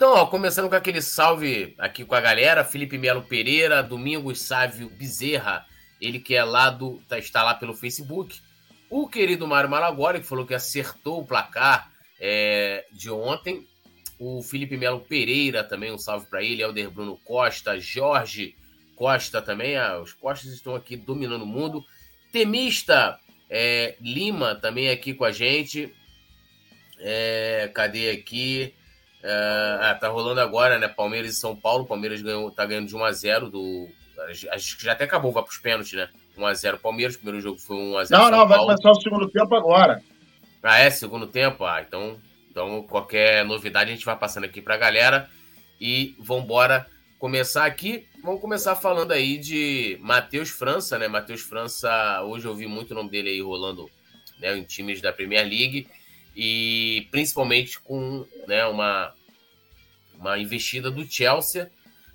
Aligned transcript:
Então, 0.00 0.14
ó, 0.14 0.24
começando 0.24 0.66
com 0.66 0.74
aquele 0.74 1.02
salve 1.02 1.74
aqui 1.76 2.06
com 2.06 2.14
a 2.14 2.22
galera, 2.22 2.64
Felipe 2.64 2.96
Melo 2.96 3.20
Pereira, 3.20 3.82
Domingos 3.82 4.40
Sávio 4.40 4.88
Bezerra, 4.88 5.66
ele 6.00 6.18
que 6.18 6.34
é 6.34 6.42
lá 6.42 6.70
do, 6.70 7.02
tá, 7.06 7.18
está 7.18 7.42
lá 7.42 7.54
pelo 7.54 7.74
Facebook. 7.74 8.40
O 8.88 9.06
querido 9.06 9.46
Mário 9.46 9.68
Malagori, 9.68 10.20
que 10.20 10.26
falou 10.26 10.46
que 10.46 10.54
acertou 10.54 11.20
o 11.20 11.26
placar 11.26 11.92
é, 12.18 12.86
de 12.90 13.10
ontem. 13.10 13.68
O 14.18 14.42
Felipe 14.42 14.74
Melo 14.74 15.00
Pereira 15.00 15.62
também, 15.62 15.92
um 15.92 15.98
salve 15.98 16.24
para 16.30 16.42
ele. 16.42 16.62
Helder 16.62 16.90
Bruno 16.90 17.18
Costa, 17.18 17.78
Jorge 17.78 18.56
Costa 18.96 19.42
também. 19.42 19.76
Ah, 19.76 20.00
os 20.00 20.14
Costas 20.14 20.50
estão 20.50 20.74
aqui 20.74 20.96
dominando 20.96 21.42
o 21.42 21.46
mundo. 21.46 21.84
Temista 22.32 23.20
é, 23.50 23.96
Lima 24.00 24.54
também 24.54 24.88
aqui 24.88 25.12
com 25.12 25.26
a 25.26 25.30
gente. 25.30 25.94
É, 27.00 27.70
cadê 27.74 28.08
aqui? 28.12 28.74
Ah, 29.22 29.96
tá 30.00 30.08
rolando 30.08 30.40
agora, 30.40 30.78
né? 30.78 30.88
Palmeiras 30.88 31.32
e 31.32 31.36
São 31.36 31.54
Paulo. 31.54 31.86
Palmeiras 31.86 32.22
ganhou, 32.22 32.50
tá 32.50 32.64
ganhando 32.64 32.88
de 32.88 32.96
1 32.96 33.04
a 33.04 33.12
0 33.12 33.50
do. 33.50 33.88
Acho 34.52 34.76
que 34.76 34.84
já 34.84 34.92
até 34.92 35.04
acabou, 35.04 35.32
vai 35.32 35.42
para 35.42 35.50
os 35.50 35.58
pênaltis, 35.58 35.92
né? 35.92 36.08
1x0 36.36 36.78
Palmeiras. 36.78 37.14
O 37.14 37.18
primeiro 37.18 37.40
jogo 37.40 37.58
foi 37.58 37.76
1x0. 37.76 38.10
Não, 38.10 38.30
não, 38.30 38.46
vai 38.46 38.58
começar 38.58 38.90
o 38.90 39.00
segundo 39.00 39.28
tempo 39.28 39.54
agora. 39.54 40.02
Ah, 40.62 40.78
é? 40.78 40.90
Segundo 40.90 41.26
tempo? 41.26 41.64
Ah, 41.64 41.82
então, 41.86 42.18
então 42.50 42.82
qualquer 42.82 43.44
novidade 43.44 43.90
a 43.90 43.94
gente 43.94 44.04
vai 44.04 44.16
passando 44.16 44.44
aqui 44.44 44.60
pra 44.60 44.76
galera. 44.76 45.28
E 45.80 46.14
vambora 46.18 46.86
começar 47.18 47.64
aqui. 47.64 48.06
Vamos 48.22 48.40
começar 48.40 48.76
falando 48.76 49.12
aí 49.12 49.38
de 49.38 49.98
Matheus 50.00 50.50
França, 50.50 50.98
né? 50.98 51.08
Matheus 51.08 51.40
França, 51.40 52.22
hoje 52.22 52.46
eu 52.46 52.54
vi 52.54 52.66
muito 52.66 52.90
o 52.90 52.94
nome 52.94 53.10
dele 53.10 53.30
aí 53.30 53.40
rolando 53.40 53.90
né, 54.38 54.56
em 54.56 54.64
times 54.64 55.00
da 55.00 55.12
Premier 55.12 55.46
League 55.46 55.86
e 56.36 57.08
principalmente 57.10 57.80
com 57.80 58.26
né, 58.46 58.64
uma, 58.66 59.12
uma 60.20 60.38
investida 60.38 60.90
do 60.90 61.10
Chelsea, 61.10 61.70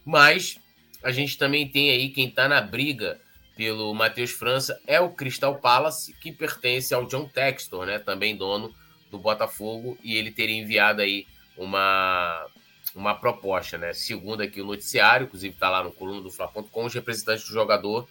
mas 0.05 0.59
a 1.03 1.11
gente 1.11 1.37
também 1.37 1.67
tem 1.67 1.89
aí 1.89 2.09
quem 2.09 2.27
está 2.27 2.47
na 2.47 2.61
briga 2.61 3.19
pelo 3.57 3.93
Matheus 3.93 4.31
França 4.31 4.79
é 4.85 4.99
o 4.99 5.09
Crystal 5.09 5.55
Palace, 5.55 6.13
que 6.21 6.31
pertence 6.31 6.93
ao 6.93 7.05
John 7.05 7.27
Textor, 7.27 7.85
né, 7.85 7.97
também 7.97 8.35
dono 8.35 8.73
do 9.09 9.17
Botafogo, 9.17 9.97
e 10.03 10.15
ele 10.15 10.31
teria 10.31 10.61
enviado 10.61 11.01
aí 11.01 11.25
uma, 11.57 12.45
uma 12.93 13.15
proposta, 13.15 13.77
né? 13.77 13.93
Segundo 13.93 14.41
aqui 14.41 14.61
o 14.61 14.65
noticiário, 14.65 15.25
inclusive 15.25 15.53
está 15.53 15.69
lá 15.69 15.83
no 15.83 15.91
coluna 15.91 16.21
do 16.21 16.29
Fla.com, 16.29 16.85
os 16.85 16.93
representantes 16.93 17.45
do 17.45 17.53
jogador 17.53 18.07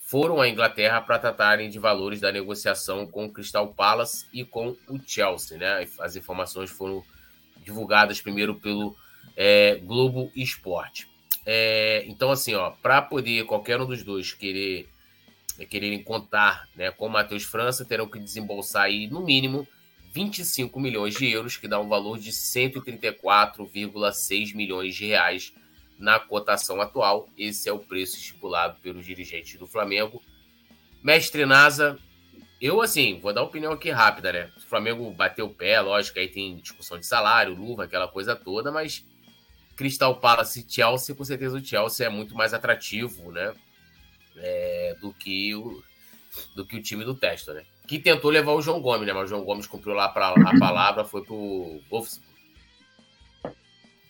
foram 0.00 0.40
à 0.40 0.48
Inglaterra 0.48 1.00
para 1.00 1.18
tratarem 1.18 1.70
de 1.70 1.78
valores 1.78 2.20
da 2.20 2.30
negociação 2.30 3.06
com 3.06 3.24
o 3.24 3.32
Crystal 3.32 3.66
Palace 3.72 4.26
e 4.34 4.44
com 4.44 4.76
o 4.86 5.00
Chelsea, 5.04 5.56
né? 5.56 5.88
As 5.98 6.14
informações 6.14 6.70
foram 6.70 7.02
divulgadas 7.64 8.20
primeiro 8.20 8.54
pelo 8.54 8.94
é, 9.36 9.78
Globo 9.82 10.30
Esporte. 10.34 11.08
É, 11.46 12.04
então, 12.06 12.30
assim, 12.30 12.54
ó, 12.54 12.70
para 12.70 13.02
poder 13.02 13.44
qualquer 13.44 13.78
um 13.80 13.86
dos 13.86 14.02
dois 14.02 14.32
querer 14.32 14.88
quererem 15.70 16.02
contar 16.02 16.68
né, 16.74 16.90
com 16.90 17.06
o 17.06 17.10
Matheus 17.10 17.44
França, 17.44 17.84
terão 17.84 18.08
que 18.08 18.18
desembolsar 18.18 18.86
aí, 18.86 19.06
no 19.06 19.22
mínimo, 19.22 19.68
25 20.12 20.80
milhões 20.80 21.14
de 21.14 21.30
euros, 21.30 21.56
que 21.56 21.68
dá 21.68 21.78
um 21.78 21.88
valor 21.88 22.18
de 22.18 22.32
134,6 22.32 24.52
milhões 24.54 24.96
de 24.96 25.06
reais 25.06 25.52
na 25.98 26.18
cotação 26.18 26.80
atual. 26.80 27.28
Esse 27.38 27.68
é 27.68 27.72
o 27.72 27.78
preço 27.78 28.16
estipulado 28.16 28.80
pelos 28.80 29.06
dirigentes 29.06 29.56
do 29.58 29.66
Flamengo. 29.66 30.22
Mestre 31.02 31.44
Nasa, 31.46 31.98
eu, 32.60 32.80
assim, 32.80 33.18
vou 33.20 33.32
dar 33.32 33.42
opinião 33.42 33.72
aqui 33.72 33.90
rápida, 33.90 34.32
né? 34.32 34.50
O 34.56 34.60
Flamengo 34.60 35.08
bateu 35.12 35.46
o 35.46 35.54
pé, 35.54 35.80
lógico, 35.80 36.18
aí 36.18 36.28
tem 36.28 36.56
discussão 36.56 36.98
de 36.98 37.06
salário, 37.06 37.54
luva, 37.54 37.84
aquela 37.84 38.08
coisa 38.08 38.34
toda, 38.34 38.72
mas 38.72 39.06
Crystal 39.76 40.14
Palace 40.20 40.60
e 40.60 40.72
Chelsea, 40.72 41.14
com 41.14 41.24
certeza 41.24 41.58
o 41.58 41.64
Chelsea 41.64 42.06
é 42.06 42.10
muito 42.10 42.34
mais 42.34 42.54
atrativo, 42.54 43.30
né? 43.32 43.52
É, 44.36 44.96
do 45.00 45.12
que 45.12 45.54
o 45.54 45.82
do 46.56 46.66
que 46.66 46.76
o 46.76 46.82
time 46.82 47.04
do 47.04 47.14
Testo, 47.14 47.52
né? 47.52 47.62
Que 47.86 47.98
tentou 47.98 48.30
levar 48.30 48.52
o 48.52 48.62
João 48.62 48.80
Gomes, 48.80 49.06
né? 49.06 49.12
Mas 49.12 49.24
o 49.24 49.28
João 49.28 49.44
Gomes 49.44 49.66
cumpriu 49.66 49.94
lá 49.94 50.08
pra, 50.08 50.30
a 50.30 50.58
palavra, 50.58 51.04
foi 51.04 51.22
pro 51.22 51.80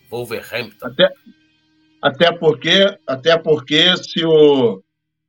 Wolverhampton. 0.09 0.87
Até, 0.87 1.09
até 2.01 2.31
porque, 2.31 2.97
até 3.05 3.37
porque 3.37 3.95
se 3.97 4.25
o, 4.25 4.81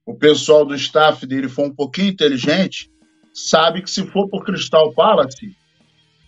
o 0.07 0.15
pessoal 0.15 0.65
do 0.65 0.75
staff 0.75 1.27
dele 1.27 1.49
for 1.49 1.67
um 1.67 1.75
pouquinho 1.75 2.09
inteligente, 2.09 2.91
sabe 3.35 3.83
que 3.83 3.91
se 3.91 4.07
for 4.07 4.29
por 4.29 4.45
Crystal 4.45 4.93
Palace, 4.95 5.55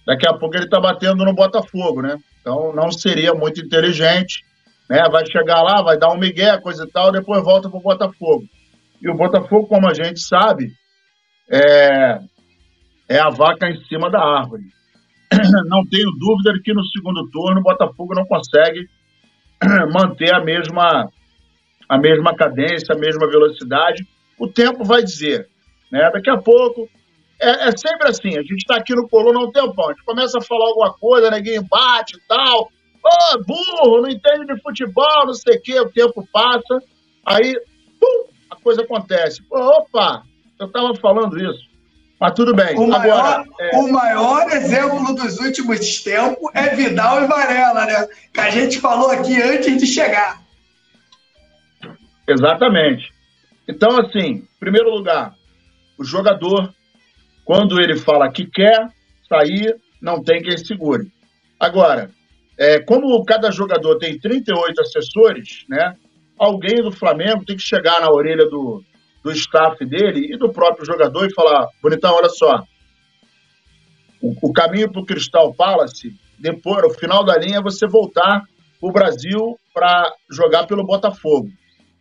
daqui 0.06 0.28
a 0.28 0.34
pouco 0.34 0.56
ele 0.56 0.68
tá 0.68 0.80
batendo 0.80 1.24
no 1.24 1.32
Botafogo, 1.32 2.02
né? 2.02 2.18
Então 2.40 2.72
não 2.74 2.90
seria 2.90 3.34
muito 3.34 3.60
inteligente, 3.60 4.44
né? 4.88 5.02
Vai 5.10 5.26
chegar 5.26 5.62
lá, 5.62 5.82
vai 5.82 5.98
dar 5.98 6.12
um 6.12 6.18
migué, 6.18 6.58
coisa 6.58 6.84
e 6.84 6.90
tal, 6.90 7.12
depois 7.12 7.42
volta 7.42 7.68
para 7.68 7.78
o 7.78 7.82
Botafogo. 7.82 8.44
E 9.00 9.08
o 9.08 9.14
Botafogo, 9.14 9.66
como 9.66 9.88
a 9.88 9.94
gente 9.94 10.20
sabe, 10.20 10.72
é, 11.50 12.18
é 13.08 13.18
a 13.18 13.30
vaca 13.30 13.68
em 13.68 13.82
cima 13.84 14.10
da 14.10 14.20
árvore. 14.20 14.64
Não 15.66 15.84
tenho 15.86 16.10
dúvida 16.12 16.52
de 16.54 16.62
que 16.62 16.72
no 16.72 16.84
segundo 16.86 17.28
turno 17.30 17.60
o 17.60 17.62
Botafogo 17.62 18.14
não 18.14 18.24
consegue 18.24 18.88
manter 19.92 20.34
a 20.34 20.40
mesma 20.40 21.10
a 21.88 21.98
mesma 21.98 22.34
cadência, 22.34 22.94
a 22.94 22.98
mesma 22.98 23.26
velocidade. 23.26 24.06
O 24.38 24.46
tempo 24.46 24.84
vai 24.84 25.02
dizer. 25.02 25.48
Né? 25.90 26.10
Daqui 26.12 26.28
a 26.28 26.36
pouco 26.36 26.88
é, 27.40 27.68
é 27.68 27.76
sempre 27.76 28.08
assim, 28.08 28.36
a 28.36 28.42
gente 28.42 28.58
está 28.58 28.76
aqui 28.76 28.94
no 28.94 29.08
Coluna 29.08 29.40
há 29.40 29.44
um 29.44 29.52
tempão, 29.52 29.86
a 29.86 29.92
gente 29.92 30.04
começa 30.04 30.38
a 30.38 30.42
falar 30.42 30.66
alguma 30.66 30.92
coisa, 30.94 31.30
ninguém 31.30 31.62
bate 31.62 32.16
e 32.16 32.20
tal, 32.28 32.62
ô, 32.62 32.68
oh, 33.04 33.44
burro, 33.44 34.02
não 34.02 34.08
entende 34.08 34.46
de 34.46 34.60
futebol, 34.60 35.26
não 35.26 35.34
sei 35.34 35.56
o 35.56 35.62
quê, 35.62 35.80
o 35.80 35.90
tempo 35.90 36.26
passa, 36.32 36.82
aí, 37.24 37.54
pum, 38.00 38.24
a 38.50 38.56
coisa 38.56 38.82
acontece. 38.82 39.42
Opa, 39.50 40.22
eu 40.58 40.66
estava 40.66 40.94
falando 40.96 41.38
isso. 41.38 41.68
Mas 42.20 42.32
tudo 42.32 42.52
bem. 42.54 42.76
O 42.76 42.88
maior, 42.88 43.20
Agora, 43.20 43.44
é... 43.60 43.76
o 43.76 43.92
maior 43.92 44.50
exemplo 44.50 45.14
dos 45.14 45.38
últimos 45.38 46.02
tempos 46.02 46.50
é 46.52 46.74
Vidal 46.74 47.22
e 47.22 47.26
Varela, 47.28 47.86
né? 47.86 48.08
Que 48.34 48.40
a 48.40 48.50
gente 48.50 48.80
falou 48.80 49.10
aqui 49.10 49.40
antes 49.40 49.78
de 49.78 49.86
chegar. 49.86 50.42
Exatamente. 52.26 53.12
Então, 53.68 53.98
assim, 53.98 54.18
em 54.18 54.48
primeiro 54.58 54.90
lugar, 54.90 55.34
o 55.96 56.04
jogador 56.04 56.74
quando 57.48 57.80
ele 57.80 57.96
fala 57.96 58.30
que 58.30 58.44
quer 58.44 58.88
sair, 59.26 59.74
não 60.02 60.22
tem 60.22 60.42
quem 60.42 60.58
segure. 60.58 61.10
Agora, 61.58 62.10
é, 62.58 62.78
como 62.78 63.24
cada 63.24 63.50
jogador 63.50 63.96
tem 63.96 64.18
38 64.18 64.78
assessores, 64.82 65.64
né, 65.66 65.96
alguém 66.38 66.82
do 66.82 66.92
Flamengo 66.92 67.46
tem 67.46 67.56
que 67.56 67.62
chegar 67.62 68.02
na 68.02 68.10
orelha 68.10 68.44
do, 68.50 68.84
do 69.24 69.32
staff 69.32 69.82
dele 69.86 70.30
e 70.30 70.36
do 70.36 70.52
próprio 70.52 70.84
jogador 70.84 71.26
e 71.26 71.32
falar: 71.32 71.66
bonitão, 71.82 72.14
olha 72.14 72.28
só, 72.28 72.62
o, 74.20 74.34
o 74.42 74.52
caminho 74.52 74.92
para 74.92 75.00
o 75.00 75.06
Crystal 75.06 75.54
Palace, 75.54 76.14
depois, 76.38 76.82
no 76.82 76.90
final 76.90 77.24
da 77.24 77.38
linha, 77.38 77.60
é 77.60 77.62
você 77.62 77.86
voltar 77.86 78.42
o 78.78 78.92
Brasil 78.92 79.58
para 79.72 80.12
jogar 80.30 80.66
pelo 80.66 80.84
Botafogo. 80.84 81.48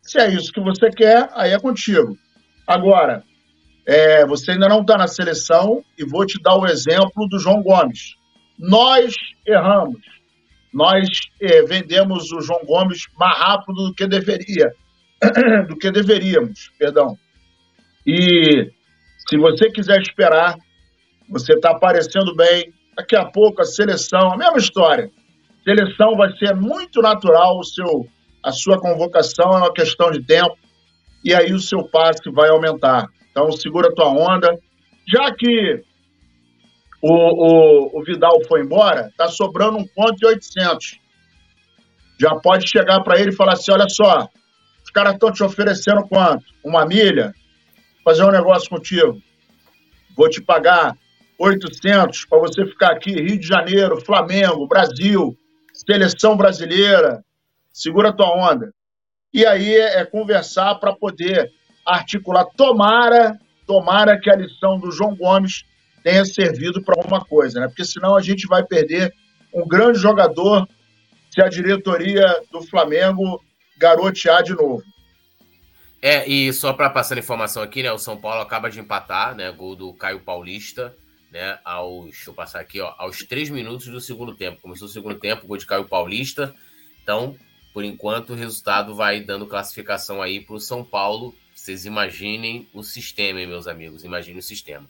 Se 0.02 0.19
é 0.19 0.28
isso 0.28 0.52
que 0.52 0.59
você 0.59 0.90
quer, 0.90 1.30
aí 1.36 1.53
é 1.53 1.59
contigo. 1.59 2.18
Agora, 2.68 3.24
é, 3.88 4.25
você 4.25 4.52
ainda 4.52 4.68
não 4.68 4.81
está 4.81 4.98
na 4.98 5.08
seleção 5.08 5.81
e 5.98 6.03
vou 6.03 6.25
te 6.25 6.42
dar 6.44 6.58
o 6.58 6.66
exemplo 6.66 7.25
do 7.30 7.40
João 7.40 7.64
Gomes. 7.64 8.16
Nós 8.59 9.16
erramos. 9.48 10.02
Nós 10.74 11.08
é, 11.42 11.64
vendemos 11.64 12.34
o 12.34 12.42
João 12.42 12.59
Gomes 12.66 13.06
mais 13.18 13.40
rápido 13.40 13.88
do 13.88 13.94
que 13.94 14.06
deveria, 14.06 14.74
do 15.70 15.78
que 15.78 15.90
deveríamos, 15.90 16.70
perdão. 16.78 17.18
E 18.06 18.70
se 19.30 19.38
você 19.38 19.72
quiser 19.72 20.02
esperar, 20.02 20.57
você 21.30 21.54
está 21.54 21.72
aparecendo 21.72 22.36
bem. 22.36 22.74
Daqui 22.95 23.16
a 23.16 23.25
pouco 23.25 23.62
a 23.62 23.66
seleção, 23.66 24.33
a 24.33 24.38
mesma 24.38 24.57
história. 24.57 25.10
Seleção 25.63 26.18
vai 26.18 26.36
ser 26.38 26.54
muito 26.56 27.01
natural 27.01 27.57
o 27.57 27.63
seu, 27.63 28.06
a 28.44 28.51
sua 28.51 28.80
convocação 28.80 29.51
é 29.54 29.57
uma 29.57 29.74
questão 29.74 30.12
de 30.12 30.25
tempo 30.25 30.57
e 31.24 31.33
aí 31.33 31.54
o 31.54 31.60
seu 31.60 31.88
passe 31.88 32.30
vai 32.33 32.50
aumentar. 32.50 33.07
Então, 33.38 33.51
segura 33.51 33.94
tua 33.94 34.10
onda. 34.10 34.57
Já 35.07 35.31
que 35.31 35.84
o, 37.00 37.13
o, 37.13 38.00
o 38.00 38.04
Vidal 38.04 38.44
foi 38.48 38.62
embora, 38.62 39.12
tá 39.16 39.28
sobrando 39.28 39.78
um 39.78 39.86
ponto 39.86 40.18
e 40.19 40.25
800. 40.25 41.00
Já 42.19 42.34
pode 42.34 42.68
chegar 42.68 43.01
para 43.01 43.19
ele 43.19 43.30
e 43.30 43.36
falar 43.36 43.54
assim: 43.54 43.72
olha 43.72 43.88
só, 43.88 44.28
os 44.84 44.89
caras 44.89 45.13
estão 45.13 45.31
te 45.31 45.44
oferecendo 45.44 46.07
quanto? 46.07 46.45
Uma 46.63 46.84
milha? 46.84 47.31
Fazer 48.04 48.24
um 48.24 48.31
negócio 48.31 48.72
contigo. 48.72 49.22
Vou 50.16 50.28
te 50.28 50.42
pagar 50.42 50.98
800 51.38 52.25
para 52.25 52.40
você 52.40 52.66
ficar 52.66 52.94
aqui, 52.94 53.12
Rio 53.12 53.40
de 53.40 53.45
Janeiro, 53.45 54.01
Flamengo, 54.01 54.68
Brasil, 54.68 55.38
seleção 55.72 56.36
brasileira. 56.36 57.24
Segura 57.72 58.12
tua 58.12 58.36
onda. 58.36 58.74
E 59.31 59.45
aí 59.45 59.75
é, 59.75 60.00
é 60.00 60.06
conversar 60.06 60.74
para 60.80 60.92
poder 60.95 61.51
articular. 61.88 62.45
Tomara, 62.56 63.39
tomara 63.66 64.19
que 64.19 64.30
a 64.30 64.36
lição 64.36 64.80
do 64.80 64.92
João 64.92 65.16
Gomes 65.16 65.63
tenha 66.04 66.25
servido 66.25 66.81
para 66.84 66.95
alguma 67.00 67.24
coisa, 67.24 67.60
né? 67.60 67.68
Porque 67.68 67.86
senão 67.86 68.16
a 68.16 68.22
gente 68.22 68.48
vai 68.48 68.63
perder 68.63 69.13
um 69.54 69.68
grande 69.68 70.00
jogador 70.00 70.68
se 71.31 71.42
a 71.42 71.48
diretoria 71.48 72.25
do 72.51 72.62
Flamengo 72.62 73.42
garotear 73.78 74.44
de 74.44 74.54
novo. 74.54 74.84
É, 76.01 76.28
e 76.30 76.54
só 76.54 76.74
para 76.74 76.89
passar 76.89 77.16
a 77.16 77.19
informação 77.19 77.63
aqui, 77.63 77.81
né? 77.81 77.92
O 77.92 77.98
São 77.98 78.18
Paulo 78.18 78.42
acaba 78.42 78.69
de 78.69 78.80
empatar, 78.80 79.36
né? 79.36 79.51
Gol 79.51 79.75
do 79.75 79.94
Caio 79.94 80.19
Paulista, 80.19 80.95
né? 81.31 81.60
Aos, 81.66 82.06
deixa 82.06 82.30
eu 82.30 82.33
passar 82.33 82.60
aqui, 82.60 82.80
ó, 82.80 82.94
aos 82.98 83.19
três 83.19 83.50
minutos 83.50 83.88
do 83.88 84.00
segundo 84.00 84.36
tempo. 84.36 84.62
Começou 84.62 84.88
o 84.88 84.92
segundo 84.92 85.16
tempo, 85.16 85.48
gol 85.48 85.57
de 85.57 85.66
Caio 85.66 85.86
Paulista. 85.86 86.54
Então, 87.01 87.36
por 87.74 87.83
enquanto, 87.83 88.31
o 88.31 88.36
resultado 88.36 88.95
vai 88.95 89.22
dando 89.22 89.48
classificação 89.48 90.22
aí 90.22 90.40
para 90.40 90.56
o 90.56 90.60
São 90.60 90.83
Paulo. 90.83 91.33
Vocês 91.68 91.86
imaginem 91.86 92.66
o 92.74 92.81
sistema, 92.81 93.42
hein, 93.42 93.48
meus 93.48 93.68
amigos? 93.68 94.06
Imaginem 94.06 94.40
o 94.40 94.42
sistema. 94.42 94.88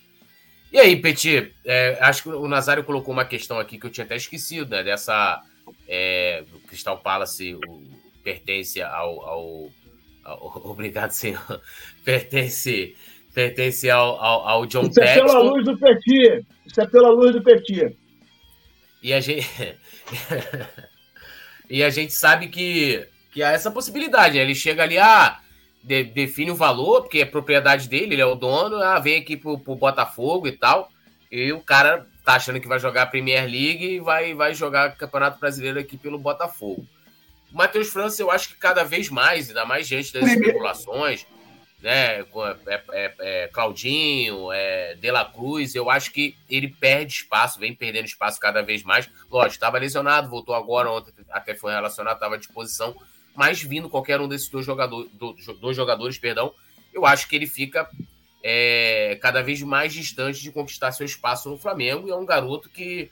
E 0.71 0.77
aí, 0.77 0.95
Petit, 0.95 1.51
é, 1.65 1.97
acho 1.99 2.21
que 2.21 2.29
o 2.29 2.47
Nazário 2.47 2.83
colocou 2.83 3.11
uma 3.15 3.25
questão 3.25 3.57
aqui 3.57 3.79
que 3.79 3.87
eu 3.87 3.89
tinha 3.89 4.05
até 4.05 4.15
esquecido, 4.15 4.69
né? 4.69 4.83
Dessa. 4.83 5.41
É, 5.87 6.43
o 6.53 6.59
Crystal 6.67 6.99
Palace 6.99 7.55
o, 7.55 7.81
pertence 8.23 8.79
ao, 8.79 9.21
ao 9.21 9.71
Obrigado, 10.69 11.09
senhor. 11.09 11.61
Pertence, 12.05 12.95
pertence 13.33 13.89
ao, 13.89 14.23
ao, 14.23 14.47
ao 14.47 14.65
John 14.67 14.85
Isso 14.87 15.01
é 15.01 15.15
pela 15.15 15.39
luz 15.39 15.65
do 15.65 15.79
Petit. 15.79 16.45
Isso 16.63 16.79
é 16.79 16.85
pela 16.85 17.09
luz 17.09 17.33
do 17.33 17.41
Petit. 17.41 17.97
E 19.01 19.13
a 19.13 19.19
gente. 19.19 19.47
e 21.67 21.83
a 21.83 21.89
gente 21.89 22.13
sabe 22.13 22.49
que, 22.49 23.03
que 23.31 23.41
há 23.41 23.49
essa 23.49 23.71
possibilidade. 23.71 24.35
Né? 24.37 24.43
Ele 24.43 24.53
chega 24.53 24.83
ali, 24.83 24.99
ah, 24.99 25.39
de, 25.87 26.03
define 26.03 26.51
o 26.51 26.55
valor, 26.55 27.03
porque 27.03 27.19
é 27.19 27.25
propriedade 27.25 27.87
dele, 27.87 28.15
ele 28.15 28.21
é 28.21 28.25
o 28.25 28.35
dono, 28.35 28.75
ah, 28.83 28.99
vem 28.99 29.21
aqui 29.21 29.37
pro, 29.37 29.57
pro 29.57 29.75
Botafogo 29.75 30.45
e 30.45 30.51
tal. 30.51 30.91
E 31.31 31.53
o 31.53 31.61
cara 31.61 32.05
tá 32.25 32.35
achando 32.35 32.59
que 32.59 32.67
vai 32.67 32.77
jogar 32.77 33.03
a 33.03 33.07
Premier 33.07 33.43
League 33.43 33.85
e 33.85 33.99
vai, 34.01 34.33
vai 34.33 34.53
jogar 34.53 34.95
Campeonato 34.97 35.39
Brasileiro 35.39 35.79
aqui 35.79 35.97
pelo 35.97 36.19
Botafogo. 36.19 36.85
O 37.53 37.57
Matheus 37.57 37.87
França, 37.87 38.21
eu 38.21 38.29
acho 38.29 38.49
que 38.49 38.55
cada 38.55 38.83
vez 38.83 39.09
mais, 39.09 39.47
ainda 39.47 39.65
mais 39.65 39.87
diante 39.87 40.11
das 40.11 40.29
especulações, 40.29 41.25
né? 41.81 42.19
É, 42.19 42.25
é, 42.91 43.13
é, 43.19 43.47
Claudinho, 43.47 44.51
é, 44.51 44.95
De 44.95 45.09
La 45.09 45.23
Cruz, 45.23 45.73
eu 45.73 45.89
acho 45.89 46.11
que 46.11 46.35
ele 46.49 46.67
perde 46.67 47.13
espaço, 47.13 47.59
vem 47.59 47.73
perdendo 47.73 48.05
espaço 48.05 48.41
cada 48.41 48.61
vez 48.61 48.83
mais. 48.83 49.09
Lógico, 49.31 49.53
estava 49.53 49.77
lesionado, 49.77 50.29
voltou 50.29 50.53
agora, 50.53 50.91
ontem 50.91 51.13
até 51.29 51.55
foi 51.55 51.71
relacionado, 51.71 52.15
estava 52.15 52.35
à 52.35 52.37
disposição, 52.37 52.93
mas 53.37 53.61
vindo 53.61 53.87
qualquer 53.87 54.19
um 54.19 54.27
desses 54.27 54.49
dois, 54.49 54.65
jogador, 54.65 55.07
dois 55.61 55.75
jogadores, 55.75 56.17
perdão, 56.17 56.51
eu 56.91 57.05
acho 57.05 57.29
que 57.29 57.35
ele 57.35 57.45
fica 57.45 57.87
é, 58.43 59.19
cada 59.21 59.43
vez 59.43 59.61
mais 59.61 59.93
distante 59.93 60.41
de 60.41 60.51
conquistar 60.51 60.91
seu 60.91 61.05
espaço 61.05 61.47
no 61.47 61.57
Flamengo. 61.57 62.07
E 62.07 62.11
é 62.11 62.15
um 62.15 62.25
garoto 62.25 62.67
que, 62.67 63.11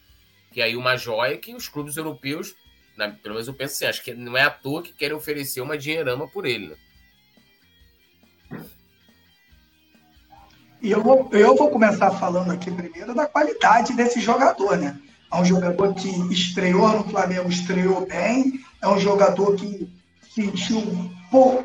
que 0.51 0.61
é 0.61 0.63
aí 0.63 0.75
uma 0.75 0.97
joia 0.97 1.37
que 1.37 1.53
os 1.53 1.69
clubes 1.69 1.95
europeus 1.95 2.55
pelo 3.21 3.35
menos 3.35 3.47
eu 3.47 3.53
penso 3.53 3.73
assim, 3.75 3.85
acho 3.85 4.03
que 4.03 4.13
não 4.13 4.37
é 4.37 4.43
à 4.43 4.49
toa 4.49 4.81
que 4.81 4.93
querem 4.93 5.15
oferecer 5.15 5.61
uma 5.61 5.77
dinheirama 5.77 6.27
por 6.27 6.45
ele. 6.45 6.69
Né? 6.69 6.75
E 10.81 10.91
eu 10.91 11.03
vou, 11.03 11.29
eu 11.33 11.55
vou 11.55 11.69
começar 11.69 12.11
falando 12.11 12.51
aqui 12.51 12.71
primeiro 12.71 13.13
da 13.13 13.27
qualidade 13.27 13.93
desse 13.93 14.21
jogador, 14.21 14.77
né? 14.77 14.99
É 15.31 15.35
um 15.35 15.43
jogador 15.43 15.93
que 15.93 16.07
estreou 16.31 16.87
no 16.89 17.03
Flamengo, 17.09 17.49
estreou 17.49 18.05
bem, 18.05 18.63
é 18.81 18.87
um 18.87 18.99
jogador 18.99 19.55
que 19.55 19.89
sentiu 20.35 20.81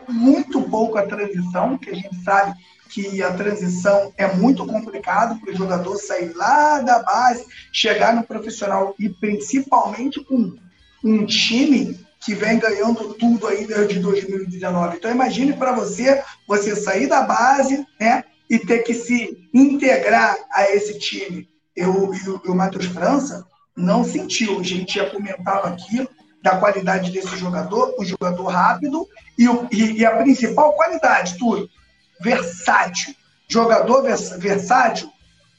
muito 0.09 0.63
pouco 0.63 0.97
a 0.97 1.07
transição, 1.07 1.77
que 1.77 1.91
a 1.91 1.95
gente 1.95 2.17
sabe 2.23 2.55
que 2.89 3.23
a 3.23 3.33
transição 3.33 4.13
é 4.17 4.35
muito 4.35 4.67
complicado 4.67 5.39
para 5.41 5.53
o 5.53 5.57
jogador 5.57 5.97
sair 5.97 6.33
lá 6.35 6.81
da 6.81 7.01
base, 7.03 7.47
chegar 7.73 8.15
no 8.15 8.25
profissional 8.25 8.95
e 8.99 9.09
principalmente 9.09 10.23
com 10.25 10.57
um 11.05 11.25
time 11.25 11.99
que 12.21 12.35
vem 12.35 12.59
ganhando 12.59 13.15
tudo 13.15 13.47
aí 13.47 13.67
desde 13.67 14.01
2019. 14.01 14.97
Então 14.97 15.11
imagine 15.11 15.53
para 15.53 15.73
você, 15.73 16.23
você 16.47 16.75
sair 16.75 17.07
da 17.07 17.23
base, 17.23 17.87
né, 17.99 18.25
e 18.49 18.59
ter 18.59 18.81
que 18.81 18.93
se 18.93 19.49
integrar 19.55 20.37
a 20.53 20.69
esse 20.71 20.99
time. 20.99 21.49
Eu 21.75 22.13
e 22.13 22.29
o, 22.29 22.53
o 22.53 22.55
Matheus 22.55 22.87
França 22.87 23.47
não 23.77 24.03
sentiu. 24.03 24.59
A 24.59 24.63
gente 24.63 24.97
já 24.97 25.09
comentava 25.09 25.69
aqui 25.69 26.07
da 26.43 26.57
qualidade 26.57 27.11
desse 27.11 27.37
jogador, 27.37 27.95
um 27.99 28.05
jogador 28.05 28.47
rápido 28.47 29.07
e, 29.39 29.45
e, 29.71 29.99
e 29.99 30.05
a 30.05 30.17
principal 30.17 30.73
qualidade, 30.73 31.37
tudo, 31.39 31.69
versátil. 32.21 33.15
Jogador 33.49 34.03
vers, 34.03 34.31
versátil, 34.39 35.11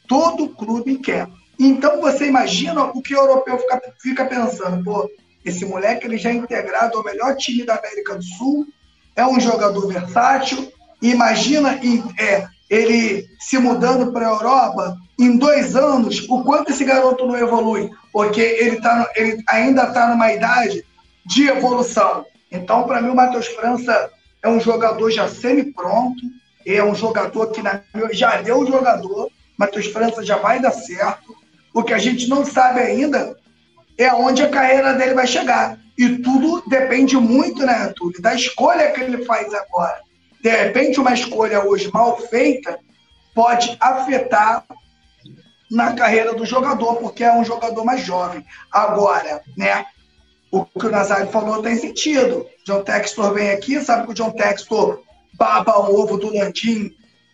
todo 0.07 0.49
clube 0.49 0.97
quer. 0.97 1.27
Então 1.59 1.99
você 1.99 2.27
imagina 2.27 2.85
o 2.85 3.01
que 3.01 3.13
o 3.13 3.17
europeu 3.17 3.59
fica, 3.59 3.81
fica 4.01 4.25
pensando, 4.25 4.83
pô, 4.83 5.09
esse 5.43 5.65
moleque 5.65 6.07
ele 6.07 6.17
já 6.17 6.29
é 6.29 6.33
integrado 6.33 6.97
ao 6.97 7.03
melhor 7.03 7.35
time 7.35 7.65
da 7.65 7.75
América 7.75 8.15
do 8.15 8.23
Sul, 8.23 8.65
é 9.15 9.25
um 9.25 9.39
jogador 9.39 9.87
versátil. 9.87 10.71
Imagina 11.01 11.79
é, 12.17 12.47
ele 12.71 13.27
se 13.37 13.57
mudando 13.57 14.13
para 14.13 14.25
a 14.25 14.31
Europa 14.31 14.97
em 15.19 15.37
dois 15.37 15.75
anos, 15.75 16.25
o 16.29 16.41
quanto 16.45 16.71
esse 16.71 16.85
garoto 16.85 17.27
não 17.27 17.35
evolui, 17.35 17.89
porque 18.13 18.39
ele, 18.39 18.79
tá, 18.79 19.11
ele 19.13 19.43
ainda 19.49 19.83
está 19.83 20.07
numa 20.07 20.31
idade 20.31 20.85
de 21.25 21.49
evolução. 21.49 22.25
Então, 22.49 22.83
para 22.83 23.01
mim, 23.01 23.09
o 23.09 23.15
Matheus 23.15 23.47
França 23.47 24.09
é 24.41 24.47
um 24.47 24.59
jogador 24.59 25.11
já 25.11 25.27
semi-pronto, 25.27 26.21
é 26.65 26.81
um 26.81 26.95
jogador 26.95 27.47
que 27.47 27.61
na, 27.61 27.81
já 28.13 28.41
deu 28.41 28.59
o 28.59 28.65
jogador, 28.65 29.29
Matheus 29.57 29.87
França 29.87 30.23
já 30.23 30.37
vai 30.37 30.61
dar 30.61 30.71
certo. 30.71 31.35
O 31.73 31.83
que 31.83 31.93
a 31.93 31.97
gente 31.97 32.27
não 32.29 32.45
sabe 32.45 32.79
ainda 32.79 33.35
é 33.97 34.13
onde 34.13 34.43
a 34.43 34.49
carreira 34.49 34.93
dele 34.93 35.13
vai 35.13 35.27
chegar. 35.27 35.77
E 35.97 36.17
tudo 36.19 36.63
depende 36.69 37.17
muito, 37.17 37.65
né, 37.65 37.93
Túlio, 37.95 38.21
da 38.21 38.33
escolha 38.33 38.91
que 38.91 39.01
ele 39.01 39.25
faz 39.25 39.53
agora. 39.53 40.01
De 40.41 40.49
repente, 40.49 40.99
uma 40.99 41.13
escolha 41.13 41.65
hoje 41.65 41.91
mal 41.93 42.17
feita 42.17 42.79
pode 43.33 43.77
afetar 43.79 44.65
na 45.69 45.93
carreira 45.93 46.33
do 46.33 46.45
jogador, 46.45 46.95
porque 46.95 47.23
é 47.23 47.33
um 47.33 47.45
jogador 47.45 47.85
mais 47.85 48.03
jovem. 48.03 48.45
Agora, 48.71 49.41
né, 49.55 49.85
o 50.51 50.65
que 50.65 50.85
o 50.85 50.91
Nazário 50.91 51.31
falou 51.31 51.61
tem 51.61 51.77
sentido. 51.77 52.45
John 52.65 52.83
Textor 52.83 53.33
vem 53.33 53.51
aqui, 53.51 53.79
sabe 53.79 54.05
que 54.05 54.11
o 54.11 54.15
John 54.15 54.31
Textor 54.31 55.01
baba 55.33 55.79
o 55.79 55.99
ovo 56.01 56.17
do 56.17 56.33
Landim 56.33 56.91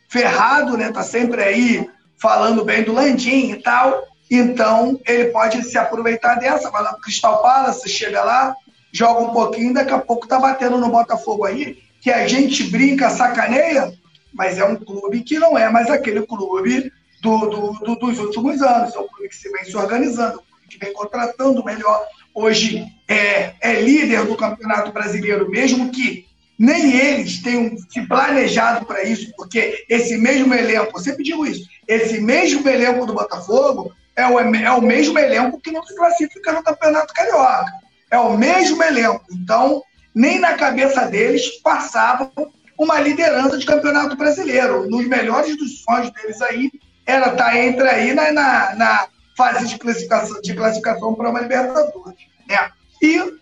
ferrado, 0.07 0.77
né? 0.77 0.91
Tá 0.91 1.03
sempre 1.03 1.43
aí 1.43 1.89
falando 2.17 2.63
bem 2.63 2.83
do 2.83 2.93
Landim 2.93 3.51
e 3.51 3.61
tal. 3.61 4.03
Então, 4.29 4.99
ele 5.05 5.25
pode 5.25 5.63
se 5.63 5.77
aproveitar 5.77 6.35
dessa, 6.35 6.69
vai 6.69 6.83
lá 6.83 6.91
pro 6.91 7.01
Cristal 7.01 7.41
Palace, 7.41 7.89
chega 7.89 8.23
lá, 8.23 8.55
joga 8.91 9.21
um 9.21 9.31
pouquinho, 9.31 9.73
daqui 9.73 9.93
a 9.93 9.99
pouco 9.99 10.27
tá 10.27 10.37
batendo 10.37 10.77
no 10.77 10.89
Botafogo 10.89 11.45
aí, 11.45 11.77
que 12.07 12.11
a 12.13 12.25
gente 12.25 12.63
brinca, 12.63 13.09
sacaneia, 13.09 13.93
mas 14.33 14.57
é 14.57 14.63
um 14.63 14.77
clube 14.77 15.23
que 15.23 15.37
não 15.37 15.57
é 15.57 15.69
mais 15.69 15.89
aquele 15.89 16.25
clube 16.25 16.89
do, 17.21 17.37
do, 17.47 17.71
do, 17.79 17.95
dos 17.97 18.17
últimos 18.19 18.61
anos. 18.61 18.95
É 18.95 18.99
um 18.99 19.07
clube 19.09 19.27
que 19.27 19.35
se 19.35 19.51
vem 19.51 19.65
se 19.65 19.75
organizando, 19.75 20.41
que 20.69 20.79
vem 20.79 20.93
contratando 20.93 21.65
melhor. 21.65 22.01
Hoje 22.33 22.87
é, 23.09 23.55
é 23.59 23.81
líder 23.81 24.23
do 24.23 24.37
Campeonato 24.37 24.93
Brasileiro, 24.93 25.49
mesmo 25.49 25.91
que 25.91 26.25
nem 26.57 26.95
eles 26.95 27.41
tenham 27.41 27.75
se 27.77 28.01
planejado 28.07 28.85
para 28.85 29.03
isso, 29.03 29.29
porque 29.35 29.83
esse 29.89 30.17
mesmo 30.17 30.53
elenco, 30.53 30.97
eu 30.97 31.03
sempre 31.03 31.25
digo 31.25 31.45
isso, 31.45 31.67
esse 31.85 32.21
mesmo 32.21 32.65
elenco 32.69 33.05
do 33.05 33.15
Botafogo 33.15 33.91
é 34.15 34.25
o, 34.25 34.39
é 34.39 34.71
o 34.71 34.81
mesmo 34.81 35.19
elenco 35.19 35.59
que 35.59 35.71
não 35.71 35.83
se 35.83 35.93
classifica 35.93 36.53
no 36.53 36.63
Campeonato 36.63 37.13
Carioca. 37.13 37.65
É 38.09 38.17
o 38.17 38.37
mesmo 38.37 38.81
elenco. 38.81 39.25
Então, 39.29 39.83
nem 40.17 40.39
na 40.39 40.55
cabeça 40.55 41.05
deles 41.05 41.61
passava 41.61 42.31
uma 42.75 42.99
liderança 42.99 43.55
de 43.55 43.67
Campeonato 43.67 44.17
Brasileiro. 44.17 44.89
Nos 44.89 45.07
melhores 45.07 45.55
dos 45.55 45.83
sonhos 45.83 46.09
deles 46.11 46.41
aí, 46.41 46.71
era 47.05 47.29
estar 47.29 47.51
tá 47.51 47.57
entre 47.57 47.87
aí 47.87 48.15
na, 48.15 48.31
na, 48.31 48.75
na 48.75 49.07
fase 49.37 49.67
de 49.67 49.77
classificação, 49.77 50.41
de 50.41 50.55
classificação 50.55 51.13
para 51.13 51.29
uma 51.29 51.39
Libertadores. 51.39 52.17
Né? 52.49 52.71
E 52.99 53.37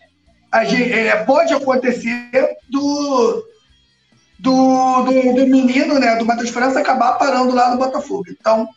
a 0.52 0.66
gente, 0.66 0.92
é, 0.92 1.16
pode 1.24 1.54
acontecer 1.54 2.58
do, 2.70 3.46
do, 4.38 5.04
do, 5.04 5.34
do, 5.34 5.48
menino, 5.48 5.98
né, 5.98 6.18
do 6.18 6.26
Matheus 6.26 6.50
França, 6.50 6.82
acabar 6.82 7.14
parando 7.14 7.56
lá 7.56 7.72
no 7.72 7.78
Botafogo. 7.78 8.26
Então, 8.30 8.68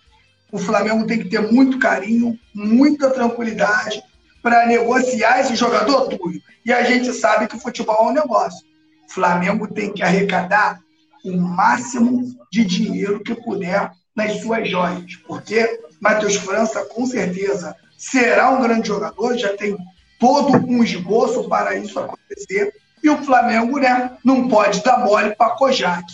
o 0.53 0.59
Flamengo 0.59 1.05
tem 1.05 1.19
que 1.19 1.29
ter 1.29 1.41
muito 1.41 1.81
carinho, 1.81 2.39
muita 2.55 3.11
tranquilidade 3.11 4.01
para 4.49 4.65
negociar 4.65 5.41
esse 5.41 5.55
jogador, 5.55 6.09
Túlio. 6.09 6.41
E 6.65 6.73
a 6.73 6.83
gente 6.83 7.13
sabe 7.13 7.47
que 7.47 7.57
o 7.57 7.61
futebol 7.61 7.97
é 8.01 8.11
um 8.11 8.15
negócio. 8.15 8.67
O 9.07 9.13
Flamengo 9.13 9.69
tem 9.69 9.93
que 9.93 10.03
arrecadar 10.03 10.81
o 11.23 11.37
máximo 11.37 12.25
de 12.51 12.65
dinheiro 12.65 13.23
que 13.23 13.35
puder 13.35 13.91
nas 14.17 14.41
suas 14.41 14.67
joias, 14.69 15.17
porque 15.27 15.81
Matheus 16.01 16.37
França, 16.37 16.83
com 16.87 17.05
certeza, 17.05 17.77
será 17.99 18.49
um 18.49 18.63
grande 18.63 18.89
jogador, 18.89 19.37
já 19.37 19.55
tem 19.55 19.77
todo 20.19 20.57
um 20.67 20.83
esboço 20.83 21.47
para 21.47 21.77
isso 21.77 22.01
acontecer. 22.01 22.73
E 23.05 23.11
o 23.11 23.23
Flamengo 23.23 23.79
né, 23.79 24.17
não 24.25 24.49
pode 24.49 24.83
dar 24.83 25.05
mole 25.05 25.37
para 25.37 25.51
Kojak. 25.57 26.07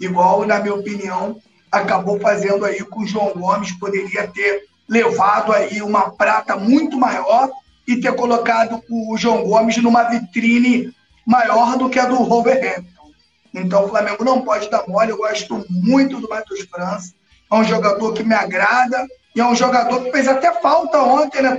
Igual, 0.00 0.46
na 0.46 0.60
minha 0.60 0.74
opinião, 0.74 1.36
acabou 1.70 2.20
fazendo 2.20 2.64
aí 2.64 2.84
com 2.84 3.00
o 3.00 3.06
João 3.06 3.32
Gomes, 3.34 3.72
poderia 3.72 4.28
ter 4.28 4.66
levado 4.88 5.52
aí 5.52 5.82
uma 5.82 6.10
prata 6.10 6.56
muito 6.56 6.96
maior 6.96 7.50
e 7.86 8.00
ter 8.00 8.14
colocado 8.14 8.82
o 8.88 9.16
João 9.16 9.44
Gomes 9.44 9.76
numa 9.78 10.04
vitrine 10.04 10.94
maior 11.26 11.76
do 11.76 11.88
que 11.88 11.98
a 11.98 12.06
do 12.06 12.24
Wolverhampton. 12.24 13.10
Então 13.54 13.84
o 13.84 13.88
Flamengo 13.88 14.24
não 14.24 14.42
pode 14.42 14.70
dar 14.70 14.86
mole. 14.88 15.10
Eu 15.10 15.18
gosto 15.18 15.64
muito 15.68 16.20
do 16.20 16.28
Matheus 16.28 16.60
França. 16.60 17.12
É 17.50 17.54
um 17.54 17.64
jogador 17.64 18.12
que 18.12 18.22
me 18.22 18.34
agrada 18.34 19.06
e 19.34 19.40
é 19.40 19.46
um 19.46 19.54
jogador 19.54 20.04
que 20.04 20.12
fez 20.12 20.26
até 20.26 20.52
falta 20.60 21.02
ontem, 21.02 21.42
né, 21.42 21.58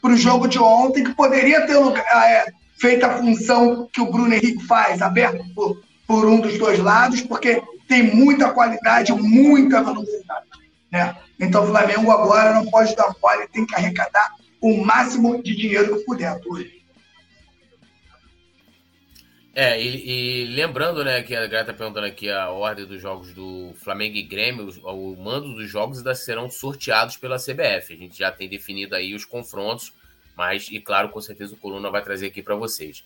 Para 0.00 0.12
o 0.12 0.16
jogo 0.16 0.46
de 0.46 0.58
ontem, 0.58 1.04
que 1.04 1.14
poderia 1.14 1.66
ter 1.66 1.76
ah, 1.76 2.28
é, 2.28 2.52
feito 2.78 3.04
a 3.04 3.16
função 3.16 3.88
que 3.92 4.00
o 4.00 4.10
Bruno 4.10 4.34
Henrique 4.34 4.66
faz, 4.66 5.00
aberto 5.00 5.44
por, 5.54 5.80
por 6.06 6.26
um 6.26 6.40
dos 6.40 6.58
dois 6.58 6.78
lados, 6.78 7.20
porque 7.22 7.62
tem 7.88 8.14
muita 8.14 8.50
qualidade, 8.50 9.12
muita 9.12 9.82
velocidade. 9.82 10.46
Né? 10.90 11.16
Então 11.40 11.64
o 11.64 11.68
Flamengo 11.68 12.10
agora 12.10 12.54
não 12.54 12.66
pode 12.66 12.94
dar 12.94 13.14
mole, 13.22 13.48
tem 13.48 13.66
que 13.66 13.74
arrecadar 13.74 14.32
o 14.62 14.84
máximo 14.84 15.42
de 15.42 15.56
dinheiro 15.56 15.98
que 15.98 16.04
puder, 16.04 16.40
Túlio. 16.40 16.70
É, 19.54 19.78
e, 19.78 20.44
e, 20.44 20.44
lembrando, 20.46 21.04
né, 21.04 21.20
que 21.22 21.36
a 21.36 21.46
Greta 21.46 21.66
tá 21.66 21.74
perguntando 21.74 22.06
aqui 22.06 22.30
a 22.30 22.48
ordem 22.48 22.86
dos 22.86 23.02
jogos 23.02 23.34
do 23.34 23.74
Flamengo 23.76 24.16
e 24.16 24.22
Grêmio, 24.22 24.70
o, 24.82 25.12
o 25.12 25.22
mando 25.22 25.54
dos 25.54 25.68
jogos 25.68 25.98
ainda 25.98 26.14
serão 26.14 26.48
sorteados 26.48 27.18
pela 27.18 27.36
CBF. 27.36 27.92
A 27.92 27.96
gente 27.96 28.18
já 28.18 28.32
tem 28.32 28.48
definido 28.48 28.94
aí 28.94 29.14
os 29.14 29.26
confrontos, 29.26 29.92
mas, 30.34 30.68
e 30.70 30.80
claro, 30.80 31.10
com 31.10 31.20
certeza 31.20 31.52
o 31.52 31.58
Coluna 31.58 31.90
vai 31.90 32.02
trazer 32.02 32.28
aqui 32.28 32.42
para 32.42 32.54
vocês. 32.54 33.04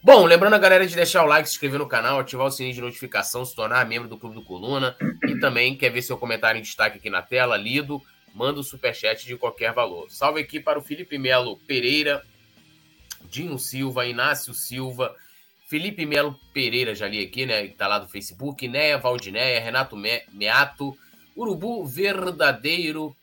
Bom, 0.00 0.24
lembrando 0.24 0.54
a 0.54 0.58
galera 0.58 0.86
de 0.86 0.94
deixar 0.94 1.24
o 1.24 1.26
like, 1.26 1.48
se 1.48 1.54
inscrever 1.56 1.80
no 1.80 1.88
canal, 1.88 2.20
ativar 2.20 2.46
o 2.46 2.50
sininho 2.52 2.74
de 2.74 2.80
notificação, 2.80 3.44
se 3.44 3.56
tornar 3.56 3.84
membro 3.84 4.08
do 4.08 4.16
Clube 4.16 4.36
do 4.36 4.44
Coluna 4.44 4.94
e 5.26 5.40
também 5.40 5.76
quer 5.76 5.90
ver 5.90 6.02
seu 6.02 6.16
comentário 6.16 6.60
em 6.60 6.62
destaque 6.62 6.98
aqui 6.98 7.10
na 7.10 7.22
tela, 7.22 7.56
lido, 7.56 8.00
manda 8.38 8.60
o 8.60 8.62
superchat 8.62 9.26
de 9.26 9.36
qualquer 9.36 9.72
valor. 9.72 10.08
Salve 10.08 10.40
aqui 10.40 10.60
para 10.60 10.78
o 10.78 10.82
Felipe 10.82 11.18
Melo 11.18 11.56
Pereira, 11.66 12.24
Dinho 13.28 13.58
Silva, 13.58 14.06
Inácio 14.06 14.54
Silva, 14.54 15.12
Felipe 15.68 16.06
Melo 16.06 16.38
Pereira, 16.54 16.94
já 16.94 17.08
li 17.08 17.20
aqui, 17.20 17.44
né? 17.44 17.66
Que 17.66 17.74
tá 17.74 17.88
lá 17.88 17.98
do 17.98 18.06
Facebook, 18.06 18.68
Néia 18.68 18.96
Valdinéia, 18.96 19.60
Renato 19.60 19.96
Me 19.96 20.22
Meato, 20.32 20.96
Urubu 21.36 21.84
Verdadeiro, 21.84 23.14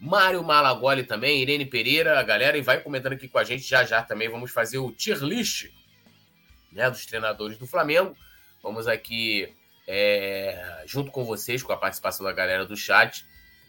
Mário 0.00 0.42
Malagoli 0.42 1.04
também, 1.04 1.40
Irene 1.40 1.64
Pereira, 1.64 2.18
a 2.18 2.22
galera, 2.24 2.58
e 2.58 2.60
vai 2.60 2.80
comentando 2.80 3.12
aqui 3.12 3.28
com 3.28 3.38
a 3.38 3.44
gente 3.44 3.62
já 3.62 3.84
já 3.84 4.02
também. 4.02 4.28
Vamos 4.28 4.50
fazer 4.50 4.78
o 4.78 4.90
tier 4.90 5.18
list 5.18 5.70
né, 6.72 6.90
dos 6.90 7.06
treinadores 7.06 7.56
do 7.56 7.66
Flamengo. 7.66 8.16
Vamos 8.60 8.88
aqui, 8.88 9.54
é, 9.86 10.82
junto 10.84 11.12
com 11.12 11.24
vocês, 11.24 11.62
com 11.62 11.72
a 11.72 11.76
participação 11.76 12.26
da 12.26 12.32
galera 12.32 12.66
do 12.66 12.76
chat, 12.76 13.24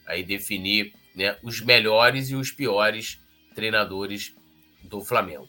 aí 0.05 0.23
definir 0.23 0.93
né, 1.15 1.37
os 1.43 1.61
melhores 1.61 2.29
e 2.29 2.35
os 2.35 2.51
piores 2.51 3.19
treinadores 3.53 4.35
do 4.83 5.01
Flamengo. 5.01 5.47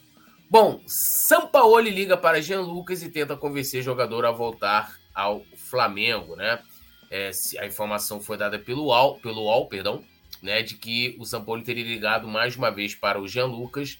Bom, 0.48 0.80
Sampaoli 0.86 1.90
liga 1.90 2.16
para 2.16 2.40
Jean 2.40 2.60
Lucas 2.60 3.02
e 3.02 3.10
tenta 3.10 3.36
convencer 3.36 3.80
o 3.80 3.84
jogador 3.84 4.25
a 4.25 4.30
voltar 4.30 4.96
ao 5.12 5.44
Flamengo, 5.56 6.36
né? 6.36 6.62
É, 7.10 7.30
a 7.58 7.66
informação 7.66 8.20
foi 8.20 8.36
dada 8.36 8.58
pelo 8.58 8.84
UOL, 8.84 9.18
pelo 9.18 9.42
UOL, 9.42 9.66
perdão, 9.68 10.04
né, 10.42 10.62
de 10.62 10.76
que 10.76 11.16
o 11.18 11.25
Sampaoli 11.25 11.62
teria 11.62 11.84
ligado 11.84 12.28
mais 12.28 12.56
uma 12.56 12.70
vez 12.70 12.94
para 12.94 13.20
o 13.20 13.28
Jean 13.28 13.46
Lucas, 13.46 13.98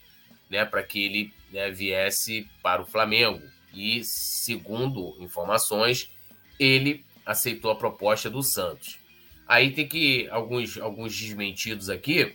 né, 0.51 0.65
para 0.65 0.83
que 0.83 1.05
ele 1.05 1.33
né, 1.51 1.71
viesse 1.71 2.49
para 2.63 2.83
o 2.83 2.87
Flamengo. 2.87 3.43
E 3.75 4.03
segundo 4.05 5.17
informações, 5.21 6.11
ele 6.59 7.05
aceitou 7.25 7.71
a 7.71 7.77
proposta 7.77 8.31
do 8.31 8.43
Santos. 8.43 8.99
Aí 9.47 9.73
tem 9.73 9.87
que 9.87 10.29
alguns 10.31 10.79
alguns 10.79 11.17
desmentidos 11.17 11.89
aqui. 11.89 12.35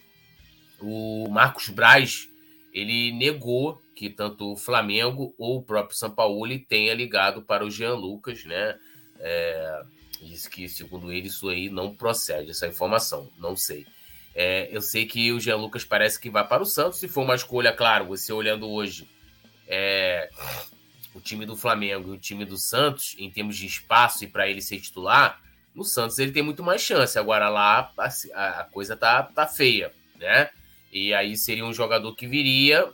O 0.79 1.27
Marcos 1.29 1.69
Braz 1.69 2.29
ele 2.73 3.11
negou 3.11 3.81
que 3.95 4.09
tanto 4.09 4.53
o 4.53 4.57
Flamengo 4.57 5.33
ou 5.37 5.57
o 5.57 5.63
próprio 5.63 5.97
São 5.97 6.09
Paulo 6.09 6.47
tenha 6.67 6.93
ligado 6.93 7.41
para 7.41 7.65
o 7.65 7.69
Jean 7.69 7.93
Lucas, 7.93 8.43
né? 8.45 8.77
É, 9.19 9.83
diz 10.21 10.47
que, 10.47 10.67
segundo 10.67 11.11
ele, 11.11 11.27
isso 11.27 11.49
aí 11.49 11.69
não 11.69 11.93
procede, 11.93 12.51
essa 12.51 12.67
informação, 12.67 13.29
não 13.37 13.55
sei. 13.55 13.85
É, 14.33 14.69
eu 14.71 14.81
sei 14.81 15.05
que 15.05 15.31
o 15.31 15.39
Jean 15.39 15.57
Lucas 15.57 15.83
parece 15.83 16.19
que 16.19 16.29
vai 16.29 16.47
para 16.47 16.63
o 16.63 16.65
Santos, 16.65 16.99
se 16.99 17.07
for 17.07 17.21
uma 17.23 17.35
escolha, 17.35 17.73
claro, 17.73 18.05
você 18.05 18.31
olhando 18.31 18.69
hoje 18.69 19.07
é, 19.67 20.29
o 21.13 21.19
time 21.19 21.45
do 21.45 21.55
Flamengo 21.55 22.13
e 22.13 22.17
o 22.17 22.19
time 22.19 22.45
do 22.45 22.57
Santos, 22.57 23.15
em 23.17 23.29
termos 23.29 23.57
de 23.57 23.65
espaço 23.65 24.23
e 24.23 24.27
para 24.27 24.49
ele 24.49 24.61
ser 24.61 24.79
titular, 24.79 25.39
no 25.73 25.83
Santos 25.83 26.19
ele 26.19 26.31
tem 26.31 26.43
muito 26.43 26.63
mais 26.63 26.81
chance. 26.81 27.17
Agora 27.17 27.49
lá 27.49 27.91
a, 27.97 28.61
a 28.61 28.63
coisa 28.65 28.95
tá, 28.95 29.23
tá 29.23 29.47
feia, 29.47 29.91
né? 30.19 30.49
E 30.91 31.13
aí 31.13 31.37
seria 31.37 31.65
um 31.65 31.73
jogador 31.73 32.13
que 32.15 32.27
viria, 32.27 32.89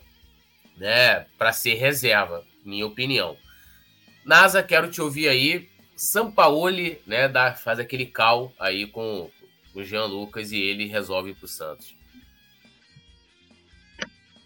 né, 0.76 1.26
para 1.36 1.52
ser 1.52 1.74
reserva, 1.74 2.44
minha 2.64 2.86
opinião. 2.86 3.36
Nasa, 4.24 4.62
quero 4.62 4.90
te 4.90 5.00
ouvir 5.00 5.28
aí. 5.28 5.68
Sampaoli, 5.96 7.00
né, 7.04 7.28
dá, 7.28 7.54
faz 7.54 7.80
aquele 7.80 8.06
cal 8.06 8.52
aí 8.58 8.86
com 8.86 9.28
o 9.74 9.82
Jean 9.82 10.04
Lucas 10.04 10.52
e 10.52 10.60
ele 10.60 10.86
resolve 10.86 11.34
para 11.34 11.44
o 11.44 11.48
Santos. 11.48 11.96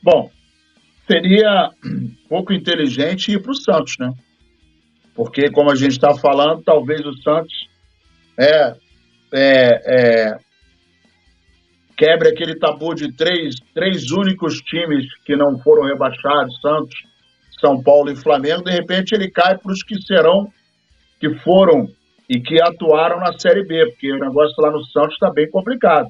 Bom, 0.03 0.31
seria 1.07 1.71
pouco 2.29 2.55
inteligente 2.55 3.33
ir 3.33 3.43
para 3.43 3.53
o 3.53 3.55
Santos, 3.55 3.99
né? 3.99 4.15
Porque, 5.15 5.51
como 5.51 5.71
a 5.71 5.75
gente 5.75 5.93
está 5.93 6.15
falando, 6.15 6.63
talvez 6.63 7.05
o 7.05 7.15
Santos 7.19 7.69
é, 8.39 8.75
é, 9.33 9.83
é 9.87 10.39
quebre 11.97 12.31
aquele 12.31 12.57
tabu 12.57 12.95
de 12.95 13.13
três, 13.13 13.55
três 13.73 14.11
únicos 14.11 14.57
times 14.63 15.07
que 15.25 15.37
não 15.37 15.59
foram 15.59 15.85
rebaixados, 15.85 16.61
Santos, 16.61 16.95
São 17.61 17.81
Paulo 17.81 18.11
e 18.11 18.17
Flamengo, 18.17 18.65
de 18.65 18.73
repente 18.73 19.15
ele 19.15 19.31
cai 19.31 19.57
para 19.57 19.71
os 19.71 19.83
que 19.83 20.01
serão, 20.03 20.53
que 21.21 21.33
foram 21.37 21.89
e 22.29 22.41
que 22.41 22.61
atuaram 22.61 23.21
na 23.21 23.39
Série 23.39 23.65
B, 23.65 23.87
porque 23.87 24.13
o 24.13 24.19
negócio 24.19 24.55
lá 24.59 24.71
no 24.71 24.85
Santos 24.87 25.15
está 25.15 25.31
bem 25.31 25.49
complicado. 25.51 26.09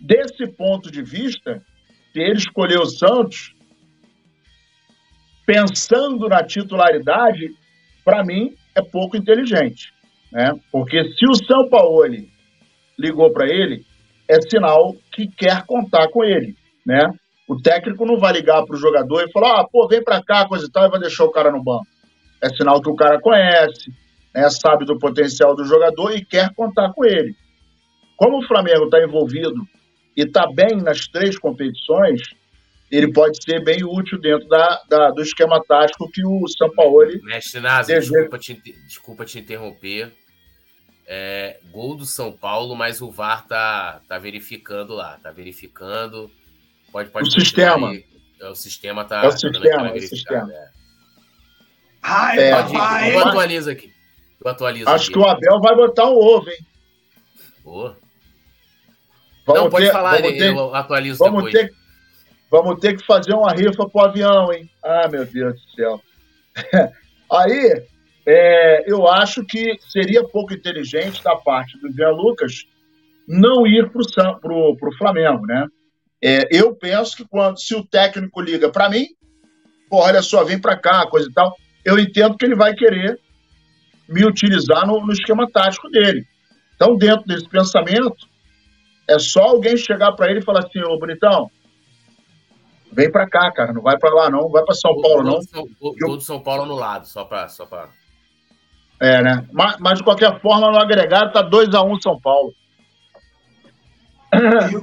Desse 0.00 0.46
ponto 0.46 0.90
de 0.90 1.02
vista, 1.02 1.62
se 2.12 2.20
ele 2.20 2.38
escolher 2.38 2.78
o 2.78 2.86
Santos, 2.86 3.54
pensando 5.46 6.28
na 6.28 6.42
titularidade, 6.42 7.50
para 8.04 8.24
mim 8.24 8.54
é 8.74 8.82
pouco 8.82 9.16
inteligente. 9.16 9.92
Né? 10.32 10.52
Porque 10.70 11.04
se 11.12 11.26
o 11.26 11.34
São 11.34 11.68
Paulo 11.68 12.04
ligou 12.98 13.32
para 13.32 13.46
ele, 13.46 13.84
é 14.28 14.40
sinal 14.40 14.94
que 15.12 15.26
quer 15.26 15.64
contar 15.66 16.08
com 16.08 16.22
ele, 16.22 16.54
né? 16.86 17.12
O 17.48 17.60
técnico 17.60 18.06
não 18.06 18.16
vai 18.16 18.32
ligar 18.32 18.64
para 18.64 18.76
o 18.76 18.78
jogador 18.78 19.24
e 19.24 19.32
falar, 19.32 19.60
ah, 19.60 19.68
pô, 19.68 19.88
vem 19.88 20.04
para 20.04 20.22
cá, 20.22 20.46
coisa 20.46 20.66
e 20.66 20.70
tal, 20.70 20.86
e 20.86 20.90
vai 20.90 21.00
deixar 21.00 21.24
o 21.24 21.32
cara 21.32 21.50
no 21.50 21.62
banco. 21.62 21.86
É 22.40 22.48
sinal 22.48 22.80
que 22.80 22.88
o 22.88 22.94
cara 22.94 23.20
conhece, 23.20 23.90
né, 24.32 24.48
sabe 24.50 24.84
do 24.84 24.98
potencial 24.98 25.56
do 25.56 25.64
jogador 25.64 26.12
e 26.12 26.24
quer 26.24 26.54
contar 26.54 26.92
com 26.92 27.04
ele. 27.04 27.34
Como 28.16 28.38
o 28.38 28.46
Flamengo 28.46 28.84
está 28.84 29.02
envolvido 29.02 29.66
e 30.16 30.22
está 30.22 30.46
bem 30.46 30.76
nas 30.76 31.08
três 31.08 31.36
competições, 31.36 32.20
ele 32.90 33.12
pode 33.12 33.42
ser 33.42 33.62
bem 33.62 33.84
útil 33.84 34.20
dentro 34.20 34.48
da, 34.48 34.82
da 34.88 35.10
do 35.10 35.22
esquema 35.22 35.62
tático 35.62 36.10
que 36.10 36.24
o 36.24 36.46
São 36.48 36.68
Paulo. 36.74 37.06
Mestre 37.22 37.60
Nazi, 37.60 37.94
desculpa, 37.94 38.38
te, 38.38 38.54
desculpa 38.86 39.24
te 39.24 39.38
interromper. 39.38 40.12
É, 41.06 41.58
gol 41.72 41.96
do 41.96 42.04
São 42.04 42.32
Paulo, 42.32 42.74
mas 42.76 43.00
o 43.00 43.10
VAR 43.10 43.46
tá, 43.46 44.00
tá 44.08 44.18
verificando 44.18 44.94
lá, 44.94 45.18
tá 45.22 45.30
verificando. 45.30 46.30
Pode, 46.92 47.10
pode 47.10 47.28
o 47.28 47.32
sistema. 47.32 47.90
Aí. 47.90 48.04
É, 48.40 48.48
o 48.48 48.54
sistema 48.54 49.04
tá. 49.04 49.24
É 49.24 49.28
o 49.28 49.32
sistema, 49.32 49.88
é 49.88 49.92
o 49.92 50.00
sistema. 50.00 50.52
É. 50.52 50.68
Ai, 52.02 52.38
é, 52.38 52.50
papai. 52.50 53.14
Eu 53.14 53.20
atualizo 53.20 53.70
aqui. 53.70 53.92
Eu 54.42 54.50
atualizo 54.50 54.88
Acho 54.88 55.04
aqui. 55.04 55.12
que 55.12 55.18
o 55.18 55.28
Abel 55.28 55.60
vai 55.60 55.76
botar 55.76 56.06
um 56.08 56.16
ovo, 56.16 56.48
hein? 56.48 56.66
Oh. 57.64 57.92
Não, 59.46 59.68
pode 59.68 59.86
ter, 59.86 59.92
falar, 59.92 60.16
ter, 60.22 60.42
eu 60.42 60.74
atualizo 60.74 61.18
vamos 61.18 61.44
depois. 61.44 61.52
Ter, 61.52 61.79
vamos 62.50 62.80
ter 62.80 62.96
que 62.96 63.04
fazer 63.04 63.34
uma 63.34 63.52
rifa 63.52 63.88
pro 63.88 64.04
avião, 64.04 64.52
hein? 64.52 64.68
Ah, 64.84 65.08
meu 65.08 65.24
Deus 65.24 65.54
do 65.54 65.70
céu. 65.70 66.00
Aí, 67.30 67.84
é, 68.26 68.90
eu 68.90 69.06
acho 69.08 69.44
que 69.44 69.78
seria 69.88 70.26
pouco 70.26 70.52
inteligente 70.52 71.22
da 71.22 71.36
parte 71.36 71.78
do 71.78 71.92
Zé 71.92 72.08
Lucas 72.08 72.64
não 73.26 73.66
ir 73.66 73.90
para 73.90 74.02
o 74.52 74.96
Flamengo, 74.98 75.46
né? 75.46 75.66
É, 76.22 76.48
eu 76.50 76.74
penso 76.74 77.16
que 77.16 77.24
quando 77.24 77.58
se 77.60 77.74
o 77.74 77.84
técnico 77.84 78.40
liga 78.40 78.68
para 78.68 78.90
mim, 78.90 79.06
pô, 79.88 79.98
olha 79.98 80.20
só, 80.20 80.44
vem 80.44 80.60
para 80.60 80.76
cá, 80.76 81.06
coisa 81.06 81.28
e 81.28 81.32
tal, 81.32 81.56
eu 81.84 81.98
entendo 81.98 82.36
que 82.36 82.44
ele 82.44 82.56
vai 82.56 82.74
querer 82.74 83.18
me 84.08 84.26
utilizar 84.26 84.86
no, 84.86 85.06
no 85.06 85.12
esquema 85.12 85.48
tático 85.50 85.88
dele. 85.88 86.26
Então, 86.74 86.96
dentro 86.96 87.24
desse 87.26 87.48
pensamento, 87.48 88.28
é 89.08 89.18
só 89.18 89.42
alguém 89.42 89.76
chegar 89.76 90.12
para 90.12 90.30
ele 90.30 90.40
e 90.40 90.44
falar 90.44 90.60
assim, 90.60 90.80
ô 90.80 90.98
bonitão, 90.98 91.50
vem 92.92 93.10
para 93.10 93.28
cá, 93.28 93.50
cara, 93.52 93.72
não 93.72 93.82
vai 93.82 93.98
para 93.98 94.14
lá 94.14 94.30
não, 94.30 94.48
vai 94.48 94.64
para 94.64 94.74
São 94.74 95.00
Paulo 95.00 95.22
não. 95.22 95.38
O, 95.80 95.88
o, 95.88 96.16
o, 96.16 96.20
São 96.20 96.40
Paulo 96.40 96.66
no 96.66 96.74
lado, 96.74 97.06
só 97.06 97.24
para 97.24 97.48
só 97.48 97.66
para 97.66 97.88
é, 99.00 99.22
né? 99.22 99.46
Mas, 99.50 99.76
mas, 99.78 99.98
de 99.98 100.04
qualquer 100.04 100.38
forma, 100.40 100.70
no 100.70 100.78
agregado 100.78 101.32
tá 101.32 101.42
2x1 101.42 101.90
um 101.90 101.98
São 101.98 102.20
Paulo. 102.20 102.52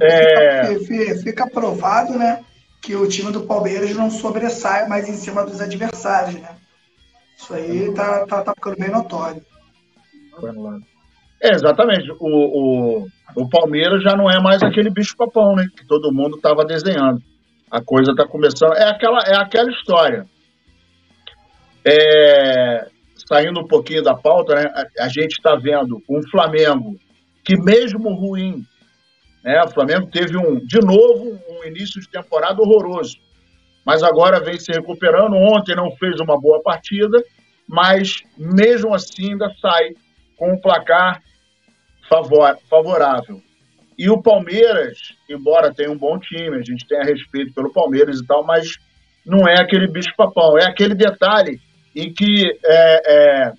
É... 0.02 0.74
Fica, 0.80 1.14
fica 1.22 1.50
provado, 1.50 2.18
né? 2.18 2.44
que 2.80 2.94
o 2.94 3.08
time 3.08 3.32
do 3.32 3.42
Palmeiras 3.42 3.94
não 3.94 4.10
sobressai 4.10 4.88
mais 4.88 5.08
em 5.08 5.14
cima 5.14 5.44
dos 5.44 5.60
adversários, 5.60 6.40
né? 6.40 6.56
Isso 7.36 7.54
aí 7.54 7.92
tá, 7.94 8.26
tá, 8.26 8.42
tá 8.42 8.52
ficando 8.54 8.78
bem 8.78 8.90
notório. 8.90 9.42
É, 11.42 11.54
exatamente. 11.54 12.10
O, 12.18 12.26
o, 12.26 13.06
o 13.36 13.48
Palmeiras 13.48 14.02
já 14.02 14.16
não 14.16 14.30
é 14.30 14.40
mais 14.40 14.62
aquele 14.62 14.90
bicho-papão, 14.90 15.54
né? 15.54 15.66
Que 15.76 15.86
todo 15.86 16.12
mundo 16.12 16.36
estava 16.36 16.64
desenhando. 16.64 17.20
A 17.70 17.80
coisa 17.80 18.12
está 18.12 18.26
começando. 18.26 18.74
É 18.74 18.88
aquela, 18.88 19.18
é 19.20 19.36
aquela 19.36 19.70
história. 19.70 20.26
É, 21.84 22.88
saindo 23.26 23.60
um 23.60 23.66
pouquinho 23.66 24.02
da 24.02 24.14
pauta, 24.14 24.54
né? 24.54 24.70
A, 24.74 25.04
a 25.04 25.08
gente 25.08 25.32
está 25.32 25.54
vendo 25.54 26.02
um 26.08 26.20
Flamengo 26.30 26.98
que, 27.44 27.56
mesmo 27.56 28.14
ruim, 28.14 28.64
né? 29.42 29.62
O 29.62 29.70
Flamengo 29.70 30.10
teve 30.10 30.36
um, 30.36 30.58
de 30.64 30.78
novo, 30.80 31.38
um 31.48 31.64
início 31.64 32.00
de 32.00 32.08
temporada 32.08 32.60
horroroso. 32.60 33.16
Mas 33.84 34.02
agora 34.02 34.40
vem 34.40 34.58
se 34.58 34.72
recuperando. 34.72 35.34
Ontem 35.34 35.74
não 35.74 35.90
fez 35.96 36.20
uma 36.20 36.38
boa 36.38 36.62
partida, 36.62 37.22
mas 37.66 38.22
mesmo 38.36 38.94
assim 38.94 39.32
ainda 39.32 39.50
sai 39.60 39.94
com 40.36 40.52
um 40.52 40.60
placar 40.60 41.22
favor, 42.08 42.58
favorável. 42.68 43.40
E 43.98 44.08
o 44.08 44.22
Palmeiras, 44.22 45.14
embora 45.28 45.74
tenha 45.74 45.90
um 45.90 45.98
bom 45.98 46.18
time, 46.18 46.56
a 46.56 46.62
gente 46.62 46.86
tenha 46.86 47.02
respeito 47.02 47.52
pelo 47.52 47.72
Palmeiras 47.72 48.20
e 48.20 48.26
tal, 48.26 48.44
mas 48.44 48.78
não 49.26 49.48
é 49.48 49.60
aquele 49.60 49.88
bicho-papão. 49.88 50.56
É 50.56 50.66
aquele 50.66 50.94
detalhe 50.94 51.60
em 51.96 52.12
que 52.12 52.56
é, 52.64 53.02
é, 53.06 53.52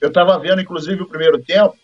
eu 0.00 0.08
estava 0.08 0.38
vendo, 0.38 0.60
inclusive, 0.60 1.02
o 1.02 1.08
primeiro 1.08 1.42
tempo, 1.42 1.74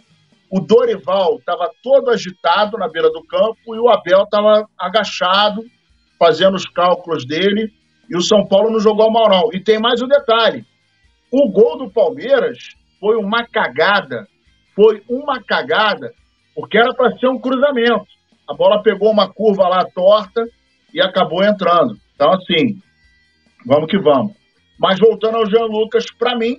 o 0.49 0.61
Dorival 0.61 1.37
estava 1.39 1.69
todo 1.83 2.11
agitado 2.11 2.79
na 2.79 2.89
beira 2.89 3.11
do 3.11 3.25
campo 3.25 3.75
e 3.75 3.79
o 3.79 3.89
Abel 3.89 4.23
estava 4.23 4.69
agachado, 4.79 5.65
fazendo 6.17 6.55
os 6.55 6.67
cálculos 6.67 7.27
dele, 7.27 7.73
e 8.09 8.17
o 8.17 8.23
São 8.23 8.47
Paulo 8.47 8.71
não 8.71 8.79
jogou 8.79 9.11
mal, 9.11 9.29
não. 9.29 9.53
E 9.53 9.59
tem 9.59 9.81
mais 9.81 10.01
um 10.01 10.07
detalhe: 10.07 10.65
o 11.31 11.51
gol 11.51 11.77
do 11.77 11.91
Palmeiras 11.91 12.59
foi 13.01 13.17
uma 13.17 13.45
cagada 13.45 14.29
foi 14.77 15.03
uma 15.09 15.43
cagada, 15.43 16.13
porque 16.57 16.79
era 16.79 16.95
para 16.95 17.15
ser 17.19 17.29
um 17.29 17.39
cruzamento. 17.39 18.07
A 18.49 18.55
bola 18.55 18.83
pegou 18.83 19.11
uma 19.11 19.31
curva 19.31 19.69
lá 19.69 19.85
torta 19.85 20.43
e 20.93 21.03
acabou 21.03 21.45
entrando. 21.45 21.99
Então, 22.15 22.33
assim, 22.33 22.81
vamos 23.67 23.91
que 23.91 23.99
vamos. 23.99 24.33
Mas 24.79 24.99
voltando 24.99 25.37
ao 25.37 25.47
Jean 25.47 25.67
Lucas, 25.67 26.07
para 26.19 26.35
mim, 26.35 26.57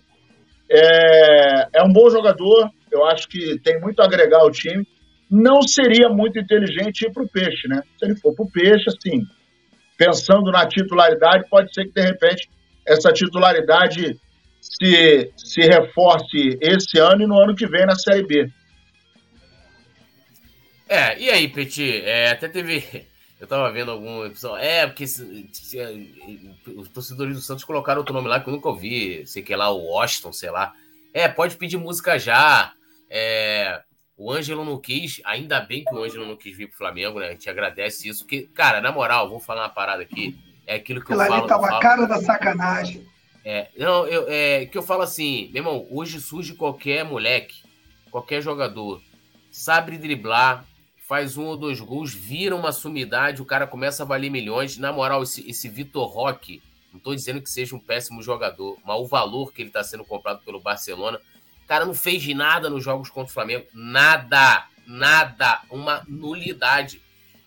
é, 0.69 1.79
é 1.79 1.83
um 1.83 1.91
bom 1.91 2.09
jogador. 2.11 2.69
Eu 2.91 3.05
acho 3.05 3.27
que 3.27 3.59
tem 3.59 3.81
muito 3.81 3.99
a 3.99 4.05
agregar 4.05 4.41
ao 4.41 4.51
time. 4.51 4.87
Não 5.29 5.63
seria 5.63 6.09
muito 6.09 6.39
inteligente 6.39 7.07
ir 7.07 7.11
para 7.11 7.23
o 7.23 7.29
peixe, 7.29 7.67
né? 7.67 7.81
Se 7.97 8.05
ele 8.05 8.15
for 8.17 8.35
para 8.35 8.45
o 8.45 8.51
peixe, 8.51 8.85
assim, 8.87 9.25
pensando 9.97 10.51
na 10.51 10.67
titularidade, 10.67 11.49
pode 11.49 11.73
ser 11.73 11.85
que 11.85 11.93
de 11.93 12.01
repente 12.01 12.47
essa 12.87 13.11
titularidade 13.11 14.15
se, 14.61 15.31
se 15.35 15.61
reforce 15.61 16.57
esse 16.61 16.99
ano 16.99 17.23
e 17.23 17.27
no 17.27 17.41
ano 17.41 17.55
que 17.55 17.67
vem 17.67 17.85
na 17.85 17.95
Série 17.95 18.25
B. 18.25 18.47
É, 20.87 21.19
e 21.19 21.29
aí, 21.29 21.47
Petit? 21.47 22.01
É, 22.03 22.31
até 22.31 22.47
teve. 22.47 22.83
Eu 23.39 23.45
tava 23.45 23.71
vendo 23.71 23.91
algum 23.91 24.25
episódio. 24.25 24.65
É, 24.65 24.87
porque 24.87 25.03
os 25.03 26.89
torcedores 26.89 27.35
do 27.35 27.41
Santos 27.41 27.63
colocaram 27.63 27.99
outro 27.99 28.15
nome 28.15 28.27
lá 28.27 28.39
que 28.39 28.49
eu 28.49 28.53
nunca 28.53 28.67
ouvi. 28.67 29.27
Sei 29.27 29.43
que 29.43 29.53
é 29.53 29.55
lá, 29.55 29.69
o 29.69 29.91
Washington, 29.91 30.33
sei 30.33 30.49
lá. 30.49 30.73
É, 31.13 31.27
pode 31.27 31.55
pedir 31.55 31.77
música 31.77 32.17
já. 32.17 32.73
É, 33.07 33.83
o 34.17 34.31
Ângelo 34.31 34.65
não 34.65 34.79
quis, 34.79 35.21
ainda 35.23 35.59
bem 35.59 35.85
que 35.85 35.93
o 35.93 36.03
Ângelo 36.03 36.25
não 36.25 36.35
quis 36.35 36.57
vir 36.57 36.67
pro 36.67 36.79
Flamengo, 36.79 37.19
né? 37.19 37.27
A 37.27 37.31
gente 37.33 37.47
agradece 37.47 38.09
isso. 38.09 38.23
Porque, 38.23 38.49
cara, 38.55 38.81
na 38.81 38.91
moral, 38.91 39.29
vou 39.29 39.39
falar 39.39 39.65
uma 39.65 39.69
parada 39.69 40.01
aqui. 40.01 40.35
É 40.65 40.77
aquilo 40.77 41.03
que 41.03 41.13
eu 41.13 41.17
falo. 41.17 41.33
Ali 41.35 41.47
tava 41.47 41.77
a 41.77 41.79
cara 41.79 42.07
da 42.07 42.19
sacanagem. 42.19 43.05
É, 43.45 43.69
não, 43.77 44.05
eu, 44.07 44.25
é, 44.27 44.65
que 44.65 44.77
eu 44.77 44.83
falo 44.83 45.03
assim, 45.03 45.49
meu 45.53 45.61
irmão, 45.61 45.87
hoje 45.89 46.19
surge 46.19 46.53
qualquer 46.53 47.05
moleque, 47.05 47.63
qualquer 48.11 48.41
jogador, 48.41 49.01
sabe 49.49 49.97
driblar, 49.97 50.65
faz 51.07 51.37
um 51.37 51.45
ou 51.45 51.57
dois 51.57 51.79
gols, 51.79 52.13
vira 52.13 52.55
uma 52.55 52.71
sumidade, 52.71 53.41
o 53.41 53.45
cara 53.45 53.65
começa 53.65 54.03
a 54.03 54.05
valer 54.05 54.29
milhões. 54.29 54.77
Na 54.77 54.91
moral, 54.91 55.23
esse, 55.23 55.49
esse 55.49 55.69
Vitor 55.69 56.07
Roque, 56.07 56.61
não 56.91 56.99
tô 56.99 57.15
dizendo 57.15 57.41
que 57.41 57.49
seja 57.49 57.75
um 57.75 57.79
péssimo 57.79 58.21
jogador, 58.21 58.77
mas 58.85 58.99
o 58.99 59.05
valor 59.05 59.53
que 59.53 59.61
ele 59.61 59.71
tá 59.71 59.83
sendo 59.83 60.03
comprado 60.03 60.43
pelo 60.43 60.59
Barcelona, 60.59 61.19
cara 61.67 61.85
não 61.85 61.93
fez 61.93 62.25
nada 62.33 62.69
nos 62.69 62.83
jogos 62.83 63.09
contra 63.09 63.29
o 63.29 63.33
Flamengo, 63.33 63.67
nada, 63.73 64.67
nada, 64.87 65.61
uma 65.69 66.03
nulidade. 66.07 67.01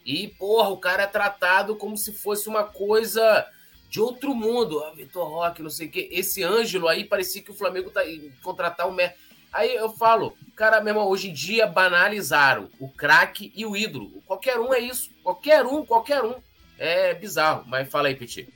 E, 0.04 0.28
porra, 0.28 0.68
o 0.68 0.76
cara 0.76 1.04
é 1.04 1.06
tratado 1.06 1.74
como 1.74 1.96
se 1.96 2.12
fosse 2.12 2.48
uma 2.48 2.64
coisa 2.64 3.46
de 3.88 4.00
outro 4.00 4.34
mundo. 4.34 4.82
Ah, 4.84 4.92
Vitor 4.94 5.26
Roque, 5.26 5.62
não 5.62 5.70
sei 5.70 5.88
o 5.88 5.90
quê. 5.90 6.08
Esse 6.12 6.42
Ângelo 6.42 6.86
aí 6.86 7.04
parecia 7.04 7.42
que 7.42 7.50
o 7.50 7.54
Flamengo 7.54 7.90
tá 7.90 8.02
contratar 8.42 8.88
o 8.88 8.92
Messi. 8.92 9.14
Aí 9.52 9.74
eu 9.74 9.90
falo, 9.90 10.34
cara, 10.56 10.80
mesmo 10.80 11.00
hoje 11.00 11.30
em 11.30 11.32
dia 11.32 11.66
banalizaram 11.66 12.68
o 12.78 12.88
craque 12.88 13.52
e 13.54 13.66
o 13.66 13.76
ídolo. 13.76 14.22
Qualquer 14.26 14.58
um 14.58 14.72
é 14.72 14.78
isso. 14.78 15.10
Qualquer 15.22 15.66
um, 15.66 15.84
qualquer 15.84 16.22
um. 16.22 16.34
É 16.78 17.14
bizarro. 17.14 17.64
Mas 17.66 17.88
fala 17.88 18.08
aí, 18.08 18.14
Petit. 18.14 18.48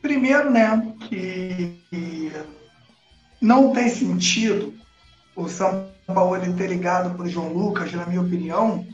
Primeiro, 0.00 0.50
né, 0.50 0.94
que 1.08 2.32
não 3.40 3.72
tem 3.72 3.88
sentido 3.88 4.72
o 5.34 5.48
São 5.48 5.90
Paulo 6.06 6.40
ter 6.56 6.68
ligado 6.68 7.14
para 7.16 7.26
o 7.26 7.28
João 7.28 7.52
Lucas, 7.52 7.92
na 7.92 8.06
minha 8.06 8.22
opinião, 8.22 8.86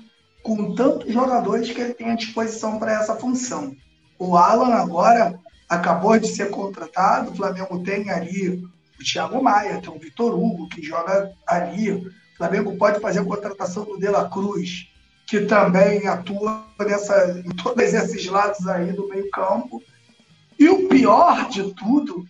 com 0.43 0.75
tantos 0.75 1.13
jogadores 1.13 1.71
que 1.71 1.81
ele 1.81 1.95
tem 1.95 2.11
à 2.11 2.17
disposição 2.17 2.79
para 2.79 2.93
essa 2.95 3.15
função. 3.15 3.77
O 4.19 4.37
Alan 4.37 4.75
agora 4.75 5.39
acabou 5.73 6.19
de 6.19 6.29
ser 6.29 6.51
contratado, 6.51 7.31
o 7.31 7.35
Flamengo 7.35 7.83
tem 7.83 8.11
ali 8.11 8.63
o 9.01 9.03
Thiago 9.03 9.43
Maia, 9.43 9.81
tem 9.81 9.91
o 9.91 9.99
Vitor 9.99 10.39
Hugo, 10.39 10.69
que 10.69 10.83
joga 10.83 11.33
ali. 11.47 11.91
O 11.91 12.13
Flamengo 12.37 12.77
pode 12.77 13.01
fazer 13.01 13.21
a 13.21 13.25
contratação 13.25 13.85
do 13.85 13.99
De 13.99 14.07
La 14.09 14.29
Cruz, 14.29 14.89
que 15.27 15.41
também 15.41 16.07
atua 16.07 16.67
nessa, 16.79 17.43
em 17.45 17.51
todos 17.57 17.95
esses 17.95 18.27
lados 18.27 18.69
aí 18.69 18.93
do 18.93 19.09
meio 19.09 19.31
campo. 19.31 19.83
E 20.59 20.69
o 20.69 20.89
pior 20.89 21.49
de 21.49 21.73
tudo 21.73 22.23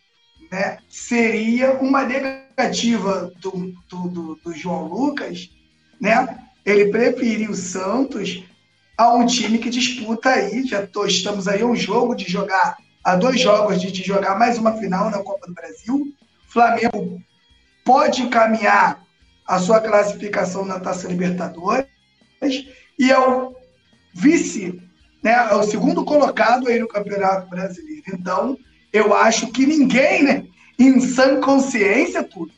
né, 0.50 0.78
seria 0.88 1.72
uma 1.80 2.04
negativa 2.04 3.32
do, 3.40 3.74
do, 3.88 4.38
do, 4.44 4.52
João 4.54 4.84
Lucas 4.84 5.50
né, 6.00 6.38
ele 6.64 6.90
preferiu 6.90 7.50
o 7.50 7.56
Santos 7.56 8.44
a 8.96 9.12
um 9.14 9.26
time 9.26 9.58
que 9.58 9.68
disputa 9.68 10.30
aí, 10.30 10.64
já 10.64 10.86
tô, 10.86 11.04
estamos 11.06 11.48
aí 11.48 11.64
um 11.64 11.74
jogo 11.74 12.14
de 12.14 12.30
jogar, 12.30 12.76
a 13.04 13.16
dois 13.16 13.40
jogos 13.40 13.80
de, 13.80 13.90
de 13.90 14.02
jogar 14.02 14.38
mais 14.38 14.58
uma 14.58 14.76
final 14.76 15.10
na 15.10 15.18
Copa 15.18 15.46
do 15.46 15.54
Brasil. 15.54 16.12
Flamengo 16.48 17.20
pode 17.84 18.22
encaminhar 18.22 19.02
a 19.46 19.58
sua 19.58 19.80
classificação 19.80 20.64
na 20.64 20.78
Taça 20.78 21.08
Libertadores 21.08 21.86
e 22.98 23.10
é 23.10 23.18
o 23.18 23.54
vice, 24.14 24.80
né, 25.22 25.32
é 25.50 25.54
o 25.54 25.62
segundo 25.62 26.04
colocado 26.04 26.68
aí 26.68 26.78
no 26.78 26.88
Campeonato 26.88 27.48
Brasileiro. 27.48 28.02
Então, 28.12 28.56
eu 28.92 29.14
acho 29.14 29.48
que 29.48 29.66
ninguém, 29.66 30.22
né, 30.22 30.46
em 30.78 31.00
sã 31.00 31.40
consciência, 31.40 32.22
tudo, 32.22 32.52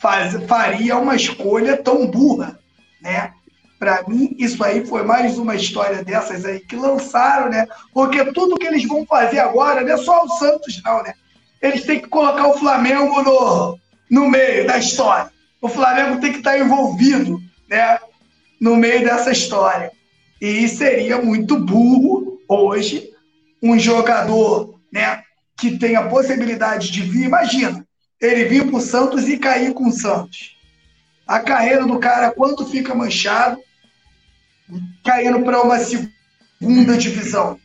faz, 0.00 0.34
faria 0.46 0.96
uma 0.96 1.16
escolha 1.16 1.76
tão 1.76 2.06
burra, 2.06 2.58
né? 3.00 3.32
Para 3.78 4.02
mim, 4.08 4.34
isso 4.38 4.62
aí 4.64 4.84
foi 4.84 5.04
mais 5.04 5.38
uma 5.38 5.54
história 5.54 6.02
dessas 6.02 6.44
aí 6.44 6.58
que 6.58 6.74
lançaram, 6.74 7.48
né? 7.48 7.66
Porque 7.94 8.32
tudo 8.32 8.56
que 8.56 8.66
eles 8.66 8.84
vão 8.86 9.06
fazer 9.06 9.38
agora 9.38 9.82
não 9.82 9.92
é 9.92 9.96
só 9.96 10.24
o 10.24 10.28
Santos, 10.30 10.82
não, 10.84 11.02
né? 11.02 11.14
Eles 11.62 11.84
têm 11.84 12.00
que 12.00 12.08
colocar 12.08 12.48
o 12.48 12.58
Flamengo 12.58 13.22
no, 13.22 13.78
no 14.10 14.28
meio 14.28 14.66
da 14.66 14.78
história. 14.78 15.30
O 15.60 15.68
Flamengo 15.68 16.20
tem 16.20 16.32
que 16.32 16.38
estar 16.38 16.58
envolvido, 16.58 17.40
né? 17.68 17.98
No 18.60 18.76
meio 18.76 19.04
dessa 19.04 19.30
história. 19.30 19.92
E 20.40 20.68
seria 20.68 21.18
muito 21.18 21.58
burro 21.58 22.40
hoje 22.48 23.10
um 23.62 23.78
jogador, 23.78 24.74
né? 24.92 25.22
Que 25.56 25.78
tem 25.78 25.94
a 25.94 26.08
possibilidade 26.08 26.90
de 26.90 27.02
vir, 27.02 27.24
imagina, 27.24 27.86
ele 28.20 28.44
vir 28.44 28.66
para 28.66 28.76
o 28.76 28.80
Santos 28.80 29.28
e 29.28 29.38
cair 29.38 29.72
com 29.72 29.88
o 29.88 29.92
Santos. 29.92 30.56
A 31.26 31.38
carreira 31.40 31.86
do 31.86 31.98
cara, 31.98 32.32
quanto 32.32 32.66
fica 32.66 32.94
manchado, 32.94 33.58
caindo 35.04 35.42
para 35.42 35.62
uma 35.62 35.78
segunda 35.78 36.96
divisão, 36.96 37.58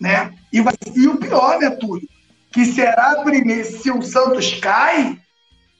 né? 0.00 0.32
E, 0.52 0.58
e 0.96 1.08
o 1.08 1.16
pior, 1.16 1.58
né, 1.58 1.70
Túlio? 1.70 2.08
Que 2.52 2.64
será 2.64 3.12
a 3.12 3.22
primeira, 3.22 3.64
se 3.64 3.90
o 3.90 4.02
Santos 4.02 4.54
cai, 4.54 5.18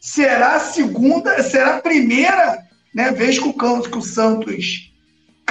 será 0.01 0.57
a 0.57 0.61
segunda, 0.61 1.43
será 1.43 1.77
a 1.77 1.81
primeira 1.81 2.59
né, 2.95 3.11
vez 3.11 3.39
que 3.39 3.49
o, 3.49 3.53
que 3.53 3.99
o 3.99 4.03
Santos 4.03 4.91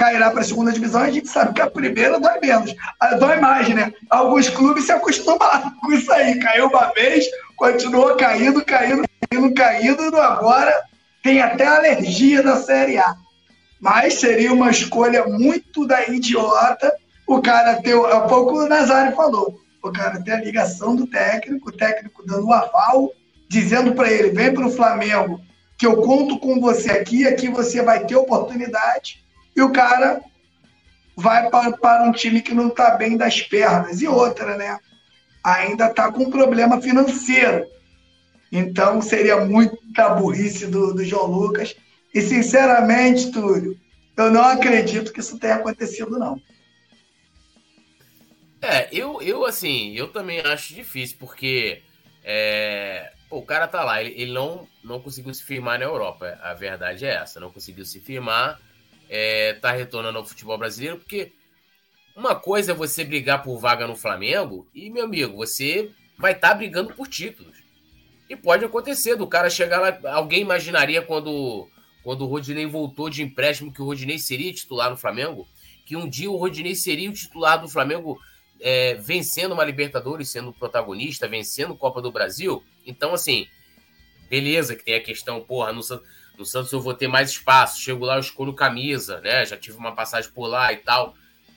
cairá 0.00 0.30
para 0.30 0.40
a 0.40 0.44
segunda 0.44 0.72
divisão, 0.72 1.02
a 1.02 1.10
gente 1.10 1.28
sabe 1.28 1.52
que 1.52 1.60
a 1.60 1.70
primeira 1.70 2.18
dói 2.18 2.40
menos. 2.40 2.74
Dói 3.18 3.36
mais, 3.38 3.68
né? 3.68 3.92
Alguns 4.08 4.48
clubes 4.48 4.86
se 4.86 4.92
acostumam 4.92 5.38
com 5.78 5.92
isso 5.92 6.10
aí. 6.10 6.38
Caiu 6.38 6.68
uma 6.68 6.90
vez, 6.94 7.26
continuou 7.54 8.16
caindo, 8.16 8.64
caindo, 8.64 9.04
caindo, 9.30 9.54
caindo, 9.54 10.16
agora 10.16 10.72
tem 11.22 11.42
até 11.42 11.66
alergia 11.66 12.42
da 12.42 12.56
Série 12.56 12.96
A. 12.96 13.14
Mas 13.80 14.14
seria 14.14 14.52
uma 14.52 14.70
escolha 14.70 15.24
muito 15.26 15.86
da 15.86 16.06
idiota 16.08 16.92
o 17.30 17.40
cara 17.40 17.80
tem, 17.80 17.92
há 17.92 18.22
pouco 18.22 18.58
o 18.58 18.68
Nazário 18.68 19.14
falou, 19.14 19.60
o 19.80 19.92
cara 19.92 20.20
tem 20.20 20.34
a 20.34 20.40
ligação 20.40 20.96
do 20.96 21.06
técnico, 21.06 21.68
o 21.68 21.72
técnico 21.72 22.26
dando 22.26 22.48
o 22.48 22.52
aval, 22.52 23.12
dizendo 23.48 23.94
para 23.94 24.10
ele, 24.10 24.30
vem 24.30 24.52
para 24.52 24.66
o 24.66 24.72
Flamengo, 24.72 25.40
que 25.78 25.86
eu 25.86 25.98
conto 25.98 26.40
com 26.40 26.60
você 26.60 26.90
aqui, 26.90 27.28
aqui 27.28 27.48
você 27.48 27.82
vai 27.82 28.04
ter 28.04 28.16
oportunidade, 28.16 29.24
e 29.54 29.62
o 29.62 29.70
cara 29.70 30.20
vai 31.16 31.48
para, 31.48 31.70
para 31.76 32.02
um 32.02 32.10
time 32.10 32.42
que 32.42 32.52
não 32.52 32.66
está 32.66 32.96
bem 32.96 33.16
das 33.16 33.40
pernas. 33.40 34.00
E 34.00 34.08
outra, 34.08 34.56
né? 34.56 34.80
Ainda 35.44 35.86
está 35.86 36.10
com 36.10 36.24
um 36.24 36.30
problema 36.30 36.82
financeiro. 36.82 37.64
Então 38.50 39.00
seria 39.00 39.44
muita 39.44 40.08
burrice 40.08 40.66
do, 40.66 40.92
do 40.94 41.04
João 41.04 41.26
Lucas. 41.26 41.76
E 42.12 42.20
sinceramente, 42.20 43.30
Túlio, 43.30 43.78
eu 44.16 44.30
não 44.30 44.42
acredito 44.42 45.12
que 45.12 45.20
isso 45.20 45.38
tenha 45.38 45.56
acontecido, 45.56 46.18
não. 46.18 46.40
É, 48.62 48.88
eu, 48.92 49.22
eu 49.22 49.44
assim, 49.46 49.94
eu 49.94 50.08
também 50.08 50.40
acho 50.40 50.74
difícil, 50.74 51.16
porque 51.18 51.82
é, 52.22 53.12
o 53.30 53.42
cara 53.42 53.66
tá 53.66 53.82
lá, 53.82 54.02
ele, 54.02 54.20
ele, 54.20 54.32
não, 54.32 54.68
não 54.84 55.00
conseguiu 55.00 55.32
se 55.32 55.42
firmar 55.42 55.78
na 55.78 55.86
Europa. 55.86 56.38
A 56.42 56.52
verdade 56.52 57.06
é 57.06 57.14
essa, 57.14 57.40
não 57.40 57.50
conseguiu 57.50 57.86
se 57.86 58.00
firmar, 58.00 58.60
é, 59.08 59.54
tá 59.54 59.72
retornando 59.72 60.18
ao 60.18 60.26
futebol 60.26 60.58
brasileiro, 60.58 60.98
porque 60.98 61.32
uma 62.14 62.34
coisa 62.34 62.72
é 62.72 62.74
você 62.74 63.04
brigar 63.04 63.42
por 63.42 63.58
vaga 63.58 63.86
no 63.86 63.96
Flamengo, 63.96 64.68
e, 64.74 64.90
meu 64.90 65.04
amigo, 65.04 65.36
você 65.36 65.90
vai 66.18 66.32
estar 66.32 66.50
tá 66.50 66.54
brigando 66.54 66.92
por 66.94 67.08
títulos. 67.08 67.56
E 68.28 68.36
pode 68.36 68.64
acontecer 68.64 69.16
do 69.16 69.26
cara 69.26 69.48
chegar 69.48 69.80
lá. 69.80 70.12
Alguém 70.12 70.42
imaginaria 70.42 71.02
quando, 71.02 71.68
quando 72.02 72.22
o 72.22 72.26
Rodinei 72.26 72.66
voltou 72.66 73.10
de 73.10 73.22
empréstimo 73.22 73.72
que 73.72 73.82
o 73.82 73.84
Rodinei 73.84 74.18
seria 74.18 74.52
titular 74.52 74.90
no 74.90 74.96
Flamengo? 74.96 75.46
Que 75.84 75.96
um 75.96 76.08
dia 76.08 76.30
o 76.30 76.36
Rodinei 76.36 76.74
seria 76.74 77.10
o 77.10 77.12
titular 77.12 77.60
do 77.60 77.68
Flamengo 77.68 78.20
é, 78.60 78.94
vencendo 78.94 79.52
uma 79.52 79.64
Libertadores, 79.64 80.30
sendo 80.30 80.52
protagonista, 80.52 81.28
vencendo 81.28 81.76
Copa 81.76 82.00
do 82.00 82.12
Brasil? 82.12 82.62
Então, 82.86 83.12
assim, 83.12 83.46
beleza 84.28 84.76
que 84.76 84.84
tem 84.84 84.94
a 84.94 85.02
questão, 85.02 85.40
porra, 85.40 85.72
no, 85.72 85.80
no 86.38 86.46
Santos 86.46 86.72
eu 86.72 86.80
vou 86.80 86.94
ter 86.94 87.08
mais 87.08 87.30
espaço. 87.30 87.80
Chego 87.80 88.04
lá, 88.04 88.14
eu 88.16 88.20
escolho 88.20 88.54
camisa, 88.54 89.20
né? 89.20 89.44
Já 89.44 89.56
tive 89.56 89.76
uma 89.76 89.92
passagem 89.92 90.30
por 90.30 90.46
lá 90.46 90.72
e 90.72 90.78
tal. 90.78 91.14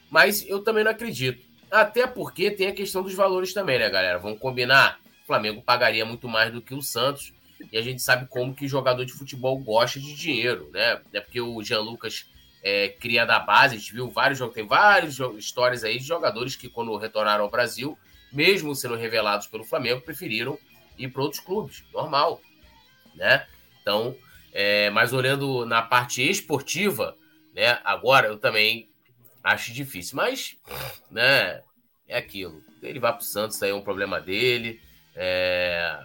Mas 0.09 0.45
eu 0.47 0.61
também 0.63 0.83
não 0.83 0.91
acredito. 0.91 1.43
Até 1.71 2.05
porque 2.05 2.51
tem 2.51 2.67
a 2.67 2.73
questão 2.73 3.01
dos 3.01 3.13
valores 3.13 3.53
também, 3.53 3.79
né, 3.79 3.89
galera? 3.89 4.19
Vamos 4.19 4.39
combinar? 4.39 4.99
O 5.23 5.25
Flamengo 5.25 5.61
pagaria 5.61 6.05
muito 6.05 6.27
mais 6.27 6.51
do 6.51 6.61
que 6.61 6.75
o 6.75 6.81
Santos. 6.81 7.33
E 7.71 7.77
a 7.77 7.81
gente 7.81 8.01
sabe 8.01 8.27
como 8.27 8.53
que 8.53 8.67
jogador 8.67 9.05
de 9.05 9.13
futebol 9.13 9.57
gosta 9.57 9.99
de 9.99 10.13
dinheiro, 10.15 10.69
né? 10.71 11.01
É 11.13 11.19
porque 11.19 11.41
o 11.41 11.61
Jean 11.63 11.81
Lucas 11.81 12.25
é, 12.63 12.89
cria 12.89 13.25
da 13.25 13.39
base, 13.39 13.75
a 13.75 13.77
gente 13.77 13.93
viu 13.93 14.09
vários 14.09 14.39
jogos, 14.39 14.55
tem 14.55 14.65
várias 14.65 15.19
histórias 15.37 15.83
aí 15.83 15.97
de 15.97 16.05
jogadores 16.05 16.55
que, 16.55 16.69
quando 16.69 16.95
retornaram 16.97 17.43
ao 17.43 17.51
Brasil, 17.51 17.97
mesmo 18.31 18.75
sendo 18.75 18.95
revelados 18.95 19.47
pelo 19.47 19.63
Flamengo, 19.63 20.01
preferiram 20.01 20.57
ir 20.97 21.09
para 21.09 21.21
outros 21.21 21.41
clubes. 21.41 21.83
Normal, 21.93 22.41
né? 23.15 23.45
Então, 23.81 24.15
é, 24.53 24.89
mas 24.91 25.13
olhando 25.13 25.65
na 25.65 25.81
parte 25.81 26.27
esportiva, 26.27 27.17
né? 27.53 27.79
Agora 27.83 28.27
eu 28.27 28.37
também 28.37 28.89
acho 29.43 29.73
difícil, 29.73 30.15
mas, 30.15 30.57
né? 31.11 31.61
É 32.07 32.17
aquilo. 32.17 32.61
Ele 32.81 32.99
vai 32.99 33.11
para 33.11 33.21
o 33.21 33.23
Santos, 33.23 33.61
aí 33.63 33.71
é 33.71 33.73
um 33.73 33.81
problema 33.81 34.19
dele. 34.19 34.79
É... 35.15 35.99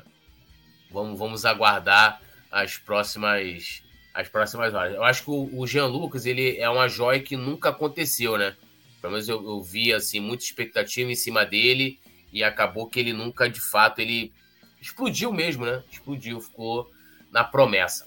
Vamos, 0.91 1.19
vamos 1.19 1.45
aguardar 1.45 2.21
as 2.51 2.79
próximas 2.79 3.83
as 4.15 4.29
próximas 4.29 4.75
horas. 4.75 4.95
Eu 4.95 5.05
acho 5.05 5.23
que 5.23 5.31
o, 5.31 5.61
o 5.61 5.67
Jean 5.67 5.87
Lucas 5.87 6.27
ele 6.27 6.59
é 6.59 6.69
uma 6.69 6.89
joia 6.89 7.21
que 7.21 7.37
nunca 7.37 7.69
aconteceu, 7.69 8.37
né? 8.37 8.57
Pelo 9.01 9.13
menos 9.13 9.29
eu, 9.29 9.41
eu 9.45 9.63
vi 9.63 9.93
assim 9.93 10.19
muita 10.19 10.43
expectativa 10.43 11.11
em 11.11 11.15
cima 11.15 11.47
dele 11.47 12.01
e 12.33 12.43
acabou 12.43 12.89
que 12.89 12.99
ele 12.99 13.13
nunca 13.13 13.49
de 13.49 13.61
fato 13.61 14.01
ele 14.01 14.33
explodiu 14.81 15.33
mesmo, 15.33 15.65
né? 15.65 15.85
Explodiu, 15.91 16.41
ficou 16.41 16.91
na 17.31 17.45
promessa. 17.45 18.07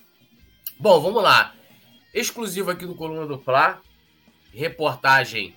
Bom, 0.78 1.00
vamos 1.00 1.24
lá. 1.24 1.56
Exclusivo 2.14 2.72
aqui 2.72 2.86
do 2.86 2.96
Coluna 2.96 3.26
do 3.26 3.40
Fla, 3.40 3.82
reportagem 4.54 5.56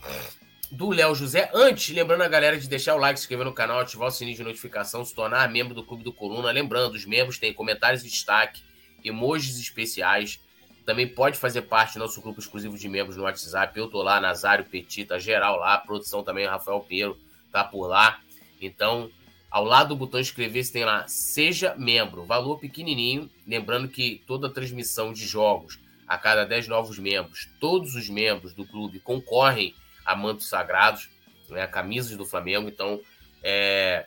do 0.75 0.91
Léo 0.91 1.15
José. 1.15 1.51
Antes, 1.55 1.95
lembrando 1.95 2.23
a 2.23 2.29
galera 2.29 2.59
de 2.59 2.69
deixar 2.69 2.97
o 2.97 2.99
like, 2.99 3.19
se 3.19 3.25
inscrever 3.25 3.47
no 3.47 3.53
canal, 3.53 3.79
ativar 3.79 4.09
o 4.09 4.11
sininho 4.11 4.37
de 4.37 4.43
notificação, 4.43 5.05
se 5.05 5.15
tornar 5.15 5.49
membro 5.49 5.73
do 5.73 5.85
Clube 5.85 6.03
do 6.03 6.13
Coluna. 6.13 6.51
Lembrando, 6.51 6.95
os 6.95 7.07
membros 7.07 7.39
têm 7.39 7.53
comentários 7.53 8.03
e 8.03 8.09
destaque, 8.09 8.61
emojis 9.05 9.59
especiais. 9.59 10.41
Também 10.85 11.07
pode 11.07 11.39
fazer 11.39 11.63
parte 11.63 11.95
do 11.95 12.01
nosso 12.01 12.21
grupo 12.21 12.41
exclusivo 12.41 12.77
de 12.77 12.89
membros 12.89 13.17
no 13.17 13.23
WhatsApp. 13.23 13.79
Eu 13.79 13.89
tô 13.89 14.03
lá, 14.03 14.21
Nazário 14.21 14.65
Petit, 14.65 15.05
tá 15.05 15.19
geral 15.19 15.59
lá. 15.59 15.79
Produção 15.79 16.25
também, 16.25 16.47
Rafael 16.47 16.81
Pinheiro, 16.81 17.17
tá 17.53 17.63
por 17.63 17.87
lá. 17.87 18.21
Então, 18.61 19.11
ao 19.51 19.65
lado 19.65 19.91
do 19.91 19.97
botão 19.97 20.19
inscrever-se 20.19 20.73
tem 20.73 20.85
lá 20.85 21.07
Seja 21.07 21.75
Membro. 21.79 22.25
Valor 22.25 22.59
pequenininho. 22.59 23.31
Lembrando 23.47 23.89
que 23.89 24.21
toda 24.27 24.51
transmissão 24.51 25.13
de 25.13 25.25
jogos, 25.25 25.79
a 26.07 26.19
cada 26.19 26.45
10 26.45 26.67
novos 26.67 26.99
membros, 26.99 27.49
todos 27.61 27.95
os 27.95 28.11
membros 28.11 28.53
do 28.53 28.67
clube 28.67 28.99
concorrem 28.99 29.73
a 30.05 30.14
mantos 30.14 30.49
sagrados, 30.49 31.09
né, 31.49 31.67
camisas 31.67 32.17
do 32.17 32.25
Flamengo. 32.25 32.69
Então, 32.69 33.01
é, 33.43 34.07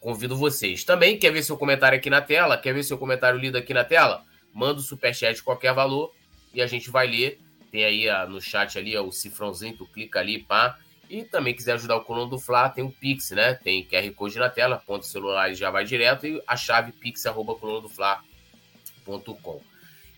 convido 0.00 0.36
vocês. 0.36 0.84
Também 0.84 1.18
quer 1.18 1.32
ver 1.32 1.42
seu 1.42 1.56
comentário 1.56 1.98
aqui 1.98 2.10
na 2.10 2.20
tela? 2.20 2.58
Quer 2.58 2.74
ver 2.74 2.82
seu 2.82 2.98
comentário 2.98 3.38
lido 3.38 3.56
aqui 3.56 3.72
na 3.72 3.84
tela? 3.84 4.24
Manda 4.52 4.80
o 4.80 4.82
superchat 4.82 5.36
de 5.36 5.42
qualquer 5.42 5.72
valor 5.72 6.12
e 6.52 6.62
a 6.62 6.66
gente 6.66 6.90
vai 6.90 7.06
ler. 7.06 7.40
Tem 7.70 7.84
aí 7.84 8.08
a, 8.08 8.26
no 8.26 8.40
chat 8.40 8.78
ali 8.78 8.96
ó, 8.96 9.02
o 9.02 9.12
cifrãozinho, 9.12 9.76
tu 9.76 9.86
clica 9.86 10.20
ali, 10.20 10.38
pá. 10.38 10.78
E 11.10 11.24
também 11.24 11.54
quiser 11.54 11.72
ajudar 11.72 11.96
o 11.96 12.04
colono 12.04 12.30
do 12.30 12.38
Fla, 12.38 12.68
tem 12.68 12.84
o 12.84 12.90
Pix, 12.90 13.30
né? 13.32 13.54
Tem 13.54 13.84
QR 13.84 14.10
Code 14.12 14.38
na 14.38 14.48
tela, 14.48 14.82
ponto 14.86 15.04
celular 15.04 15.50
e 15.50 15.54
já 15.54 15.70
vai 15.70 15.84
direto. 15.84 16.26
E 16.26 16.42
a 16.46 16.56
chave 16.56 16.92
pix, 16.92 17.26
arroba 17.26 17.54
colunadofla.com. 17.54 19.60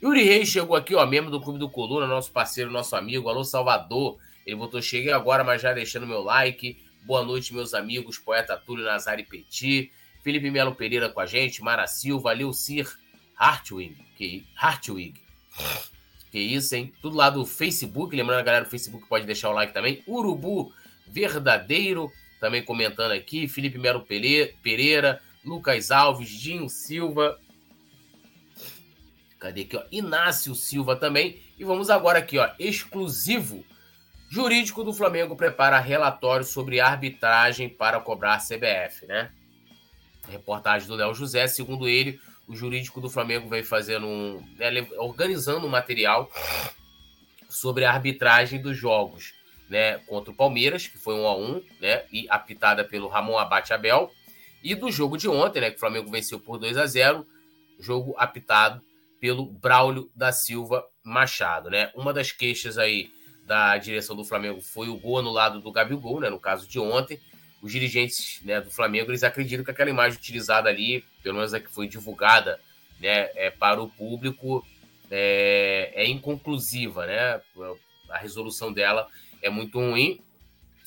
Yuri 0.03 0.23
Reis 0.23 0.49
chegou 0.49 0.77
aqui, 0.77 0.95
ó, 0.95 1.05
membro 1.07 1.31
do 1.31 1.41
Clube 1.41 1.59
do 1.59 1.71
Coluna, 1.71 2.07
nosso 2.07 2.31
parceiro, 2.31 2.71
nosso 2.71 2.95
amigo. 2.95 3.29
Alô, 3.29 3.43
Salvador. 3.43 4.19
Ele 4.47 4.55
botou, 4.55 4.81
cheguei 4.81 5.13
agora, 5.13 5.43
mas 5.43 5.61
já 5.61 5.75
deixando 5.75 6.07
meu 6.07 6.23
like. 6.23 6.79
Boa 7.03 7.25
noite, 7.25 7.53
meus 7.53 7.75
amigos, 7.75 8.17
poeta 8.17 8.57
Túlio 8.57 8.85
Nazari 8.85 9.25
Petit, 9.25 9.91
Felipe 10.23 10.51
Melo 10.51 10.75
Pereira 10.75 11.09
com 11.09 11.19
a 11.19 11.27
gente, 11.27 11.63
Mara 11.63 11.87
Silva, 11.89 12.33
Leucir 12.33 12.89
Hartwig, 13.37 13.97
que, 14.17 14.47
Hartwig. 14.57 15.21
Que 16.31 16.39
isso, 16.39 16.77
hein? 16.77 16.93
Tudo 17.03 17.17
lá 17.17 17.29
do 17.29 17.45
Facebook. 17.45 18.15
Lembrando, 18.15 18.45
galera 18.45 18.65
do 18.65 18.71
Facebook 18.71 19.09
pode 19.09 19.27
deixar 19.27 19.51
o 19.51 19.53
like 19.53 19.73
também. 19.73 20.03
Urubu 20.07 20.73
Verdadeiro, 21.09 22.11
também 22.41 22.63
comentando 22.63 23.13
aqui. 23.13 23.49
Felipe 23.49 23.79
Melo 23.79 24.07
Pereira, 24.07 25.21
Lucas 25.45 25.91
Alves, 25.91 26.29
Dinho 26.29 26.69
Silva. 26.69 27.41
Cadê 29.39 29.63
aqui, 29.63 29.77
ó? 29.77 29.85
Inácio 29.91 30.55
Silva 30.55 30.97
também. 30.97 31.41
E 31.59 31.65
vamos 31.65 31.91
agora 31.91 32.19
aqui, 32.19 32.39
ó. 32.39 32.51
Exclusivo 32.59 33.65
Jurídico 34.29 34.83
do 34.83 34.93
Flamengo 34.93 35.37
prepara 35.37 35.79
relatório 35.79 36.45
sobre 36.45 36.81
arbitragem 36.81 37.69
para 37.69 38.01
cobrar 38.01 38.39
CBF, 38.39 39.07
né? 39.07 39.31
Reportagem 40.29 40.89
do 40.89 40.97
Léo 40.97 41.15
José, 41.15 41.47
segundo 41.47 41.89
ele, 41.89 42.21
o 42.49 42.55
jurídico 42.55 43.01
do 43.01 43.09
Flamengo 43.09 43.49
vem 43.49 43.63
fazendo 43.63 44.07
um. 44.07 44.45
Né, 44.57 44.87
organizando 44.99 45.67
um 45.67 45.71
material 45.71 46.31
sobre 47.49 47.85
a 47.85 47.93
arbitragem 47.93 48.61
dos 48.61 48.77
jogos, 48.77 49.33
né? 49.71 49.99
Contra 49.99 50.33
o 50.33 50.37
Palmeiras, 50.37 50.89
que 50.89 50.99
foi 50.99 51.15
um 51.15 51.27
a 51.27 51.37
um, 51.37 51.63
né? 51.81 52.05
E 52.13 52.27
apitada 52.29 52.85
pelo 52.85 53.09
Ramon 53.09 53.39
Abate 53.39 53.73
Abel. 53.73 54.11
E 54.63 54.75
do 54.75 54.91
jogo 54.91 55.17
de 55.17 55.29
ontem, 55.29 55.61
né? 55.61 55.71
Que 55.71 55.77
o 55.77 55.81
Flamengo 55.81 56.11
venceu 56.11 56.41
por 56.41 56.59
2 56.59 56.77
a 56.77 56.87
0 56.87 57.27
jogo 57.79 58.15
apitado 58.17 58.83
pelo 59.21 59.47
Braulio 59.47 60.11
da 60.15 60.33
Silva 60.33 60.85
Machado, 61.05 61.71
né? 61.71 61.93
Uma 61.95 62.13
das 62.13 62.33
queixas 62.33 62.79
aí 62.79 63.11
da 63.47 63.79
direção 63.79 64.17
do 64.17 64.25
Flamengo 64.25 64.61
foi 64.61 64.89
o 64.89 64.97
gol 64.97 65.21
anulado 65.21 65.61
do 65.61 65.71
Gabigol, 65.71 66.21
né, 66.21 66.29
no 66.29 66.41
caso 66.41 66.69
de 66.69 66.81
ontem. 66.81 67.21
Os 67.63 67.73
dirigentes 67.73 68.41
né, 68.45 68.61
do 68.61 68.71
Flamengo 68.71 69.11
eles 69.11 69.23
acreditam 69.23 69.65
que 69.65 69.71
aquela 69.71 69.89
imagem 69.89 70.19
utilizada 70.19 70.69
ali, 70.69 71.05
pelo 71.23 71.37
menos 71.37 71.55
a 71.55 71.61
que 71.61 71.71
foi 71.71 71.87
divulgada 71.87 72.61
né, 73.01 73.31
é, 73.35 73.51
para 73.51 73.81
o 73.81 73.89
público, 73.89 74.67
é, 75.11 75.93
é 75.95 76.07
inconclusiva. 76.07 77.07
Né? 77.07 77.41
A 78.11 78.19
resolução 78.19 78.73
dela 78.73 79.07
é 79.41 79.49
muito 79.49 79.79
ruim. 79.79 80.21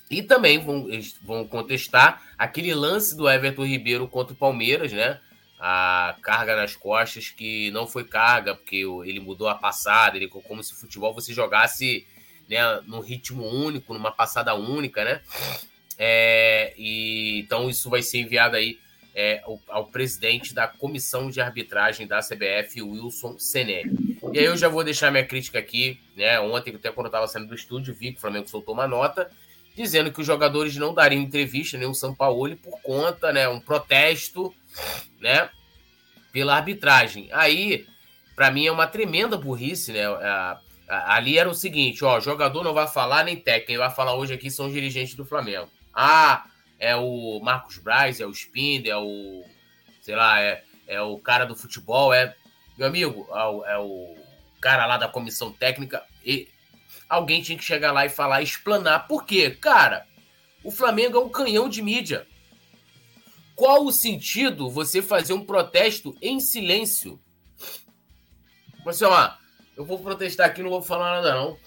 E 0.10 0.22
também 0.22 0.60
vão, 0.60 0.88
vão 1.22 1.48
contestar 1.48 2.22
aquele 2.38 2.74
lance 2.74 3.16
do 3.16 3.30
Everton 3.30 3.66
Ribeiro 3.66 4.08
contra 4.08 4.34
o 4.34 4.38
Palmeiras, 4.38 4.92
né? 4.92 5.20
A 5.60 6.16
carga 6.24 6.56
nas 6.56 6.76
costas 6.76 7.30
que 7.30 7.70
não 7.72 7.86
foi 7.86 8.04
carga, 8.04 8.56
porque 8.56 8.78
ele 9.06 9.20
mudou 9.20 9.48
a 9.48 9.54
passada, 9.54 10.18
ele 10.18 10.28
como 10.28 10.64
se 10.64 10.74
futebol 10.74 11.14
você 11.14 11.32
jogasse 11.32 12.08
né, 12.50 12.82
num 12.88 13.00
ritmo 13.00 13.46
único, 13.46 13.94
numa 13.94 14.12
passada 14.12 14.54
única, 14.56 15.04
né? 15.04 15.22
É, 15.98 16.74
e, 16.78 17.42
então 17.42 17.70
isso 17.70 17.90
vai 17.90 18.02
ser 18.02 18.20
enviado 18.20 18.56
aí 18.56 18.80
é, 19.14 19.42
ao, 19.44 19.60
ao, 19.68 19.86
presidente 19.88 20.54
da 20.54 20.68
comissão 20.68 21.30
de 21.30 21.42
arbitragem 21.42 22.08
da 22.08 22.20
CBF, 22.20 22.82
Wilson 22.82 23.38
Senelli. 23.38 24.18
E 24.34 24.40
aí 24.40 24.46
eu 24.46 24.56
já 24.56 24.70
vou 24.70 24.84
deixar 24.84 25.12
minha 25.12 25.26
crítica 25.26 25.60
aqui, 25.60 26.00
né? 26.16 26.40
Ontem, 26.40 26.74
até 26.74 26.92
quando 26.92 27.08
eu 27.08 27.10
estava 27.10 27.28
saindo 27.28 27.50
do 27.50 27.56
estúdio, 27.56 27.94
vi 27.94 28.12
que 28.12 28.18
o 28.18 28.22
Flamengo 28.22 28.48
soltou 28.48 28.74
uma 28.74 28.88
nota 28.88 29.30
dizendo 29.76 30.12
que 30.12 30.20
os 30.20 30.28
jogadores 30.28 30.76
não 30.76 30.94
dariam 30.94 31.22
entrevista, 31.22 31.78
nem 31.78 31.88
o 31.88 31.94
São 31.94 32.14
Paulo, 32.14 32.56
por 32.58 32.82
conta, 32.82 33.32
né, 33.32 33.48
um 33.48 33.62
protesto, 33.62 34.54
né, 35.22 35.50
pela 36.34 36.56
arbitragem. 36.56 37.30
Aí, 37.32 37.88
para 38.36 38.52
mim, 38.52 38.68
é 38.68 38.72
uma 38.72 38.88
tremenda 38.88 39.38
burrice, 39.38 39.94
né? 39.94 40.06
A, 40.06 40.60
ali 40.90 41.38
era 41.38 41.50
o 41.50 41.54
seguinte, 41.54 42.04
ó, 42.04 42.20
jogador 42.20 42.64
não 42.64 42.74
vai 42.74 42.88
falar 42.88 43.24
nem 43.24 43.36
técnico, 43.36 43.68
quem 43.68 43.78
vai 43.78 43.92
falar 43.92 44.16
hoje 44.16 44.34
aqui 44.34 44.50
são 44.50 44.66
os 44.66 44.74
dirigentes 44.74 45.14
do 45.14 45.24
Flamengo. 45.24 45.70
Ah, 45.94 46.46
é 46.80 46.96
o 46.96 47.40
Marcos 47.42 47.78
Braz, 47.78 48.20
é 48.20 48.26
o 48.26 48.34
Spinder, 48.34 48.92
é 48.92 48.98
o, 48.98 49.44
sei 50.02 50.16
lá, 50.16 50.42
é, 50.42 50.64
é 50.88 51.02
o 51.02 51.20
cara 51.20 51.46
do 51.46 51.56
futebol, 51.56 52.14
é, 52.14 52.36
meu 52.78 52.88
amigo, 52.88 53.28
é 53.32 53.44
o, 53.44 53.66
é 53.66 53.78
o 53.78 54.16
cara 54.60 54.86
lá 54.86 54.98
da 54.98 55.08
comissão 55.08 55.52
técnica, 55.52 56.04
e 56.26 56.48
alguém 57.08 57.42
tinha 57.42 57.58
que 57.58 57.64
chegar 57.64 57.92
lá 57.92 58.06
e 58.06 58.10
falar, 58.10 58.42
explanar. 58.42 59.08
Por 59.08 59.26
quê? 59.26 59.52
Cara, 59.52 60.08
o 60.64 60.72
Flamengo 60.72 61.18
é 61.18 61.22
um 61.22 61.30
canhão 61.30 61.70
de 61.70 61.82
mídia. 61.82 62.28
Qual 63.56 63.86
o 63.86 63.92
sentido 63.92 64.70
você 64.70 65.02
fazer 65.02 65.34
um 65.34 65.46
protesto 65.46 66.16
em 66.22 66.40
silêncio? 66.40 67.20
Você, 68.86 69.04
ó, 69.04 69.32
eu 69.80 69.86
vou 69.86 69.98
protestar 69.98 70.46
aqui, 70.46 70.62
não 70.62 70.70
vou 70.70 70.82
falar 70.82 71.22
nada, 71.22 71.34
não. 71.34 71.58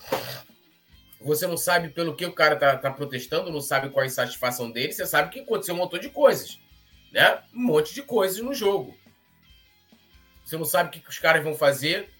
Você 1.22 1.46
não 1.46 1.56
sabe 1.56 1.88
pelo 1.88 2.14
que 2.14 2.26
o 2.26 2.32
cara 2.32 2.56
tá, 2.56 2.76
tá 2.76 2.90
protestando, 2.90 3.50
não 3.50 3.62
sabe 3.62 3.88
qual 3.88 4.02
a 4.02 4.06
insatisfação 4.06 4.70
dele, 4.70 4.92
você 4.92 5.06
sabe 5.06 5.30
que 5.30 5.40
aconteceu 5.40 5.74
um 5.74 5.78
montão 5.78 5.98
de 5.98 6.10
coisas, 6.10 6.58
né? 7.10 7.42
Um 7.54 7.62
monte 7.62 7.94
de 7.94 8.02
coisas 8.02 8.38
no 8.42 8.52
jogo. 8.52 8.94
Você 10.44 10.58
não 10.58 10.66
sabe 10.66 10.90
o 10.90 10.92
que, 10.92 11.00
que 11.00 11.08
os 11.08 11.18
caras 11.18 11.42
vão 11.42 11.54
fazer, 11.54 12.10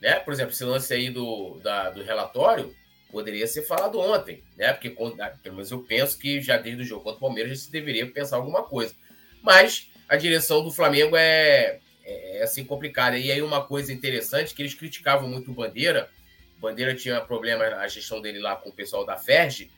né? 0.00 0.18
Por 0.18 0.32
exemplo, 0.32 0.52
esse 0.52 0.64
lance 0.64 0.92
aí 0.92 1.10
do, 1.10 1.60
da, 1.62 1.90
do 1.90 2.02
relatório 2.02 2.74
poderia 3.12 3.46
ser 3.46 3.62
falado 3.62 4.00
ontem, 4.00 4.42
né? 4.56 4.72
Porque, 4.72 4.96
ah, 5.20 5.30
pelo 5.40 5.54
menos 5.54 5.70
eu 5.70 5.78
penso 5.78 6.18
que 6.18 6.40
já 6.40 6.56
desde 6.56 6.82
o 6.82 6.84
jogo 6.84 7.04
contra 7.04 7.18
o 7.18 7.20
Palmeiras 7.20 7.56
já 7.56 7.66
se 7.66 7.70
deveria 7.70 8.10
pensar 8.10 8.34
alguma 8.34 8.64
coisa. 8.64 8.96
Mas 9.40 9.92
a 10.08 10.16
direção 10.16 10.64
do 10.64 10.72
Flamengo 10.72 11.16
é, 11.16 11.78
é, 12.04 12.38
é 12.38 12.42
assim 12.42 12.64
complicada. 12.64 13.18
E 13.18 13.30
aí 13.30 13.42
uma 13.42 13.64
coisa 13.64 13.92
interessante 13.92 14.54
que 14.54 14.62
eles 14.62 14.74
criticavam 14.74 15.28
muito 15.28 15.50
o 15.50 15.54
Bandeira. 15.54 16.10
O 16.58 16.60
Bandeira 16.60 16.94
tinha 16.94 17.20
problema 17.20 17.64
a 17.64 17.88
gestão 17.88 18.20
dele 18.20 18.38
lá 18.38 18.56
com 18.56 18.68
o 18.68 18.72
pessoal 18.72 19.04
da 19.04 19.16
Ferge 19.16 19.70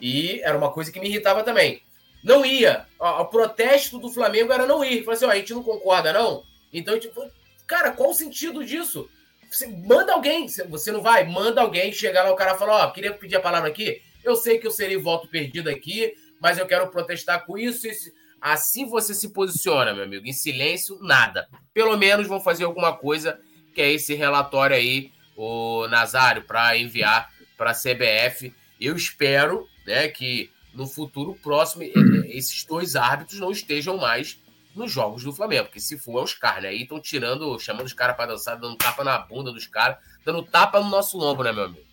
e 0.00 0.40
era 0.42 0.56
uma 0.56 0.70
coisa 0.70 0.92
que 0.92 1.00
me 1.00 1.08
irritava 1.08 1.42
também. 1.42 1.82
Não 2.22 2.44
ia. 2.44 2.86
O, 2.98 3.24
protesto 3.26 3.98
do 3.98 4.10
Flamengo 4.10 4.52
era 4.52 4.66
não 4.66 4.84
ir. 4.84 5.04
Falei 5.04 5.16
assim, 5.16 5.24
ó, 5.26 5.30
a 5.30 5.36
gente 5.36 5.54
não 5.54 5.62
concorda 5.62 6.12
não. 6.12 6.42
Então, 6.72 6.98
tipo, 6.98 7.30
cara, 7.66 7.92
qual 7.92 8.10
o 8.10 8.14
sentido 8.14 8.64
disso? 8.64 9.08
Você 9.50 9.66
manda 9.68 10.12
alguém, 10.12 10.48
você 10.68 10.90
não 10.90 11.00
vai, 11.00 11.24
manda 11.24 11.60
alguém 11.60 11.92
chegar 11.92 12.24
lá, 12.24 12.32
o 12.32 12.36
cara 12.36 12.58
fala, 12.58 12.84
ó, 12.84 12.90
queria 12.90 13.12
pedir 13.12 13.36
a 13.36 13.40
palavra 13.40 13.68
aqui. 13.68 14.02
Eu 14.24 14.34
sei 14.34 14.58
que 14.58 14.66
eu 14.66 14.72
serei 14.72 14.96
voto 14.96 15.28
perdido 15.28 15.70
aqui, 15.70 16.14
mas 16.40 16.58
eu 16.58 16.66
quero 16.66 16.90
protestar 16.90 17.46
com 17.46 17.56
isso. 17.56 17.86
isso. 17.86 18.10
Assim 18.40 18.86
você 18.88 19.14
se 19.14 19.32
posiciona, 19.32 19.94
meu 19.94 20.04
amigo. 20.04 20.26
Em 20.26 20.32
silêncio, 20.32 20.98
nada. 21.00 21.48
Pelo 21.72 21.96
menos 21.96 22.26
vão 22.26 22.40
fazer 22.40 22.64
alguma 22.64 22.92
coisa, 22.92 23.38
que 23.74 23.80
é 23.80 23.92
esse 23.92 24.14
relatório 24.14 24.76
aí, 24.76 25.10
o 25.36 25.86
Nazário, 25.88 26.42
para 26.42 26.76
enviar 26.76 27.30
para 27.56 27.70
a 27.70 27.74
CBF. 27.74 28.54
Eu 28.80 28.94
espero 28.94 29.66
né, 29.86 30.08
que 30.08 30.50
no 30.74 30.86
futuro 30.86 31.34
próximo 31.42 31.82
esses 32.26 32.64
dois 32.64 32.94
árbitros 32.94 33.40
não 33.40 33.50
estejam 33.50 33.96
mais 33.96 34.38
nos 34.74 34.92
jogos 34.92 35.24
do 35.24 35.32
Flamengo. 35.32 35.64
Porque 35.64 35.80
se 35.80 35.98
for, 35.98 36.20
é 36.20 36.22
os 36.22 36.34
caras, 36.34 36.64
né? 36.64 36.68
Aí 36.68 36.82
estão 36.82 37.00
tirando, 37.00 37.58
chamando 37.58 37.86
os 37.86 37.94
caras 37.94 38.16
para 38.16 38.32
dançar, 38.32 38.58
dando 38.58 38.76
tapa 38.76 39.02
na 39.02 39.18
bunda 39.18 39.50
dos 39.50 39.66
caras, 39.66 39.96
dando 40.24 40.42
tapa 40.42 40.80
no 40.80 40.90
nosso 40.90 41.16
lombo, 41.16 41.42
né, 41.42 41.52
meu 41.52 41.64
amigo? 41.64 41.86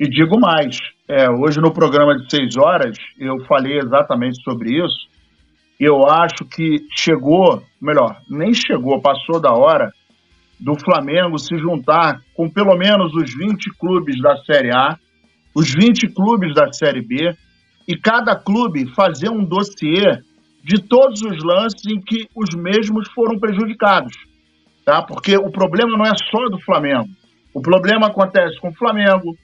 E 0.00 0.08
digo 0.08 0.40
mais, 0.40 0.78
é, 1.12 1.28
hoje 1.28 1.60
no 1.60 1.70
programa 1.70 2.16
de 2.16 2.30
seis 2.30 2.56
horas 2.56 2.96
eu 3.18 3.38
falei 3.44 3.78
exatamente 3.78 4.42
sobre 4.42 4.82
isso. 4.82 5.06
Eu 5.78 6.06
acho 6.08 6.46
que 6.46 6.86
chegou, 6.90 7.62
melhor, 7.78 8.16
nem 8.30 8.54
chegou, 8.54 8.98
passou 8.98 9.38
da 9.38 9.52
hora 9.52 9.92
do 10.58 10.74
Flamengo 10.74 11.38
se 11.38 11.54
juntar 11.58 12.22
com 12.34 12.48
pelo 12.48 12.74
menos 12.76 13.14
os 13.14 13.34
20 13.34 13.76
clubes 13.78 14.18
da 14.22 14.38
Série 14.38 14.72
A, 14.72 14.96
os 15.54 15.74
20 15.74 16.08
clubes 16.14 16.54
da 16.54 16.72
Série 16.72 17.02
B, 17.02 17.36
e 17.86 17.94
cada 17.94 18.34
clube 18.34 18.86
fazer 18.94 19.28
um 19.28 19.44
dossiê 19.44 20.18
de 20.64 20.80
todos 20.80 21.20
os 21.20 21.44
lances 21.44 21.84
em 21.86 22.00
que 22.00 22.26
os 22.34 22.54
mesmos 22.54 23.10
foram 23.10 23.38
prejudicados. 23.38 24.16
Tá? 24.82 25.02
Porque 25.02 25.36
o 25.36 25.50
problema 25.50 25.98
não 25.98 26.06
é 26.06 26.12
só 26.30 26.48
do 26.48 26.58
Flamengo. 26.60 27.08
O 27.52 27.60
problema 27.60 28.06
acontece 28.06 28.58
com 28.60 28.68
o 28.68 28.74
Flamengo, 28.74 29.36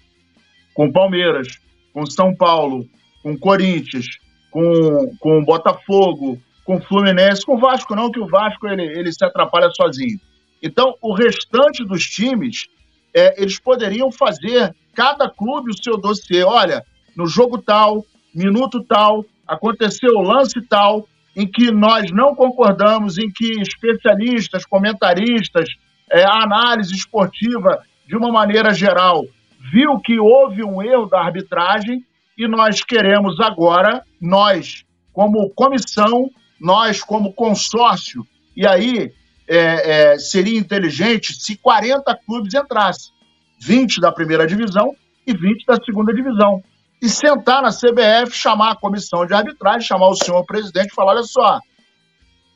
com 0.78 0.92
Palmeiras, 0.92 1.58
com 1.92 2.06
São 2.06 2.32
Paulo, 2.32 2.88
com 3.20 3.36
Corinthians, 3.36 4.06
com, 4.48 5.12
com 5.18 5.44
Botafogo, 5.44 6.40
com 6.64 6.80
Fluminense, 6.80 7.44
com 7.44 7.58
Vasco 7.58 7.96
não, 7.96 8.12
que 8.12 8.20
o 8.20 8.28
Vasco 8.28 8.68
ele, 8.68 8.84
ele 8.84 9.12
se 9.12 9.24
atrapalha 9.24 9.68
sozinho. 9.70 10.20
Então, 10.62 10.94
o 11.02 11.12
restante 11.12 11.84
dos 11.84 12.04
times, 12.04 12.68
é, 13.12 13.42
eles 13.42 13.58
poderiam 13.58 14.12
fazer, 14.12 14.72
cada 14.94 15.28
clube, 15.28 15.72
o 15.72 15.82
seu 15.82 15.96
dossiê. 15.96 16.44
Olha, 16.44 16.84
no 17.16 17.26
jogo 17.26 17.58
tal, 17.60 18.04
minuto 18.32 18.80
tal, 18.84 19.24
aconteceu 19.48 20.12
o 20.14 20.22
lance 20.22 20.62
tal 20.68 21.08
em 21.34 21.44
que 21.44 21.72
nós 21.72 22.12
não 22.12 22.36
concordamos, 22.36 23.18
em 23.18 23.28
que 23.28 23.60
especialistas, 23.60 24.64
comentaristas, 24.64 25.68
é, 26.08 26.22
análise 26.22 26.94
esportiva, 26.94 27.82
de 28.06 28.16
uma 28.16 28.30
maneira 28.30 28.72
geral, 28.72 29.24
viu 29.58 29.98
que 30.00 30.18
houve 30.18 30.62
um 30.62 30.82
erro 30.82 31.06
da 31.06 31.20
arbitragem 31.20 32.04
e 32.36 32.46
nós 32.46 32.82
queremos 32.82 33.40
agora, 33.40 34.04
nós 34.20 34.84
como 35.12 35.50
comissão, 35.50 36.30
nós 36.60 37.02
como 37.02 37.32
consórcio, 37.32 38.24
e 38.56 38.66
aí 38.66 39.12
é, 39.48 40.12
é, 40.12 40.18
seria 40.18 40.58
inteligente 40.58 41.32
se 41.34 41.56
40 41.56 42.16
clubes 42.24 42.54
entrassem, 42.54 43.12
20 43.60 44.00
da 44.00 44.12
primeira 44.12 44.46
divisão 44.46 44.94
e 45.26 45.32
20 45.32 45.66
da 45.66 45.76
segunda 45.76 46.14
divisão 46.14 46.62
e 47.00 47.08
sentar 47.08 47.62
na 47.62 47.70
CBF, 47.70 48.32
chamar 48.32 48.72
a 48.72 48.76
comissão 48.76 49.24
de 49.26 49.34
arbitragem, 49.34 49.86
chamar 49.86 50.08
o 50.08 50.14
senhor 50.14 50.44
presidente 50.44 50.90
e 50.90 50.94
falar: 50.94 51.12
olha 51.12 51.22
só, 51.22 51.58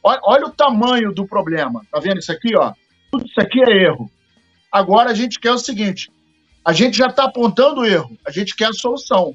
olha, 0.03 0.21
olha, 0.25 0.47
o 0.47 0.51
tamanho 0.51 1.13
do 1.13 1.27
problema. 1.27 1.83
Tá 1.91 2.01
vendo 2.01 2.19
isso 2.19 2.33
aqui, 2.33 2.57
ó? 2.57 2.73
Tudo 3.11 3.27
isso 3.27 3.41
aqui 3.41 3.61
é 3.63 3.85
erro. 3.85 4.11
Agora 4.71 5.11
a 5.11 5.15
gente 5.15 5.39
quer 5.39 5.53
o 5.53 5.59
seguinte: 5.59 6.11
a 6.65 6.73
gente 6.73 6.97
já 6.97 7.07
está 7.07 7.25
apontando 7.25 7.81
o 7.81 7.85
erro, 7.85 8.17
a 8.25 8.31
gente 8.31 8.55
quer 8.55 8.69
a 8.69 8.73
solução. 8.73 9.35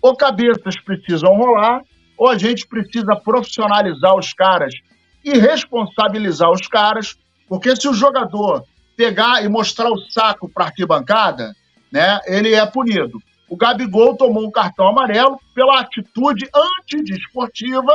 Ou 0.00 0.16
cabeças 0.16 0.80
precisam 0.80 1.34
rolar, 1.36 1.82
ou 2.16 2.28
a 2.28 2.36
gente 2.36 2.66
precisa 2.66 3.14
profissionalizar 3.16 4.16
os 4.16 4.32
caras 4.32 4.74
e 5.24 5.38
responsabilizar 5.38 6.50
os 6.50 6.66
caras, 6.66 7.16
porque 7.48 7.74
se 7.76 7.88
o 7.88 7.94
jogador 7.94 8.64
pegar 8.96 9.44
e 9.44 9.48
mostrar 9.48 9.90
o 9.90 9.98
saco 10.10 10.48
para 10.48 10.66
arquibancada, 10.66 11.54
né, 11.90 12.18
ele 12.26 12.54
é 12.54 12.66
punido 12.66 13.22
o 13.52 13.56
Gabigol 13.56 14.16
tomou 14.16 14.46
um 14.46 14.50
cartão 14.50 14.88
amarelo 14.88 15.38
pela 15.54 15.78
atitude 15.80 16.48
antidesportiva 16.80 17.92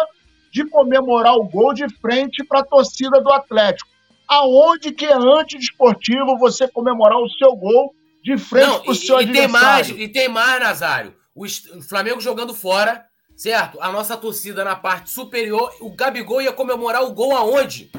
de 0.51 0.63
comemorar 0.65 1.33
o 1.33 1.49
gol 1.49 1.73
de 1.73 1.89
frente 1.95 2.43
para 2.43 2.59
a 2.59 2.63
torcida 2.63 3.19
do 3.19 3.33
Atlético. 3.33 3.89
Aonde 4.27 4.91
que 4.91 5.05
é 5.05 5.13
antidesportivo 5.13 6.37
você 6.37 6.67
comemorar 6.67 7.17
o 7.17 7.29
seu 7.29 7.55
gol 7.55 7.93
de 8.23 8.37
frente 8.37 8.81
para 8.81 8.91
o 8.91 8.95
seu 8.95 9.21
e 9.21 9.23
adversário? 9.23 9.31
Tem 9.31 9.47
mais, 9.47 9.89
e 9.89 10.07
tem 10.07 10.29
mais, 10.29 10.59
Nazário. 10.59 11.15
O 11.33 11.45
Flamengo 11.87 12.19
jogando 12.19 12.53
fora, 12.53 13.05
certo? 13.35 13.79
A 13.79 13.91
nossa 13.91 14.17
torcida 14.17 14.63
na 14.63 14.75
parte 14.75 15.09
superior, 15.09 15.71
o 15.79 15.95
Gabigol 15.95 16.41
ia 16.41 16.51
comemorar 16.51 17.03
o 17.03 17.13
gol 17.13 17.35
aonde? 17.35 17.89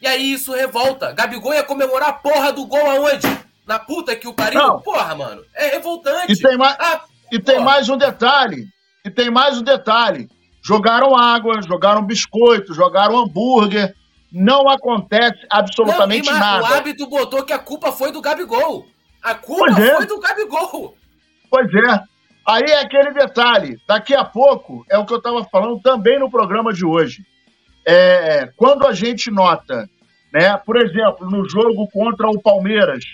E 0.00 0.06
aí 0.06 0.32
isso 0.32 0.52
revolta. 0.52 1.12
Gabigol 1.12 1.54
ia 1.54 1.62
comemorar 1.62 2.10
a 2.10 2.12
porra 2.12 2.52
do 2.52 2.66
gol 2.66 2.90
aonde? 2.90 3.26
Na 3.66 3.78
puta 3.78 4.14
que 4.14 4.28
o 4.28 4.34
pariu? 4.34 4.60
Não. 4.60 4.80
Porra, 4.80 5.14
mano. 5.14 5.42
É 5.54 5.68
revoltante. 5.68 6.32
E 6.32 6.36
tem, 6.36 6.56
mais, 6.56 6.76
ah, 6.78 7.04
e 7.30 7.38
tem 7.38 7.60
mais 7.60 7.88
um 7.88 7.96
detalhe. 7.96 8.66
E 9.04 9.10
tem 9.10 9.30
mais 9.30 9.58
um 9.58 9.62
detalhe. 9.62 10.28
Jogaram 10.62 11.16
água, 11.16 11.60
jogaram 11.62 12.04
biscoito, 12.04 12.74
jogaram 12.74 13.18
hambúrguer. 13.18 13.94
Não 14.32 14.68
acontece 14.68 15.46
absolutamente 15.50 16.30
Não, 16.30 16.38
nada. 16.38 16.62
O 16.62 16.66
hábito 16.66 17.06
botou 17.06 17.44
que 17.44 17.52
a 17.52 17.58
culpa 17.58 17.92
foi 17.92 18.10
do 18.10 18.20
Gabigol. 18.20 18.86
A 19.22 19.34
culpa 19.34 19.80
é. 19.80 19.96
foi 19.96 20.06
do 20.06 20.18
Gabigol. 20.18 20.96
Pois 21.50 21.68
é. 21.74 22.00
Aí 22.46 22.64
é 22.66 22.80
aquele 22.80 23.12
detalhe. 23.12 23.78
Daqui 23.86 24.14
a 24.14 24.24
pouco, 24.24 24.84
é 24.90 24.98
o 24.98 25.04
que 25.04 25.12
eu 25.12 25.18
estava 25.18 25.44
falando 25.44 25.80
também 25.80 26.18
no 26.18 26.30
programa 26.30 26.72
de 26.72 26.84
hoje. 26.84 27.24
É, 27.86 28.50
quando 28.56 28.86
a 28.86 28.92
gente 28.92 29.30
nota, 29.30 29.88
né, 30.32 30.56
por 30.56 30.76
exemplo, 30.76 31.30
no 31.30 31.48
jogo 31.48 31.88
contra 31.92 32.28
o 32.28 32.40
Palmeiras, 32.40 33.04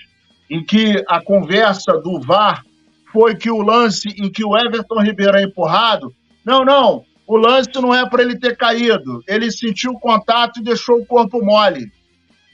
em 0.48 0.64
que 0.64 1.04
a 1.08 1.20
conversa 1.20 1.92
do 1.98 2.20
VAR 2.20 2.64
foi 3.12 3.34
que 3.34 3.50
o 3.50 3.60
lance 3.60 4.08
em 4.18 4.30
que 4.30 4.44
o 4.44 4.56
Everton 4.56 5.02
Ribeiro 5.02 5.36
é 5.36 5.42
empurrado. 5.42 6.12
Não, 6.44 6.64
não. 6.64 7.04
O 7.28 7.36
lance 7.36 7.70
não 7.74 7.94
é 7.94 8.08
para 8.08 8.22
ele 8.22 8.38
ter 8.38 8.56
caído. 8.56 9.22
Ele 9.28 9.52
sentiu 9.52 9.92
o 9.92 10.00
contato 10.00 10.60
e 10.60 10.62
deixou 10.62 10.96
o 10.96 11.04
corpo 11.04 11.44
mole. 11.44 11.92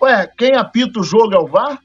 Ué, 0.03 0.27
quem 0.37 0.57
apita 0.57 0.99
o 0.99 1.05
jogo 1.05 1.33
é 1.33 1.39
o 1.39 1.47
VAR? 1.47 1.79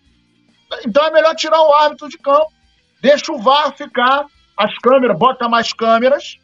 Então 0.84 1.06
é 1.06 1.12
melhor 1.12 1.36
tirar 1.36 1.62
o 1.62 1.72
árbitro 1.72 2.10
de 2.10 2.18
campo. 2.18 2.52
Deixa 3.00 3.32
o 3.32 3.38
VAR 3.38 3.78
ficar 3.78 4.26
as 4.58 4.76
câmeras, 4.80 5.20
bota 5.20 5.48
mais 5.48 5.72
câmeras, 5.72 6.40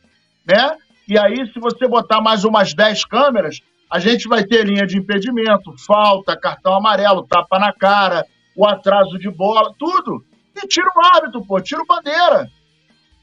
né? 0.45 0.77
E 1.08 1.17
aí, 1.17 1.51
se 1.51 1.60
você 1.60 1.88
botar 1.88 2.21
mais 2.21 2.43
umas 2.45 2.75
10 2.75 3.05
câmeras, 3.05 3.60
a 3.91 3.97
gente 3.97 4.27
vai 4.27 4.43
ter 4.43 4.67
linha 4.67 4.86
de 4.86 4.99
impedimento, 4.99 5.73
falta, 5.86 6.39
cartão 6.39 6.75
amarelo, 6.75 7.25
tapa 7.27 7.58
na 7.58 7.73
cara, 7.73 8.23
o 8.55 8.67
atraso 8.67 9.17
de 9.17 9.31
bola, 9.31 9.73
tudo. 9.79 10.23
E 10.55 10.67
tira 10.67 10.88
o 10.95 11.05
árbitro, 11.15 11.43
pô, 11.43 11.60
tira 11.60 11.81
o 11.81 11.86
bandeira. 11.88 12.47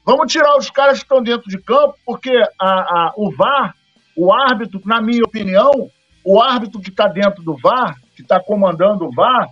Vamos 0.05 0.31
tirar 0.31 0.57
os 0.57 0.69
caras 0.69 0.99
que 0.99 1.05
estão 1.05 1.23
dentro 1.23 1.49
de 1.49 1.57
campo, 1.57 1.95
porque 2.05 2.31
a, 2.59 2.69
a, 2.69 3.13
o 3.15 3.31
VAR, 3.31 3.75
o 4.15 4.33
árbitro, 4.33 4.81
na 4.85 5.01
minha 5.01 5.23
opinião, 5.23 5.89
o 6.23 6.41
árbitro 6.41 6.81
que 6.81 6.89
está 6.89 7.07
dentro 7.07 7.41
do 7.41 7.55
VAR, 7.57 7.97
que 8.15 8.21
está 8.21 8.39
comandando 8.39 9.05
o 9.05 9.11
VAR, 9.11 9.49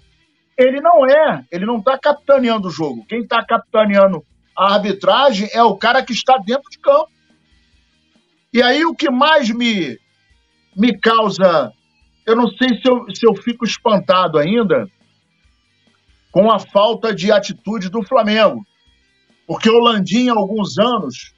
ele 0.57 0.81
não 0.81 1.05
é, 1.05 1.45
ele 1.51 1.65
não 1.65 1.77
está 1.77 1.97
capitaneando 1.97 2.67
o 2.67 2.71
jogo. 2.71 3.05
Quem 3.07 3.21
está 3.21 3.43
capitaneando 3.43 4.23
a 4.55 4.73
arbitragem 4.73 5.49
é 5.53 5.63
o 5.63 5.75
cara 5.75 6.03
que 6.03 6.13
está 6.13 6.37
dentro 6.37 6.69
de 6.69 6.77
campo. 6.77 7.09
E 8.53 8.61
aí 8.61 8.85
o 8.85 8.93
que 8.93 9.09
mais 9.09 9.49
me, 9.49 9.97
me 10.75 10.97
causa, 10.97 11.71
eu 12.25 12.35
não 12.35 12.47
sei 12.49 12.69
se 12.79 12.87
eu, 12.87 13.05
se 13.15 13.25
eu 13.25 13.33
fico 13.35 13.65
espantado 13.65 14.37
ainda 14.37 14.87
com 16.31 16.51
a 16.51 16.59
falta 16.59 17.13
de 17.13 17.31
atitude 17.31 17.89
do 17.89 18.03
Flamengo. 18.03 18.65
Porque 19.51 19.69
o 19.69 19.79
Landim, 19.79 20.29
há 20.29 20.33
alguns 20.33 20.79
anos, 20.79 21.33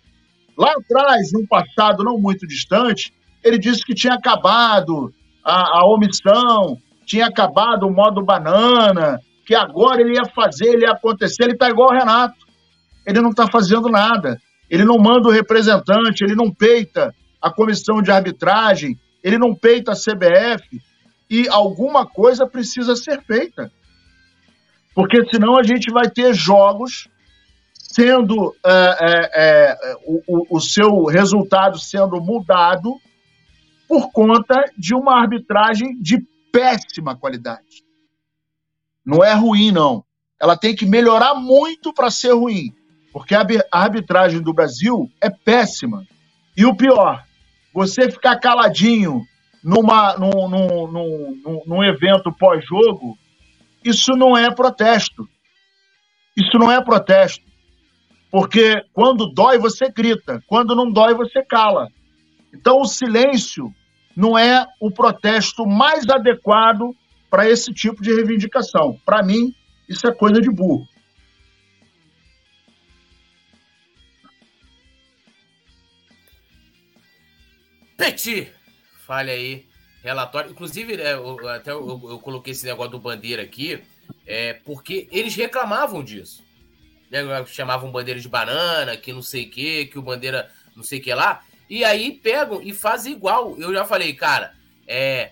lá 0.55 0.71
atrás, 0.71 1.31
num 1.33 1.47
passado 1.47 2.03
não 2.03 2.15
muito 2.19 2.45
distante, 2.45 3.11
ele 3.43 3.57
disse 3.57 3.83
que 3.83 3.95
tinha 3.95 4.13
acabado 4.13 5.11
a, 5.43 5.79
a 5.79 5.85
omissão, 5.87 6.77
tinha 7.07 7.25
acabado 7.25 7.87
o 7.87 7.91
modo 7.91 8.23
banana, 8.23 9.19
que 9.47 9.55
agora 9.55 9.99
ele 9.99 10.13
ia 10.13 10.25
fazer, 10.25 10.67
ele 10.67 10.85
ia 10.85 10.91
acontecer. 10.91 11.45
Ele 11.45 11.53
está 11.53 11.71
igual 11.71 11.89
o 11.89 11.91
Renato. 11.91 12.37
Ele 13.03 13.19
não 13.19 13.31
está 13.31 13.47
fazendo 13.47 13.89
nada. 13.89 14.39
Ele 14.69 14.85
não 14.85 14.99
manda 14.99 15.29
o 15.29 15.31
representante, 15.31 16.23
ele 16.23 16.35
não 16.35 16.53
peita 16.53 17.15
a 17.41 17.49
comissão 17.49 17.99
de 17.99 18.11
arbitragem, 18.11 18.95
ele 19.23 19.39
não 19.39 19.55
peita 19.55 19.93
a 19.93 19.95
CBF. 19.95 20.79
E 21.31 21.47
alguma 21.49 22.05
coisa 22.05 22.45
precisa 22.45 22.95
ser 22.95 23.23
feita. 23.23 23.71
Porque 24.93 25.17
senão 25.33 25.57
a 25.57 25.63
gente 25.63 25.91
vai 25.91 26.07
ter 26.11 26.31
jogos 26.35 27.11
sendo 27.93 28.55
é, 28.65 28.71
é, 28.71 29.31
é, 29.35 29.95
o, 30.05 30.57
o 30.57 30.59
seu 30.59 31.05
resultado 31.05 31.77
sendo 31.77 32.19
mudado 32.19 32.95
por 33.87 34.11
conta 34.11 34.65
de 34.75 34.95
uma 34.95 35.21
arbitragem 35.21 36.01
de 36.01 36.17
péssima 36.51 37.15
qualidade. 37.15 37.83
Não 39.05 39.23
é 39.23 39.33
ruim, 39.33 39.71
não. 39.71 40.03
Ela 40.41 40.57
tem 40.57 40.75
que 40.75 40.87
melhorar 40.87 41.35
muito 41.35 41.93
para 41.93 42.09
ser 42.09 42.33
ruim, 42.33 42.73
porque 43.11 43.35
a 43.35 43.45
arbitragem 43.71 44.41
do 44.41 44.53
Brasil 44.53 45.07
é 45.21 45.29
péssima. 45.29 46.03
E 46.57 46.65
o 46.65 46.75
pior, 46.75 47.23
você 47.71 48.09
ficar 48.09 48.39
caladinho 48.39 49.21
numa, 49.63 50.17
num, 50.17 50.49
num, 50.49 50.87
num, 50.87 51.63
num 51.67 51.83
evento 51.83 52.33
pós-jogo, 52.33 53.15
isso 53.85 54.13
não 54.13 54.35
é 54.35 54.49
protesto. 54.49 55.27
Isso 56.35 56.57
não 56.57 56.71
é 56.71 56.83
protesto. 56.83 57.52
Porque 58.33 58.83
quando 58.91 59.31
dói, 59.31 59.59
você 59.59 59.91
grita. 59.91 60.43
Quando 60.47 60.75
não 60.75 60.91
dói, 60.91 61.13
você 61.13 61.43
cala. 61.43 61.87
Então, 62.51 62.81
o 62.81 62.85
silêncio 62.87 63.71
não 64.17 64.35
é 64.35 64.65
o 64.79 64.89
protesto 64.89 65.67
mais 65.67 66.09
adequado 66.09 66.95
para 67.29 67.47
esse 67.47 67.71
tipo 67.71 68.01
de 68.01 68.11
reivindicação. 68.11 68.99
Para 69.05 69.21
mim, 69.21 69.53
isso 69.87 70.07
é 70.07 70.11
coisa 70.11 70.41
de 70.41 70.49
burro. 70.49 70.87
Petit, 77.95 78.51
fale 79.05 79.29
aí, 79.29 79.65
relatório. 80.03 80.49
Inclusive, 80.49 80.99
é, 80.99 81.13
eu, 81.13 81.49
até 81.49 81.69
eu, 81.69 82.01
eu, 82.09 82.17
coloquei 82.17 82.53
esse 82.53 82.65
negócio 82.65 82.93
do 82.93 82.99
bandeira 82.99 83.43
aqui, 83.43 83.79
é, 84.25 84.53
porque 84.53 85.07
eles 85.11 85.35
reclamavam 85.35 86.03
disso. 86.03 86.43
Né? 87.21 87.45
Chamavam 87.45 87.91
bandeira 87.91 88.19
de 88.19 88.27
banana, 88.27 88.97
que 88.97 89.13
não 89.13 89.21
sei 89.21 89.45
o 89.45 89.49
que, 89.49 89.85
que 89.85 89.99
o 89.99 90.01
bandeira 90.01 90.49
não 90.75 90.83
sei 90.83 90.99
o 90.99 91.01
que 91.01 91.13
lá. 91.13 91.43
E 91.69 91.83
aí 91.83 92.11
pegam 92.11 92.61
e 92.61 92.73
fazem 92.73 93.13
igual. 93.13 93.55
Eu 93.59 93.71
já 93.71 93.85
falei, 93.85 94.13
cara, 94.13 94.53
é 94.87 95.31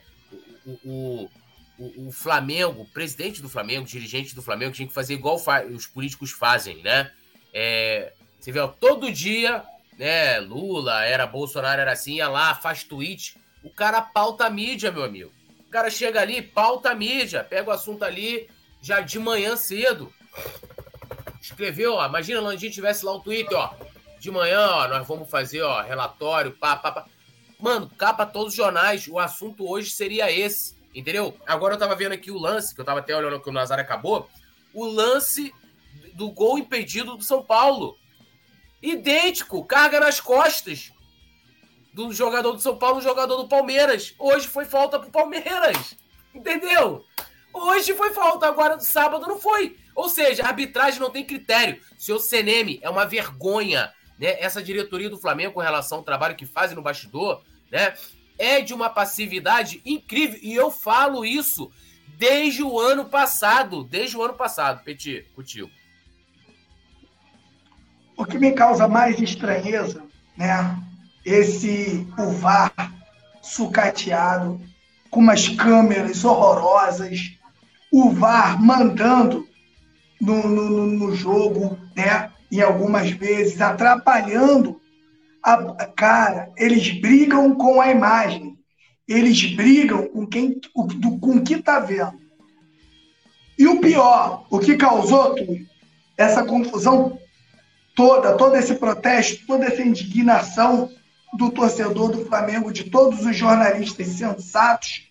o, 0.65 1.29
o, 1.77 2.07
o 2.07 2.11
Flamengo, 2.11 2.83
o 2.83 2.87
presidente 2.87 3.41
do 3.41 3.49
Flamengo, 3.49 3.85
dirigente 3.85 4.35
do 4.35 4.41
Flamengo, 4.41 4.73
tinha 4.73 4.87
que 4.87 4.93
fazer 4.93 5.15
igual 5.15 5.41
os 5.71 5.87
políticos 5.87 6.31
fazem, 6.31 6.81
né? 6.83 7.11
É, 7.53 8.13
você 8.39 8.51
vê, 8.51 8.59
ó, 8.59 8.67
todo 8.67 9.11
dia, 9.11 9.63
né? 9.97 10.39
Lula 10.39 11.03
era 11.03 11.27
Bolsonaro, 11.27 11.81
era 11.81 11.91
assim, 11.91 12.15
ia 12.15 12.29
lá, 12.29 12.55
faz 12.55 12.83
tweet. 12.83 13.35
O 13.63 13.69
cara 13.69 14.01
pauta 14.01 14.45
a 14.45 14.49
mídia, 14.49 14.91
meu 14.91 15.03
amigo. 15.03 15.31
O 15.67 15.71
cara 15.71 15.89
chega 15.89 16.21
ali, 16.21 16.41
pauta 16.41 16.91
a 16.91 16.95
mídia, 16.95 17.43
pega 17.43 17.69
o 17.69 17.73
assunto 17.73 18.03
ali 18.03 18.49
já 18.81 18.99
de 18.99 19.19
manhã 19.19 19.55
cedo. 19.55 20.11
Escreveu, 21.41 21.95
ó. 21.95 22.05
Imagina 22.05 22.47
a 22.47 22.55
gente 22.55 22.75
tivesse 22.75 23.03
lá 23.03 23.15
um 23.15 23.19
Twitter, 23.19 23.57
ó 23.57 23.73
de 24.21 24.29
manhã, 24.29 24.67
ó, 24.67 24.87
nós 24.87 25.07
vamos 25.07 25.27
fazer, 25.27 25.63
ó, 25.63 25.81
relatório, 25.81 26.51
pá, 26.51 26.75
pá, 26.75 26.91
pá. 26.91 27.05
Mano, 27.59 27.89
capa 27.97 28.23
todos 28.23 28.49
os 28.49 28.55
jornais, 28.55 29.07
o 29.07 29.17
assunto 29.17 29.67
hoje 29.67 29.89
seria 29.89 30.31
esse, 30.31 30.75
entendeu? 30.93 31.35
Agora 31.47 31.73
eu 31.73 31.79
tava 31.79 31.95
vendo 31.95 32.11
aqui 32.11 32.29
o 32.29 32.37
lance, 32.37 32.75
que 32.75 32.79
eu 32.79 32.85
tava 32.85 32.99
até 32.99 33.15
olhando 33.15 33.41
que 33.41 33.49
o 33.49 33.51
Nazar 33.51 33.79
acabou, 33.79 34.29
o 34.75 34.85
lance 34.85 35.51
do 36.13 36.29
gol 36.29 36.59
impedido 36.59 37.17
do 37.17 37.23
São 37.23 37.43
Paulo. 37.43 37.97
Idêntico, 38.79 39.65
carga 39.65 39.99
nas 39.99 40.21
costas 40.21 40.91
do 41.91 42.13
jogador 42.13 42.51
do 42.51 42.61
São 42.61 42.77
Paulo, 42.77 42.99
do 42.99 43.03
jogador 43.03 43.37
do 43.37 43.47
Palmeiras. 43.47 44.13
Hoje 44.19 44.47
foi 44.47 44.65
falta 44.65 44.99
pro 44.99 45.09
Palmeiras. 45.09 45.97
Entendeu? 46.33 47.03
Hoje 47.51 47.95
foi 47.95 48.13
falta, 48.13 48.45
agora 48.45 48.77
do 48.77 48.83
sábado 48.83 49.25
não 49.25 49.39
foi. 49.39 49.77
Ou 49.95 50.09
seja, 50.09 50.43
a 50.43 50.47
arbitragem 50.47 50.99
não 50.99 51.09
tem 51.09 51.25
critério. 51.25 51.79
Seu 51.97 52.19
CNM 52.19 52.79
é 52.81 52.89
uma 52.89 53.05
vergonha 53.05 53.91
né, 54.21 54.39
essa 54.39 54.61
diretoria 54.61 55.09
do 55.09 55.17
Flamengo 55.17 55.55
com 55.55 55.59
relação 55.59 55.97
ao 55.97 56.03
trabalho 56.03 56.35
que 56.35 56.45
fazem 56.45 56.75
no 56.75 56.83
bastidor, 56.83 57.41
né, 57.71 57.95
é 58.37 58.61
de 58.61 58.73
uma 58.73 58.89
passividade 58.89 59.81
incrível. 59.83 60.39
E 60.43 60.53
eu 60.53 60.69
falo 60.69 61.25
isso 61.25 61.71
desde 62.17 62.63
o 62.63 62.79
ano 62.79 63.05
passado. 63.05 63.83
Desde 63.83 64.15
o 64.15 64.23
ano 64.23 64.35
passado, 64.35 64.83
Petit, 64.83 65.25
contigo. 65.35 65.69
O 68.15 68.25
que 68.25 68.37
me 68.37 68.51
causa 68.51 68.87
mais 68.87 69.19
estranheza, 69.19 70.03
né? 70.37 70.77
Esse 71.25 72.07
o 72.17 72.31
VAR 72.31 72.73
sucateado, 73.41 74.61
com 75.09 75.19
umas 75.19 75.47
câmeras 75.49 76.23
horrorosas, 76.23 77.37
o 77.91 78.11
VAR 78.11 78.61
mandando 78.61 79.47
no, 80.21 80.47
no, 80.47 80.85
no 80.87 81.15
jogo, 81.15 81.77
né? 81.95 82.31
e 82.51 82.61
algumas 82.61 83.09
vezes 83.09 83.61
atrapalhando 83.61 84.79
a 85.41 85.85
cara. 85.85 86.51
Eles 86.57 86.91
brigam 86.99 87.55
com 87.55 87.81
a 87.81 87.89
imagem, 87.89 88.57
eles 89.07 89.55
brigam 89.55 90.07
com 90.07 90.27
quem, 90.27 90.59
com 90.73 91.37
o 91.37 91.41
que 91.41 91.55
está 91.55 91.79
vendo. 91.79 92.19
E 93.57 93.67
o 93.67 93.79
pior, 93.79 94.45
o 94.49 94.59
que 94.59 94.75
causou 94.75 95.35
tudo, 95.35 95.55
essa 96.17 96.43
confusão 96.43 97.17
toda, 97.95 98.35
todo 98.35 98.55
esse 98.55 98.75
protesto, 98.75 99.45
toda 99.45 99.65
essa 99.65 99.81
indignação 99.81 100.89
do 101.33 101.49
torcedor 101.49 102.11
do 102.11 102.25
Flamengo, 102.25 102.71
de 102.71 102.89
todos 102.89 103.25
os 103.25 103.35
jornalistas 103.35 104.07
sensatos, 104.07 105.07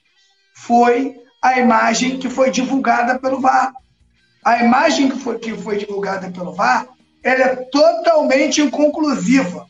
foi 0.55 1.17
a 1.43 1.59
imagem 1.59 2.19
que 2.19 2.29
foi 2.29 2.51
divulgada 2.51 3.19
pelo 3.19 3.41
VAR. 3.41 3.73
A 4.45 4.65
imagem 4.65 5.11
que 5.11 5.19
foi, 5.19 5.39
que 5.39 5.57
foi 5.57 5.79
divulgada 5.79 6.31
pelo 6.31 6.53
VAR 6.53 6.89
ela 7.23 7.45
é 7.45 7.57
totalmente 7.57 8.61
inconclusiva. 8.61 9.67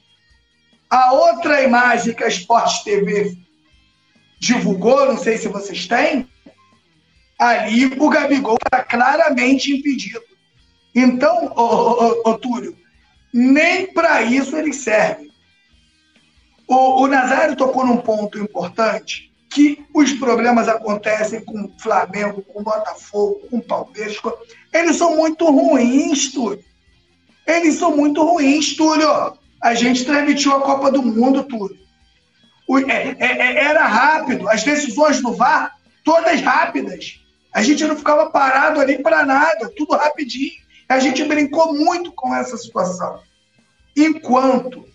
A 0.88 1.12
outra 1.12 1.62
imagem 1.62 2.14
que 2.14 2.24
a 2.24 2.28
Sport 2.28 2.84
TV 2.84 3.36
divulgou, 4.38 5.06
não 5.06 5.18
sei 5.18 5.36
se 5.36 5.48
vocês 5.48 5.86
têm, 5.86 6.28
ali 7.38 7.86
o 7.98 8.08
Gabigol 8.08 8.56
está 8.64 8.82
claramente 8.82 9.72
impedido. 9.72 10.20
Então, 10.94 11.52
ô, 11.54 11.62
ô, 11.62 12.30
ô, 12.30 12.38
Túlio, 12.38 12.76
nem 13.32 13.92
para 13.92 14.22
isso 14.22 14.56
ele 14.56 14.72
serve. 14.72 15.30
O, 16.66 17.02
o 17.02 17.06
Nazário 17.06 17.56
tocou 17.56 17.86
num 17.86 17.98
ponto 17.98 18.38
importante, 18.38 19.29
que 19.50 19.84
os 19.92 20.12
problemas 20.12 20.68
acontecem 20.68 21.44
com 21.44 21.64
o 21.64 21.72
Flamengo, 21.80 22.42
com 22.42 22.60
o 22.60 22.64
Botafogo, 22.64 23.40
com 23.50 23.58
o 23.58 23.62
Palmeiras. 23.62 24.16
Eles 24.72 24.96
são 24.96 25.16
muito 25.16 25.44
ruins, 25.50 26.30
Túlio. 26.32 26.64
Eles 27.46 27.74
são 27.74 27.96
muito 27.96 28.22
ruins, 28.22 28.76
Túlio. 28.76 29.08
A 29.60 29.74
gente 29.74 30.04
transmitiu 30.04 30.52
a 30.56 30.60
Copa 30.60 30.92
do 30.92 31.02
Mundo, 31.02 31.42
Túlio. 31.42 31.78
É, 32.88 33.08
é, 33.08 33.16
é, 33.18 33.64
era 33.64 33.84
rápido. 33.86 34.48
As 34.48 34.62
decisões 34.62 35.20
do 35.20 35.32
VAR, 35.32 35.76
todas 36.04 36.40
rápidas. 36.40 37.20
A 37.52 37.60
gente 37.60 37.84
não 37.84 37.96
ficava 37.96 38.30
parado 38.30 38.78
ali 38.78 39.02
para 39.02 39.26
nada, 39.26 39.68
tudo 39.76 39.96
rapidinho. 39.96 40.52
A 40.88 41.00
gente 41.00 41.24
brincou 41.24 41.74
muito 41.74 42.12
com 42.12 42.32
essa 42.34 42.56
situação. 42.56 43.20
enquanto 43.96 44.88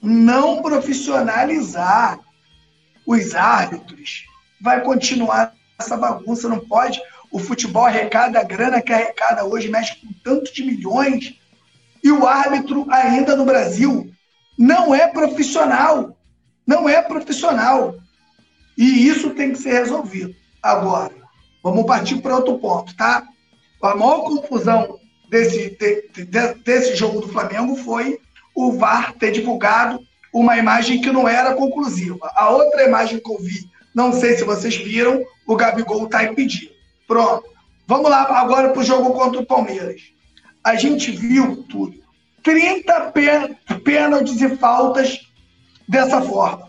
não 0.00 0.62
profissionalizar 0.62 2.20
os 3.06 3.34
árbitros, 3.34 4.24
vai 4.60 4.82
continuar 4.82 5.54
essa 5.78 5.96
bagunça. 5.96 6.48
Não 6.48 6.60
pode. 6.60 7.00
O 7.30 7.38
futebol 7.38 7.84
arrecada 7.84 8.38
a 8.38 8.44
grana 8.44 8.80
que 8.80 8.92
arrecada 8.92 9.44
hoje, 9.44 9.68
mexe 9.68 9.96
com 9.96 10.12
tanto 10.22 10.52
de 10.52 10.62
milhões. 10.62 11.34
E 12.02 12.10
o 12.10 12.26
árbitro, 12.26 12.86
ainda 12.90 13.34
no 13.36 13.44
Brasil, 13.44 14.10
não 14.58 14.94
é 14.94 15.08
profissional. 15.08 16.16
Não 16.66 16.88
é 16.88 17.02
profissional. 17.02 17.96
E 18.76 19.06
isso 19.06 19.30
tem 19.30 19.52
que 19.52 19.58
ser 19.58 19.72
resolvido. 19.72 20.34
Agora, 20.62 21.14
vamos 21.62 21.86
partir 21.86 22.16
para 22.16 22.36
outro 22.36 22.58
ponto, 22.58 22.96
tá? 22.96 23.26
A 23.82 23.94
maior 23.94 24.22
confusão 24.22 24.98
desse, 25.28 25.76
de, 25.76 26.08
de, 26.24 26.54
desse 26.64 26.96
jogo 26.96 27.20
do 27.20 27.28
Flamengo 27.28 27.76
foi 27.76 28.18
o 28.54 28.72
VAR 28.72 29.12
ter 29.14 29.32
divulgado 29.32 29.98
uma 30.34 30.58
imagem 30.58 31.00
que 31.00 31.12
não 31.12 31.28
era 31.28 31.54
conclusiva. 31.54 32.28
A 32.34 32.50
outra 32.50 32.82
imagem 32.82 33.20
que 33.20 33.30
eu 33.30 33.38
vi, 33.38 33.70
não 33.94 34.12
sei 34.12 34.36
se 34.36 34.42
vocês 34.42 34.74
viram, 34.74 35.24
o 35.46 35.54
Gabigol 35.54 36.06
está 36.06 36.24
impedido. 36.24 36.72
Pronto. 37.06 37.44
Vamos 37.86 38.10
lá 38.10 38.22
agora 38.40 38.70
para 38.70 38.80
o 38.80 38.84
jogo 38.84 39.12
contra 39.12 39.40
o 39.40 39.46
Palmeiras. 39.46 40.00
A 40.64 40.74
gente 40.74 41.12
viu 41.12 41.64
tudo. 41.68 42.02
30 42.42 43.12
pênaltis 43.84 44.40
e 44.40 44.56
faltas 44.56 45.20
dessa 45.88 46.20
forma. 46.20 46.68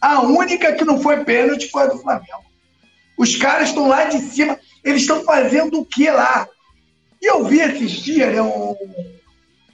A 0.00 0.20
única 0.20 0.74
que 0.74 0.84
não 0.84 1.00
foi 1.00 1.24
pênalti 1.24 1.70
foi 1.70 1.84
a 1.84 1.86
do 1.86 1.98
Flamengo. 1.98 2.44
Os 3.16 3.36
caras 3.36 3.70
estão 3.70 3.88
lá 3.88 4.04
de 4.04 4.18
cima, 4.18 4.58
eles 4.84 5.02
estão 5.02 5.24
fazendo 5.24 5.80
o 5.80 5.84
que 5.84 6.08
lá? 6.10 6.46
E 7.20 7.26
eu 7.26 7.44
vi 7.44 7.58
esses 7.58 7.90
dias 7.90 8.32
né, 8.32 8.40
um, 8.40 8.76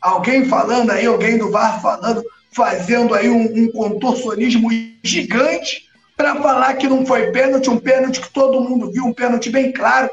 alguém 0.00 0.46
falando 0.46 0.90
aí, 0.90 1.04
alguém 1.04 1.36
do 1.36 1.50
VAR 1.50 1.80
falando, 1.82 2.24
fazendo 2.54 3.14
aí 3.14 3.28
um, 3.28 3.64
um 3.64 3.72
contorcionismo 3.72 4.68
gigante 5.02 5.88
para 6.16 6.36
falar 6.36 6.74
que 6.74 6.86
não 6.86 7.04
foi 7.04 7.32
pênalti, 7.32 7.68
um 7.68 7.78
pênalti 7.78 8.20
que 8.20 8.32
todo 8.32 8.60
mundo 8.60 8.90
viu, 8.90 9.04
um 9.04 9.12
pênalti 9.12 9.50
bem 9.50 9.72
claro. 9.72 10.08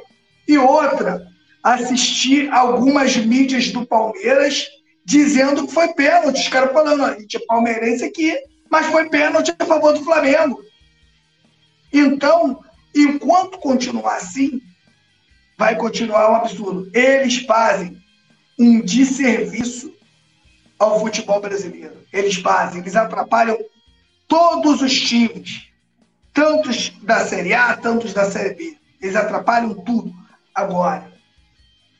E 0.48 0.58
outra, 0.58 1.28
assistir 1.64 2.50
algumas 2.52 3.16
mídias 3.16 3.70
do 3.72 3.86
Palmeiras 3.86 4.68
dizendo 5.06 5.68
que 5.68 5.74
foi 5.74 5.94
pênalti. 5.94 6.42
Os 6.42 6.48
caras 6.48 6.74
falando, 6.74 7.04
a 7.04 7.20
gente 7.20 7.38
é 7.38 7.46
palmeirense 7.46 8.04
aqui, 8.04 8.36
mas 8.70 8.88
foi 8.88 9.10
pênalti 9.10 9.54
a 9.58 9.66
favor 9.66 9.94
do 9.94 10.04
Flamengo. 10.04 10.60
Então, 11.94 12.64
enquanto 12.96 13.60
continuar 13.60 14.16
assim, 14.16 14.60
vai 15.58 15.76
continuar 15.76 16.32
um 16.32 16.36
absurdo. 16.36 16.89
Eles 16.94 17.38
fazem 17.46 17.98
um 18.58 18.82
desserviço 18.82 19.94
ao 20.82 21.00
futebol 21.00 21.40
brasileiro. 21.40 21.96
Eles 22.12 22.36
fazem, 22.36 22.82
eles 22.82 22.96
atrapalham 22.96 23.56
todos 24.28 24.82
os 24.82 25.00
times, 25.00 25.68
tantos 26.34 26.92
da 27.04 27.24
Série 27.24 27.54
A, 27.54 27.78
tantos 27.78 28.14
da 28.14 28.30
Série 28.30 28.56
B. 28.56 28.78
Eles 29.00 29.16
atrapalham 29.16 29.76
tudo. 29.76 30.12
Agora, 30.56 31.12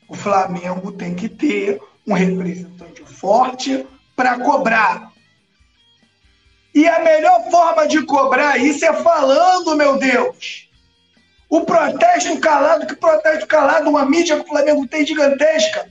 o 0.08 0.16
Flamengo 0.16 0.90
tem 0.90 1.14
que 1.14 1.28
ter 1.28 1.80
um 2.04 2.12
representante 2.12 3.04
forte 3.04 3.86
para 4.16 4.40
cobrar. 4.40 5.12
E 6.74 6.88
a 6.88 7.04
melhor 7.04 7.50
forma 7.52 7.86
de 7.86 8.04
cobrar 8.04 8.58
isso 8.58 8.84
é 8.84 8.92
falando, 8.94 9.76
meu 9.76 9.96
Deus. 9.96 10.68
O 11.48 11.60
protesto 11.60 12.36
calado, 12.40 12.86
que 12.86 12.96
protesto 12.96 13.46
calado, 13.46 13.88
uma 13.90 14.04
mídia 14.04 14.36
que 14.36 14.42
o 14.42 14.48
Flamengo 14.48 14.88
tem 14.88 15.06
gigantesca. 15.06 15.86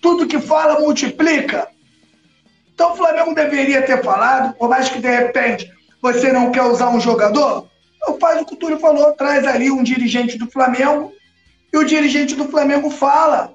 Tudo 0.00 0.26
que 0.26 0.40
fala 0.40 0.80
multiplica. 0.80 1.68
Então 2.80 2.92
o 2.94 2.96
Flamengo 2.96 3.34
deveria 3.34 3.82
ter 3.82 4.02
falado, 4.02 4.54
por 4.54 4.66
mais 4.66 4.88
que 4.88 4.98
de 4.98 5.10
repente 5.10 5.70
você 6.00 6.32
não 6.32 6.50
quer 6.50 6.62
usar 6.62 6.88
um 6.88 6.98
jogador, 6.98 7.68
então 7.96 8.18
faz 8.18 8.40
o 8.40 8.46
que 8.46 8.54
o 8.54 8.56
Túlio 8.56 8.78
falou, 8.78 9.12
traz 9.12 9.46
ali 9.46 9.70
um 9.70 9.82
dirigente 9.82 10.38
do 10.38 10.50
Flamengo 10.50 11.12
e 11.70 11.76
o 11.76 11.84
dirigente 11.84 12.34
do 12.34 12.48
Flamengo 12.48 12.88
fala. 12.88 13.52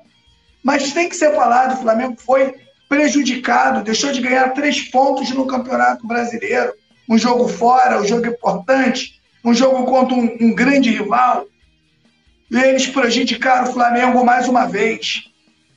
Mas 0.63 0.93
tem 0.93 1.09
que 1.09 1.15
ser 1.15 1.34
falado, 1.34 1.73
o 1.73 1.82
Flamengo 1.82 2.15
foi 2.23 2.53
prejudicado, 2.88 3.84
deixou 3.84 4.11
de 4.11 4.21
ganhar 4.21 4.49
três 4.49 4.91
pontos 4.91 5.32
no 5.32 5.47
Campeonato 5.47 6.05
Brasileiro. 6.05 6.73
Um 7.09 7.17
jogo 7.17 7.47
fora, 7.47 7.99
um 7.99 8.05
jogo 8.05 8.28
importante 8.28 9.19
um 9.43 9.55
jogo 9.55 9.86
contra 9.86 10.15
um, 10.15 10.38
um 10.39 10.53
grande 10.53 10.91
rival, 10.91 11.47
e 12.51 12.57
eles 12.59 12.86
prejudicaram 12.86 13.69
o 13.69 13.73
Flamengo 13.73 14.23
mais 14.23 14.47
uma 14.47 14.65
vez. 14.65 15.23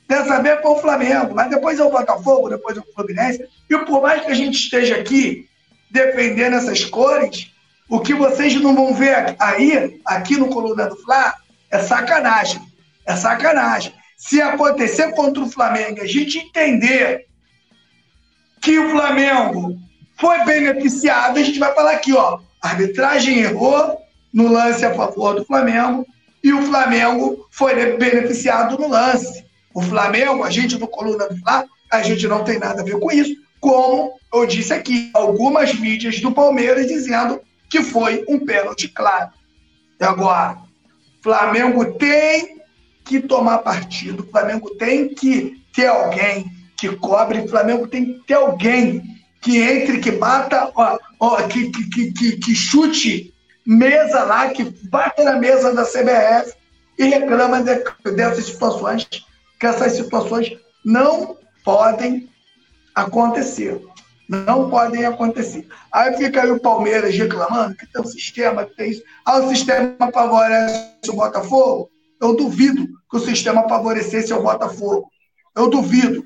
Dessa 0.09 0.41
vez 0.41 0.59
foi 0.59 0.71
o 0.71 0.79
Flamengo, 0.79 1.35
mas 1.35 1.51
depois 1.51 1.77
é 1.77 1.83
o 1.83 1.91
Botafogo, 1.91 2.49
depois 2.49 2.75
é 2.75 2.79
o 2.79 2.93
Fluminense. 2.95 3.47
E 3.69 3.77
por 3.85 4.01
mais 4.01 4.25
que 4.25 4.31
a 4.31 4.33
gente 4.33 4.55
esteja 4.55 4.95
aqui 4.95 5.47
defendendo 5.91 6.55
essas 6.55 6.83
cores, 6.83 7.51
o 7.87 7.99
que 7.99 8.15
vocês 8.15 8.59
não 8.59 8.73
vão 8.73 8.91
ver 8.91 9.35
aí, 9.37 10.01
aqui 10.03 10.35
no 10.35 10.49
Coluna 10.49 10.87
do 10.87 10.95
Fla, 10.95 11.35
é 11.69 11.77
sacanagem. 11.77 12.59
É 13.05 13.15
sacanagem. 13.15 13.93
Se 14.17 14.41
acontecer 14.41 15.11
contra 15.11 15.43
o 15.43 15.49
Flamengo, 15.49 16.01
a 16.01 16.07
gente 16.07 16.39
entender 16.39 17.27
que 18.59 18.79
o 18.79 18.89
Flamengo 18.89 19.77
foi 20.17 20.43
beneficiado, 20.43 21.37
a 21.37 21.43
gente 21.43 21.59
vai 21.59 21.71
falar 21.75 21.91
aqui, 21.91 22.13
ó. 22.13 22.39
Arbitragem 22.59 23.41
errou 23.41 23.95
no 24.33 24.47
lance 24.47 24.83
a 24.83 24.93
favor 24.95 25.35
do 25.35 25.45
Flamengo 25.45 26.03
e 26.43 26.51
o 26.51 26.63
Flamengo 26.63 27.47
foi 27.51 27.95
beneficiado 27.95 28.75
no 28.75 28.87
lance. 28.87 29.47
O 29.79 29.81
Flamengo, 29.81 30.43
a 30.43 30.49
gente 30.49 30.75
do 30.75 30.89
Coluna 30.89 31.29
Fla, 31.41 31.65
a 31.89 32.01
gente 32.01 32.27
não 32.27 32.43
tem 32.43 32.59
nada 32.59 32.81
a 32.81 32.83
ver 32.83 32.99
com 32.99 33.09
isso, 33.09 33.33
como 33.61 34.11
eu 34.33 34.45
disse 34.45 34.73
aqui, 34.73 35.09
algumas 35.13 35.73
mídias 35.73 36.19
do 36.19 36.33
Palmeiras 36.33 36.85
dizendo 36.85 37.39
que 37.69 37.81
foi 37.81 38.25
um 38.27 38.45
pênalti 38.45 38.89
claro. 38.89 39.29
E 39.97 40.03
agora, 40.03 40.57
Flamengo 41.23 41.93
tem 41.93 42.57
que 43.05 43.21
tomar 43.21 43.59
partido, 43.59 44.27
Flamengo 44.29 44.69
tem 44.71 45.15
que 45.15 45.63
ter 45.73 45.87
alguém 45.87 46.51
que 46.75 46.93
cobre, 46.97 47.47
Flamengo 47.47 47.87
tem 47.87 48.05
que 48.05 48.19
ter 48.27 48.33
alguém 48.33 49.01
que 49.39 49.61
entre, 49.61 49.99
que 49.99 50.11
bata, 50.11 50.73
ó, 50.75 50.99
ó, 51.21 51.37
que, 51.43 51.71
que, 51.71 52.11
que, 52.11 52.31
que 52.35 52.53
chute 52.53 53.33
mesa 53.65 54.23
lá, 54.25 54.49
que 54.49 54.65
bata 54.89 55.23
na 55.23 55.39
mesa 55.39 55.73
da 55.73 55.85
CBF 55.85 56.53
e 56.97 57.05
reclama 57.05 57.63
de, 57.63 57.81
dessas 58.11 58.43
situações, 58.43 59.07
que 59.59 59.65
essas 59.65 59.93
situações 59.93 60.57
não 60.83 61.37
podem 61.63 62.29
acontecer. 62.95 63.81
Não 64.27 64.69
podem 64.69 65.05
acontecer. 65.05 65.67
Aí 65.91 66.15
fica 66.17 66.43
aí 66.43 66.51
o 66.51 66.59
Palmeiras 66.59 67.15
reclamando 67.15 67.75
que 67.75 67.91
tem 67.91 68.01
um 68.01 68.05
sistema, 68.05 68.65
que 68.65 68.75
tem 68.75 68.91
isso. 68.91 69.03
Ah, 69.25 69.39
o 69.39 69.49
sistema 69.49 70.11
favorece 70.13 71.09
o 71.09 71.13
Botafogo? 71.13 71.89
Eu 72.21 72.35
duvido 72.35 72.87
que 73.09 73.17
o 73.17 73.19
sistema 73.19 73.67
favorecesse 73.67 74.31
o 74.33 74.41
Botafogo. 74.41 75.09
Eu 75.55 75.69
duvido 75.69 76.23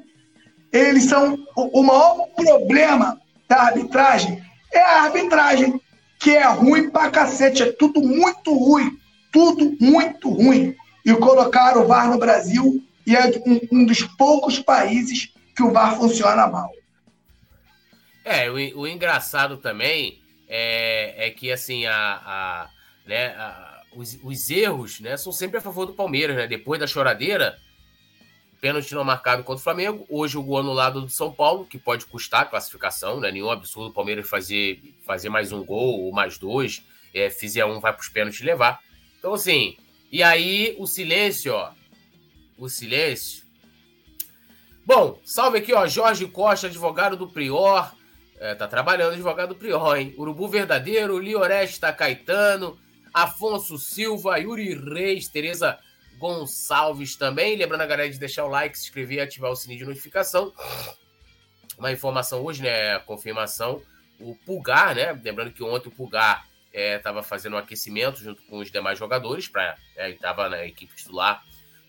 eles 0.72 1.06
são 1.06 1.38
o 1.56 1.84
maior 1.84 2.28
problema 2.36 3.22
da 3.48 3.62
arbitragem 3.62 4.44
é 4.74 4.82
a 4.82 5.04
arbitragem, 5.04 5.80
que 6.20 6.32
é 6.32 6.46
ruim 6.48 6.90
pra 6.90 7.12
cacete, 7.12 7.62
é 7.62 7.72
tudo 7.72 8.02
muito 8.02 8.54
ruim, 8.54 8.98
tudo 9.32 9.78
muito 9.80 10.30
ruim. 10.30 10.76
E 11.06 11.14
colocaram 11.14 11.84
o 11.84 11.88
VAR 11.88 12.10
no 12.10 12.18
Brasil 12.18 12.82
e 13.06 13.16
é 13.16 13.26
um, 13.72 13.86
dos 13.86 14.04
poucos 14.04 14.60
países 14.60 15.34
que 15.56 15.64
o 15.64 15.72
VAR 15.72 15.98
funciona 15.98 16.48
mal. 16.48 16.72
É, 18.24 18.50
o, 18.50 18.80
o 18.80 18.88
engraçado 18.88 19.58
também 19.58 20.22
é, 20.48 21.28
é, 21.28 21.30
que 21.32 21.52
assim 21.52 21.86
a, 21.86 22.22
a 22.26 22.70
né, 23.06 23.28
a, 23.36 23.82
os, 23.96 24.18
os, 24.24 24.50
erros 24.50 25.00
né, 25.00 25.18
são 25.18 25.32
sempre 25.32 25.58
a 25.58 25.62
favor 25.62 25.86
do 25.86 25.94
Palmeiras, 25.94 26.36
né? 26.36 26.48
Depois 26.48 26.80
da 26.80 26.88
choradeira, 26.88 27.58
pênalti 28.62 28.96
não 28.96 29.04
marcado 29.04 29.44
contra 29.44 29.60
o 29.60 29.64
Flamengo. 29.64 30.06
Hoje 30.10 30.38
o 30.38 30.44
gol 30.44 30.60
anulado 30.60 31.02
do 31.02 31.10
São 31.10 31.32
Paulo, 31.32 31.66
que 31.66 31.78
pode 31.78 32.06
custar 32.06 32.44
a 32.44 32.46
classificação, 32.46 33.20
né? 33.20 33.30
Nenhum 33.30 33.52
absurdo 33.52 33.90
o 33.90 33.94
Palmeiras 33.94 34.30
fazer, 34.30 34.82
fazer 35.06 35.28
mais 35.28 35.52
um 35.52 35.64
gol 35.66 36.06
ou 36.06 36.14
mais 36.14 36.38
dois. 36.38 36.82
É, 37.14 37.30
fizer 37.30 37.66
um, 37.66 37.80
vai 37.80 37.92
para 37.92 38.02
os 38.02 38.10
pênaltis 38.10 38.42
levar. 38.42 38.80
Então, 39.20 39.34
assim, 39.34 39.76
e 40.10 40.24
aí 40.24 40.76
o 40.80 40.88
silêncio, 40.88 41.54
ó. 41.54 41.72
O 42.58 42.70
silêncio. 42.70 43.44
Bom, 44.86 45.20
salve 45.24 45.60
aqui, 45.60 45.74
ó. 45.74 45.88
Jorge 45.88 46.28
Costa, 46.28 46.68
advogado 46.68 47.16
do 47.16 47.28
Prior. 47.28 47.94
É, 48.38 48.54
tá 48.54 48.68
trabalhando, 48.68 49.14
advogado 49.14 49.50
do 49.50 49.56
Prior, 49.56 49.96
hein? 49.96 50.14
Urubu 50.18 50.48
Verdadeiro, 50.50 51.18
Lioresta 51.20 51.94
Caetano, 51.94 52.78
Afonso 53.14 53.78
Silva, 53.78 54.38
Yuri 54.38 54.74
Reis, 54.74 55.30
Tereza 55.30 55.80
Gonçalves 56.18 57.16
também. 57.16 57.56
Lembrando 57.56 57.82
a 57.82 57.86
galera 57.86 58.10
de 58.10 58.20
deixar 58.20 58.44
o 58.44 58.50
like, 58.50 58.78
se 58.78 58.86
inscrever 58.86 59.20
e 59.20 59.22
ativar 59.22 59.52
o 59.52 59.56
sininho 59.56 59.80
de 59.80 59.86
notificação. 59.86 60.52
Uma 61.78 61.92
informação 61.92 62.44
hoje, 62.44 62.62
né? 62.62 63.00
Confirmação. 63.00 63.82
O 64.20 64.36
Pulgar, 64.46 64.96
né? 64.96 65.18
Lembrando 65.24 65.52
que 65.52 65.64
ontem 65.64 65.88
o 65.88 65.92
Pulgar 65.92 66.46
estava 66.74 67.20
é, 67.20 67.24
fazendo 67.24 67.54
um 67.54 67.60
aquecimento 67.60 68.20
junto 68.20 68.42
com 68.44 68.58
os 68.58 68.70
demais 68.70 69.00
jogadores, 69.00 69.48
para 69.48 69.78
é, 69.96 70.10
estava 70.10 70.50
na 70.50 70.66
equipe 70.66 70.94
titular 70.96 71.44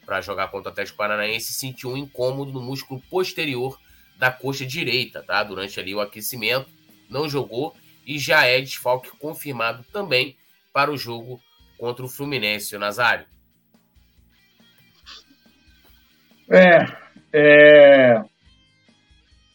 para 0.04 0.20
jogar 0.20 0.48
contra 0.48 0.70
o 0.70 0.72
Atlético 0.72 0.98
Paranaense, 0.98 1.52
sentiu 1.52 1.90
um 1.90 1.96
incômodo 1.96 2.52
no 2.52 2.60
músculo 2.60 3.00
posterior 3.10 3.78
da 4.18 4.30
coxa 4.30 4.64
direita, 4.64 5.22
tá? 5.22 5.42
Durante 5.42 5.78
ali 5.80 5.94
o 5.94 6.00
aquecimento, 6.00 6.68
não 7.08 7.28
jogou 7.28 7.74
e 8.06 8.18
já 8.18 8.44
é 8.44 8.60
desfalque 8.60 9.10
confirmado 9.18 9.84
também 9.92 10.36
para 10.72 10.90
o 10.90 10.96
jogo 10.96 11.40
contra 11.78 12.04
o 12.04 12.08
Fluminense, 12.08 12.76
o 12.76 12.78
Nazário. 12.78 13.26
É, 16.50 16.86
é... 17.32 18.22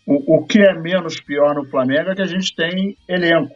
O, 0.05 0.37
o 0.37 0.45
que 0.45 0.59
é 0.59 0.73
menos 0.73 1.21
pior 1.21 1.53
no 1.53 1.69
Flamengo 1.69 2.09
é 2.09 2.15
que 2.15 2.21
a 2.21 2.27
gente 2.27 2.55
tem 2.55 2.97
elenco. 3.07 3.55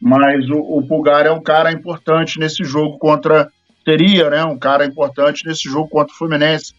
Mas 0.00 0.48
o, 0.50 0.58
o 0.58 0.86
Pulgar 0.86 1.26
é 1.26 1.30
um 1.30 1.42
cara 1.42 1.72
importante 1.72 2.38
nesse 2.38 2.62
jogo 2.64 2.98
contra. 2.98 3.50
Teria, 3.88 4.28
né? 4.28 4.44
Um 4.44 4.58
cara 4.58 4.84
importante 4.84 5.46
nesse 5.46 5.66
jogo 5.66 5.88
contra 5.88 6.12
o 6.12 6.18
Fluminense. 6.18 6.74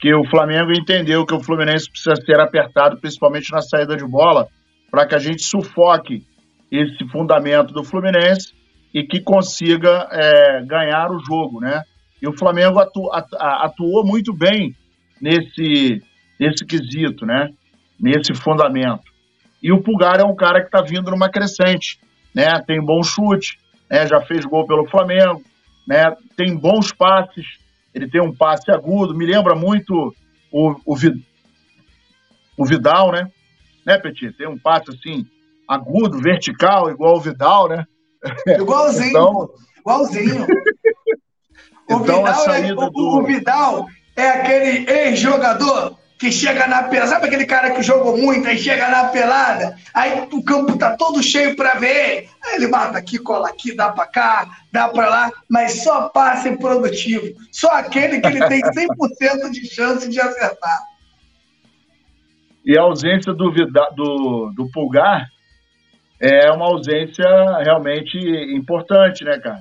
Que 0.00 0.12
o 0.12 0.28
Flamengo 0.28 0.72
entendeu 0.72 1.24
que 1.24 1.32
o 1.32 1.40
Fluminense 1.40 1.88
precisa 1.88 2.16
ser 2.16 2.40
apertado, 2.40 2.98
principalmente 3.00 3.52
na 3.52 3.62
saída 3.62 3.96
de 3.96 4.04
bola, 4.04 4.48
para 4.90 5.06
que 5.06 5.14
a 5.14 5.18
gente 5.20 5.44
sufoque 5.44 6.26
esse 6.68 7.08
fundamento 7.08 7.72
do 7.72 7.84
Fluminense 7.84 8.52
e 8.92 9.04
que 9.04 9.20
consiga 9.20 10.08
é, 10.10 10.64
ganhar 10.64 11.12
o 11.12 11.20
jogo, 11.20 11.60
né? 11.60 11.84
E 12.20 12.26
o 12.26 12.36
Flamengo 12.36 12.80
atu, 12.80 13.08
atu, 13.12 13.36
atuou 13.38 14.04
muito 14.04 14.32
bem 14.32 14.74
nesse, 15.22 16.02
nesse 16.38 16.66
quesito, 16.66 17.24
né? 17.24 17.50
Nesse 18.00 18.34
fundamento. 18.34 19.04
E 19.62 19.70
o 19.70 19.80
Pulgar 19.80 20.18
é 20.18 20.24
um 20.24 20.34
cara 20.34 20.62
que 20.62 20.66
está 20.66 20.82
vindo 20.82 21.12
numa 21.12 21.30
crescente, 21.30 22.00
né? 22.34 22.60
Tem 22.66 22.84
bom 22.84 23.04
chute, 23.04 23.56
né? 23.88 24.04
Já 24.08 24.20
fez 24.20 24.44
gol 24.44 24.66
pelo 24.66 24.88
Flamengo, 24.90 25.44
né? 25.86 26.16
Tem 26.36 26.56
bons 26.56 26.92
passes, 26.92 27.58
ele 27.94 28.08
tem 28.08 28.20
um 28.20 28.34
passe 28.34 28.70
agudo, 28.70 29.14
me 29.14 29.26
lembra 29.26 29.54
muito 29.54 30.14
o, 30.52 30.76
o, 30.84 30.96
o 32.56 32.64
Vidal, 32.64 33.12
né? 33.12 33.30
Né, 33.84 33.98
Petit? 33.98 34.32
Tem 34.32 34.46
um 34.46 34.58
passe 34.58 34.90
assim 34.90 35.26
agudo, 35.66 36.18
vertical, 36.18 36.90
igual 36.90 37.16
o 37.16 37.20
Vidal, 37.20 37.68
né? 37.68 37.86
Igualzinho. 38.46 39.08
então... 39.08 39.50
Igualzinho. 39.78 40.46
O, 41.90 42.04
então, 42.04 42.24
Vidal 42.24 42.54
é, 42.54 42.72
o, 42.72 42.90
do... 42.90 43.18
o 43.18 43.22
Vidal 43.24 43.88
é 44.14 44.28
aquele 44.28 44.88
ex-jogador 44.88 45.98
que 46.20 46.30
chega 46.30 46.66
na 46.66 46.82
pelada. 46.82 47.08
Sabe 47.08 47.26
aquele 47.26 47.46
cara 47.46 47.70
que 47.70 47.82
jogou 47.82 48.14
muito, 48.14 48.46
aí 48.46 48.58
chega 48.58 48.90
na 48.90 49.04
pelada, 49.08 49.74
aí 49.94 50.28
o 50.30 50.44
campo 50.44 50.76
tá 50.76 50.94
todo 50.94 51.22
cheio 51.22 51.56
para 51.56 51.78
ver. 51.78 52.28
Aí 52.44 52.56
ele 52.56 52.68
mata 52.68 52.98
aqui, 52.98 53.18
cola 53.18 53.48
aqui, 53.48 53.74
dá 53.74 53.90
para 53.90 54.06
cá, 54.06 54.46
dá 54.70 54.90
para 54.90 55.08
lá, 55.08 55.30
mas 55.48 55.82
só 55.82 56.10
passe 56.10 56.54
produtivo. 56.58 57.34
Só 57.50 57.70
aquele 57.70 58.20
que 58.20 58.26
ele 58.26 58.46
tem 58.48 58.60
100% 58.60 59.50
de 59.50 59.66
chance 59.66 60.10
de 60.10 60.20
acertar. 60.20 60.78
E 62.66 62.78
a 62.78 62.82
ausência 62.82 63.32
do, 63.32 63.50
do, 63.50 64.52
do 64.54 64.70
Pulgar 64.70 65.26
é 66.20 66.52
uma 66.52 66.66
ausência 66.66 67.26
realmente 67.64 68.18
importante, 68.54 69.24
né, 69.24 69.38
cara? 69.38 69.60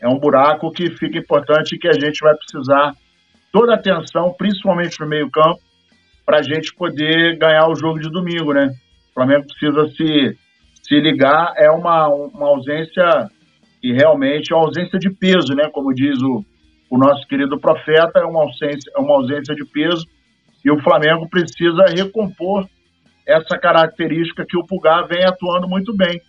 É 0.00 0.08
um 0.08 0.20
buraco 0.20 0.70
que 0.70 0.88
fica 0.90 1.18
importante 1.18 1.74
e 1.74 1.78
que 1.78 1.88
a 1.88 1.92
gente 1.92 2.20
vai 2.20 2.34
precisar 2.36 2.94
toda 3.52 3.72
a 3.72 3.74
atenção, 3.74 4.32
principalmente 4.38 5.00
no 5.00 5.06
meio-campo, 5.08 5.60
para 6.30 6.38
a 6.38 6.42
gente 6.44 6.72
poder 6.76 7.36
ganhar 7.38 7.68
o 7.68 7.74
jogo 7.74 7.98
de 7.98 8.08
domingo, 8.08 8.52
né? 8.52 8.72
O 9.10 9.14
Flamengo 9.14 9.46
precisa 9.48 9.88
se, 9.96 10.38
se 10.80 11.00
ligar, 11.00 11.54
é 11.56 11.68
uma, 11.68 12.06
uma 12.06 12.46
ausência 12.46 13.28
e 13.82 13.92
realmente 13.92 14.52
é 14.52 14.56
uma 14.56 14.66
ausência 14.66 14.96
de 14.96 15.10
peso, 15.10 15.56
né? 15.56 15.68
Como 15.72 15.92
diz 15.92 16.22
o, 16.22 16.44
o 16.88 16.96
nosso 16.96 17.26
querido 17.26 17.58
profeta, 17.58 18.20
é 18.20 18.24
uma 18.24 18.42
ausência, 18.42 18.92
é 18.96 19.00
uma 19.00 19.16
ausência 19.16 19.56
de 19.56 19.64
peso 19.64 20.06
e 20.64 20.70
o 20.70 20.80
Flamengo 20.80 21.28
precisa 21.28 21.86
recompor 21.88 22.64
essa 23.26 23.58
característica 23.58 24.46
que 24.48 24.56
o 24.56 24.64
Pulgar 24.64 25.08
vem 25.08 25.24
atuando 25.24 25.68
muito 25.68 25.92
bem 25.96 26.22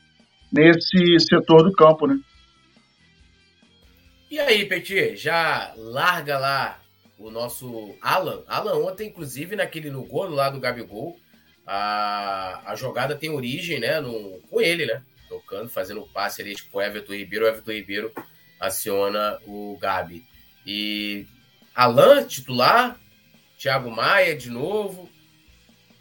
nesse 0.52 1.20
setor 1.20 1.62
do 1.62 1.74
campo, 1.74 2.08
né? 2.08 2.18
E 4.32 4.40
aí, 4.40 4.66
Petit, 4.66 5.16
já 5.16 5.76
larga 5.78 6.40
lá 6.40 6.81
o 7.22 7.32
nosso 7.32 7.96
Alan. 8.02 8.44
Alan 8.48 8.76
ontem, 8.86 9.08
inclusive, 9.08 9.56
naquele 9.56 9.90
no 9.90 10.04
gol 10.04 10.30
lá 10.30 10.50
do 10.50 10.60
Gabigol, 10.60 11.18
a, 11.66 12.62
a 12.66 12.76
jogada 12.76 13.16
tem 13.16 13.30
origem, 13.30 13.80
né, 13.80 14.00
no, 14.00 14.40
com 14.50 14.60
ele, 14.60 14.86
né? 14.86 15.04
Tocando, 15.30 15.70
fazendo 15.70 16.02
o 16.02 16.08
passe 16.10 16.42
ali, 16.42 16.56
tipo, 16.56 16.82
Everton 16.82 17.14
Ribeiro, 17.14 17.48
Everton 17.48 17.72
Ribeiro 17.72 18.12
aciona 18.60 19.40
o 19.46 19.78
Gabi. 19.80 20.26
E 20.66 21.26
Alan, 21.74 22.24
titular, 22.26 23.00
Thiago 23.58 23.90
Maia 23.90 24.36
de 24.36 24.50
novo, 24.50 25.10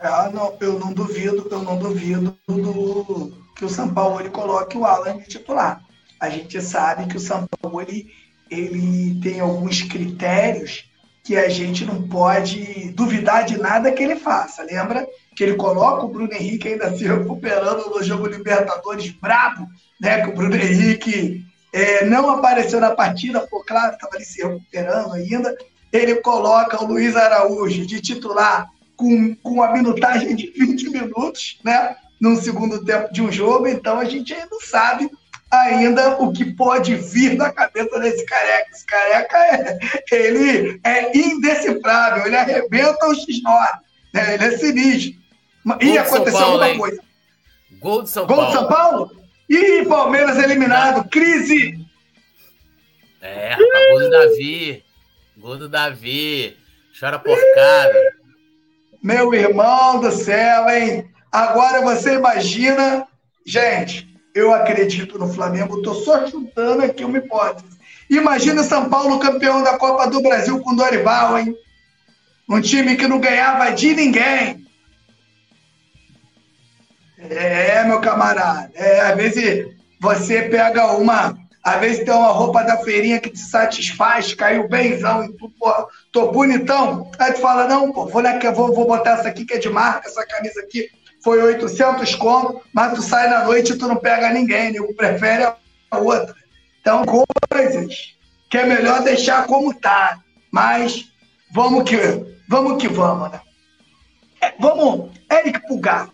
ah, 0.01 0.31
não, 0.33 0.57
eu 0.61 0.79
não 0.79 0.95
duvido, 0.95 1.47
eu 1.51 1.63
não 1.63 1.79
duvido 1.79 2.35
do, 2.49 3.37
que 3.55 3.67
o 3.67 3.69
São 3.69 3.93
Paulo 3.93 4.19
ele 4.19 4.31
coloque 4.31 4.79
o 4.79 4.87
Alan 4.87 5.19
de 5.19 5.29
titular. 5.29 5.85
A 6.19 6.31
gente 6.31 6.61
sabe 6.63 7.07
que 7.07 7.19
o 7.19 7.21
São 7.21 7.47
Paulo 7.47 7.83
ele, 7.83 8.11
ele 8.51 9.21
tem 9.21 9.41
alguns 9.41 9.83
critérios 9.83 10.90
que 11.23 11.37
a 11.37 11.49
gente 11.49 11.85
não 11.85 12.09
pode 12.09 12.91
duvidar 12.93 13.45
de 13.45 13.59
nada 13.59 13.93
que 13.93 14.03
ele 14.03 14.17
faça. 14.17 14.63
Lembra 14.63 15.07
que 15.37 15.45
ele 15.45 15.55
coloca 15.55 16.05
o 16.05 16.09
Bruno 16.09 16.33
Henrique 16.33 16.69
ainda 16.69 16.97
se 16.97 17.05
recuperando 17.05 17.91
no 17.91 18.03
jogo 18.03 18.27
Libertadores 18.27 19.11
brabo, 19.11 19.67
né? 20.01 20.23
Que 20.23 20.31
o 20.31 20.35
Bruno 20.35 20.57
Henrique 20.57 21.45
é, 21.73 22.05
não 22.05 22.31
apareceu 22.31 22.81
na 22.81 22.91
partida, 22.91 23.47
por 23.47 23.65
claro, 23.65 23.95
estava 23.95 24.17
ali 24.17 24.25
se 24.25 24.43
recuperando 24.43 25.13
ainda. 25.13 25.57
Ele 25.93 26.17
coloca 26.17 26.83
o 26.83 26.87
Luiz 26.87 27.17
Araújo 27.17 27.87
de 27.87 28.01
titular 28.01 28.69
com, 28.97 29.35
com 29.37 29.63
a 29.63 29.73
minutagem 29.73 30.35
de 30.35 30.51
20 30.51 30.91
minutos, 30.91 31.59
né? 31.65 31.97
No 32.21 32.37
segundo 32.37 32.85
tempo 32.85 33.13
de 33.13 33.23
um 33.23 33.33
jogo, 33.33 33.67
então 33.67 33.99
a 33.99 34.05
gente 34.05 34.35
ainda 34.35 34.49
não 34.51 34.61
sabe 34.61 35.11
ainda 35.51 36.23
o 36.23 36.33
que 36.33 36.45
pode 36.55 36.95
vir 36.95 37.37
da 37.37 37.51
cabeça 37.51 37.99
desse 37.99 38.25
careca. 38.25 38.71
Esse 38.71 38.87
careca 38.87 39.39
é, 39.39 39.79
ele 40.13 40.81
é 40.85 41.17
indecifrável, 41.17 42.27
ele 42.27 42.37
arrebenta 42.37 43.07
o 43.07 43.13
X9, 43.13 43.79
né? 44.15 44.35
ele 44.35 44.45
é 44.45 44.59
sinistro. 44.59 45.21
E 45.81 45.99
aconteceu 45.99 46.41
Paulo, 46.41 46.53
alguma 46.53 46.69
hein? 46.71 46.79
coisa. 46.79 47.03
Gol 47.81 48.03
de 48.03 48.11
São 48.11 48.27
Gol 48.27 48.37
Paulo. 48.37 48.53
Gol 48.53 48.53
de 48.53 48.59
São 48.59 48.69
Paulo? 48.69 49.21
Ih, 49.49 49.85
Palmeiras 49.87 50.39
eliminado, 50.39 51.09
crise! 51.09 51.85
É, 53.21 53.51
rapaz, 53.51 53.89
gol 53.91 53.99
do 53.99 54.11
Davi. 54.11 54.85
Gol 55.37 55.57
do 55.59 55.69
Davi. 55.69 56.57
Chora 56.99 57.19
porcada. 57.19 58.15
Meu 59.03 59.35
irmão 59.35 60.01
do 60.01 60.11
céu, 60.11 60.69
hein? 60.69 61.11
Agora 61.33 61.83
você 61.83 62.15
imagina. 62.15 63.07
Gente, 63.45 64.10
eu 64.35 64.53
acredito 64.55 65.19
no 65.19 65.33
Flamengo, 65.33 65.79
estou 65.79 65.95
só 65.95 66.27
chutando 66.29 66.83
aqui 66.83 67.05
uma 67.05 67.19
hipótese. 67.19 67.79
Imagina 68.09 68.63
São 68.63 68.89
Paulo 68.89 69.19
campeão 69.19 69.63
da 69.63 69.79
Copa 69.79 70.09
do 70.09 70.21
Brasil 70.21 70.61
com 70.61 70.75
Dorival, 70.75 71.39
hein? 71.39 71.55
Um 72.49 72.61
time 72.61 72.97
que 72.97 73.07
não 73.07 73.21
ganhava 73.21 73.71
de 73.71 73.95
ninguém. 73.95 74.67
É, 77.19 77.85
meu 77.85 78.01
camarada. 78.01 78.71
É, 78.75 79.01
às 79.03 79.17
vezes 79.17 79.69
você 80.01 80.43
pega 80.43 80.93
uma 80.93 81.39
às 81.63 81.79
vezes 81.79 82.05
tem 82.05 82.15
uma 82.15 82.33
roupa 82.33 82.63
da 82.63 82.79
feirinha 82.79 83.21
que 83.21 83.29
te 83.29 83.39
satisfaz, 83.39 84.33
caiu 84.33 84.67
benzão 84.67 85.25
e 85.25 85.33
tu, 85.35 85.51
pô, 85.59 85.71
tô 86.11 86.33
bonitão. 86.33 87.11
Aí 87.19 87.35
tu 87.35 87.41
fala, 87.41 87.69
não, 87.69 87.93
pô, 87.93 88.07
vou, 88.07 88.23
vou, 88.55 88.75
vou 88.75 88.87
botar 88.87 89.19
essa 89.19 89.29
aqui 89.29 89.45
que 89.45 89.55
é 89.55 89.59
de 89.59 89.69
marca, 89.69 90.09
essa 90.09 90.27
camisa 90.27 90.61
aqui 90.61 90.89
foi 91.23 91.43
800 91.43 92.15
conto, 92.15 92.63
mas 92.73 92.95
tu 92.95 93.03
sai 93.03 93.29
na 93.29 93.45
noite 93.45 93.73
e 93.73 93.79
tu 93.79 93.87
não 93.87 93.97
pega 93.97 94.33
ninguém, 94.33 94.73
nego 94.73 94.95
prefere 94.95 95.45
a 95.91 95.99
outra. 95.99 96.35
Então, 96.81 97.05
coisas 97.05 98.17
que 98.49 98.59
é 98.59 98.67
melhor 98.67 99.03
deixar 99.03 99.47
como 99.47 99.73
tá. 99.75 100.19
Mas 100.51 101.07
vamos 101.53 101.89
que 101.89 101.97
vamos, 102.49 102.81
que 102.81 102.89
vamos 102.89 103.31
né? 103.31 103.41
É, 104.41 104.55
vamos, 104.59 105.11
Eric 105.31 105.67
Pulgar 105.69 106.11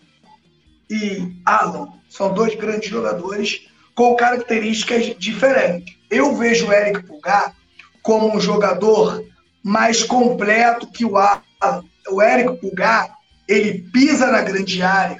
e 0.89 1.33
Alan 1.45 1.87
são 2.09 2.33
dois 2.33 2.55
grandes 2.55 2.89
jogadores 2.89 3.67
com 3.95 4.15
características 4.15 5.15
diferentes. 5.17 5.95
Eu 6.09 6.35
vejo 6.35 6.67
o 6.67 6.73
Eric 6.73 7.03
Pulgar 7.07 7.55
como 8.03 8.35
um 8.35 8.39
jogador 8.39 9.23
mais 9.63 10.03
completo 10.03 10.87
que 10.87 11.03
o 11.03 11.17
Alan. 11.17 11.83
O 12.09 12.21
Eric 12.21 12.61
Pulgar, 12.61 13.16
ele 13.47 13.85
pisa 13.91 14.27
na 14.27 14.41
grande 14.41 14.81
área. 14.81 15.17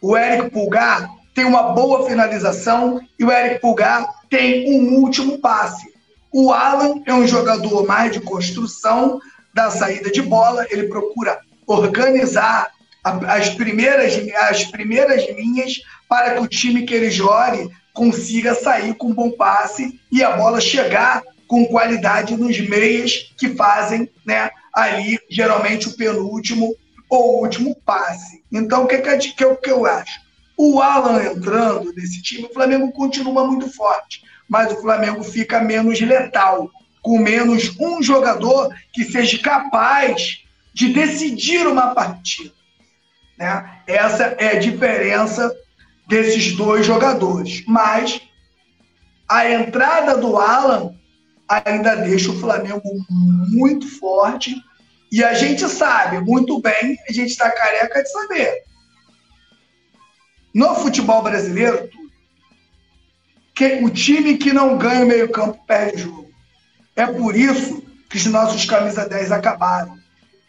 O 0.00 0.16
Eric 0.16 0.50
Pulgar 0.50 1.08
tem 1.34 1.44
uma 1.44 1.74
boa 1.74 2.08
finalização 2.08 3.00
e 3.18 3.24
o 3.24 3.30
Eric 3.30 3.60
Pulgar 3.60 4.06
tem 4.30 4.72
um 4.74 4.94
último 4.96 5.38
passe. 5.38 5.86
O 6.32 6.52
Alan 6.52 7.02
é 7.06 7.14
um 7.14 7.26
jogador 7.26 7.86
mais 7.86 8.12
de 8.12 8.20
construção 8.20 9.20
da 9.54 9.70
saída 9.70 10.10
de 10.10 10.20
bola, 10.20 10.66
ele 10.70 10.88
procura 10.88 11.38
organizar 11.66 12.70
as 13.02 13.50
primeiras, 13.50 14.14
as 14.50 14.64
primeiras 14.64 15.26
linhas 15.28 15.80
para 16.08 16.34
que 16.34 16.40
o 16.40 16.46
time 16.46 16.84
que 16.84 16.94
ele 16.94 17.10
jogue 17.10 17.70
consiga 17.92 18.54
sair 18.54 18.94
com 18.94 19.14
bom 19.14 19.30
passe 19.30 19.98
e 20.10 20.22
a 20.22 20.32
bola 20.32 20.60
chegar 20.60 21.22
com 21.46 21.64
qualidade 21.66 22.36
nos 22.36 22.58
meias 22.60 23.32
que 23.38 23.50
fazem, 23.50 24.10
né, 24.24 24.50
ali 24.74 25.18
geralmente 25.30 25.88
o 25.88 25.96
penúltimo 25.96 26.74
ou 27.08 27.36
o 27.36 27.42
último 27.42 27.74
passe. 27.84 28.44
Então, 28.52 28.84
o 28.84 28.86
que, 28.86 28.98
que, 28.98 29.16
que, 29.16 29.32
que, 29.32 29.54
que 29.56 29.70
eu 29.70 29.86
acho? 29.86 30.20
O 30.56 30.80
Alan 30.80 31.22
entrando 31.22 31.92
nesse 31.94 32.22
time, 32.22 32.46
o 32.46 32.52
Flamengo 32.52 32.90
continua 32.92 33.46
muito 33.46 33.70
forte, 33.70 34.22
mas 34.48 34.72
o 34.72 34.80
Flamengo 34.80 35.22
fica 35.22 35.60
menos 35.60 36.00
letal, 36.00 36.70
com 37.02 37.18
menos 37.18 37.78
um 37.78 38.02
jogador 38.02 38.74
que 38.92 39.04
seja 39.04 39.38
capaz 39.38 40.44
de 40.74 40.92
decidir 40.92 41.66
uma 41.66 41.94
partida. 41.94 42.52
Né? 43.38 43.80
Essa 43.86 44.34
é 44.38 44.56
a 44.56 44.58
diferença 44.58 45.54
desses 46.06 46.52
dois 46.56 46.86
jogadores. 46.86 47.64
Mas 47.66 48.20
a 49.28 49.50
entrada 49.50 50.16
do 50.16 50.36
Alan 50.36 50.94
ainda 51.48 51.96
deixa 51.96 52.30
o 52.30 52.38
Flamengo 52.38 52.82
muito 53.08 53.88
forte. 53.98 54.54
E 55.10 55.22
a 55.22 55.34
gente 55.34 55.68
sabe 55.68 56.20
muito 56.20 56.60
bem, 56.60 56.98
a 57.08 57.12
gente 57.12 57.30
está 57.30 57.50
careca 57.50 58.02
de 58.02 58.10
saber. 58.10 58.62
No 60.54 60.74
futebol 60.74 61.22
brasileiro, 61.22 61.88
que 63.54 63.80
o 63.82 63.90
time 63.90 64.36
que 64.36 64.52
não 64.52 64.76
ganha 64.76 65.04
o 65.04 65.08
meio-campo 65.08 65.58
perde 65.66 66.02
o 66.02 66.06
jogo. 66.06 66.30
É 66.94 67.06
por 67.06 67.36
isso 67.36 67.82
que 68.08 68.16
os 68.16 68.26
nossos 68.26 68.64
camisa 68.64 69.08
10 69.08 69.32
acabaram. 69.32 69.96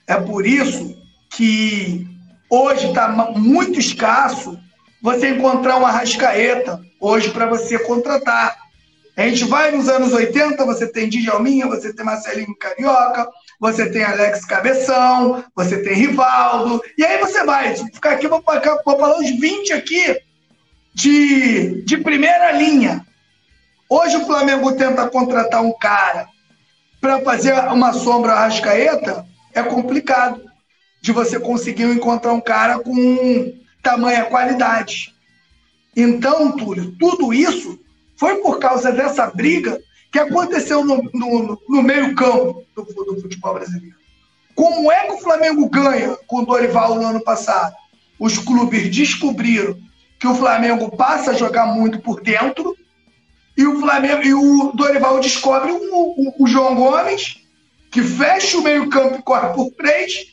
É 0.06 0.16
por 0.16 0.46
isso 0.46 0.98
que 1.30 2.08
hoje 2.50 2.88
está 2.88 3.10
muito 3.10 3.80
escasso 3.80 4.58
você 5.02 5.30
encontrar 5.30 5.78
uma 5.78 5.92
rascaeta 5.92 6.82
hoje 7.00 7.30
para 7.32 7.46
você 7.46 7.78
contratar. 7.80 8.58
A 9.16 9.24
gente 9.24 9.46
vai 9.46 9.72
nos 9.72 9.90
anos 9.90 10.14
80, 10.14 10.64
você 10.66 10.88
tem 10.88 11.10
Djalminha, 11.10 11.68
você 11.68 11.94
tem 11.94 12.06
Marcelinho 12.06 12.56
Carioca, 12.58 13.28
você 13.60 13.90
tem 13.90 14.04
Alex 14.04 14.46
Cabeção, 14.46 15.44
você 15.56 15.82
tem 15.82 15.96
Rivaldo, 15.96 16.82
e 16.98 17.04
aí 17.04 17.20
você 17.20 17.44
vai, 17.44 17.76
ficar 17.76 18.12
aqui, 18.12 18.28
vou, 18.28 18.44
vou 18.86 19.00
falar 19.00 19.18
uns 19.18 19.32
20 19.40 19.74
aqui 19.74 20.22
de, 20.94 21.82
de 21.84 21.98
primeira 21.98 22.52
linha. 22.52 23.06
Hoje 23.90 24.18
o 24.18 24.26
Flamengo 24.26 24.74
tenta 24.74 25.10
contratar 25.10 25.64
um 25.64 25.74
cara 25.78 26.28
para 27.00 27.22
fazer 27.22 27.54
uma 27.70 27.94
sombra 27.94 28.36
rascaeta, 28.36 29.26
é 29.54 29.64
complicado 29.64 30.42
de 31.02 31.12
você 31.12 31.40
conseguir 31.40 31.84
encontrar 31.84 32.34
um 32.34 32.42
cara 32.42 32.80
com 32.80 33.54
tamanha 33.82 34.26
qualidade. 34.26 35.14
Então, 35.96 36.52
Túlio, 36.52 36.92
tudo 37.00 37.34
isso 37.34 37.80
foi 38.18 38.36
por 38.42 38.60
causa 38.60 38.92
dessa 38.92 39.28
briga 39.28 39.80
que 40.12 40.20
aconteceu 40.20 40.84
no, 40.84 41.02
no, 41.14 41.62
no 41.68 41.84
meio-campo 41.84 42.64
do, 42.76 42.84
do, 42.84 43.22
futebol 43.22 43.54
brasileiro. 43.56 43.96
Como 44.56 44.92
é 44.92 45.06
que 45.06 45.14
o 45.14 45.20
Flamengo 45.20 45.70
ganha 45.70 46.18
com 46.28 46.38
o 46.38 46.46
Dorival 46.46 46.96
no 46.96 47.06
ano 47.06 47.24
passado? 47.24 47.76
Os 48.20 48.38
clubes 48.38 48.96
descobriram 48.96 49.78
que 50.20 50.28
o 50.28 50.36
Flamengo 50.36 50.96
passa 50.96 51.32
a 51.32 51.36
jogar 51.36 51.68
muito 51.68 52.00
por 52.00 52.22
dentro 52.22 52.76
e 53.56 53.66
o 53.66 53.80
Flamengo 53.80 54.24
e 54.24 54.34
o 54.34 54.72
Dorival 54.74 55.20
descobre 55.20 55.72
o, 55.72 55.78
o, 55.78 56.44
o 56.44 56.48
João 56.48 56.76
Gomes 56.76 57.38
que 57.92 58.02
fecha 58.02 58.58
o 58.58 58.64
meio-campo 58.64 59.18
e 59.18 59.24
corre 59.24 59.54
por 59.54 59.72
três, 59.72 60.28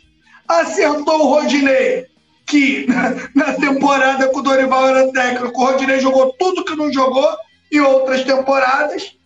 acertou 0.49 1.20
o 1.20 1.35
Rodinei 1.35 2.07
que 2.47 2.87
na 3.35 3.55
temporada 3.55 4.29
que 4.29 4.39
o 4.39 4.43
Dorival 4.43 4.89
era 4.89 5.12
técnico, 5.12 5.59
o 5.59 5.64
Rodinei 5.64 6.01
jogou 6.01 6.33
tudo 6.39 6.64
que 6.64 6.77
não 6.77 6.93
jogou 6.93 7.29
em 7.72 7.81
outras 7.81 8.25
temporadas, 8.25 9.16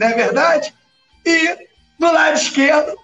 não 0.00 0.06
é 0.08 0.14
verdade? 0.14 0.74
E 1.26 1.68
do 1.98 2.10
lado 2.10 2.34
esquerdo, 2.34 2.96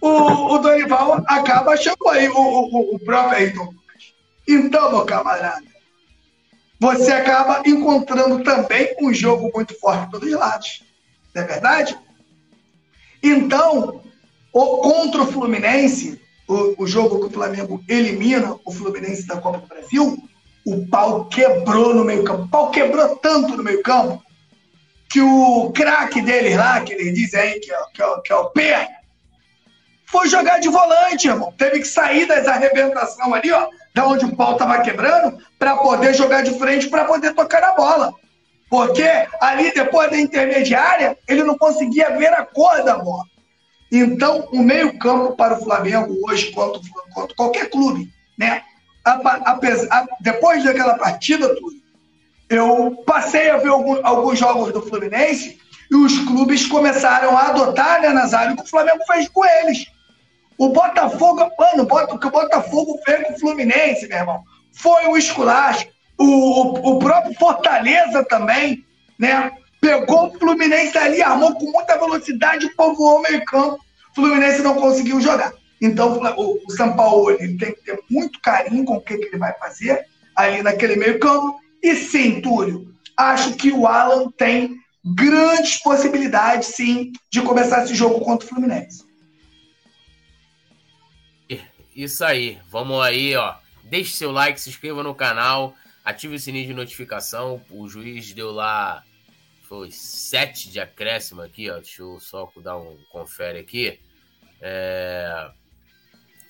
o, 0.00 0.08
o 0.54 0.58
Dorival 0.58 1.22
acaba 1.26 1.72
achando 1.72 2.08
aí 2.08 2.26
o, 2.30 2.34
o, 2.34 2.94
o 2.94 2.98
próprio 2.98 3.36
Ayrton 3.36 3.64
Lucas. 3.64 4.14
Então, 4.48 4.90
meu 4.90 5.04
camarada, 5.04 5.66
você 6.80 7.12
acaba 7.12 7.62
encontrando 7.66 8.42
também 8.42 8.96
um 9.02 9.12
jogo 9.12 9.50
muito 9.54 9.78
forte 9.78 10.12
dos 10.12 10.32
lados, 10.32 10.82
não 11.34 11.42
é 11.42 11.46
verdade? 11.46 11.98
Então, 13.22 14.00
o, 14.50 14.78
contra 14.78 15.20
o 15.20 15.26
Fluminense, 15.26 16.18
o, 16.48 16.84
o 16.84 16.86
jogo 16.86 17.20
que 17.20 17.26
o 17.26 17.30
Flamengo 17.30 17.84
elimina 17.86 18.58
o 18.64 18.72
Fluminense 18.72 19.26
da 19.26 19.36
Copa 19.36 19.58
do 19.58 19.66
Brasil, 19.66 20.16
o 20.64 20.86
pau 20.88 21.26
quebrou 21.26 21.94
no 21.94 22.02
meio-campo. 22.02 22.44
O 22.44 22.48
pau 22.48 22.70
quebrou 22.70 23.16
tanto 23.16 23.58
no 23.58 23.62
meio-campo 23.62 24.22
que 25.10 25.20
o 25.20 25.72
craque 25.74 26.22
deles 26.22 26.56
lá, 26.56 26.80
que 26.80 26.92
eles 26.92 27.12
dizem 27.12 27.40
aí 27.40 27.60
que 27.60 27.72
é, 27.72 27.78
que 27.92 28.02
é, 28.02 28.20
que 28.24 28.32
é 28.32 28.36
o 28.36 28.50
Pé, 28.50 28.88
foi 30.06 30.28
jogar 30.28 30.60
de 30.60 30.68
volante, 30.68 31.28
irmão. 31.28 31.52
Teve 31.58 31.80
que 31.80 31.86
sair 31.86 32.26
das 32.26 32.46
arrebentações 32.46 33.32
ali, 33.32 33.50
ó, 33.50 33.68
da 33.92 34.06
onde 34.06 34.24
o 34.24 34.36
pau 34.36 34.56
tava 34.56 34.80
quebrando, 34.82 35.38
para 35.58 35.76
poder 35.76 36.14
jogar 36.14 36.42
de 36.42 36.56
frente, 36.56 36.88
para 36.88 37.04
poder 37.04 37.34
tocar 37.34 37.60
na 37.60 37.74
bola. 37.74 38.12
Porque 38.68 39.04
ali, 39.40 39.72
depois 39.74 40.10
da 40.10 40.18
intermediária, 40.18 41.18
ele 41.26 41.42
não 41.42 41.58
conseguia 41.58 42.16
ver 42.16 42.32
a 42.32 42.44
cor 42.44 42.84
da 42.84 42.96
bola. 42.96 43.24
Então, 43.90 44.48
o 44.52 44.62
meio-campo 44.62 45.34
para 45.34 45.54
o 45.54 45.64
Flamengo 45.64 46.16
hoje, 46.28 46.52
quanto, 46.52 46.80
quanto 47.12 47.34
qualquer 47.34 47.68
clube, 47.68 48.08
né? 48.38 48.62
Apesar, 49.04 50.06
depois 50.20 50.62
daquela 50.62 50.94
partida, 50.94 51.48
tudo, 51.56 51.79
eu 52.50 53.02
passei 53.06 53.48
a 53.48 53.56
ver 53.58 53.68
alguns, 53.68 54.00
alguns 54.02 54.38
jogos 54.38 54.72
do 54.72 54.82
Fluminense 54.82 55.58
e 55.88 55.94
os 55.94 56.18
clubes 56.18 56.66
começaram 56.66 57.36
a 57.38 57.48
adotar, 57.48 58.02
né, 58.02 58.08
Nazário, 58.08 58.54
o 58.54 58.56
que 58.56 58.64
o 58.64 58.68
Flamengo 58.68 59.04
fez 59.06 59.28
com 59.28 59.44
eles. 59.44 59.86
O 60.58 60.68
Botafogo, 60.68 61.48
mano, 61.58 61.88
o 62.10 62.18
que 62.18 62.26
o 62.26 62.30
Botafogo 62.30 62.98
fez 63.04 63.26
com 63.26 63.32
o 63.34 63.38
Fluminense, 63.38 64.08
meu 64.08 64.18
irmão, 64.18 64.42
foi 64.72 65.16
esculacho. 65.16 65.86
O, 66.18 66.24
o, 66.24 66.90
o 66.90 66.98
próprio 66.98 67.34
Fortaleza 67.34 68.24
também, 68.24 68.84
né? 69.18 69.52
Pegou 69.80 70.26
o 70.26 70.38
Fluminense 70.38 70.98
ali, 70.98 71.22
armou 71.22 71.54
com 71.54 71.70
muita 71.70 71.98
velocidade, 71.98 72.68
povoou 72.76 73.18
o 73.18 73.22
meio 73.22 73.42
campo. 73.46 73.78
O 74.12 74.14
Fluminense 74.16 74.60
não 74.60 74.74
conseguiu 74.74 75.20
jogar. 75.20 75.52
Então, 75.80 76.20
o 76.36 76.70
São 76.72 76.94
Paulo 76.94 77.30
ele 77.30 77.56
tem 77.56 77.72
que 77.72 77.82
ter 77.82 77.98
muito 78.10 78.38
carinho 78.42 78.84
com 78.84 78.96
o 78.96 79.00
que, 79.00 79.16
que 79.16 79.26
ele 79.28 79.38
vai 79.38 79.54
fazer 79.54 80.04
ali 80.36 80.62
naquele 80.62 80.96
meio 80.96 81.18
campo. 81.18 81.58
E 81.82 81.96
sim, 81.96 82.40
Túlio, 82.40 82.94
acho 83.16 83.54
que 83.54 83.72
o 83.72 83.86
Alan 83.86 84.30
tem 84.30 84.76
grandes 85.04 85.78
possibilidades, 85.82 86.68
sim, 86.68 87.12
de 87.30 87.40
começar 87.42 87.84
esse 87.84 87.94
jogo 87.94 88.20
contra 88.24 88.46
o 88.46 88.48
Fluminense. 88.48 89.10
Isso 91.94 92.24
aí. 92.24 92.58
Vamos 92.68 93.02
aí, 93.02 93.34
ó. 93.36 93.56
Deixe 93.84 94.16
seu 94.16 94.30
like, 94.30 94.60
se 94.60 94.70
inscreva 94.70 95.02
no 95.02 95.14
canal, 95.14 95.74
ative 96.04 96.36
o 96.36 96.38
sininho 96.38 96.66
de 96.66 96.74
notificação. 96.74 97.62
O 97.68 97.88
juiz 97.88 98.32
deu 98.32 98.50
lá 98.50 99.04
foi 99.68 99.90
sete 99.90 100.70
de 100.70 100.80
acréscimo 100.80 101.42
aqui, 101.42 101.68
ó. 101.68 101.76
Deixa 101.76 102.02
eu 102.02 102.18
só 102.20 102.50
dar 102.62 102.78
um 102.78 102.96
confere 103.10 103.58
aqui. 103.58 103.98
É, 104.60 105.50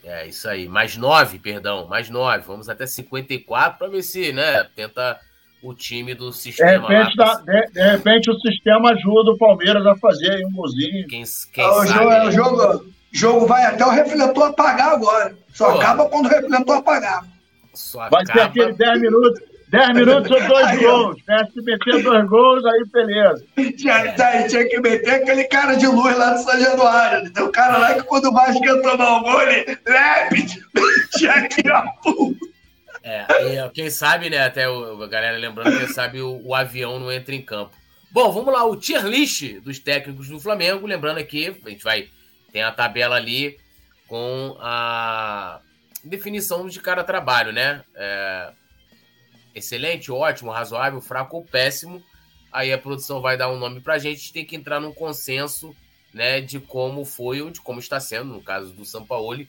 é 0.04 0.26
isso 0.26 0.48
aí. 0.48 0.68
Mais 0.68 0.96
nove, 0.96 1.38
perdão, 1.38 1.86
mais 1.86 2.08
nove. 2.08 2.44
Vamos 2.46 2.68
até 2.68 2.86
54 2.86 3.78
para 3.78 3.88
ver 3.88 4.02
se, 4.02 4.32
né, 4.32 4.64
tenta 4.74 5.18
o 5.62 5.74
time 5.74 6.14
do 6.14 6.32
sistema. 6.32 6.88
De 6.88 6.94
repente, 6.94 7.16
lá, 7.18 7.34
de, 7.36 7.70
de, 7.70 7.80
repente 7.80 8.30
o 8.30 8.40
sistema 8.40 8.90
ajuda 8.90 9.32
o 9.32 9.38
Palmeiras 9.38 9.84
a 9.86 9.96
fazer 9.96 10.32
aí 10.32 10.44
um 10.44 10.52
golzinho. 10.52 11.06
Quem, 11.06 11.22
quem 11.52 11.64
ah, 11.64 11.78
o, 11.78 11.86
jogo, 11.86 12.10
o 12.10 12.30
jogo, 12.32 12.84
jogo 13.12 13.46
vai 13.46 13.64
até 13.66 13.84
o 13.84 13.90
refletor 13.90 14.48
apagar 14.48 14.92
agora. 14.94 15.36
Só 15.52 15.72
Pô. 15.72 15.78
acaba 15.78 16.08
quando 16.08 16.26
o 16.26 16.28
refletor 16.30 16.76
apagar. 16.76 17.24
Só 17.74 18.08
vai 18.08 18.22
acaba... 18.22 18.32
ter 18.32 18.62
aquele 18.62 18.72
10 18.72 19.00
minutos. 19.00 19.49
10 19.70 19.94
minutos 19.94 20.30
ou 20.30 20.48
dois 20.48 20.66
aí, 20.66 20.78
gols. 20.78 21.16
Né? 21.28 21.48
Se 21.52 21.62
meter 21.62 22.02
dois 22.02 22.28
gols, 22.28 22.64
aí 22.64 22.84
beleza. 22.92 23.46
Tinha, 23.76 24.12
tá, 24.12 24.42
tinha 24.48 24.68
que 24.68 24.80
meter 24.80 25.10
aquele 25.10 25.44
cara 25.44 25.74
de 25.74 25.86
luz 25.86 26.16
lá 26.18 26.34
do 26.34 26.42
São 26.42 26.60
Januário. 26.60 27.32
Tem 27.32 27.44
um 27.44 27.52
cara 27.52 27.78
lá 27.78 27.94
que 27.94 28.02
quando 28.02 28.26
o 28.26 28.32
Vasco 28.32 28.64
ia 28.64 28.82
tomar 28.82 29.18
o 29.18 29.20
gol, 29.22 29.42
ele. 29.42 29.78
Lépide! 29.86 30.60
Tinha 31.16 31.32
aqui, 31.34 31.62
ó. 31.70 31.84
É, 33.02 33.26
e, 33.54 33.70
quem 33.70 33.88
sabe, 33.90 34.28
né? 34.28 34.44
Até 34.44 34.68
o, 34.68 35.00
a 35.02 35.06
galera 35.06 35.38
lembrando, 35.38 35.78
quem 35.78 35.88
sabe 35.88 36.20
o, 36.20 36.40
o, 36.44 36.52
avião 36.52 36.98
não 36.98 37.10
entra 37.10 37.34
em 37.34 37.40
campo. 37.40 37.72
Bom, 38.10 38.32
vamos 38.32 38.52
lá, 38.52 38.64
o 38.64 38.74
tier 38.74 39.04
list 39.06 39.60
dos 39.60 39.78
técnicos 39.78 40.28
do 40.28 40.40
Flamengo. 40.40 40.84
Lembrando 40.84 41.18
aqui, 41.18 41.56
a 41.64 41.70
gente 41.70 41.84
vai. 41.84 42.08
Tem 42.52 42.64
a 42.64 42.72
tabela 42.72 43.14
ali 43.14 43.56
com 44.08 44.56
a 44.60 45.60
definição 46.02 46.66
de 46.66 46.80
cada 46.80 47.04
trabalho, 47.04 47.52
né? 47.52 47.82
É, 47.94 48.50
excelente, 49.60 50.10
ótimo, 50.10 50.50
razoável, 50.50 51.00
fraco 51.00 51.36
ou 51.36 51.44
péssimo. 51.44 52.02
Aí 52.52 52.72
a 52.72 52.78
produção 52.78 53.20
vai 53.20 53.36
dar 53.36 53.50
um 53.50 53.58
nome 53.58 53.76
gente, 53.76 53.90
a 53.90 53.98
gente 53.98 54.32
tem 54.32 54.44
que 54.44 54.56
entrar 54.56 54.80
num 54.80 54.92
consenso, 54.92 55.74
né, 56.12 56.40
de 56.40 56.58
como 56.58 57.04
foi 57.04 57.40
ou 57.40 57.50
de 57.50 57.60
como 57.60 57.78
está 57.78 58.00
sendo, 58.00 58.34
no 58.34 58.42
caso 58.42 58.72
do 58.72 58.84
Sampaoli, 58.84 59.48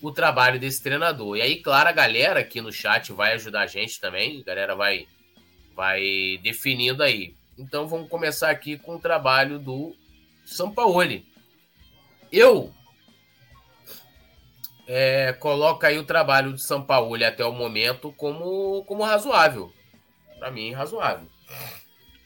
o 0.00 0.10
trabalho 0.10 0.58
desse 0.58 0.82
treinador. 0.82 1.36
E 1.36 1.42
aí, 1.42 1.62
claro, 1.62 1.88
a 1.88 1.92
galera 1.92 2.40
aqui 2.40 2.60
no 2.60 2.72
chat 2.72 3.12
vai 3.12 3.34
ajudar 3.34 3.62
a 3.62 3.66
gente 3.66 4.00
também, 4.00 4.40
a 4.40 4.44
galera 4.44 4.74
vai 4.74 5.06
vai 5.76 6.38
definindo 6.42 7.02
aí. 7.02 7.34
Então 7.58 7.86
vamos 7.86 8.08
começar 8.08 8.50
aqui 8.50 8.78
com 8.78 8.96
o 8.96 9.00
trabalho 9.00 9.58
do 9.58 9.94
Sampaoli. 10.44 11.26
Eu 12.30 12.72
é, 14.86 15.32
coloca 15.32 15.86
aí 15.86 15.98
o 15.98 16.04
trabalho 16.04 16.52
de 16.52 16.62
São 16.62 16.82
Paulo 16.82 17.14
até 17.24 17.44
o 17.44 17.52
momento 17.52 18.12
como, 18.16 18.84
como 18.84 19.02
razoável. 19.02 19.70
Para 20.38 20.50
mim, 20.50 20.72
razoável. 20.72 21.26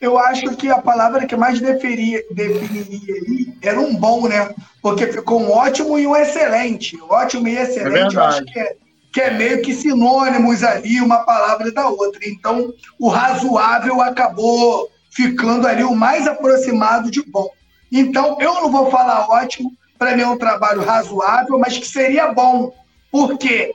Eu 0.00 0.16
acho 0.16 0.56
que 0.56 0.70
a 0.70 0.78
palavra 0.78 1.26
que 1.26 1.36
mais 1.36 1.60
definiria, 1.60 2.22
definiria 2.30 3.14
aí 3.14 3.54
era 3.60 3.80
um 3.80 3.96
bom, 3.96 4.28
né? 4.28 4.54
Porque 4.80 5.06
ficou 5.08 5.40
um 5.40 5.50
ótimo 5.50 5.98
e 5.98 6.06
um 6.06 6.14
excelente. 6.14 6.96
Ótimo 7.08 7.48
e 7.48 7.56
excelente, 7.56 8.16
é 8.16 8.20
eu 8.20 8.24
acho 8.24 8.44
que 8.44 8.58
é, 8.58 8.76
que 9.12 9.20
é 9.20 9.30
meio 9.32 9.60
que 9.62 9.74
sinônimos 9.74 10.62
ali, 10.62 11.00
uma 11.00 11.24
palavra 11.24 11.72
da 11.72 11.88
outra. 11.88 12.20
Então, 12.24 12.72
o 12.98 13.08
razoável 13.08 14.00
acabou 14.00 14.88
ficando 15.10 15.66
ali 15.66 15.82
o 15.82 15.96
mais 15.96 16.28
aproximado 16.28 17.10
de 17.10 17.22
bom. 17.22 17.48
Então, 17.90 18.38
eu 18.40 18.54
não 18.54 18.70
vou 18.70 18.90
falar 18.90 19.28
ótimo, 19.28 19.72
para 19.98 20.16
mim 20.16 20.22
é 20.22 20.28
um 20.28 20.38
trabalho 20.38 20.82
razoável, 20.82 21.58
mas 21.58 21.76
que 21.76 21.86
seria 21.86 22.32
bom, 22.32 22.72
porque 23.10 23.72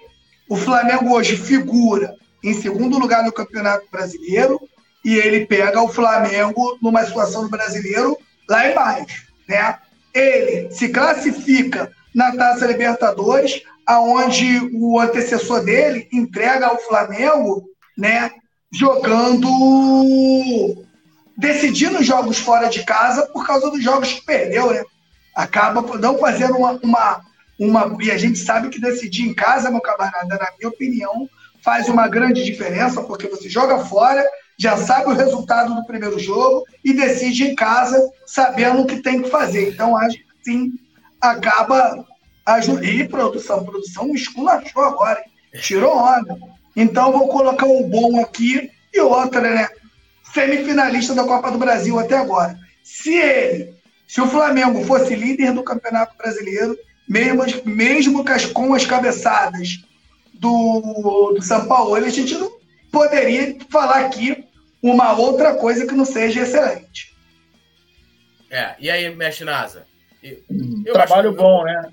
o 0.50 0.56
Flamengo 0.56 1.14
hoje 1.14 1.36
figura 1.36 2.16
em 2.44 2.54
segundo 2.54 2.98
lugar 2.98 3.24
no 3.24 3.32
Campeonato 3.32 3.86
Brasileiro 3.92 4.60
e 5.04 5.16
ele 5.16 5.46
pega 5.46 5.82
o 5.82 5.90
Flamengo 5.90 6.78
numa 6.82 7.06
situação 7.06 7.44
do 7.44 7.50
brasileiro 7.50 8.18
lá 8.50 8.70
embaixo, 8.70 9.28
né? 9.48 9.78
Ele 10.14 10.72
se 10.72 10.90
classifica 10.90 11.92
na 12.14 12.36
Taça 12.36 12.68
Libertadores, 12.68 13.64
aonde 13.86 14.70
o 14.74 15.00
antecessor 15.00 15.64
dele 15.64 16.08
entrega 16.12 16.68
ao 16.68 16.80
Flamengo, 16.80 17.66
né, 17.98 18.32
jogando 18.72 19.50
decidindo 21.38 22.04
jogos 22.04 22.38
fora 22.38 22.70
de 22.70 22.84
casa 22.84 23.26
por 23.28 23.46
causa 23.46 23.70
dos 23.70 23.84
jogos 23.84 24.14
que 24.14 24.26
perdeu, 24.26 24.72
né? 24.72 24.84
Acaba 25.36 25.98
não 25.98 26.18
fazendo 26.18 26.58
uma, 26.58 26.80
uma, 26.84 27.22
uma. 27.60 27.98
E 28.02 28.12
a 28.12 28.18
gente 28.18 28.40
sabe 28.40 28.70
que 28.70 28.80
decidir 28.80 29.28
em 29.28 29.34
casa, 29.34 29.72
meu 29.72 29.82
camarada, 29.82 30.38
na 30.38 30.50
minha 30.58 30.70
opinião, 30.70 31.30
faz 31.64 31.88
uma 31.88 32.08
grande 32.08 32.44
diferença, 32.44 33.02
porque 33.02 33.28
você 33.28 33.50
joga 33.50 33.80
fora, 33.86 34.24
já 34.58 34.78
sabe 34.78 35.08
o 35.08 35.16
resultado 35.16 35.74
do 35.74 35.86
primeiro 35.86 36.20
jogo 36.20 36.66
e 36.84 36.94
decide 36.94 37.46
em 37.46 37.56
casa, 37.56 38.12
sabendo 38.26 38.82
o 38.82 38.86
que 38.86 39.02
tem 39.02 39.22
que 39.22 39.30
fazer. 39.30 39.70
Então, 39.70 39.98
acho 39.98 40.18
que 40.18 40.26
sim, 40.44 40.74
acaba. 41.22 42.06
E 42.82 43.06
produção, 43.06 43.64
produção 43.64 44.06
me 44.06 44.16
esculachou 44.16 44.84
agora, 44.84 45.20
hein? 45.20 45.62
tirou 45.62 45.96
onda. 45.96 46.38
Então, 46.76 47.12
vou 47.12 47.30
colocar 47.30 47.66
o 47.66 47.88
bom 47.88 48.20
aqui 48.20 48.70
e 48.94 49.00
outra, 49.00 49.40
né? 49.40 49.70
semifinalista 50.34 51.14
da 51.14 51.24
Copa 51.24 51.52
do 51.52 51.58
Brasil 51.60 52.00
até 52.00 52.18
agora. 52.18 52.58
Se 52.84 53.14
ele, 53.14 53.76
se 54.08 54.22
o 54.22 54.28
Flamengo 54.28 54.84
fosse 54.86 55.16
líder 55.16 55.54
do 55.54 55.64
Campeonato 55.64 56.18
Brasileiro, 56.18 56.78
mesmo, 57.08 57.44
mesmo 57.66 58.26
com 58.54 58.74
as 58.74 58.86
cabeçadas 58.86 59.84
do, 60.34 61.34
do 61.36 61.42
São 61.42 61.68
Paulo, 61.68 61.96
a 61.96 62.10
gente 62.10 62.34
não 62.36 62.52
poderia 62.92 63.58
falar 63.70 64.06
aqui 64.06 64.46
uma 64.82 65.18
outra 65.18 65.56
coisa 65.56 65.88
que 65.88 65.96
não 65.96 66.06
seja 66.06 66.42
excelente. 66.42 67.14
É, 68.52 68.76
e 68.80 68.90
aí, 68.90 69.14
Mestre 69.16 69.46
Nasa? 69.46 69.86
Trabalho 70.92 71.34
bom, 71.34 71.64
né? 71.64 71.90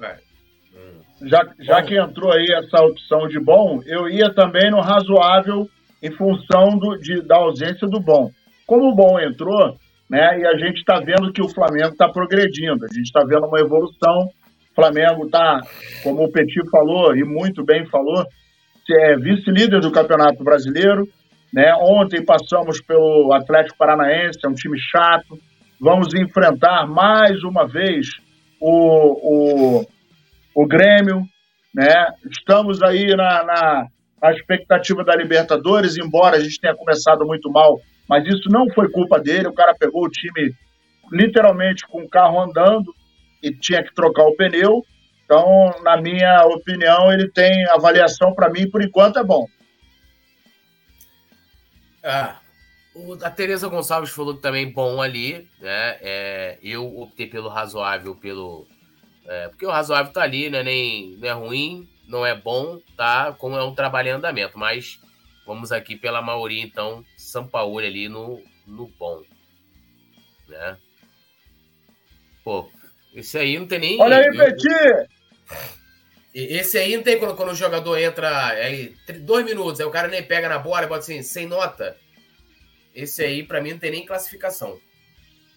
Hum. 0.75 1.01
Já, 1.23 1.49
já 1.59 1.83
que 1.83 1.97
entrou 1.97 2.33
aí 2.33 2.47
essa 2.53 2.83
opção 2.83 3.29
de 3.29 3.41
bom, 3.41 3.83
eu 3.87 4.09
ia 4.09 4.33
também 4.35 4.71
no 4.71 4.81
razoável 4.81 5.69
em 6.03 6.11
função 6.11 6.79
do, 6.79 6.97
de, 6.97 7.23
da 7.23 7.37
ausência 7.37 7.87
do 7.87 8.01
bom. 8.01 8.31
Como 8.67 8.89
o 8.89 8.95
bom 8.95 9.19
entrou, 9.19 9.79
né, 10.11 10.41
e 10.41 10.47
a 10.47 10.59
gente 10.59 10.79
está 10.79 10.99
vendo 10.99 11.33
que 11.33 11.41
o 11.41 11.49
Flamengo 11.49 11.93
está 11.93 12.09
progredindo, 12.09 12.85
a 12.85 12.93
gente 12.93 13.07
está 13.07 13.25
vendo 13.25 13.47
uma 13.47 13.61
evolução. 13.61 14.29
O 14.73 14.75
Flamengo 14.75 15.27
está, 15.27 15.61
como 16.03 16.25
o 16.25 16.33
Petit 16.33 16.69
falou, 16.71 17.15
e 17.17 17.23
muito 17.23 17.65
bem 17.65 17.87
falou, 17.87 18.27
é 18.93 19.17
vice-líder 19.17 19.81
do 19.81 19.93
Campeonato 19.93 20.43
Brasileiro. 20.43 21.07
Né? 21.53 21.73
Ontem 21.81 22.25
passamos 22.25 22.81
pelo 22.81 23.33
Atlético 23.33 23.79
Paranaense, 23.79 24.39
é 24.45 24.49
um 24.49 24.55
time 24.55 24.79
chato. 24.79 25.39
Vamos 25.81 26.13
enfrentar 26.15 26.87
mais 26.87 27.43
uma 27.45 27.67
vez 27.67 28.07
o, 28.61 29.81
o, 29.81 29.87
o 30.55 30.67
Grêmio. 30.67 31.23
Né? 31.75 32.07
Estamos 32.29 32.83
aí 32.83 33.15
na, 33.17 33.45
na 33.45 33.87
a 34.23 34.33
expectativa 34.33 35.03
da 35.03 35.17
Libertadores, 35.17 35.97
embora 35.97 36.37
a 36.37 36.41
gente 36.41 36.61
tenha 36.61 36.77
começado 36.77 37.25
muito 37.25 37.51
mal, 37.51 37.81
mas 38.11 38.27
isso 38.27 38.49
não 38.51 38.69
foi 38.71 38.91
culpa 38.91 39.21
dele. 39.21 39.47
O 39.47 39.53
cara 39.53 39.73
pegou 39.73 40.05
o 40.05 40.11
time 40.11 40.53
literalmente 41.13 41.87
com 41.87 42.03
o 42.03 42.09
carro 42.09 42.41
andando 42.41 42.93
e 43.41 43.53
tinha 43.53 43.85
que 43.85 43.95
trocar 43.95 44.25
o 44.25 44.35
pneu. 44.35 44.85
Então, 45.25 45.73
na 45.85 45.97
minha 45.97 46.45
opinião, 46.45 47.13
ele 47.13 47.31
tem 47.31 47.65
avaliação 47.69 48.35
para 48.35 48.51
mim, 48.51 48.69
por 48.69 48.83
enquanto 48.83 49.21
é 49.21 49.23
bom. 49.23 49.47
Ah, 52.03 52.41
a 53.23 53.31
Tereza 53.31 53.69
Gonçalves 53.69 54.11
falou 54.11 54.35
que 54.35 54.43
também 54.43 54.73
bom 54.73 55.01
ali, 55.01 55.49
né? 55.61 55.97
É, 56.01 56.59
eu 56.65 56.85
optei 56.99 57.29
pelo 57.29 57.49
razoável, 57.49 58.17
pelo. 58.17 58.67
É, 59.25 59.47
porque 59.51 59.65
o 59.65 59.71
razoável 59.71 60.13
tá 60.13 60.23
ali, 60.23 60.51
né? 60.51 60.65
Nem, 60.65 61.17
não 61.17 61.29
é 61.29 61.33
ruim, 61.33 61.89
não 62.09 62.27
é 62.27 62.35
bom, 62.35 62.81
tá? 62.97 63.33
Como 63.39 63.57
é 63.57 63.63
um 63.63 63.75
trabalho 63.75 64.09
em 64.09 64.13
andamento, 64.13 64.59
mas 64.59 64.99
vamos 65.51 65.73
aqui 65.73 65.97
pela 65.97 66.23
maioria, 66.23 66.63
então, 66.63 67.05
São 67.17 67.45
Paulo 67.45 67.79
ali 67.79 68.09
no, 68.09 68.41
no 68.65 68.87
bom, 68.87 69.21
né? 70.47 70.79
Pô, 72.45 72.71
esse 73.13 73.37
aí 73.37 73.59
não 73.59 73.67
tem 73.67 73.81
nem. 73.81 74.01
Olha 74.01 74.19
aí, 74.19 74.31
Petit! 74.31 75.09
Esse 76.33 76.79
aí 76.79 76.97
não 76.97 77.03
tem 77.03 77.19
quando, 77.19 77.35
quando 77.35 77.51
o 77.51 77.57
jogador 77.57 77.99
entra 77.99 78.47
aí, 78.47 78.95
dois 79.23 79.45
minutos, 79.45 79.81
aí 79.81 79.87
o 79.87 79.91
cara 79.91 80.07
nem 80.07 80.23
pega 80.23 80.49
na 80.49 80.61
bola 80.61 80.85
e 80.85 80.89
bota 80.89 81.01
assim, 81.01 81.21
sem 81.21 81.49
nota. 81.49 81.97
Esse 82.95 83.25
aí, 83.25 83.43
para 83.43 83.61
mim, 83.61 83.73
não 83.73 83.79
tem 83.81 83.91
nem 83.91 84.07
classificação. 84.07 84.79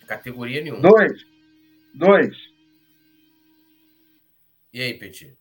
Categoria 0.08 0.62
nenhuma. 0.64 0.82
Dois. 0.82 1.24
Dois. 1.94 2.36
E 4.74 4.82
aí, 4.82 4.96
Petit? 4.96 5.38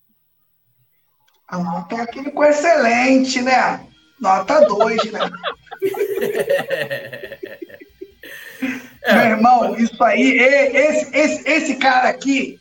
A 1.48 1.58
nota 1.58 1.96
técnico 1.96 2.44
excelente, 2.44 3.40
né? 3.40 3.91
Nota 4.22 4.60
2, 4.60 5.10
né? 5.10 5.30
é, 9.02 9.12
Meu 9.12 9.24
irmão, 9.24 9.76
isso 9.76 10.02
aí, 10.04 10.38
esse, 10.38 11.10
esse, 11.12 11.48
esse 11.48 11.74
cara 11.74 12.08
aqui, 12.08 12.60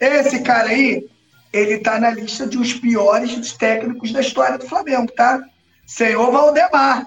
esse 0.00 0.42
cara 0.42 0.70
aí, 0.70 1.06
ele 1.52 1.78
tá 1.78 2.00
na 2.00 2.10
lista 2.10 2.46
de 2.46 2.56
os 2.56 2.72
piores 2.72 3.36
dos 3.36 3.52
técnicos 3.52 4.10
da 4.10 4.22
história 4.22 4.56
do 4.56 4.66
Flamengo, 4.66 5.12
tá? 5.12 5.42
Senhor 5.86 6.32
Valdemar. 6.32 7.06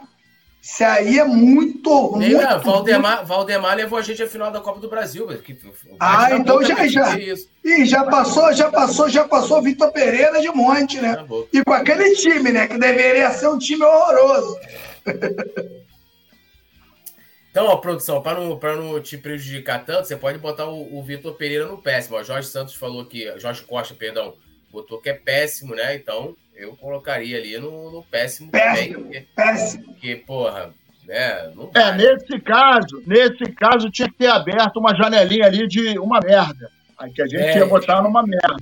Isso 0.63 0.81
aí 0.85 1.19
é 1.19 1.25
muito, 1.25 2.15
Nem, 2.15 2.35
muito 2.35 2.59
Valdemar, 2.61 3.25
Valdemar 3.25 3.75
levou 3.75 3.99
a 3.99 4.01
gente 4.01 4.23
à 4.23 4.27
final 4.29 4.49
da 4.49 4.61
Copa 4.61 4.79
do 4.79 4.87
Brasil. 4.87 5.27
Que, 5.39 5.59
ah, 5.99 6.29
então 6.37 6.63
já, 6.63 6.87
já. 6.87 7.17
Ih, 7.17 7.85
já 7.85 8.05
passou, 8.05 8.53
já 8.53 8.71
passou, 8.71 9.09
já 9.09 9.27
passou 9.27 9.61
Vitor 9.61 9.91
Pereira 9.91 10.39
de 10.39 10.47
monte, 10.47 11.01
né? 11.01 11.17
e 11.51 11.61
com 11.65 11.73
aquele 11.73 12.15
time, 12.15 12.53
né? 12.53 12.65
Que 12.65 12.77
deveria 12.77 13.29
ser 13.31 13.49
um 13.49 13.57
time 13.57 13.83
horroroso. 13.83 14.57
Então, 17.51 17.67
ó, 17.67 17.75
produção, 17.75 18.21
para 18.21 18.39
não, 18.39 18.57
não 18.57 19.01
te 19.01 19.17
prejudicar 19.17 19.85
tanto, 19.85 20.07
você 20.07 20.15
pode 20.15 20.39
botar 20.39 20.65
o, 20.65 20.97
o 20.97 21.03
Vitor 21.03 21.35
Pereira 21.35 21.67
no 21.67 21.77
péssimo. 21.77 22.15
O 22.17 22.23
Jorge 22.23 22.47
Santos 22.47 22.73
falou 22.73 23.05
que. 23.05 23.37
Jorge 23.37 23.63
Costa, 23.63 23.93
perdão, 23.93 24.33
botou 24.71 25.01
que 25.01 25.09
é 25.09 25.13
péssimo, 25.13 25.75
né? 25.75 25.93
Então, 25.93 26.37
eu 26.55 26.75
colocaria 26.75 27.37
ali 27.37 27.57
no, 27.57 27.91
no 27.91 28.03
péssimo, 28.03 28.51
péssimo 28.51 28.75
também. 28.75 28.93
Porque, 28.93 29.27
péssimo. 29.35 29.83
Porque, 29.85 30.15
porra, 30.15 30.73
né? 31.05 31.51
Não 31.55 31.71
é, 31.73 31.95
nesse 31.95 32.39
caso, 32.39 33.03
nesse 33.05 33.51
caso 33.53 33.89
tinha 33.89 34.07
que 34.07 34.15
ter 34.15 34.27
aberto 34.27 34.77
uma 34.77 34.95
janelinha 34.95 35.45
ali 35.45 35.67
de 35.67 35.97
uma 35.99 36.19
merda. 36.19 36.71
Aí 36.97 37.11
que 37.11 37.21
a 37.21 37.27
gente 37.27 37.41
é, 37.41 37.57
ia 37.57 37.65
botar 37.65 38.01
numa 38.01 38.23
merda. 38.23 38.57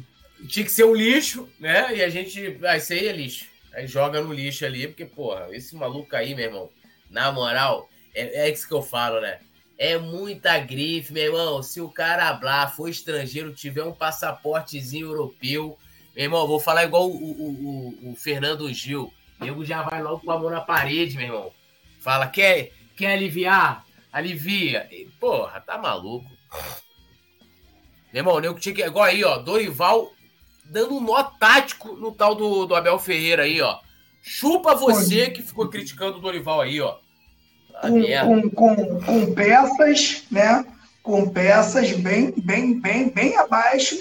Tinha 0.48 0.66
que 0.66 0.72
ser 0.72 0.86
um 0.86 0.96
lixo, 0.96 1.48
né? 1.60 1.96
E 1.96 2.02
a 2.02 2.10
gente. 2.10 2.58
Ah, 2.64 2.78
isso 2.78 2.94
aí 2.94 3.08
é 3.08 3.12
lixo. 3.12 3.46
Aí 3.74 3.88
joga 3.88 4.22
no 4.22 4.34
lixo 4.34 4.66
ali, 4.66 4.88
porque, 4.88 5.06
porra, 5.06 5.48
esse 5.52 5.76
maluco 5.76 6.16
aí, 6.16 6.36
meu 6.36 6.46
irmão, 6.46 6.70
na 7.10 7.32
moral, 7.32 7.90
é, 8.14 8.48
é 8.48 8.50
isso 8.50 8.68
que 8.68 8.74
eu 8.74 8.82
falo, 8.82 9.22
né? 9.22 9.40
É 9.78 9.98
muita 9.98 10.60
grife, 10.60 11.14
meu 11.14 11.24
irmão. 11.24 11.64
Se 11.64 11.80
o 11.80 11.90
cara 11.90 12.28
hablar, 12.28 12.76
for 12.76 12.90
estrangeiro, 12.90 13.54
tiver 13.54 13.84
um 13.84 13.94
passaportezinho 13.94 15.08
europeu, 15.08 15.78
meu 16.16 16.26
irmão, 16.26 16.48
vou 16.48 16.60
falar 16.60 16.84
igual 16.84 17.10
o, 17.10 17.16
o, 17.16 18.06
o, 18.08 18.12
o 18.12 18.16
Fernando 18.16 18.72
Gil. 18.74 19.14
Nego 19.40 19.66
já 19.66 19.82
vai 19.82 20.02
logo 20.02 20.20
com 20.20 20.32
a 20.32 20.40
mão 20.40 20.50
na 20.50 20.62
parede, 20.62 21.16
meu 21.16 21.26
irmão. 21.26 21.52
Fala, 22.00 22.28
quer, 22.28 22.72
quer 22.96 23.14
aliviar? 23.14 23.86
Alivia. 24.12 24.88
E, 24.92 25.06
porra, 25.20 25.62
tá 25.62 25.78
maluco. 25.78 26.30
Meu 28.12 28.22
irmão, 28.22 28.36
o 28.36 28.40
nego 28.40 28.60
tinha 28.60 28.76
que. 28.76 28.84
Igual 28.84 29.06
aí, 29.06 29.24
ó. 29.24 29.38
Dorival 29.38 30.12
dando 30.66 30.96
um 30.96 31.02
nó 31.02 31.24
tático 31.24 31.94
no 31.96 32.12
tal 32.12 32.36
do, 32.36 32.66
do 32.66 32.76
Abel 32.76 33.00
Ferreira 33.00 33.44
aí, 33.44 33.62
ó. 33.62 33.80
Chupa 34.22 34.76
você 34.76 35.30
que 35.30 35.42
ficou 35.42 35.70
criticando 35.70 36.18
o 36.18 36.22
Dorival 36.22 36.62
aí, 36.62 36.82
ó. 36.82 36.98
Com, 37.82 38.50
com, 38.50 38.52
com, 38.52 39.02
com, 39.02 39.34
peças, 39.34 40.24
né? 40.30 40.66
Com 41.02 41.30
peças 41.30 41.94
bem, 41.94 42.34
bem, 42.38 42.80
bem, 42.80 43.10
bem 43.10 43.38
abaixo 43.38 43.96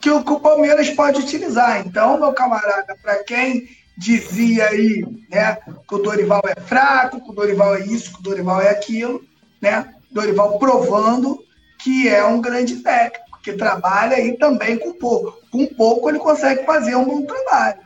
que 0.00 0.10
o, 0.10 0.22
que 0.24 0.32
o 0.32 0.40
Palmeiras 0.40 0.90
pode 0.90 1.20
utilizar. 1.20 1.86
Então, 1.86 2.18
meu 2.18 2.32
camarada, 2.32 2.96
para 3.02 3.22
quem 3.24 3.68
dizia 3.96 4.68
aí 4.68 5.04
né, 5.30 5.56
que 5.88 5.94
o 5.94 5.98
Dorival 5.98 6.42
é 6.46 6.60
fraco, 6.60 7.22
que 7.22 7.30
o 7.30 7.34
Dorival 7.34 7.76
é 7.76 7.80
isso, 7.80 8.12
que 8.12 8.20
o 8.20 8.22
Dorival 8.22 8.60
é 8.60 8.70
aquilo, 8.70 9.24
né? 9.60 9.94
Dorival 10.10 10.58
provando 10.58 11.38
que 11.78 12.08
é 12.08 12.24
um 12.24 12.40
grande 12.40 12.76
técnico, 12.76 13.38
que 13.42 13.52
trabalha 13.52 14.16
aí 14.16 14.36
também 14.36 14.78
com 14.78 14.92
pouco. 14.94 15.38
Com 15.50 15.66
pouco 15.66 16.08
ele 16.08 16.18
consegue 16.18 16.64
fazer 16.64 16.94
um 16.96 17.04
bom 17.04 17.26
trabalho. 17.26 17.80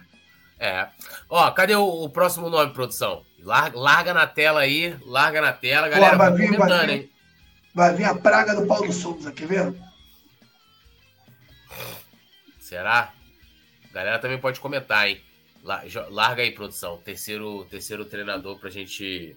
É. 0.59 0.89
Ó, 1.29 1.51
cadê 1.53 1.75
o, 1.75 1.85
o 1.85 2.09
próximo 2.09 2.51
nome, 2.51 2.73
produção? 2.73 3.23
Larga, 3.43 3.79
larga, 3.79 4.15
na 4.15 4.27
tela 4.27 4.61
aí, 4.61 4.95
larga 5.07 5.41
na 5.41 5.53
tela, 5.53 5.89
galera. 5.89 6.13
Pô, 6.13 6.19
vai, 6.19 6.33
vir, 6.33 6.57
vai, 6.57 6.87
vir, 6.87 7.11
vai 7.75 7.95
vir 7.95 8.05
a 8.05 8.15
praga 8.15 8.55
do 8.55 8.67
Paulo 8.67 8.93
Souza, 8.93 9.33
quer 9.33 9.47
ver? 9.47 9.75
Será? 12.71 13.13
A 13.91 13.93
galera 13.93 14.21
também 14.21 14.39
pode 14.39 14.61
comentar, 14.61 15.09
hein? 15.09 15.21
Larga 15.65 16.43
aí, 16.43 16.53
produção. 16.53 16.99
Terceiro, 16.99 17.65
terceiro 17.65 18.05
treinador 18.05 18.61
pra 18.61 18.71
gente. 18.71 19.37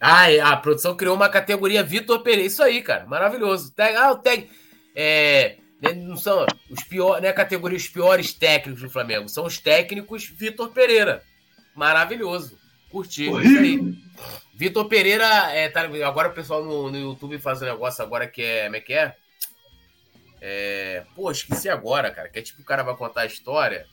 Ah, 0.00 0.24
a 0.42 0.56
produção 0.56 0.96
criou 0.96 1.14
uma 1.14 1.28
categoria 1.28 1.84
Vitor 1.84 2.24
Pereira. 2.24 2.44
Isso 2.44 2.60
aí, 2.60 2.82
cara. 2.82 3.06
Maravilhoso. 3.06 3.72
Ah, 3.96 4.10
o 4.10 4.16
tag. 4.16 4.50
É, 4.96 5.58
né, 5.80 5.92
não 5.92 6.16
são 6.16 6.44
os 6.68 6.82
piores, 6.82 7.22
né? 7.22 7.32
Categoria 7.32 7.78
os 7.78 7.88
piores 7.88 8.32
técnicos 8.32 8.82
do 8.82 8.90
Flamengo. 8.90 9.28
São 9.28 9.46
os 9.46 9.58
técnicos 9.58 10.26
Vitor 10.26 10.70
Pereira. 10.70 11.22
Maravilhoso. 11.72 12.58
Curti. 12.90 13.28
Vitor 14.54 14.88
Pereira, 14.88 15.52
é, 15.52 15.68
tá, 15.68 15.82
agora 15.82 16.30
o 16.30 16.34
pessoal 16.34 16.64
no, 16.64 16.90
no 16.90 16.98
YouTube 16.98 17.38
faz 17.38 17.62
um 17.62 17.66
negócio 17.66 18.02
agora 18.02 18.26
que 18.26 18.42
é. 18.42 18.64
Como 18.64 18.74
é 18.74 18.80
que 18.80 18.92
é? 18.92 19.14
É? 20.40 21.04
Pô, 21.14 21.30
esqueci 21.30 21.68
agora, 21.68 22.10
cara. 22.10 22.28
Que 22.28 22.38
é 22.38 22.42
tipo 22.42 22.62
o 22.62 22.64
cara 22.64 22.82
vai 22.82 22.96
contar 22.96 23.22
a 23.22 23.26
história. 23.26 23.86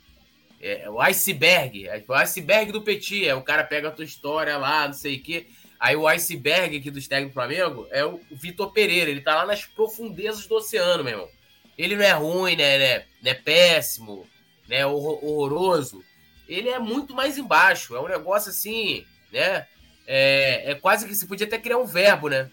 É, 0.62 0.90
o 0.90 1.00
iceberg. 1.02 1.88
É, 1.88 2.04
o 2.08 2.14
iceberg 2.14 2.72
do 2.72 2.82
Petit. 2.82 3.28
É 3.28 3.36
o 3.36 3.42
cara 3.42 3.64
pega 3.64 3.90
a 3.90 3.92
tua 3.92 4.06
história 4.06 4.58
lá, 4.58 4.88
não 4.88 4.94
sei 4.94 5.18
o 5.18 5.24
quê. 5.24 5.48
Aí 5.80 5.96
o 5.96 6.08
iceberg 6.08 6.78
aqui 6.78 6.90
do 6.90 7.02
técnicos 7.02 7.32
do 7.32 7.34
Flamengo 7.34 7.88
é 7.92 8.06
o 8.06 8.20
Vitor 8.32 8.72
Pereira. 8.72 9.10
Ele 9.10 9.22
tá 9.22 9.36
lá 9.36 9.46
nas 9.46 9.66
profundezas 9.66 10.48
do 10.48 10.56
oceano, 10.56 11.04
meu 11.04 11.14
irmão. 11.14 11.30
Ele 11.78 11.96
não 11.96 12.04
é 12.04 12.12
ruim, 12.12 12.56
né? 12.56 12.78
Não 12.78 12.86
é, 12.86 13.06
não 13.22 13.32
é 13.32 13.34
péssimo, 13.34 14.28
né? 14.68 14.86
Horroroso. 14.86 16.04
Ele 16.48 16.70
é 16.70 16.80
muito 16.80 17.14
mais 17.14 17.38
embaixo. 17.38 17.96
É 17.96 18.02
um 18.02 18.08
negócio 18.08 18.50
assim, 18.50 19.06
né? 19.32 19.68
É, 20.08 20.72
é 20.72 20.76
quase 20.76 21.08
que 21.08 21.16
se 21.16 21.28
podia 21.28 21.48
até 21.48 21.58
criar 21.58 21.78
um 21.78 21.86
verbo, 21.86 22.30
né? 22.30 22.50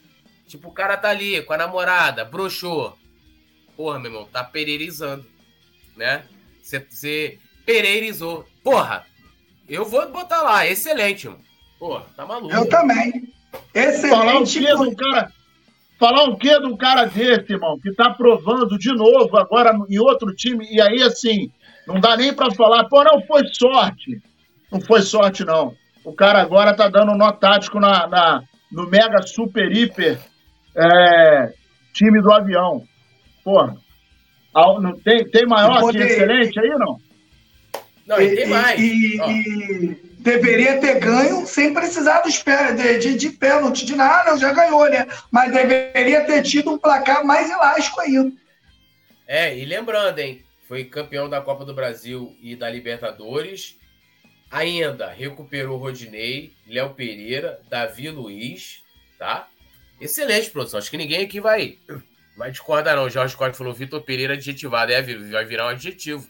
Tipo, 0.46 0.68
o 0.68 0.72
cara 0.72 0.96
tá 0.96 1.08
ali 1.08 1.42
com 1.42 1.52
a 1.52 1.58
namorada, 1.58 2.24
broxou. 2.24 2.98
Porra, 3.82 3.98
meu 3.98 4.12
irmão, 4.12 4.28
tá 4.32 4.44
pereirizando, 4.44 5.26
né? 5.96 6.22
Você 6.62 7.36
pereirizou. 7.66 8.46
Porra, 8.62 9.04
eu 9.68 9.84
vou 9.84 10.08
botar 10.08 10.40
lá, 10.40 10.64
excelente, 10.64 11.26
mano. 11.26 11.40
Porra, 11.80 12.06
tá 12.14 12.24
maluco. 12.24 12.54
Eu 12.54 12.68
também. 12.68 13.28
Excelente. 13.74 14.08
Falar 14.08 14.38
o 14.38 14.44
quê 14.44 14.72
do 14.72 14.96
cara, 14.96 15.32
falar 15.98 16.22
o 16.28 16.36
quê 16.36 16.60
de 16.60 16.66
um 16.66 16.76
cara 16.76 17.06
desse, 17.06 17.54
irmão, 17.54 17.76
que 17.80 17.92
tá 17.92 18.10
provando 18.10 18.78
de 18.78 18.94
novo 18.94 19.36
agora 19.36 19.76
em 19.90 19.98
outro 19.98 20.32
time, 20.32 20.64
e 20.70 20.80
aí, 20.80 21.02
assim, 21.02 21.50
não 21.84 21.98
dá 21.98 22.16
nem 22.16 22.32
para 22.32 22.54
falar, 22.54 22.84
pô, 22.84 23.02
não 23.02 23.20
foi 23.22 23.42
sorte. 23.52 24.22
Não 24.70 24.80
foi 24.80 25.02
sorte, 25.02 25.44
não. 25.44 25.74
O 26.04 26.12
cara 26.12 26.40
agora 26.40 26.72
tá 26.72 26.88
dando 26.88 27.16
nó 27.16 27.32
tático 27.32 27.80
na, 27.80 28.06
na 28.06 28.44
no 28.70 28.88
mega 28.88 29.26
super 29.26 29.76
hiper 29.76 30.20
é, 30.76 31.52
time 31.92 32.22
do 32.22 32.32
avião. 32.32 32.86
Porra. 33.44 33.76
Não, 34.54 34.98
tem, 34.98 35.28
tem 35.28 35.46
maior 35.46 35.90
que 35.90 35.98
excelente 35.98 36.58
aí, 36.60 36.68
não? 36.70 37.00
Não, 38.06 38.20
e, 38.20 38.34
tem 38.34 38.46
mais. 38.46 38.78
E, 38.78 39.16
e, 39.16 40.12
deveria 40.18 40.78
ter 40.78 41.00
ganho 41.00 41.46
sem 41.46 41.72
precisar 41.72 42.20
dos 42.20 42.38
pé, 42.38 42.72
de, 42.72 42.98
de, 42.98 43.16
de 43.16 43.30
pênalti, 43.30 43.84
de 43.84 43.96
nada, 43.96 44.36
já 44.36 44.52
ganhou, 44.52 44.88
né? 44.88 45.06
Mas 45.30 45.52
deveria 45.52 46.24
ter 46.24 46.42
tido 46.42 46.72
um 46.72 46.78
placar 46.78 47.24
mais 47.24 47.50
elástico 47.50 48.00
ainda. 48.00 48.32
É, 49.26 49.56
e 49.56 49.64
lembrando, 49.64 50.18
hein? 50.18 50.44
Foi 50.68 50.84
campeão 50.84 51.28
da 51.28 51.40
Copa 51.40 51.64
do 51.64 51.74
Brasil 51.74 52.36
e 52.40 52.54
da 52.54 52.68
Libertadores. 52.68 53.78
Ainda 54.50 55.08
recuperou 55.08 55.78
Rodinei, 55.78 56.52
Léo 56.66 56.90
Pereira, 56.90 57.60
Davi 57.68 58.10
Luiz, 58.10 58.82
tá? 59.18 59.48
Excelente 60.00 60.50
produção. 60.50 60.78
Acho 60.78 60.90
que 60.90 60.96
ninguém 60.96 61.24
aqui 61.24 61.40
vai, 61.40 61.78
vai 62.36 62.50
discordar, 62.50 62.96
não. 62.96 63.04
O 63.04 63.10
Jorge 63.10 63.36
Costa 63.36 63.54
falou 63.54 63.72
Vitor 63.72 64.00
Pereira 64.02 64.34
adjetivado. 64.34 64.92
É, 64.92 65.02
vai 65.02 65.44
virar 65.44 65.66
um 65.66 65.70
adjetivo. 65.70 66.26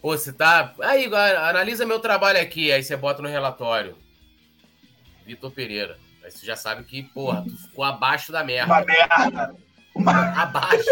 Pô, 0.00 0.16
você 0.16 0.32
tá. 0.32 0.74
Aí, 0.80 1.06
analisa 1.06 1.86
meu 1.86 2.00
trabalho 2.00 2.40
aqui, 2.40 2.72
aí 2.72 2.82
você 2.82 2.96
bota 2.96 3.22
no 3.22 3.28
relatório. 3.28 3.96
Vitor 5.24 5.50
Pereira. 5.50 5.98
Aí 6.24 6.30
você 6.30 6.44
já 6.44 6.56
sabe 6.56 6.84
que, 6.84 7.02
porra, 7.02 7.44
tu 7.44 7.56
ficou 7.56 7.84
abaixo 7.84 8.32
da 8.32 8.42
merda. 8.42 8.72
Uma 8.72 8.84
merda. 8.84 9.56
Uma... 9.94 10.42
Abaixo. 10.42 10.90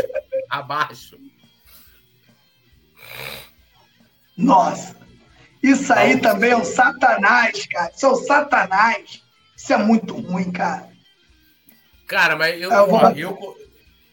abaixo. 0.48 1.18
Nossa. 4.36 4.96
Isso 5.62 5.92
aí 5.92 6.20
também 6.20 6.50
é 6.50 6.56
o 6.56 6.64
satanás, 6.64 7.66
cara. 7.66 7.92
Isso 7.94 8.06
é 8.06 8.08
o 8.08 8.16
satanás. 8.16 9.22
Isso 9.56 9.72
é 9.72 9.76
muito 9.76 10.14
ruim, 10.18 10.50
cara. 10.50 10.88
Cara, 12.06 12.34
mas 12.34 12.60
eu, 12.60 12.72
eu, 12.72 12.86
vou... 12.88 13.10
eu, 13.10 13.56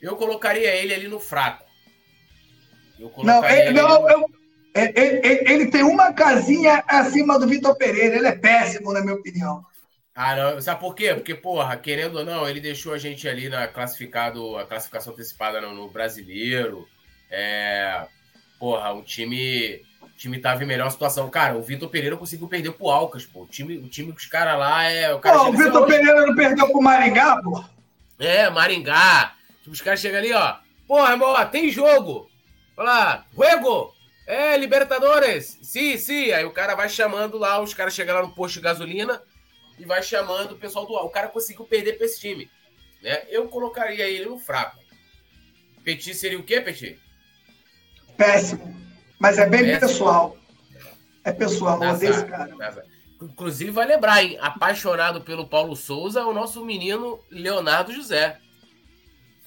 eu, 0.07 0.15
colocaria 0.15 0.75
ele 0.75 0.93
ali 0.93 1.07
no 1.07 1.19
fraco. 1.19 1.65
Eu 2.99 3.11
não, 3.23 3.45
ele, 3.45 3.73
não, 3.73 4.01
no... 4.01 4.09
eu, 4.09 4.25
ele, 4.73 4.93
ele, 4.95 5.51
ele, 5.51 5.71
tem 5.71 5.83
uma 5.83 6.13
casinha 6.13 6.83
acima 6.87 7.39
do 7.39 7.47
Vitor 7.47 7.75
Pereira. 7.75 8.15
Ele 8.15 8.27
é 8.27 8.35
péssimo, 8.35 8.91
na 8.93 9.01
minha 9.01 9.15
opinião. 9.15 9.63
Ah, 10.15 10.35
não. 10.35 10.61
Sabe 10.61 10.79
por 10.79 10.95
quê? 10.95 11.13
Porque, 11.13 11.35
porra, 11.35 11.77
querendo 11.77 12.17
ou 12.17 12.25
não, 12.25 12.49
ele 12.49 12.59
deixou 12.59 12.93
a 12.93 12.97
gente 12.97 13.27
ali 13.27 13.49
na 13.49 13.67
classificado, 13.67 14.57
a 14.57 14.65
classificação 14.65 15.13
antecipada 15.13 15.61
no, 15.61 15.75
no 15.75 15.89
brasileiro. 15.89 16.87
É, 17.29 18.07
porra, 18.59 18.93
o 18.93 19.03
time, 19.03 19.81
o 20.01 20.09
time 20.17 20.39
tava 20.39 20.63
em 20.63 20.67
melhor 20.67 20.89
situação. 20.89 21.29
Cara, 21.29 21.55
o 21.55 21.61
Vitor 21.61 21.87
Pereira 21.89 22.17
conseguiu 22.17 22.47
perder 22.47 22.71
pro 22.71 22.89
Alcas, 22.89 23.25
pô. 23.27 23.43
O 23.43 23.47
time, 23.47 23.77
o 23.77 23.87
time 23.87 24.11
que 24.11 24.19
os 24.19 24.25
caras 24.25 24.57
lá 24.57 24.83
é. 24.85 25.13
O, 25.13 25.19
cara 25.19 25.37
pô, 25.37 25.49
o 25.49 25.53
Vitor 25.53 25.85
Pereira 25.85 26.25
não 26.25 26.35
perdeu 26.35 26.67
pro 26.71 26.81
Maringá, 26.81 27.39
pô? 27.43 27.63
É, 28.17 28.49
Maringá. 28.49 29.36
Tipo, 29.67 29.71
os 29.71 29.81
caras 29.81 29.99
chegam 29.99 30.19
ali, 30.19 30.31
ó. 30.31 30.55
Porra, 30.87 31.11
irmão, 31.11 31.29
ó, 31.29 31.45
tem 31.45 31.69
jogo. 31.69 32.29
Olha 32.77 32.89
lá, 32.89 33.25
juego! 33.33 33.93
É, 34.25 34.55
Libertadores! 34.57 35.59
Sim, 35.61 35.97
sim. 35.97 36.31
Aí 36.31 36.45
o 36.45 36.51
cara 36.51 36.73
vai 36.73 36.87
chamando 36.87 37.37
lá, 37.37 37.61
os 37.61 37.73
caras 37.73 37.93
chegam 37.93 38.15
lá 38.15 38.21
no 38.21 38.33
posto 38.33 38.55
de 38.55 38.61
gasolina 38.61 39.21
e 39.77 39.85
vai 39.85 40.01
chamando 40.01 40.53
o 40.53 40.57
pessoal 40.57 40.85
do. 40.85 40.93
O 40.93 41.09
cara 41.09 41.27
conseguiu 41.27 41.65
perder 41.65 41.97
pra 41.97 42.05
esse 42.05 42.19
time. 42.19 42.49
Né? 43.01 43.23
Eu 43.29 43.47
colocaria 43.49 44.07
ele 44.07 44.25
no 44.25 44.39
fraco. 44.39 44.77
Petit 45.83 46.13
seria 46.13 46.39
o 46.39 46.43
quê, 46.43 46.61
Petit? 46.61 46.97
Péssimo. 48.15 48.75
Mas 49.19 49.37
é 49.37 49.47
bem 49.49 49.63
Péssimo. 49.63 49.79
pessoal. 49.81 50.37
É 51.23 51.31
pessoal, 51.33 51.77
não 51.77 51.97
desse 51.97 52.25
cara. 52.25 52.85
Inclusive, 53.21 53.71
vai 53.71 53.85
lembrar, 53.85 54.23
hein? 54.23 54.37
Apaixonado 54.39 55.21
pelo 55.21 55.47
Paulo 55.47 55.75
Souza 55.75 56.23
o 56.23 56.33
nosso 56.33 56.63
menino 56.63 57.19
Leonardo 57.29 57.91
José. 57.91 58.39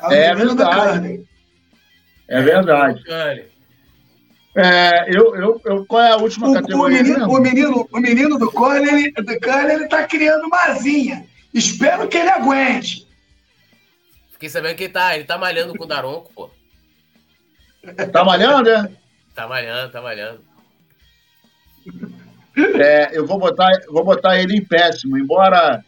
É, 0.09 0.25
é 0.27 0.35
verdade. 0.35 1.27
É 2.29 2.43
verdade. 2.43 3.05
É, 4.57 5.05
eu, 5.09 5.35
eu, 5.37 5.61
eu, 5.65 5.87
qual 5.87 6.03
é 6.03 6.11
a 6.11 6.17
última 6.17 6.51
o, 6.51 6.55
categoria? 6.55 7.01
O 7.01 7.03
menino, 7.03 7.29
o 7.29 7.41
menino, 7.41 7.89
o 7.93 8.01
menino 8.01 8.39
do 8.39 8.51
Cone, 8.51 8.89
ele, 8.89 9.13
do 9.13 9.41
Cone, 9.41 9.73
ele 9.73 9.89
tá 9.89 10.07
criando 10.07 10.47
uma 10.47 10.61
asinha. 10.65 11.25
Espero 11.55 12.09
que 12.09 12.17
ele 12.17 12.29
aguente. 12.29 13.07
Fiquei 14.33 14.49
sabendo 14.49 14.75
que 14.75 14.85
ele 14.85 14.93
tá, 14.93 15.15
ele 15.15 15.25
tá 15.25 15.39
malhando 15.39 15.75
com 15.77 15.85
o 15.85 15.87
Daronco, 15.87 16.33
pô. 16.35 16.51
Tá 18.13 18.25
malhando, 18.25 18.71
é? 18.71 18.91
Tá 19.35 19.47
malhando, 19.47 19.93
tá 19.93 20.03
malhando. 20.03 20.41
É, 22.57 23.17
eu 23.17 23.27
vou 23.27 23.39
botar, 23.39 23.71
vou 23.89 24.05
botar 24.05 24.39
ele 24.39 24.57
em 24.57 24.65
péssimo, 24.65 25.17
embora 25.17 25.83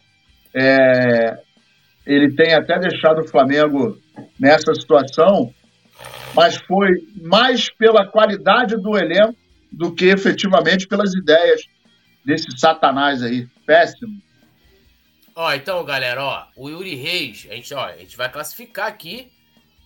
é, 0.53 1.37
ele 2.05 2.33
tenha 2.33 2.59
até 2.59 2.79
deixado 2.79 3.21
o 3.21 3.27
Flamengo 3.27 3.99
nessa 4.39 4.73
situação, 4.75 5.53
mas 6.33 6.57
foi 6.57 6.89
mais 7.21 7.69
pela 7.69 8.05
qualidade 8.07 8.75
do 8.77 8.97
elenco 8.97 9.35
do 9.71 9.93
que 9.93 10.05
efetivamente 10.05 10.87
pelas 10.87 11.13
ideias 11.13 11.61
desse 12.25 12.57
satanás 12.57 13.23
aí. 13.23 13.47
Péssimo. 13.65 14.21
Ó, 15.35 15.51
então, 15.53 15.83
galera, 15.83 16.23
ó, 16.23 16.45
o 16.55 16.69
Yuri 16.69 16.95
Reis, 16.95 17.47
a 17.49 17.55
gente, 17.55 17.73
ó, 17.73 17.85
a 17.85 17.97
gente 17.97 18.15
vai 18.15 18.31
classificar 18.31 18.87
aqui. 18.87 19.31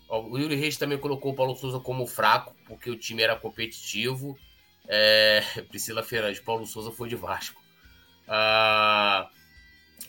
Ó, 0.09 0.21
o 0.21 0.37
Yuri 0.37 0.55
Reis 0.55 0.77
também 0.77 0.97
colocou 0.97 1.31
o 1.31 1.35
Paulo 1.35 1.55
Souza 1.55 1.79
como 1.79 2.05
fraco, 2.05 2.53
porque 2.67 2.89
o 2.89 2.97
time 2.97 3.23
era 3.23 3.35
competitivo. 3.35 4.37
É, 4.87 5.41
Priscila 5.69 6.03
Fernandes, 6.03 6.41
Paulo 6.41 6.65
Souza 6.65 6.91
foi 6.91 7.07
de 7.07 7.15
Vasco. 7.15 7.61
Ah, 8.27 9.29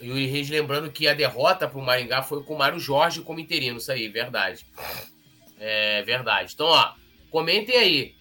Yuri 0.00 0.26
Reis 0.26 0.48
lembrando 0.48 0.90
que 0.90 1.08
a 1.08 1.14
derrota 1.14 1.68
para 1.68 1.78
o 1.78 1.84
Maringá 1.84 2.22
foi 2.22 2.42
com 2.42 2.54
o 2.54 2.58
Mário 2.58 2.78
Jorge 2.78 3.20
como 3.20 3.40
interino, 3.40 3.78
isso 3.78 3.90
aí, 3.90 4.08
verdade. 4.08 4.66
É 5.58 6.02
verdade. 6.02 6.52
Então, 6.54 6.66
ó, 6.66 6.92
comentem 7.30 7.76
aí. 7.76 8.14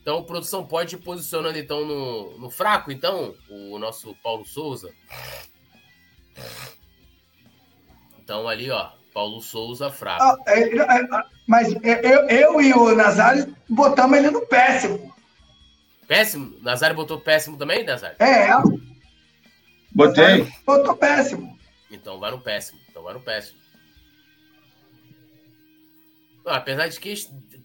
Então, 0.00 0.22
produção 0.22 0.64
pode 0.64 0.94
ir 0.94 0.98
posicionando 0.98 1.58
então 1.58 1.84
no, 1.84 2.38
no 2.38 2.48
fraco, 2.48 2.92
então, 2.92 3.34
o 3.50 3.76
nosso 3.78 4.14
Paulo 4.22 4.44
Souza. 4.44 4.92
Então, 8.20 8.46
ali, 8.46 8.70
ó, 8.70 8.90
Paulo 9.12 9.40
Souza 9.40 9.90
fraco. 9.90 10.22
Ah, 10.22 10.36
é, 10.46 10.60
é, 10.60 10.78
é 10.78 11.08
mas 11.46 11.72
eu, 11.72 12.28
eu 12.28 12.60
e 12.60 12.72
o 12.72 12.94
Nazário 12.94 13.56
botamos 13.68 14.18
ele 14.18 14.30
no 14.30 14.46
péssimo. 14.46 15.12
Péssimo? 16.06 16.56
Nazário 16.62 16.94
botou 16.94 17.20
péssimo 17.20 17.56
também, 17.56 17.84
Nazário? 17.84 18.16
É. 18.20 18.48
Botei. 19.96 20.46
Botou 20.66 20.94
péssimo. 20.94 21.58
Então 21.90 22.20
vai 22.20 22.30
no 22.30 22.38
péssimo. 22.38 22.78
Então 22.90 23.02
vai 23.02 23.14
no 23.14 23.20
péssimo. 23.20 23.58
Não, 26.44 26.52
apesar 26.52 26.86
de 26.88 27.00
que 27.00 27.14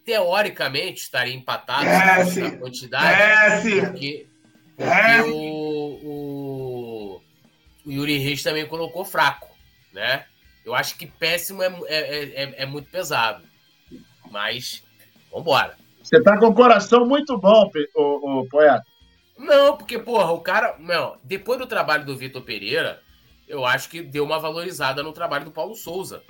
teoricamente 0.02 1.02
estaria 1.02 1.34
empatado 1.34 1.86
é, 1.86 2.24
na 2.40 2.56
quantidade. 2.56 3.20
É, 3.20 3.60
sim. 3.60 3.80
Porque, 3.82 4.26
porque 4.74 4.90
é. 4.90 5.22
o, 5.24 6.00
o, 6.02 7.20
o, 7.84 7.92
Yuri 7.92 8.16
Reis 8.16 8.42
também 8.42 8.66
colocou 8.66 9.04
fraco, 9.04 9.54
né? 9.92 10.24
Eu 10.64 10.74
acho 10.74 10.96
que 10.96 11.06
péssimo 11.06 11.62
é, 11.62 11.66
é, 11.86 12.44
é, 12.44 12.54
é 12.62 12.66
muito 12.66 12.90
pesado. 12.90 13.44
Mas, 14.30 14.82
vambora. 15.30 15.76
Você 16.02 16.22
tá 16.22 16.38
com 16.38 16.46
o 16.46 16.54
coração 16.54 17.06
muito 17.06 17.36
bom, 17.36 17.70
o, 17.94 18.40
o 18.40 18.48
poeta. 18.48 18.91
Não, 19.42 19.76
porque, 19.76 19.98
porra, 19.98 20.32
o 20.32 20.40
cara. 20.40 20.76
Não, 20.78 21.18
depois 21.22 21.58
do 21.58 21.66
trabalho 21.66 22.04
do 22.04 22.16
Vitor 22.16 22.42
Pereira, 22.42 23.02
eu 23.48 23.66
acho 23.66 23.88
que 23.88 24.02
deu 24.02 24.24
uma 24.24 24.38
valorizada 24.38 25.02
no 25.02 25.12
trabalho 25.12 25.44
do 25.44 25.50
Paulo 25.50 25.74
Souza. 25.74 26.22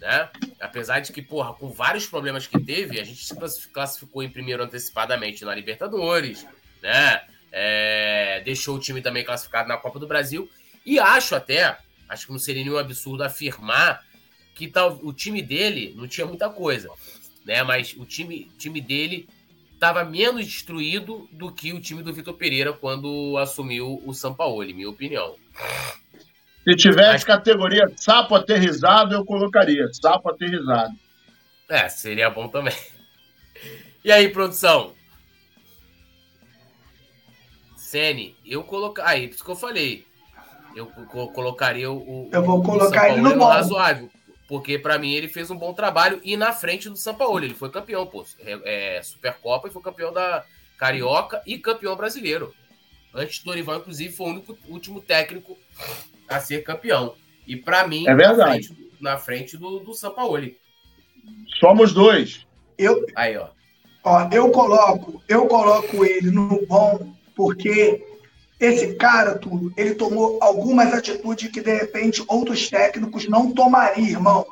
Né? 0.00 0.30
Apesar 0.60 1.00
de 1.00 1.12
que, 1.12 1.20
porra, 1.20 1.52
com 1.52 1.68
vários 1.68 2.06
problemas 2.06 2.46
que 2.46 2.58
teve, 2.58 2.98
a 2.98 3.04
gente 3.04 3.24
se 3.24 3.68
classificou 3.68 4.22
em 4.22 4.30
primeiro 4.30 4.62
antecipadamente 4.62 5.44
na 5.44 5.54
Libertadores, 5.54 6.46
né? 6.82 7.22
É, 7.52 8.40
deixou 8.44 8.76
o 8.76 8.78
time 8.78 9.02
também 9.02 9.24
classificado 9.24 9.68
na 9.68 9.76
Copa 9.76 9.98
do 9.98 10.06
Brasil. 10.06 10.48
E 10.86 10.98
acho 10.98 11.34
até, 11.34 11.76
acho 12.08 12.26
que 12.26 12.32
não 12.32 12.38
seria 12.38 12.62
nenhum 12.62 12.78
absurdo 12.78 13.24
afirmar 13.24 14.02
que 14.54 14.68
tal, 14.68 14.98
o 15.02 15.12
time 15.12 15.42
dele 15.42 15.92
não 15.96 16.06
tinha 16.06 16.26
muita 16.26 16.48
coisa 16.48 16.88
né? 17.44 17.62
Mas 17.62 17.94
o 17.96 18.04
time, 18.04 18.50
time 18.58 18.80
dele 18.80 19.28
estava 19.80 20.04
menos 20.04 20.44
destruído 20.44 21.26
do 21.32 21.50
que 21.50 21.72
o 21.72 21.80
time 21.80 22.02
do 22.02 22.12
Vitor 22.12 22.34
Pereira 22.34 22.70
quando 22.70 23.38
assumiu 23.38 24.02
o 24.04 24.12
São 24.12 24.34
Paulo, 24.34 24.62
em 24.62 24.74
minha 24.74 24.90
opinião. 24.90 25.36
Se 26.62 26.76
tivesse 26.76 27.12
Mas... 27.12 27.24
categoria 27.24 27.90
sapo 27.96 28.34
aterrizado, 28.34 29.14
eu 29.14 29.24
colocaria. 29.24 29.88
Sapo 29.94 30.28
aterrizado. 30.28 30.92
É, 31.66 31.88
seria 31.88 32.28
bom 32.28 32.46
também. 32.46 32.74
E 34.04 34.12
aí, 34.12 34.28
produção? 34.28 34.92
Sene, 37.76 38.36
eu 38.44 38.62
colocar. 38.62 39.06
Aí, 39.06 39.28
por 39.28 39.34
isso 39.34 39.44
que 39.44 39.50
eu 39.50 39.56
falei. 39.56 40.06
Eu 40.76 40.86
colocaria 40.86 41.90
o. 41.90 42.28
Eu 42.32 42.42
vou 42.42 42.62
colocar 42.62 43.10
ele 43.10 43.20
no, 43.20 43.34
no 43.34 43.44
razoável. 43.44 44.10
Porque, 44.50 44.76
para 44.76 44.98
mim, 44.98 45.12
ele 45.12 45.28
fez 45.28 45.48
um 45.48 45.56
bom 45.56 45.72
trabalho 45.72 46.20
e 46.24 46.36
na 46.36 46.52
frente 46.52 46.88
do 46.88 46.96
São 46.96 47.14
Paulo. 47.14 47.38
Ele 47.38 47.54
foi 47.54 47.70
campeão, 47.70 48.04
pô. 48.04 48.26
É, 48.40 48.96
é, 48.96 49.00
Supercopa 49.00 49.68
e 49.68 49.70
foi 49.70 49.80
campeão 49.80 50.12
da 50.12 50.44
Carioca 50.76 51.40
e 51.46 51.56
campeão 51.56 51.94
brasileiro. 51.94 52.52
Antes 53.14 53.38
do 53.38 53.44
Dorival, 53.44 53.78
inclusive, 53.78 54.12
foi 54.12 54.26
o 54.26 54.30
único 54.30 54.58
último 54.66 55.00
técnico 55.00 55.56
a 56.28 56.40
ser 56.40 56.64
campeão. 56.64 57.14
E 57.46 57.54
para 57.54 57.86
mim, 57.86 58.08
é 58.08 58.12
verdade. 58.12 58.38
na 58.38 58.44
frente, 58.44 58.92
na 59.00 59.18
frente 59.18 59.56
do, 59.56 59.78
do 59.78 59.94
São 59.94 60.12
Paulo. 60.12 60.50
Somos 61.60 61.92
dois. 61.92 62.44
Eu, 62.76 63.06
Aí, 63.14 63.36
ó. 63.36 63.50
ó. 64.02 64.28
Eu 64.32 64.50
coloco, 64.50 65.22
eu 65.28 65.46
coloco 65.46 66.04
ele 66.04 66.32
no 66.32 66.66
bom, 66.66 67.14
porque 67.36 68.04
esse 68.60 68.94
cara, 68.94 69.38
tudo, 69.38 69.72
ele 69.74 69.94
tomou 69.94 70.38
algumas 70.42 70.92
atitudes 70.92 71.50
que, 71.50 71.62
de 71.62 71.74
repente, 71.74 72.22
outros 72.28 72.68
técnicos 72.68 73.26
não 73.26 73.50
tomariam, 73.52 74.06
irmão. 74.06 74.46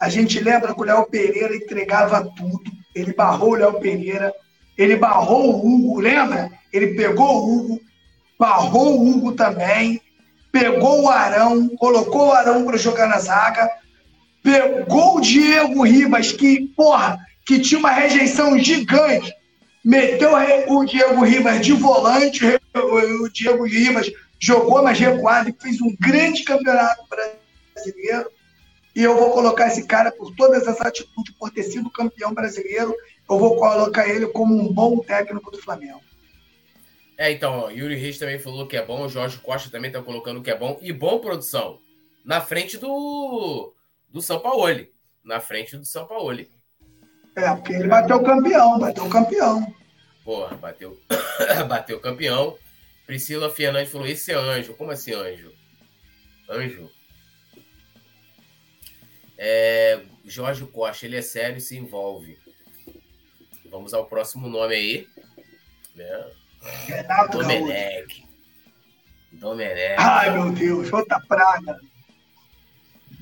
A 0.00 0.08
gente 0.08 0.40
lembra 0.40 0.74
que 0.74 0.80
o 0.80 0.84
Léo 0.84 1.04
Pereira 1.04 1.54
entregava 1.54 2.24
tudo. 2.34 2.72
Ele 2.94 3.12
barrou 3.12 3.50
o 3.50 3.56
Léo 3.56 3.78
Pereira. 3.78 4.32
Ele 4.76 4.96
barrou 4.96 5.50
o 5.50 5.66
Hugo, 5.66 6.00
lembra? 6.00 6.50
Ele 6.72 6.94
pegou 6.94 7.28
o 7.28 7.54
Hugo, 7.54 7.80
barrou 8.38 8.98
o 8.98 9.10
Hugo 9.10 9.32
também. 9.32 10.00
Pegou 10.50 11.02
o 11.02 11.10
Arão, 11.10 11.68
colocou 11.76 12.28
o 12.28 12.32
Arão 12.32 12.64
para 12.64 12.78
jogar 12.78 13.06
na 13.06 13.18
zaga. 13.18 13.70
Pegou 14.42 15.18
o 15.18 15.20
Diego 15.20 15.82
Ribas, 15.82 16.32
que, 16.32 16.68
porra, 16.74 17.18
que 17.44 17.60
tinha 17.60 17.78
uma 17.78 17.90
rejeição 17.90 18.58
gigante 18.58 19.32
meteu 19.84 20.30
o 20.68 20.84
Diego 20.84 21.24
Ribas 21.24 21.64
de 21.64 21.72
volante, 21.72 22.44
o 22.74 23.28
Diego 23.28 23.64
Ribas 23.64 24.10
jogou 24.38 24.82
mais 24.82 24.98
recuado 24.98 25.50
e 25.50 25.62
fez 25.62 25.80
um 25.80 25.94
grande 26.00 26.42
campeonato 26.44 27.04
brasileiro. 27.08 28.30
E 28.94 29.02
eu 29.02 29.16
vou 29.16 29.30
colocar 29.30 29.68
esse 29.68 29.86
cara 29.86 30.12
por 30.12 30.34
todas 30.34 30.68
as 30.68 30.80
atitudes, 30.80 31.34
por 31.38 31.50
ter 31.50 31.62
sido 31.62 31.90
campeão 31.90 32.34
brasileiro, 32.34 32.94
eu 33.28 33.38
vou 33.38 33.56
colocar 33.56 34.06
ele 34.06 34.26
como 34.26 34.54
um 34.54 34.70
bom 34.70 34.98
técnico 34.98 35.50
do 35.50 35.58
Flamengo. 35.58 36.02
É, 37.16 37.30
então, 37.30 37.60
ó, 37.60 37.70
Yuri 37.70 37.94
Reis 37.94 38.18
também 38.18 38.38
falou 38.38 38.66
que 38.66 38.76
é 38.76 38.84
bom, 38.84 39.04
o 39.04 39.08
Jorge 39.08 39.38
Costa 39.38 39.70
também 39.70 39.88
está 39.88 40.02
colocando 40.02 40.42
que 40.42 40.50
é 40.50 40.56
bom. 40.56 40.78
E 40.82 40.92
bom 40.92 41.20
produção, 41.20 41.78
na 42.24 42.40
frente 42.40 42.76
do, 42.76 43.72
do 44.10 44.20
São 44.20 44.40
Paulo. 44.40 44.86
Na 45.24 45.40
frente 45.40 45.76
do 45.76 45.84
São 45.84 46.06
Paulo. 46.06 46.44
É, 47.36 47.54
porque 47.54 47.72
ele 47.72 47.88
bateu 47.88 48.22
campeão, 48.22 48.78
bateu 48.78 49.08
campeão. 49.08 49.74
Porra, 50.24 50.56
bateu, 50.56 51.00
bateu 51.68 52.00
campeão. 52.00 52.56
Priscila 53.06 53.50
Fernandes 53.50 53.90
falou: 53.90 54.06
esse 54.06 54.32
é 54.32 54.34
anjo. 54.34 54.74
Como 54.74 54.90
assim, 54.90 55.12
anjo? 55.12 55.52
Anjo? 56.48 56.90
É, 59.38 60.00
Jorge 60.24 60.64
Costa, 60.66 61.06
ele 61.06 61.16
é 61.16 61.22
sério 61.22 61.58
e 61.58 61.60
se 61.60 61.76
envolve. 61.76 62.38
Vamos 63.70 63.94
ao 63.94 64.06
próximo 64.06 64.48
nome 64.48 64.74
aí. 64.74 65.08
Né? 65.96 66.26
Renato 66.86 67.38
Domenech. 67.38 68.24
Domenech. 69.32 69.96
Ai, 69.98 70.30
meu 70.30 70.52
Deus, 70.52 70.92
outra 70.92 71.18
praga. 71.20 71.80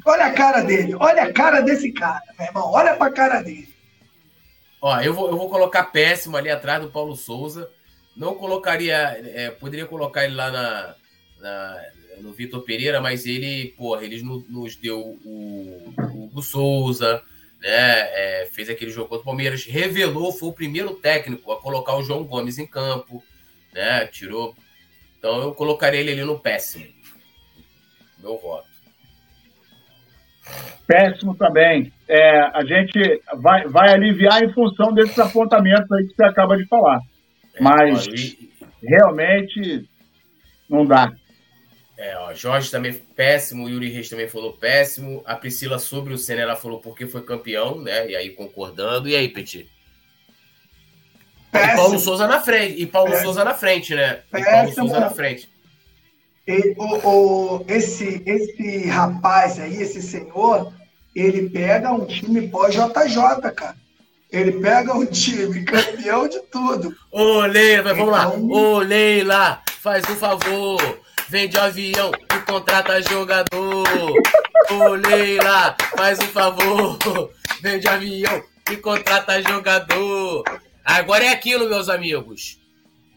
Olha 0.05 0.27
a 0.27 0.33
cara 0.33 0.63
dele, 0.63 0.95
olha 0.95 1.25
a 1.25 1.33
cara 1.33 1.61
desse 1.61 1.93
cara, 1.93 2.23
meu 2.39 2.47
irmão. 2.49 2.71
Olha 2.71 2.97
pra 2.97 3.13
cara 3.13 3.43
dele. 3.43 3.73
Ó, 4.81 5.01
eu 5.01 5.13
vou, 5.13 5.29
eu 5.29 5.37
vou 5.37 5.49
colocar 5.49 5.85
péssimo 5.85 6.37
ali 6.37 6.51
atrás 6.51 6.83
do 6.83 6.91
Paulo 6.91 7.17
Souza. 7.17 7.71
Não 8.17 8.35
colocaria. 8.35 8.97
É, 9.35 9.51
poderia 9.51 9.87
colocar 9.87 10.25
ele 10.25 10.35
lá 10.35 10.51
na, 10.51 10.95
na 11.41 11.83
no 12.21 12.33
Vitor 12.33 12.63
Pereira, 12.63 13.01
mas 13.01 13.27
ele, 13.27 13.69
porra, 13.77 14.05
ele 14.05 14.23
nos 14.23 14.77
deu 14.77 15.19
o, 15.25 15.95
o 15.97 16.25
Hugo 16.25 16.43
Souza, 16.43 17.23
né? 17.61 17.71
É, 17.71 18.49
fez 18.53 18.69
aquele 18.69 18.91
jogo 18.91 19.09
contra 19.09 19.23
o 19.23 19.25
Palmeiras, 19.25 19.65
revelou, 19.65 20.33
foi 20.33 20.49
o 20.49 20.53
primeiro 20.53 20.95
técnico 20.95 21.51
a 21.53 21.61
colocar 21.61 21.97
o 21.97 22.03
João 22.03 22.25
Gomes 22.25 22.59
em 22.59 22.67
campo, 22.67 23.23
né? 23.73 24.07
Tirou. 24.07 24.55
Então 25.19 25.43
eu 25.43 25.55
colocaria 25.55 26.01
ele 26.01 26.13
ali 26.13 26.25
no 26.25 26.39
péssimo. 26.39 26.89
Meu 28.19 28.39
voto. 28.39 28.70
Péssimo 30.87 31.37
também. 31.37 31.93
É, 32.09 32.41
a 32.41 32.65
gente 32.65 33.23
vai, 33.37 33.67
vai 33.69 33.93
aliviar 33.93 34.43
em 34.43 34.53
função 34.53 34.93
desses 34.93 35.19
apontamentos 35.19 35.91
aí 35.93 36.07
que 36.07 36.15
você 36.15 36.25
acaba 36.25 36.57
de 36.57 36.67
falar. 36.67 37.01
É, 37.55 37.63
Mas 37.63 38.09
realmente 38.83 39.89
não 40.69 40.85
dá. 40.85 41.13
É, 41.97 42.17
ó, 42.17 42.33
Jorge 42.33 42.71
também 42.71 42.95
péssimo, 42.95 43.69
Yuri 43.69 43.91
Reis 43.91 44.09
também 44.09 44.27
falou 44.27 44.55
péssimo. 44.55 45.23
A 45.27 45.37
Priscila 45.37 45.79
sobre 45.79 46.15
o 46.15 46.19
Senna, 46.19 46.41
ela 46.41 46.57
falou 46.57 46.81
porque 46.81 47.07
foi 47.07 47.23
campeão, 47.23 47.81
né? 47.83 48.09
E 48.09 48.17
aí 48.17 48.31
concordando. 48.31 49.09
E 49.09 49.15
aí, 49.15 49.29
Petit? 49.29 49.69
Péssimo. 51.53 51.73
E 51.73 51.77
Paulo 51.77 51.99
Souza 51.99 52.27
na 52.27 52.41
frente. 52.41 52.83
E 52.83 52.87
Paulo 52.87 53.11
péssimo. 53.11 53.27
Souza 53.27 53.45
na 53.45 53.55
frente, 53.55 53.95
né? 53.95 54.23
E 54.35 54.43
Paulo 54.43 54.73
Souza 54.73 54.99
na 54.99 55.11
frente. 55.11 55.49
O, 56.77 57.09
o, 57.09 57.65
esse, 57.69 58.23
esse 58.27 58.87
rapaz 58.87 59.59
aí, 59.59 59.81
esse 59.81 60.03
senhor, 60.03 60.73
ele 61.15 61.49
pega 61.51 61.93
um 61.93 62.05
time 62.05 62.49
pós-JJ, 62.49 63.53
cara. 63.55 63.77
Ele 64.31 64.53
pega 64.53 64.95
um 64.95 65.05
time 65.05 65.65
campeão 65.65 66.29
de 66.29 66.41
tudo. 66.43 66.95
Ô, 67.11 67.41
Leila, 67.41 67.93
vamos 67.95 68.13
lá. 68.13 68.27
Então, 68.27 68.49
Ô, 68.49 68.79
Leila, 68.79 69.61
faz 69.81 70.05
um 70.09 70.15
favor. 70.15 71.01
Vende 71.29 71.59
avião 71.59 72.13
e 72.13 72.41
contrata 72.41 73.03
jogador. 73.03 73.85
Ô, 74.71 74.89
Leila, 74.95 75.77
faz 75.97 76.19
um 76.21 76.29
favor. 76.29 76.99
Vende 77.61 77.89
avião 77.89 78.43
e 78.71 78.77
contrata 78.77 79.43
jogador. 79.43 80.45
Agora 80.85 81.25
é 81.25 81.29
aquilo, 81.29 81.69
meus 81.69 81.89
amigos. 81.89 82.59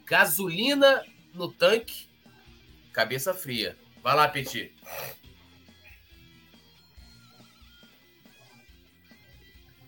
Gasolina 0.05 1.03
no 1.33 1.47
tanque 1.47 2.07
Cabeça 2.93 3.33
fria. 3.33 3.75
Vai 4.01 4.15
lá, 4.15 4.27
Petit. 4.27 4.71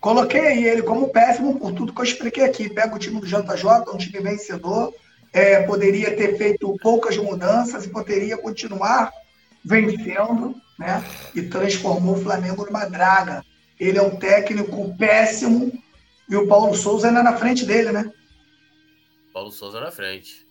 coloquei 0.06 0.68
ele 0.68 0.84
como 0.84 1.10
péssimo 1.10 1.58
por 1.58 1.74
tudo 1.74 1.92
que 1.92 2.00
eu 2.00 2.06
expliquei 2.06 2.44
aqui. 2.44 2.70
Pega 2.70 2.96
o 2.96 3.00
time 3.00 3.20
do 3.20 3.26
JJ, 3.26 3.92
um 3.92 3.98
time 3.98 4.20
vencedor, 4.20 4.94
é, 5.34 5.64
poderia 5.64 6.16
ter 6.16 6.38
feito 6.38 6.78
poucas 6.80 7.18
mudanças 7.18 7.86
e 7.86 7.90
poderia 7.90 8.38
continuar 8.38 9.12
vencendo, 9.64 10.54
né? 10.78 11.04
E 11.34 11.42
transformou 11.42 12.14
o 12.14 12.22
Flamengo 12.22 12.68
numa 12.68 12.86
draga. 12.86 13.44
Ele 13.80 13.98
é 13.98 14.02
um 14.04 14.16
técnico 14.16 14.96
péssimo 14.96 15.74
e 16.30 16.36
o 16.36 16.48
Paulo 16.48 16.76
Souza 16.76 17.08
ainda 17.08 17.24
na 17.24 17.36
frente 17.36 17.66
dele, 17.66 17.92
né? 17.92 18.12
Paulo 19.34 19.52
Souza 19.52 19.80
na 19.80 19.90
frente. 19.90 20.45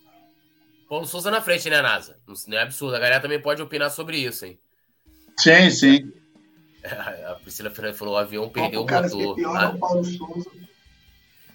Paulo 0.87 1.05
Souza 1.05 1.31
na 1.31 1.41
frente, 1.41 1.69
né, 1.69 1.81
NASA? 1.81 2.17
Não 2.47 2.57
é 2.57 2.61
absurdo. 2.61 2.95
A 2.95 2.99
galera 2.99 3.19
também 3.19 3.41
pode 3.41 3.61
opinar 3.61 3.89
sobre 3.89 4.17
isso, 4.17 4.45
hein? 4.45 4.59
Sim, 5.37 5.69
sim. 5.69 6.13
A 6.85 7.35
Priscila 7.35 7.71
Fernandes 7.71 7.99
falou: 7.99 8.13
o 8.13 8.17
avião 8.17 8.49
perdeu 8.49 8.81
o, 8.81 8.83
o 8.83 8.87
motor. 8.87 9.35
Pior 9.35 9.57
ah. 9.57 9.63
é 9.63 9.67
o 9.67 9.79
Paulo 9.79 10.03
Souza. 10.03 10.49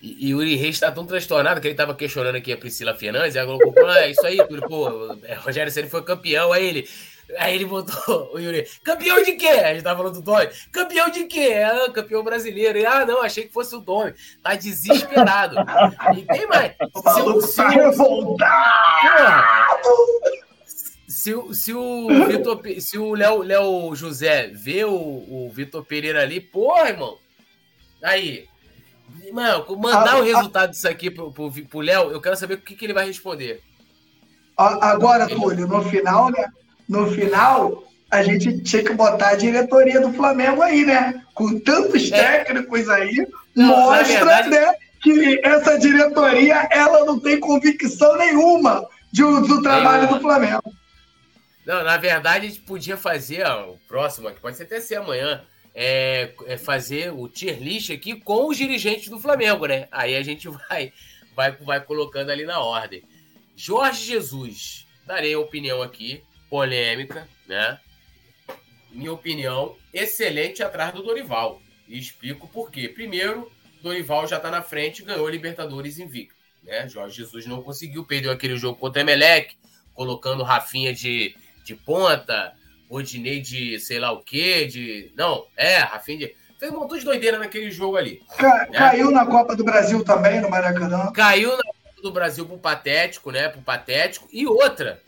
E, 0.02 0.28
e 0.28 0.34
o 0.34 0.38
Uri 0.38 0.56
Reis 0.56 0.76
está 0.76 0.90
tão 0.90 1.04
transtornado 1.04 1.60
que 1.60 1.66
ele 1.66 1.74
estava 1.74 1.94
questionando 1.94 2.36
aqui 2.36 2.52
a 2.52 2.56
Priscila 2.56 2.94
Fernandes, 2.94 3.34
e 3.34 3.38
ela 3.38 3.58
colocou, 3.58 3.86
ah, 3.86 4.00
é 4.00 4.10
isso 4.10 4.26
aí, 4.26 4.38
pô, 4.66 5.18
é, 5.24 5.34
Rogério 5.34 5.70
Ceni 5.70 5.90
foi 5.90 6.02
campeão, 6.02 6.52
aí 6.52 6.66
ele. 6.66 6.88
Aí 7.38 7.54
ele 7.54 7.64
botou 7.64 8.30
o 8.34 8.38
Yuri, 8.38 8.68
campeão 8.82 9.22
de 9.22 9.32
quê? 9.32 9.48
A 9.48 9.72
gente 9.74 9.82
tava 9.82 9.98
falando 9.98 10.14
do 10.14 10.22
Tony. 10.22 10.48
Campeão 10.72 11.10
de 11.10 11.24
quê? 11.24 11.54
Ah, 11.64 11.90
campeão 11.90 12.22
brasileiro. 12.22 12.78
E, 12.78 12.86
ah, 12.86 13.06
não, 13.06 13.22
achei 13.22 13.46
que 13.46 13.52
fosse 13.52 13.74
o 13.74 13.82
Tony. 13.82 14.14
Tá 14.42 14.54
desesperado. 14.54 15.56
e 16.16 16.22
tem 16.22 16.46
mais. 16.46 16.74
Se, 17.08 17.22
o, 17.22 17.40
se, 17.42 17.62
o, 17.62 18.36
se, 21.06 21.54
se 21.54 21.74
o 21.74 22.08
Vitor, 22.26 22.60
se 22.80 22.98
o 22.98 23.14
Léo, 23.14 23.42
Léo 23.42 23.94
José 23.94 24.48
vê 24.48 24.84
o, 24.84 24.92
o 24.94 25.50
Vitor 25.52 25.84
Pereira 25.84 26.22
ali, 26.22 26.40
porra, 26.40 26.88
irmão. 26.88 27.18
Aí, 28.02 28.48
mano, 29.32 29.76
mandar 29.76 30.18
o 30.18 30.24
resultado 30.24 30.70
disso 30.70 30.88
aqui 30.88 31.10
pro, 31.10 31.30
pro, 31.30 31.50
pro 31.66 31.80
Léo, 31.80 32.10
eu 32.10 32.20
quero 32.20 32.36
saber 32.36 32.54
o 32.54 32.58
que, 32.58 32.74
que 32.74 32.86
ele 32.86 32.94
vai 32.94 33.06
responder. 33.06 33.62
Agora, 34.56 35.26
Túlio, 35.26 35.66
no 35.66 35.82
final, 35.84 36.30
né? 36.30 36.50
No 36.90 37.08
final, 37.12 37.84
a 38.10 38.20
gente 38.20 38.60
tinha 38.64 38.82
que 38.82 38.92
botar 38.92 39.28
a 39.28 39.36
diretoria 39.36 40.00
do 40.00 40.12
Flamengo 40.12 40.60
aí, 40.60 40.84
né? 40.84 41.24
Com 41.32 41.60
tantos 41.60 42.10
é. 42.10 42.38
técnicos 42.38 42.88
aí, 42.88 43.28
não, 43.54 43.68
mostra 43.68 44.24
verdade... 44.24 44.50
né, 44.50 44.74
que 45.00 45.40
essa 45.44 45.78
diretoria 45.78 46.68
ela 46.68 47.04
não 47.04 47.20
tem 47.20 47.38
convicção 47.38 48.16
nenhuma 48.16 48.84
de, 49.12 49.22
do 49.22 49.62
trabalho 49.62 50.08
do 50.08 50.20
Flamengo. 50.20 50.74
Não, 51.64 51.84
na 51.84 51.96
verdade, 51.96 52.46
a 52.46 52.48
gente 52.48 52.62
podia 52.62 52.96
fazer 52.96 53.46
ó, 53.46 53.70
o 53.70 53.78
próximo, 53.86 54.28
que 54.32 54.40
pode 54.40 54.56
ser 54.56 54.64
até 54.64 54.80
ser 54.80 54.96
amanhã, 54.96 55.44
é, 55.72 56.32
é, 56.46 56.56
fazer 56.56 57.12
o 57.12 57.28
tier 57.28 57.62
list 57.62 57.90
aqui 57.90 58.16
com 58.16 58.48
os 58.48 58.56
dirigentes 58.56 59.08
do 59.08 59.20
Flamengo, 59.20 59.66
né? 59.66 59.86
Aí 59.92 60.16
a 60.16 60.22
gente 60.24 60.48
vai, 60.68 60.92
vai, 61.36 61.52
vai 61.52 61.80
colocando 61.80 62.30
ali 62.30 62.44
na 62.44 62.58
ordem. 62.58 63.04
Jorge 63.54 64.06
Jesus, 64.06 64.86
darei 65.06 65.34
a 65.34 65.38
opinião 65.38 65.80
aqui 65.82 66.24
polêmica, 66.50 67.26
né? 67.46 67.78
Minha 68.90 69.12
opinião, 69.12 69.76
excelente 69.94 70.62
atrás 70.62 70.92
do 70.92 71.02
Dorival. 71.02 71.62
E 71.88 71.96
explico 71.96 72.48
por 72.48 72.70
quê. 72.70 72.88
Primeiro, 72.88 73.50
Dorival 73.80 74.26
já 74.26 74.36
está 74.36 74.50
na 74.50 74.60
frente, 74.60 75.04
ganhou 75.04 75.26
a 75.26 75.30
Libertadores 75.30 75.98
invicto. 75.98 76.34
Né? 76.62 76.88
Jorge 76.88 77.16
Jesus 77.16 77.46
não 77.46 77.62
conseguiu, 77.62 78.04
perdeu 78.04 78.32
aquele 78.32 78.56
jogo 78.56 78.78
contra 78.78 79.00
o 79.00 79.04
Emelec, 79.04 79.56
colocando 79.94 80.42
Rafinha 80.42 80.92
de, 80.92 81.34
de 81.64 81.74
ponta, 81.74 82.52
Rodinei 82.90 83.40
de 83.40 83.78
sei 83.78 84.00
lá 84.00 84.10
o 84.10 84.22
quê, 84.22 84.66
de. 84.66 85.12
Não, 85.16 85.46
é, 85.56 85.78
Rafinha 85.78 86.18
de. 86.18 86.36
Fez 86.58 86.72
um 86.72 86.80
montão 86.80 86.98
de 86.98 87.04
doideira 87.04 87.38
naquele 87.38 87.70
jogo 87.70 87.96
ali. 87.96 88.20
Ca 88.36 88.66
né? 88.70 88.76
Caiu 88.76 89.10
na 89.10 89.24
Copa 89.24 89.56
do 89.56 89.64
Brasil 89.64 90.04
também, 90.04 90.40
no 90.40 90.50
Maracanã. 90.50 91.10
Caiu 91.12 91.50
na 91.56 91.62
Copa 91.62 92.02
do 92.02 92.12
Brasil 92.12 92.44
pro 92.44 92.58
Patético, 92.58 93.30
né? 93.30 93.48
Pro 93.48 93.62
Patético. 93.62 94.28
E 94.32 94.46
outra. 94.46 95.00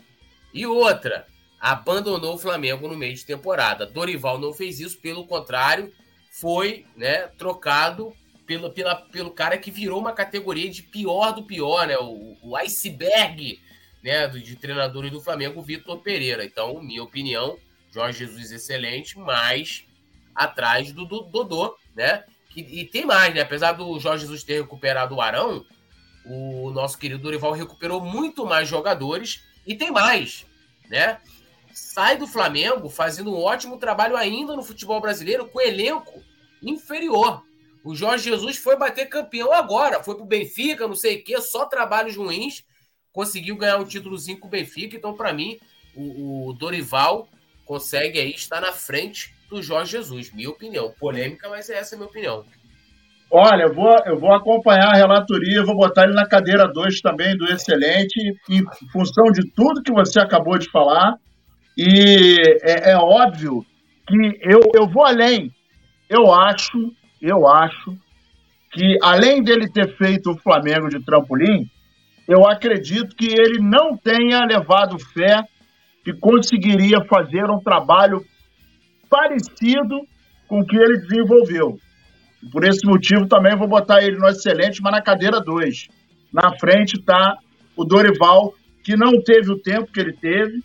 E 0.53 0.65
outra 0.65 1.27
abandonou 1.63 2.35
o 2.35 2.37
Flamengo 2.37 2.89
no 2.89 2.97
meio 2.97 3.15
de 3.15 3.25
temporada. 3.25 3.85
Dorival 3.85 4.37
não 4.37 4.53
fez 4.53 4.81
isso, 4.81 4.99
pelo 4.99 5.25
contrário, 5.25 5.93
foi 6.29 6.85
né, 6.97 7.29
trocado 7.37 8.13
pelo, 8.45 8.69
pela, 8.69 8.95
pelo 8.97 9.31
cara 9.31 9.57
que 9.57 9.71
virou 9.71 9.97
uma 9.97 10.11
categoria 10.11 10.69
de 10.69 10.83
pior 10.83 11.31
do 11.31 11.43
pior, 11.43 11.87
né? 11.87 11.97
O, 11.97 12.37
o 12.41 12.57
iceberg 12.57 13.61
né, 14.03 14.27
de 14.27 14.57
treinadores 14.57 15.09
do 15.09 15.21
Flamengo, 15.21 15.61
Vitor 15.61 15.99
Pereira. 15.99 16.43
Então, 16.43 16.83
minha 16.83 17.01
opinião, 17.01 17.57
Jorge 17.93 18.25
Jesus 18.25 18.51
excelente, 18.51 19.17
mas 19.17 19.85
atrás 20.35 20.91
do, 20.91 21.05
do 21.05 21.21
Dodô, 21.21 21.77
né? 21.95 22.25
E, 22.57 22.81
e, 22.81 22.85
tem 22.85 23.05
mais, 23.05 23.33
né? 23.33 23.39
Apesar 23.39 23.71
do 23.71 23.97
Jorge 24.01 24.25
Jesus 24.25 24.43
ter 24.43 24.59
recuperado 24.59 25.15
o 25.15 25.21
Arão, 25.21 25.65
o 26.25 26.71
nosso 26.71 26.97
querido 26.97 27.23
Dorival 27.23 27.53
recuperou 27.53 28.01
muito 28.01 28.45
mais 28.45 28.67
jogadores 28.67 29.41
e 29.65 29.75
tem 29.75 29.91
mais, 29.91 30.45
né? 30.89 31.21
Sai 31.73 32.17
do 32.17 32.27
Flamengo 32.27 32.89
fazendo 32.89 33.33
um 33.33 33.41
ótimo 33.41 33.77
trabalho 33.77 34.15
ainda 34.15 34.55
no 34.55 34.63
futebol 34.63 35.01
brasileiro 35.01 35.47
com 35.47 35.59
elenco 35.59 36.23
inferior. 36.61 37.43
O 37.83 37.93
Jorge 37.93 38.29
Jesus 38.29 38.57
foi 38.57 38.77
bater 38.77 39.09
campeão 39.09 39.51
agora, 39.51 40.01
foi 40.01 40.15
pro 40.15 40.25
Benfica, 40.25 40.87
não 40.87 40.95
sei 40.95 41.17
o 41.17 41.23
quê, 41.23 41.41
só 41.41 41.65
trabalhos 41.65 42.15
ruins, 42.15 42.63
conseguiu 43.11 43.57
ganhar 43.57 43.77
um 43.77 43.85
títulozinho 43.85 44.39
com 44.39 44.47
o 44.47 44.51
Benfica. 44.51 44.95
Então, 44.95 45.13
para 45.13 45.33
mim, 45.33 45.59
o, 45.95 46.49
o, 46.49 46.53
Dorival 46.53 47.27
consegue 47.65 48.19
aí 48.19 48.31
estar 48.31 48.61
na 48.61 48.71
frente 48.71 49.33
do 49.49 49.61
Jorge 49.61 49.91
Jesus. 49.91 50.31
Minha 50.33 50.49
opinião. 50.49 50.93
Polêmica, 50.97 51.49
mas 51.49 51.69
essa 51.69 51.93
é 51.93 51.95
a 51.95 51.99
minha 51.99 52.09
opinião. 52.09 52.45
Olha, 53.29 53.63
eu 53.63 53.73
vou, 53.73 53.97
eu 54.05 54.19
vou 54.19 54.31
acompanhar 54.33 54.93
a 54.93 54.97
relatoria, 54.97 55.65
vou 55.65 55.75
botar 55.75 56.03
ele 56.03 56.13
na 56.13 56.27
cadeira 56.27 56.67
2 56.67 57.01
também 57.01 57.35
do 57.35 57.51
excelente, 57.51 58.19
em 58.49 58.63
função 58.91 59.25
de 59.31 59.49
tudo 59.51 59.81
que 59.81 59.91
você 59.91 60.19
acabou 60.19 60.57
de 60.57 60.69
falar. 60.69 61.17
E 61.77 62.35
é, 62.61 62.91
é 62.91 62.97
óbvio 62.97 63.65
que 64.07 64.39
eu, 64.41 64.59
eu 64.75 64.87
vou 64.87 65.05
além. 65.05 65.51
Eu 66.09 66.31
acho, 66.31 66.93
eu 67.21 67.47
acho 67.47 67.97
que 68.71 68.97
além 69.01 69.43
dele 69.43 69.69
ter 69.71 69.95
feito 69.97 70.31
o 70.31 70.37
Flamengo 70.37 70.89
de 70.89 71.03
trampolim, 71.03 71.69
eu 72.27 72.47
acredito 72.47 73.15
que 73.15 73.27
ele 73.27 73.59
não 73.59 73.97
tenha 73.97 74.45
levado 74.45 74.97
fé 74.99 75.43
que 76.03 76.13
conseguiria 76.13 77.03
fazer 77.05 77.49
um 77.49 77.59
trabalho 77.59 78.23
parecido 79.09 80.01
com 80.47 80.59
o 80.59 80.65
que 80.65 80.75
ele 80.75 80.99
desenvolveu. 80.99 81.79
Por 82.51 82.65
esse 82.65 82.85
motivo, 82.85 83.27
também 83.27 83.55
vou 83.55 83.67
botar 83.67 84.03
ele 84.03 84.17
no 84.17 84.27
excelente, 84.27 84.81
mas 84.81 84.91
na 84.91 85.01
cadeira 85.01 85.39
2. 85.39 85.87
Na 86.31 86.57
frente 86.59 86.97
está 86.97 87.37
o 87.75 87.85
Dorival, 87.85 88.53
que 88.83 88.97
não 88.97 89.21
teve 89.21 89.51
o 89.51 89.59
tempo 89.59 89.91
que 89.91 89.99
ele 89.99 90.13
teve, 90.13 90.61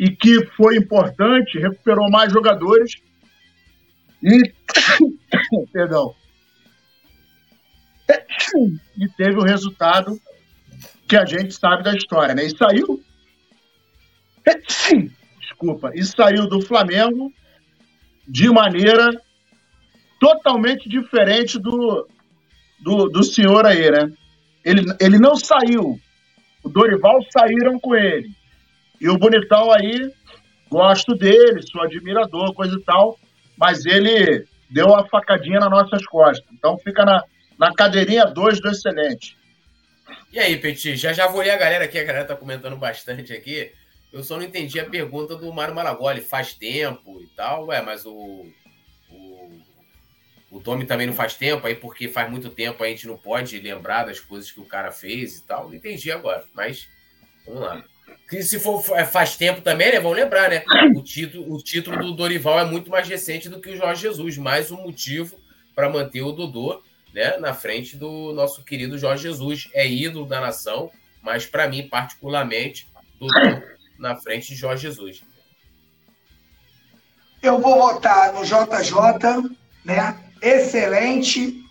e 0.00 0.16
que 0.16 0.46
foi 0.56 0.78
importante, 0.78 1.58
recuperou 1.58 2.10
mais 2.10 2.32
jogadores 2.32 2.94
e 4.22 4.50
perdão 5.70 6.14
e 8.96 9.08
teve 9.10 9.36
o 9.36 9.44
resultado 9.44 10.18
que 11.06 11.16
a 11.16 11.26
gente 11.26 11.52
sabe 11.52 11.84
da 11.84 11.94
história, 11.94 12.34
né? 12.34 12.46
E 12.46 12.56
saiu 12.56 13.04
desculpa, 15.38 15.92
e 15.94 16.02
saiu 16.02 16.48
do 16.48 16.62
Flamengo 16.62 17.30
de 18.26 18.48
maneira 18.48 19.10
totalmente 20.18 20.88
diferente 20.88 21.58
do, 21.58 22.08
do, 22.80 23.08
do 23.10 23.22
senhor 23.22 23.66
aí, 23.66 23.90
né? 23.90 24.10
Ele, 24.64 24.82
ele 24.98 25.18
não 25.18 25.36
saiu. 25.36 26.00
O 26.64 26.68
Dorival 26.70 27.18
saíram 27.30 27.78
com 27.78 27.94
ele. 27.94 28.30
E 29.00 29.08
o 29.08 29.16
Bonitão 29.16 29.72
aí, 29.72 30.12
gosto 30.68 31.14
dele, 31.14 31.62
sou 31.62 31.82
admirador, 31.82 32.52
coisa 32.52 32.76
e 32.76 32.82
tal, 32.82 33.18
mas 33.56 33.86
ele 33.86 34.46
deu 34.68 34.94
a 34.94 35.06
facadinha 35.08 35.58
nas 35.58 35.70
nossas 35.70 36.04
costas. 36.06 36.46
Então 36.52 36.78
fica 36.78 37.04
na, 37.04 37.24
na 37.58 37.74
cadeirinha 37.74 38.26
2 38.26 38.60
do 38.60 38.68
excelente. 38.68 39.38
E 40.30 40.38
aí, 40.38 40.56
Petit, 40.58 40.96
já 40.96 41.12
já 41.12 41.26
vou 41.26 41.40
ler 41.40 41.50
a 41.50 41.56
galera 41.56 41.84
aqui, 41.84 41.98
a 41.98 42.04
galera 42.04 42.26
tá 42.26 42.36
comentando 42.36 42.76
bastante 42.76 43.32
aqui. 43.32 43.72
Eu 44.12 44.22
só 44.22 44.36
não 44.36 44.44
entendi 44.44 44.78
a 44.78 44.88
pergunta 44.88 45.34
do 45.34 45.52
Mário 45.52 45.74
Malagoli, 45.74 46.20
faz 46.20 46.52
tempo 46.52 47.22
e 47.22 47.26
tal. 47.28 47.66
Ué, 47.66 47.80
mas 47.80 48.04
o, 48.04 48.46
o, 49.08 49.60
o 50.50 50.60
Tommy 50.60 50.84
também 50.84 51.06
não 51.06 51.14
faz 51.14 51.34
tempo, 51.34 51.66
aí 51.66 51.74
porque 51.74 52.06
faz 52.06 52.30
muito 52.30 52.50
tempo 52.50 52.84
a 52.84 52.88
gente 52.88 53.06
não 53.06 53.16
pode 53.16 53.58
lembrar 53.58 54.04
das 54.04 54.20
coisas 54.20 54.50
que 54.50 54.60
o 54.60 54.66
cara 54.66 54.92
fez 54.92 55.38
e 55.38 55.46
tal. 55.46 55.68
Não 55.68 55.74
entendi 55.74 56.12
agora, 56.12 56.44
mas 56.54 56.88
vamos 57.46 57.62
lá 57.62 57.84
que 58.30 58.44
se 58.44 58.60
for 58.60 58.80
é, 58.96 59.04
faz 59.04 59.36
tempo 59.36 59.60
também, 59.60 59.90
né? 59.90 59.98
Vamos 59.98 60.16
lembrar, 60.16 60.48
né? 60.48 60.62
O 60.96 61.02
título, 61.02 61.52
o 61.52 61.58
título 61.58 61.98
do 61.98 62.12
Dorival 62.12 62.60
é 62.60 62.64
muito 62.64 62.88
mais 62.88 63.08
recente 63.08 63.48
do 63.48 63.60
que 63.60 63.70
o 63.70 63.76
Jorge 63.76 64.02
Jesus, 64.02 64.38
mais 64.38 64.70
um 64.70 64.76
motivo 64.76 65.36
para 65.74 65.90
manter 65.90 66.22
o 66.22 66.30
Dodô, 66.30 66.80
né, 67.12 67.36
na 67.38 67.52
frente 67.52 67.96
do 67.96 68.32
nosso 68.32 68.62
querido 68.62 68.96
Jorge 68.96 69.24
Jesus. 69.24 69.68
É 69.74 69.88
ídolo 69.88 70.26
da 70.26 70.40
nação, 70.40 70.90
mas 71.20 71.44
para 71.44 71.68
mim 71.68 71.88
particularmente, 71.88 72.86
Dodô 73.18 73.34
na 73.98 74.14
frente 74.14 74.48
de 74.48 74.54
Jorge 74.54 74.82
Jesus. 74.82 75.22
Eu 77.42 77.58
vou 77.58 77.76
votar 77.78 78.32
no 78.32 78.44
JJ, 78.44 79.56
né? 79.84 80.16
Excelente 80.40 81.64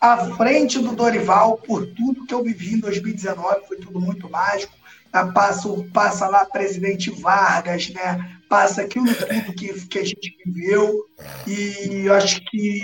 à 0.00 0.18
frente 0.36 0.78
do 0.78 0.94
Dorival 0.94 1.56
por 1.58 1.86
tudo 1.86 2.26
que 2.26 2.34
eu 2.34 2.44
vivi 2.44 2.74
em 2.74 2.80
2019, 2.80 3.66
foi 3.66 3.78
tudo 3.78 4.00
muito 4.00 4.30
mágico. 4.30 4.83
Ah, 5.14 5.26
passa, 5.28 5.68
passa 5.92 6.26
lá 6.26 6.44
presidente 6.44 7.08
Vargas, 7.08 7.88
né? 7.90 8.36
Passa 8.48 8.82
aquilo 8.82 9.06
tudo 9.14 9.54
que, 9.54 9.86
que 9.86 9.98
a 10.00 10.04
gente 10.04 10.36
viveu. 10.44 11.04
E 11.46 12.06
eu 12.06 12.14
acho 12.14 12.44
que, 12.46 12.82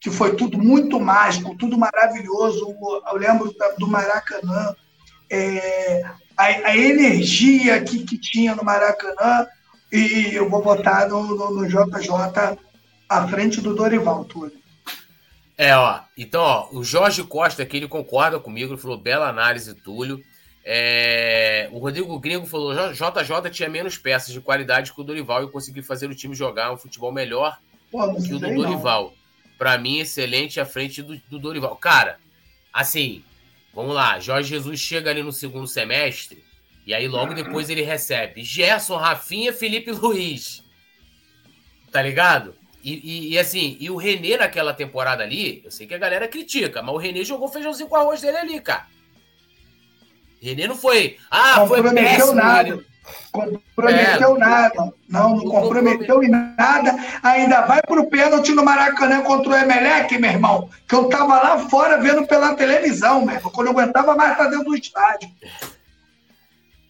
que 0.00 0.10
foi 0.10 0.34
tudo 0.34 0.58
muito 0.58 0.98
mágico, 0.98 1.56
tudo 1.56 1.78
maravilhoso. 1.78 2.66
Eu 3.06 3.16
lembro 3.16 3.54
do 3.78 3.86
Maracanã, 3.86 4.74
é, 5.30 6.02
a, 6.36 6.44
a, 6.46 6.76
energia 6.76 7.80
que, 7.80 8.02
que 8.02 8.18
tinha 8.18 8.56
no 8.56 8.64
Maracanã. 8.64 9.46
E 9.92 10.34
eu 10.34 10.50
vou 10.50 10.64
votar 10.64 11.08
no, 11.08 11.22
no, 11.22 11.60
no 11.60 11.68
JJ 11.68 12.58
à 13.08 13.28
frente 13.28 13.60
do 13.60 13.72
Dorival, 13.72 14.24
Túlio. 14.24 14.60
É, 15.56 15.76
ó. 15.76 16.00
Então, 16.18 16.42
ó, 16.42 16.68
o 16.72 16.82
Jorge 16.82 17.22
Costa 17.22 17.62
aqui, 17.62 17.76
ele 17.76 17.86
concorda 17.86 18.40
comigo, 18.40 18.72
ele 18.72 18.80
falou 18.80 18.98
bela 18.98 19.28
análise, 19.28 19.72
Túlio. 19.76 20.20
É, 20.64 21.68
o 21.72 21.78
Rodrigo 21.78 22.18
Gringo 22.18 22.46
falou: 22.46 22.72
JJ 22.92 23.50
tinha 23.50 23.68
menos 23.68 23.98
peças 23.98 24.32
de 24.32 24.40
qualidade 24.40 24.92
que 24.92 25.00
o 25.00 25.04
Dorival 25.04 25.44
e 25.44 25.50
conseguiu 25.50 25.82
fazer 25.82 26.08
o 26.08 26.14
time 26.14 26.34
jogar 26.34 26.72
um 26.72 26.76
futebol 26.76 27.10
melhor 27.10 27.58
Pô, 27.90 28.14
que 28.14 28.34
o 28.34 28.38
do 28.38 28.54
Dorival. 28.54 29.12
Para 29.58 29.78
mim, 29.78 29.98
excelente 29.98 30.60
à 30.60 30.64
frente 30.64 31.02
do, 31.02 31.16
do, 31.28 31.38
Dorival. 31.38 31.76
Cara, 31.76 32.18
assim, 32.72 33.24
vamos 33.74 33.94
lá. 33.94 34.18
Jorge 34.20 34.48
Jesus 34.48 34.80
chega 34.80 35.10
ali 35.10 35.22
no 35.22 35.32
segundo 35.32 35.66
semestre 35.66 36.44
e 36.86 36.94
aí 36.94 37.06
logo 37.06 37.34
depois 37.34 37.68
ele 37.70 37.82
recebe 37.82 38.42
Gerson, 38.42 38.96
Rafinha, 38.96 39.52
Felipe 39.52 39.90
Luiz. 39.90 40.64
Tá 41.90 42.02
ligado? 42.02 42.54
E, 42.82 42.94
e, 42.94 43.32
e, 43.32 43.38
assim, 43.38 43.76
e 43.78 43.88
o 43.90 43.96
Renê 43.96 44.36
naquela 44.36 44.74
temporada 44.74 45.22
ali, 45.22 45.62
eu 45.64 45.70
sei 45.70 45.86
que 45.86 45.94
a 45.94 45.98
galera 45.98 46.26
critica, 46.26 46.82
mas 46.82 46.92
o 46.92 46.98
Renê 46.98 47.24
jogou 47.24 47.46
feijãozinho 47.46 47.88
com 47.88 47.94
arroz 47.94 48.20
dele 48.20 48.38
ali, 48.38 48.60
cara. 48.60 48.88
Renê 50.42 50.66
não 50.66 50.76
foi. 50.76 51.18
Ah, 51.30 51.64
foi 51.66 51.80
péssimo. 51.94 52.34
Nada. 52.34 52.84
Comprometeu 53.30 54.36
é, 54.36 54.38
nada. 54.38 54.74
Não, 54.74 54.92
não, 55.08 55.36
não 55.36 55.44
comprometeu 55.44 56.22
em 56.22 56.28
nada. 56.28 56.94
Ainda 57.22 57.62
vai 57.62 57.80
pro 57.82 58.08
pênalti 58.10 58.52
no 58.52 58.64
Maracanã 58.64 59.22
contra 59.22 59.50
o 59.50 59.56
Emelec, 59.56 60.18
meu 60.18 60.30
irmão. 60.30 60.68
Que 60.88 60.94
eu 60.94 61.08
tava 61.08 61.40
lá 61.40 61.58
fora 61.68 62.00
vendo 62.00 62.26
pela 62.26 62.54
televisão, 62.54 63.24
meu 63.24 63.36
irmão, 63.36 63.52
quando 63.52 63.68
eu 63.68 63.72
aguentava 63.72 64.14
mais 64.14 64.32
estar 64.32 64.48
dentro 64.48 64.66
do 64.66 64.76
estádio. 64.76 65.30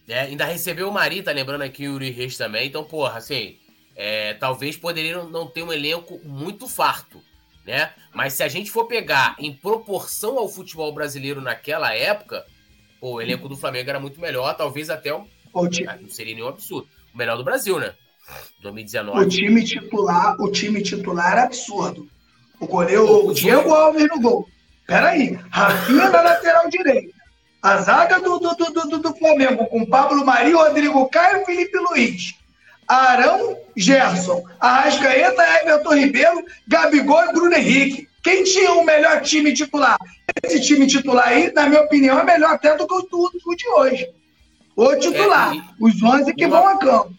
É, 0.08 0.20
ainda 0.22 0.44
recebeu 0.44 0.88
o 0.88 0.92
Mari, 0.92 1.22
tá 1.22 1.30
lembrando 1.30 1.62
aqui 1.62 1.86
o 1.86 1.92
Yuri 1.92 2.10
Reis 2.10 2.36
também. 2.36 2.66
Então, 2.66 2.84
porra, 2.84 3.18
assim, 3.18 3.56
é, 3.94 4.34
talvez 4.34 4.76
poderia 4.76 5.22
não 5.24 5.46
ter 5.46 5.62
um 5.62 5.72
elenco 5.72 6.20
muito 6.24 6.66
farto, 6.66 7.22
né? 7.64 7.92
Mas 8.12 8.32
se 8.32 8.42
a 8.42 8.48
gente 8.48 8.70
for 8.70 8.86
pegar 8.86 9.36
em 9.38 9.52
proporção 9.52 10.38
ao 10.38 10.48
futebol 10.48 10.92
brasileiro 10.92 11.40
naquela 11.40 11.94
época, 11.94 12.44
Pô, 13.02 13.14
o 13.14 13.20
elenco 13.20 13.48
do 13.48 13.56
Flamengo 13.56 13.90
era 13.90 13.98
muito 13.98 14.20
melhor, 14.20 14.56
talvez 14.56 14.88
até 14.88 15.12
um. 15.12 15.26
Não 16.00 16.08
seria 16.08 16.36
nenhum 16.36 16.46
absurdo. 16.46 16.86
O 17.12 17.18
melhor 17.18 17.36
do 17.36 17.42
Brasil, 17.42 17.80
né? 17.80 17.94
2019. 18.60 19.18
O 19.18 19.28
time 19.28 19.64
titular, 19.64 20.40
o 20.40 20.52
time 20.52 20.80
titular 20.80 21.32
era 21.32 21.42
absurdo. 21.42 22.08
O 22.60 22.66
goleiro, 22.68 23.26
o 23.26 23.34
Diego 23.34 23.74
Alves 23.74 24.06
no 24.08 24.20
gol. 24.20 24.48
Peraí, 24.86 25.36
Rafinha 25.50 26.10
na 26.10 26.22
lateral 26.22 26.70
direita. 26.70 27.12
A 27.60 27.78
zaga 27.78 28.20
do, 28.20 28.38
do, 28.38 28.54
do, 28.54 28.98
do, 29.00 29.14
Flamengo 29.16 29.66
com 29.66 29.84
Pablo 29.84 30.24
Mari, 30.24 30.52
Rodrigo 30.52 31.08
Caio 31.08 31.42
e 31.42 31.44
Felipe 31.44 31.76
Luiz. 31.78 32.34
Arão, 32.86 33.58
Gerson, 33.76 34.44
Arrascaeta, 34.60 35.42
Everton 35.60 35.94
Ribeiro, 35.96 36.44
Gabigol 36.68 37.24
e 37.24 37.32
Bruno 37.32 37.54
Henrique. 37.54 38.08
Quem 38.22 38.44
tinha 38.44 38.74
o 38.74 38.84
melhor 38.84 39.22
time 39.22 39.52
titular? 39.52 39.98
Esse 40.44 40.60
time 40.60 40.86
titular 40.86 41.28
aí, 41.28 41.52
na 41.52 41.68
minha 41.68 41.82
opinião, 41.82 42.18
é 42.18 42.24
melhor 42.24 42.54
até 42.54 42.76
do 42.76 42.86
que 42.86 42.94
o, 42.94 43.02
do, 43.02 43.56
de 43.56 43.68
hoje. 43.68 44.08
O 44.76 44.96
titular, 44.96 45.52
é, 45.52 45.56
e, 45.56 45.62
os 45.80 46.02
11 46.02 46.34
que 46.34 46.46
uma, 46.46 46.60
vão 46.60 46.68
a 46.68 46.78
campo. 46.78 47.14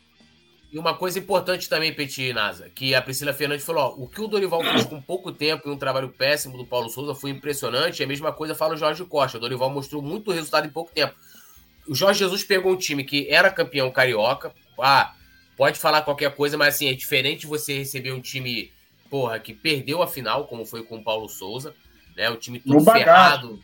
E 0.72 0.80
uma 0.80 0.96
coisa 0.96 1.20
importante 1.20 1.70
também, 1.70 1.94
Petit 1.94 2.34
Nasa, 2.34 2.70
que 2.74 2.96
a 2.96 3.02
Priscila 3.02 3.34
Fernandes 3.34 3.66
falou: 3.66 3.84
ó, 3.84 4.04
o 4.04 4.08
que 4.08 4.22
o 4.22 4.28
Dorival 4.28 4.64
fez 4.64 4.86
com 4.86 5.02
pouco 5.02 5.32
tempo 5.32 5.70
e 5.70 5.72
um 5.72 5.78
trabalho 5.78 6.10
péssimo 6.10 6.58
do 6.58 6.66
Paulo 6.66 6.90
Souza 6.90 7.14
foi 7.14 7.30
impressionante. 7.30 8.00
E 8.00 8.04
a 8.04 8.08
mesma 8.08 8.32
coisa 8.32 8.56
fala 8.56 8.74
o 8.74 8.78
Jorge 8.78 9.06
Costa. 9.06 9.38
O 9.38 9.42
Dorival 9.42 9.70
mostrou 9.70 10.02
muito 10.02 10.32
resultado 10.32 10.66
em 10.66 10.72
pouco 10.72 10.92
tempo. 10.92 11.14
O 11.88 11.94
Jorge 11.94 12.20
Jesus 12.20 12.44
pegou 12.44 12.72
um 12.72 12.78
time 12.78 13.04
que 13.04 13.28
era 13.30 13.52
campeão 13.52 13.92
carioca. 13.92 14.54
Ah, 14.80 15.14
pode 15.56 15.78
falar 15.78 16.02
qualquer 16.02 16.34
coisa, 16.34 16.58
mas 16.58 16.76
assim, 16.76 16.88
é 16.88 16.94
diferente 16.94 17.46
você 17.46 17.78
receber 17.78 18.12
um 18.12 18.22
time 18.22 18.72
porra, 19.14 19.40
que 19.40 19.54
perdeu 19.54 20.02
a 20.02 20.08
final, 20.08 20.48
como 20.48 20.66
foi 20.66 20.82
com 20.82 20.98
o 20.98 21.04
Paulo 21.04 21.30
Souza, 21.30 21.76
né? 22.16 22.30
O 22.30 22.38
time 22.38 22.60
todo 22.60 22.84
ferrado, 22.84 23.60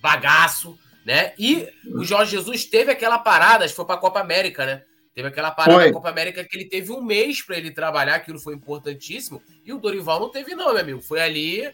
bagaço, 0.00 0.78
né? 1.04 1.32
E 1.38 1.68
o 1.94 2.04
Jorge 2.04 2.32
Jesus 2.32 2.64
teve 2.64 2.92
aquela 2.92 3.18
parada, 3.18 3.64
acho 3.64 3.72
que 3.72 3.76
foi 3.76 3.84
para 3.84 3.96
a 3.96 4.00
Copa 4.00 4.20
América, 4.20 4.66
né? 4.66 4.82
Teve 5.14 5.28
aquela 5.28 5.50
parada 5.50 5.86
da 5.86 5.92
Copa 5.92 6.08
América 6.08 6.44
que 6.44 6.56
ele 6.56 6.66
teve 6.66 6.92
um 6.92 7.02
mês 7.02 7.42
para 7.42 7.56
ele 7.56 7.70
trabalhar, 7.70 8.14
aquilo 8.14 8.38
foi 8.38 8.54
importantíssimo. 8.54 9.42
E 9.64 9.72
o 9.72 9.78
Dorival 9.78 10.20
não 10.20 10.30
teve, 10.30 10.54
não, 10.54 10.72
meu 10.72 10.80
amigo. 10.80 11.02
Foi 11.02 11.20
ali, 11.20 11.70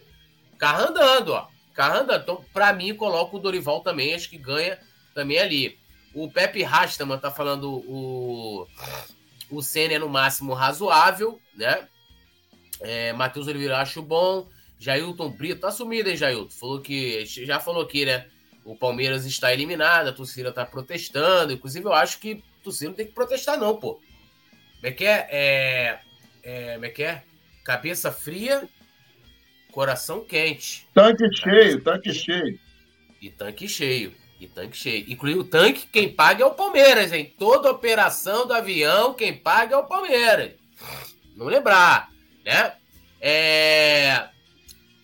carro 0.58 0.88
andando, 0.88 1.32
ó. 1.32 1.46
Carro 1.74 1.98
andando. 2.00 2.22
Então, 2.22 2.44
para 2.52 2.72
mim, 2.72 2.94
coloco 2.94 3.36
o 3.36 3.40
Dorival 3.40 3.80
também, 3.80 4.14
acho 4.14 4.30
que 4.30 4.38
ganha 4.38 4.78
também 5.14 5.38
ali. 5.38 5.78
O 6.14 6.30
Pepe 6.30 6.62
Rastaman 6.62 7.18
tá 7.18 7.30
falando 7.30 7.70
o, 7.70 8.66
o 9.50 9.62
Senna 9.62 9.94
é 9.94 9.98
no 9.98 10.08
máximo 10.08 10.54
razoável, 10.54 11.38
né? 11.54 11.86
É, 12.80 13.12
Matheus 13.12 13.46
Oliveira, 13.46 13.78
acho 13.78 14.00
bom. 14.00 14.48
Jailton 14.78 15.30
Brito, 15.30 15.60
tá 15.60 15.70
sumido, 15.70 16.08
hein, 16.08 16.16
Jailton? 16.16 16.50
Falou 16.50 16.80
que. 16.80 17.24
Já 17.26 17.58
falou 17.60 17.82
aqui, 17.82 18.04
né? 18.04 18.26
O 18.64 18.76
Palmeiras 18.76 19.24
está 19.24 19.52
eliminado, 19.52 20.08
a 20.08 20.12
torcida 20.12 20.52
tá 20.52 20.66
protestando. 20.66 21.52
Inclusive, 21.52 21.84
eu 21.84 21.92
acho 21.92 22.18
que 22.18 22.42
a 22.60 22.64
torcida 22.64 22.90
não 22.90 22.96
tem 22.96 23.06
que 23.06 23.12
protestar, 23.12 23.58
não, 23.58 23.76
pô. 23.76 23.94
Como 23.94 24.86
é 24.86 24.90
que 24.90 25.04
é? 25.04 25.28
é, 25.30 26.00
é 26.42 26.74
como 26.74 26.84
é 26.84 26.88
que 26.90 27.02
é? 27.02 27.22
Cabeça 27.64 28.10
fria, 28.12 28.68
coração 29.72 30.24
quente. 30.24 30.86
Tanque 30.92 31.24
cheio, 31.34 31.82
tanque 31.82 32.12
cheio. 32.12 32.58
E 33.20 33.30
tanque 33.30 33.68
cheio. 33.68 34.14
E 34.40 34.46
tanque 34.46 34.76
cheio. 34.76 35.04
Inclusive 35.08 35.40
o 35.40 35.44
tanque, 35.44 35.86
quem 35.86 36.12
paga 36.12 36.42
é 36.42 36.46
o 36.46 36.54
Palmeiras, 36.54 37.12
hein? 37.12 37.34
Toda 37.38 37.70
operação 37.70 38.46
do 38.46 38.52
avião, 38.52 39.14
quem 39.14 39.32
paga 39.32 39.74
é 39.74 39.78
o 39.78 39.86
Palmeiras. 39.86 40.52
Não 41.34 41.46
lembrar 41.46 42.10
né? 42.46 42.72
É... 43.20 44.28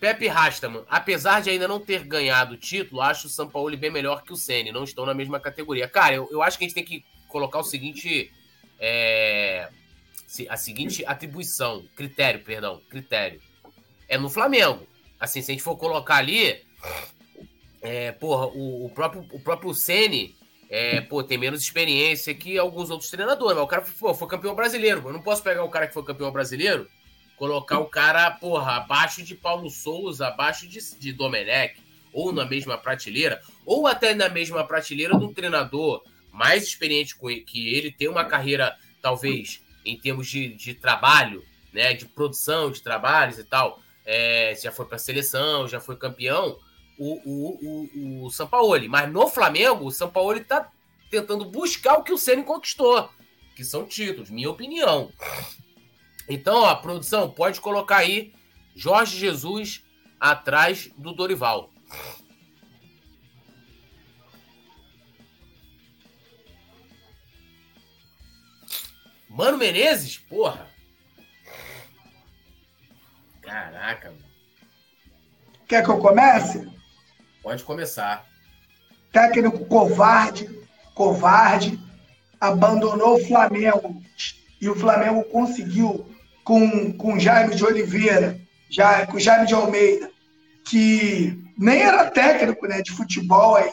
Pepe 0.03 0.27
Rastaman, 0.27 0.83
apesar 0.89 1.41
de 1.41 1.49
ainda 1.49 1.65
não 1.65 1.79
ter 1.79 2.03
ganhado 2.03 2.55
o 2.55 2.57
título, 2.57 2.99
acho 2.99 3.27
o 3.27 3.29
São 3.29 3.47
Paulo 3.47 3.77
bem 3.77 3.89
melhor 3.89 4.21
que 4.21 4.33
o 4.33 4.35
Ceni, 4.35 4.69
não 4.69 4.83
estão 4.83 5.05
na 5.05 5.13
mesma 5.13 5.39
categoria. 5.39 5.87
Cara, 5.87 6.15
eu, 6.15 6.27
eu 6.29 6.43
acho 6.43 6.57
que 6.57 6.65
a 6.65 6.67
gente 6.67 6.75
tem 6.75 6.83
que 6.83 7.05
colocar 7.29 7.59
o 7.59 7.63
seguinte. 7.63 8.29
É... 8.77 9.69
A 10.49 10.57
seguinte 10.57 11.05
atribuição, 11.05 11.87
critério, 11.95 12.41
perdão, 12.41 12.81
critério. 12.89 13.39
É 14.09 14.17
no 14.17 14.29
Flamengo. 14.29 14.85
Assim, 15.17 15.41
se 15.41 15.51
a 15.51 15.53
gente 15.53 15.63
for 15.63 15.77
colocar 15.77 16.17
ali, 16.17 16.61
é, 17.81 18.11
porra, 18.11 18.47
o, 18.47 18.87
o, 18.87 18.89
próprio, 18.89 19.25
o 19.31 19.39
próprio 19.39 19.73
Ceni 19.73 20.35
é, 20.69 20.99
pô, 20.99 21.23
tem 21.23 21.37
menos 21.37 21.61
experiência 21.61 22.35
que 22.35 22.57
alguns 22.57 22.89
outros 22.89 23.09
treinadores. 23.09 23.55
Mas 23.55 23.63
o 23.63 23.67
cara 23.67 23.85
pô, 23.97 24.13
foi 24.13 24.27
campeão 24.27 24.53
brasileiro. 24.53 25.01
Eu 25.05 25.13
não 25.13 25.21
posso 25.21 25.41
pegar 25.41 25.63
o 25.63 25.69
cara 25.69 25.87
que 25.87 25.93
foi 25.93 26.03
campeão 26.03 26.29
brasileiro 26.29 26.89
colocar 27.37 27.79
o 27.79 27.85
cara, 27.85 28.31
porra, 28.31 28.77
abaixo 28.77 29.23
de 29.23 29.35
Paulo 29.35 29.69
Souza, 29.69 30.27
abaixo 30.27 30.67
de, 30.67 30.79
de 30.97 31.11
Domenech, 31.11 31.81
ou 32.11 32.31
na 32.31 32.45
mesma 32.45 32.77
prateleira, 32.77 33.41
ou 33.65 33.87
até 33.87 34.13
na 34.13 34.29
mesma 34.29 34.63
prateleira 34.65 35.17
de 35.17 35.25
um 35.25 35.33
treinador 35.33 36.03
mais 36.31 36.63
experiente 36.63 37.15
que 37.45 37.73
ele, 37.73 37.91
tem 37.91 38.07
uma 38.07 38.25
carreira, 38.25 38.77
talvez, 39.01 39.61
em 39.85 39.97
termos 39.97 40.27
de, 40.27 40.49
de 40.49 40.73
trabalho, 40.73 41.43
né, 41.71 41.93
de 41.93 42.05
produção 42.05 42.71
de 42.71 42.81
trabalhos 42.81 43.39
e 43.39 43.43
tal, 43.43 43.79
é, 44.05 44.55
já 44.61 44.71
foi 44.71 44.85
para 44.85 44.95
a 44.95 44.99
seleção, 44.99 45.67
já 45.67 45.79
foi 45.79 45.95
campeão, 45.95 46.59
o, 46.97 47.13
o, 47.25 48.21
o, 48.21 48.25
o 48.25 48.29
Sampaoli. 48.29 48.87
Mas 48.87 49.11
no 49.11 49.27
Flamengo, 49.27 49.85
o 49.85 49.91
Sampaoli 49.91 50.41
está 50.41 50.69
tentando 51.09 51.45
buscar 51.45 51.95
o 51.95 52.03
que 52.03 52.13
o 52.13 52.17
Ceni 52.17 52.43
conquistou, 52.43 53.09
que 53.55 53.63
são 53.63 53.85
títulos, 53.85 54.29
minha 54.29 54.49
opinião. 54.49 55.11
Então, 56.27 56.63
ó, 56.63 56.75
produção, 56.75 57.29
pode 57.29 57.59
colocar 57.59 57.97
aí 57.97 58.33
Jorge 58.75 59.17
Jesus 59.17 59.83
atrás 60.19 60.89
do 60.97 61.13
Dorival. 61.13 61.69
Mano 69.29 69.57
Menezes? 69.57 70.17
Porra. 70.17 70.67
Caraca, 73.41 74.11
mano. 74.11 74.23
Quer 75.67 75.83
que 75.83 75.89
eu 75.89 75.97
comece? 75.97 76.71
Pode 77.41 77.63
começar. 77.63 78.25
Técnico 79.11 79.65
covarde, 79.65 80.47
covarde, 80.93 81.79
abandonou 82.39 83.15
o 83.15 83.25
Flamengo 83.25 84.01
e 84.61 84.69
o 84.69 84.75
Flamengo 84.75 85.23
conseguiu 85.25 86.12
com, 86.43 86.91
com 86.93 87.19
Jaime 87.19 87.55
de 87.55 87.63
Oliveira, 87.63 88.39
já, 88.69 89.05
com 89.05 89.19
Jaime 89.19 89.47
de 89.47 89.53
Almeida, 89.53 90.09
que 90.65 91.37
nem 91.57 91.81
era 91.81 92.09
técnico 92.09 92.67
né, 92.67 92.81
de 92.81 92.91
futebol, 92.91 93.55
aí 93.55 93.71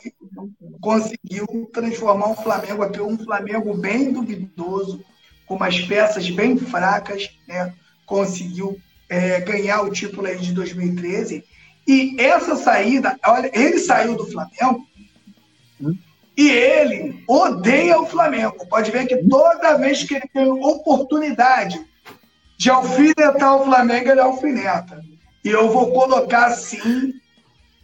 conseguiu 0.81 1.47
transformar 1.73 2.31
o 2.31 2.37
Flamengo 2.37 2.83
aqui 2.83 3.01
um 3.01 3.19
Flamengo 3.19 3.75
bem 3.75 4.13
duvidoso, 4.13 5.05
com 5.47 5.55
umas 5.55 5.81
peças 5.81 6.31
bem 6.31 6.57
fracas, 6.57 7.31
né? 7.49 7.73
conseguiu 8.07 8.79
é, 9.09 9.41
ganhar 9.41 9.83
o 9.83 9.91
título 9.91 10.27
aí 10.27 10.39
de 10.39 10.53
2013. 10.53 11.45
E 11.87 12.17
essa 12.21 12.57
saída, 12.57 13.17
olha, 13.27 13.51
ele 13.53 13.79
saiu 13.79 14.17
do 14.17 14.27
Flamengo 14.27 14.87
e 16.37 16.49
ele 16.51 17.23
odeia 17.27 18.01
o 18.01 18.07
Flamengo. 18.07 18.67
Pode 18.69 18.91
ver 18.91 19.07
que 19.07 19.17
toda 19.29 19.79
vez 19.79 20.05
que 20.05 20.15
ele 20.15 20.29
tem 20.33 20.49
oportunidade 20.49 21.85
de 22.61 22.69
alfinetar 22.69 23.57
o 23.57 23.65
Flamengo, 23.65 24.11
ele 24.11 24.21
alfineta. 24.21 25.03
E 25.43 25.49
eu 25.49 25.71
vou 25.71 25.91
colocar 25.93 26.51
sim 26.51 27.19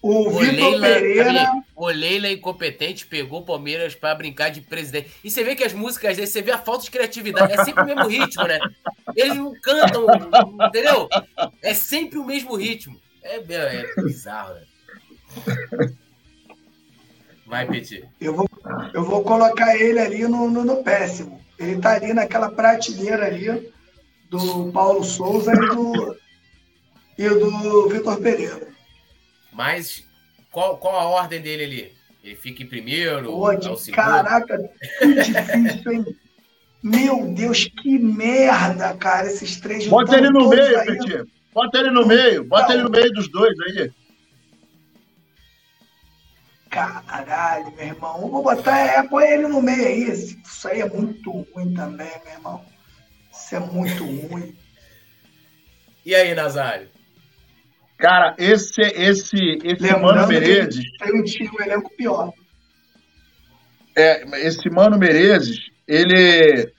o, 0.03 0.29
o 0.29 0.39
Vitor 0.39 0.79
Pereira. 0.79 1.51
O 1.75 1.87
Leila 1.89 2.31
incompetente 2.31 3.07
pegou 3.07 3.41
o 3.41 3.45
Palmeiras 3.45 3.95
para 3.95 4.15
brincar 4.15 4.51
de 4.51 4.61
presidente. 4.61 5.11
E 5.25 5.31
você 5.31 5.43
vê 5.43 5.57
que 5.57 5.65
as 5.65 5.73
músicas 5.73 6.17
dele, 6.17 6.27
você 6.27 6.43
vê 6.43 6.51
a 6.51 6.59
falta 6.59 6.85
de 6.85 6.91
criatividade. 6.91 7.55
É 7.55 7.65
sempre 7.65 7.85
o 7.85 7.87
mesmo 7.87 8.07
ritmo, 8.07 8.45
né? 8.45 8.59
Eles 9.17 9.39
não 9.39 9.55
cantam, 9.63 10.07
entendeu? 10.69 11.09
É 11.63 11.73
sempre 11.73 12.19
o 12.19 12.25
mesmo 12.27 12.55
ritmo. 12.55 13.01
É, 13.23 13.37
é 13.37 14.03
bizarro, 14.03 14.57
né? 14.57 14.63
Vai, 17.47 17.67
Petit. 17.67 18.05
Eu 18.21 18.35
vou, 18.35 18.47
eu 18.93 19.03
vou 19.03 19.23
colocar 19.23 19.75
ele 19.75 20.01
ali 20.01 20.29
no, 20.29 20.51
no, 20.51 20.63
no 20.63 20.85
péssimo. 20.85 21.41
Ele 21.59 21.81
tá 21.81 21.95
ali 21.95 22.13
naquela 22.13 22.51
prateleira 22.51 23.25
ali 23.25 23.75
do 24.31 24.71
Paulo 24.73 25.05
Souza 25.05 25.53
e 25.53 25.69
do, 25.69 26.17
e 27.19 27.29
do 27.29 27.89
Vitor 27.89 28.21
Pereira. 28.21 28.69
Mas 29.53 30.05
qual, 30.51 30.79
qual 30.79 30.99
a 30.99 31.05
ordem 31.05 31.41
dele 31.41 31.65
ali? 31.65 31.97
Ele 32.23 32.35
fica 32.35 32.63
em 32.63 32.67
primeiro? 32.67 33.31
Pode, 33.31 33.69
é 33.69 33.93
caraca, 33.93 34.59
que 34.99 35.15
difícil, 35.15 35.93
hein? 35.93 36.17
Meu 36.83 37.27
Deus, 37.33 37.65
que 37.65 37.99
merda, 37.99 38.95
cara, 38.95 39.27
esses 39.27 39.61
três 39.61 39.87
Bota 39.87 40.17
ele 40.17 40.31
no 40.31 40.49
meio, 40.49 40.79
aí. 40.81 40.87
Petit. 40.87 41.25
Bota 41.53 41.79
ele 41.79 41.91
no 41.91 42.07
meio, 42.07 42.45
bota 42.45 42.69
Não. 42.69 42.75
ele 42.75 42.83
no 42.83 42.91
meio 42.91 43.13
dos 43.13 43.29
dois 43.31 43.55
aí. 43.61 43.91
Caralho, 46.71 47.73
meu 47.77 47.87
irmão. 47.87 48.31
Vou 48.31 48.43
botar, 48.43 48.79
é, 48.79 49.03
põe 49.03 49.25
ele 49.25 49.49
no 49.49 49.63
meio 49.63 49.87
aí. 49.87 50.11
Isso 50.13 50.69
aí 50.69 50.81
é 50.81 50.89
muito 50.89 51.31
ruim 51.31 51.73
também, 51.75 52.11
meu 52.25 52.35
irmão. 52.35 52.65
Isso 53.47 53.55
é 53.55 53.61
muito 53.61 54.05
ruim. 54.05 54.57
E 56.05 56.13
aí, 56.17 56.35
Nazário? 56.35 56.89
Cara, 57.97 58.35
esse, 58.39 58.81
esse, 58.81 59.37
esse 59.63 59.83
Lembrando 59.85 60.03
Mano 60.03 60.27
Menezes. 60.27 60.85
Tem 60.99 61.21
um 61.21 61.23
time, 61.23 61.51
um 61.57 61.63
elenco 61.63 61.89
pior. 61.97 62.33
É, 63.95 64.41
esse 64.45 64.69
Mano 64.69 64.99
Menezes, 64.99 65.71
ele 65.87 66.73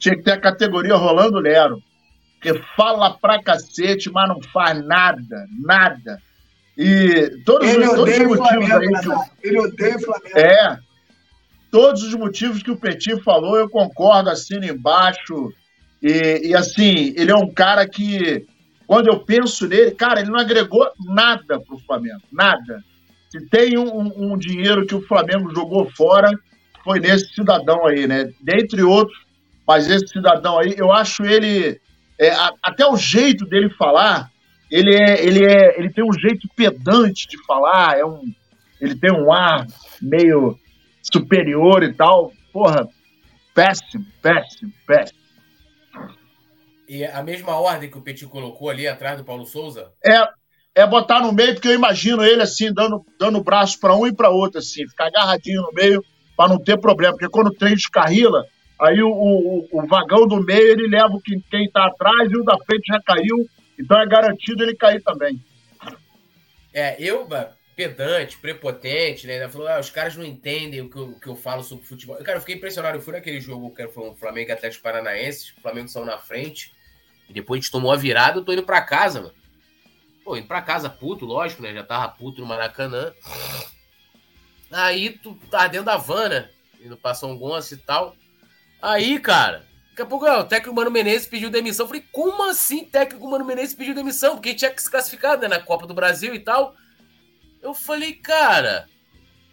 tinha 0.00 0.16
que 0.16 0.24
ter 0.24 0.32
a 0.32 0.40
categoria 0.40 0.96
Rolando 0.96 1.38
Lero. 1.38 1.80
Porque 2.34 2.60
fala 2.76 3.16
pra 3.16 3.40
cacete, 3.40 4.10
mas 4.10 4.28
não 4.28 4.42
faz 4.42 4.84
nada, 4.84 5.46
nada. 5.64 6.20
E 6.76 7.42
todos, 7.44 7.68
ele 7.68 7.86
os, 7.86 7.94
todos 7.94 8.18
os 8.18 8.26
motivos 8.26 8.48
Flamengo, 8.48 8.74
aí. 8.74 9.30
Que, 9.40 9.48
ele 9.48 9.60
odeia 9.60 9.96
o 9.96 10.00
Flamengo. 10.00 10.36
É. 10.36 10.78
Todos 11.70 12.02
os 12.02 12.14
motivos 12.14 12.60
que 12.60 12.72
o 12.72 12.76
Petit 12.76 13.22
falou, 13.22 13.56
eu 13.56 13.70
concordo, 13.70 14.30
assino 14.30 14.64
embaixo. 14.64 15.54
E, 16.02 16.48
e 16.48 16.56
assim, 16.56 17.12
ele 17.16 17.30
é 17.30 17.36
um 17.36 17.52
cara 17.52 17.86
que 17.88 18.46
quando 18.88 19.08
eu 19.08 19.20
penso 19.20 19.68
nele, 19.68 19.90
cara, 19.90 20.20
ele 20.20 20.30
não 20.30 20.40
agregou 20.40 20.90
nada 20.98 21.60
para 21.60 21.74
o 21.74 21.80
Flamengo, 21.80 22.22
nada. 22.32 22.82
Se 23.28 23.38
tem 23.50 23.76
um, 23.76 24.32
um, 24.32 24.38
dinheiro 24.38 24.86
que 24.86 24.94
o 24.94 25.06
Flamengo 25.06 25.54
jogou 25.54 25.90
fora, 25.90 26.30
foi 26.82 26.98
nesse 26.98 27.34
cidadão 27.34 27.86
aí, 27.86 28.06
né? 28.06 28.32
Dentre 28.40 28.82
outros, 28.82 29.18
mas 29.66 29.90
esse 29.90 30.08
cidadão 30.08 30.58
aí, 30.58 30.74
eu 30.74 30.90
acho 30.90 31.22
ele. 31.22 31.78
É, 32.18 32.30
a, 32.30 32.50
até 32.62 32.86
o 32.86 32.96
jeito 32.96 33.44
dele 33.44 33.68
falar, 33.68 34.30
ele 34.70 34.94
é, 34.94 35.22
ele 35.22 35.44
é, 35.44 35.78
ele 35.78 35.92
tem 35.92 36.02
um 36.02 36.18
jeito 36.18 36.48
pedante 36.56 37.28
de 37.28 37.36
falar, 37.44 37.98
é 37.98 38.06
um, 38.06 38.22
ele 38.80 38.94
tem 38.94 39.12
um 39.12 39.30
ar 39.30 39.66
meio 40.00 40.58
superior 41.02 41.82
e 41.82 41.92
tal. 41.92 42.32
Porra, 42.50 42.88
péssimo, 43.54 44.06
péssimo, 44.22 44.72
péssimo. 44.86 45.18
E 46.88 47.04
a 47.04 47.22
mesma 47.22 47.54
ordem 47.56 47.90
que 47.90 47.98
o 47.98 48.02
Petit 48.02 48.26
colocou 48.26 48.70
ali 48.70 48.88
atrás 48.88 49.18
do 49.18 49.24
Paulo 49.24 49.44
Souza? 49.44 49.92
É, 50.02 50.26
é 50.74 50.86
botar 50.86 51.20
no 51.20 51.32
meio, 51.32 51.52
porque 51.54 51.68
eu 51.68 51.74
imagino 51.74 52.24
ele 52.24 52.40
assim, 52.40 52.72
dando, 52.72 53.04
dando 53.18 53.44
braço 53.44 53.78
para 53.78 53.94
um 53.94 54.06
e 54.06 54.14
para 54.14 54.30
outro, 54.30 54.58
assim, 54.58 54.88
ficar 54.88 55.08
agarradinho 55.08 55.60
no 55.62 55.72
meio 55.72 56.02
para 56.34 56.48
não 56.48 56.58
ter 56.58 56.78
problema. 56.78 57.12
Porque 57.12 57.28
quando 57.28 57.48
o 57.48 57.54
trem 57.54 57.74
descarrila, 57.74 58.46
aí 58.80 59.02
o, 59.02 59.10
o, 59.10 59.68
o 59.70 59.86
vagão 59.86 60.26
do 60.26 60.42
meio 60.42 60.70
ele 60.70 60.88
leva 60.88 61.18
quem, 61.22 61.44
quem 61.50 61.70
tá 61.70 61.86
atrás 61.86 62.30
e 62.30 62.36
o 62.36 62.44
da 62.44 62.56
frente 62.64 62.86
já 62.86 63.00
caiu. 63.02 63.46
Então 63.78 64.00
é 64.00 64.06
garantido 64.06 64.62
ele 64.62 64.74
cair 64.74 65.02
também. 65.02 65.38
É, 66.72 66.96
eu, 66.98 67.26
pedante, 67.76 68.38
prepotente, 68.38 69.26
né? 69.26 69.46
Falou, 69.48 69.68
ah, 69.68 69.78
os 69.78 69.90
caras 69.90 70.16
não 70.16 70.24
entendem 70.24 70.80
o 70.80 70.88
que, 70.88 70.96
eu, 70.96 71.04
o 71.10 71.20
que 71.20 71.28
eu 71.28 71.36
falo 71.36 71.62
sobre 71.62 71.84
futebol. 71.84 72.16
Cara, 72.16 72.38
eu 72.38 72.40
fiquei 72.40 72.56
impressionado. 72.56 72.96
Eu 72.96 73.02
fui 73.02 73.12
naquele 73.12 73.40
jogo 73.40 73.74
que 73.74 73.86
foi 73.88 74.08
um 74.08 74.16
Flamengo 74.16 74.52
Atlético 74.52 74.82
Paranaense, 74.82 75.52
o 75.58 75.60
Flamengo 75.60 75.88
saiu 75.88 76.06
na 76.06 76.18
frente. 76.18 76.77
E 77.28 77.32
depois 77.32 77.58
a 77.58 77.60
gente 77.60 77.70
tomou 77.70 77.92
a 77.92 77.96
virada, 77.96 78.38
eu 78.38 78.44
tô 78.44 78.52
indo 78.52 78.62
pra 78.62 78.80
casa, 78.80 79.20
mano. 79.20 79.34
Pô, 80.24 80.36
indo 80.36 80.46
pra 80.46 80.62
casa 80.62 80.88
puto, 80.88 81.24
lógico, 81.24 81.62
né? 81.62 81.72
Já 81.72 81.82
tava 81.82 82.08
puto 82.08 82.40
no 82.40 82.46
Maracanã. 82.46 83.12
Aí 84.70 85.10
tu 85.10 85.34
tá 85.50 85.66
dentro 85.66 85.86
da 85.86 85.96
van, 85.96 86.28
né? 86.28 86.50
Indo 86.80 86.96
pra 86.96 87.14
São 87.14 87.36
Gonçalo 87.36 87.80
e 87.80 87.84
tal. 87.84 88.16
Aí, 88.80 89.18
cara, 89.18 89.66
daqui 89.90 90.02
a 90.02 90.06
pouco 90.06 90.26
ó, 90.26 90.40
o 90.40 90.44
técnico 90.44 90.74
Mano 90.74 90.90
Menezes 90.90 91.26
pediu 91.26 91.50
demissão. 91.50 91.84
Eu 91.84 91.88
falei, 91.88 92.04
como 92.12 92.48
assim 92.48 92.84
técnico 92.84 93.28
Mano 93.28 93.44
Menezes 93.44 93.74
pediu 93.74 93.94
demissão? 93.94 94.34
Porque 94.34 94.54
tinha 94.54 94.70
que 94.70 94.82
se 94.82 94.90
classificar 94.90 95.38
né, 95.38 95.48
na 95.48 95.60
Copa 95.60 95.86
do 95.86 95.94
Brasil 95.94 96.34
e 96.34 96.40
tal. 96.40 96.74
Eu 97.60 97.74
falei, 97.74 98.12
cara, 98.12 98.86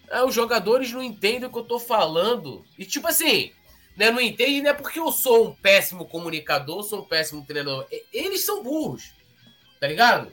é, 0.09 0.23
os 0.23 0.33
jogadores 0.33 0.91
não 0.91 1.01
entendem 1.01 1.45
o 1.45 1.51
que 1.51 1.57
eu 1.57 1.63
tô 1.63 1.79
falando. 1.79 2.63
E 2.77 2.85
tipo 2.85 3.07
assim, 3.07 3.51
né, 3.95 4.11
não 4.11 4.19
entende, 4.19 4.61
não 4.61 4.71
é 4.71 4.73
porque 4.73 4.99
eu 4.99 5.11
sou 5.11 5.49
um 5.49 5.55
péssimo 5.55 6.05
comunicador, 6.05 6.83
sou 6.83 7.01
um 7.01 7.05
péssimo 7.05 7.45
treinador. 7.45 7.87
Eles 8.11 8.45
são 8.45 8.61
burros, 8.61 9.11
tá 9.79 9.87
ligado? 9.87 10.31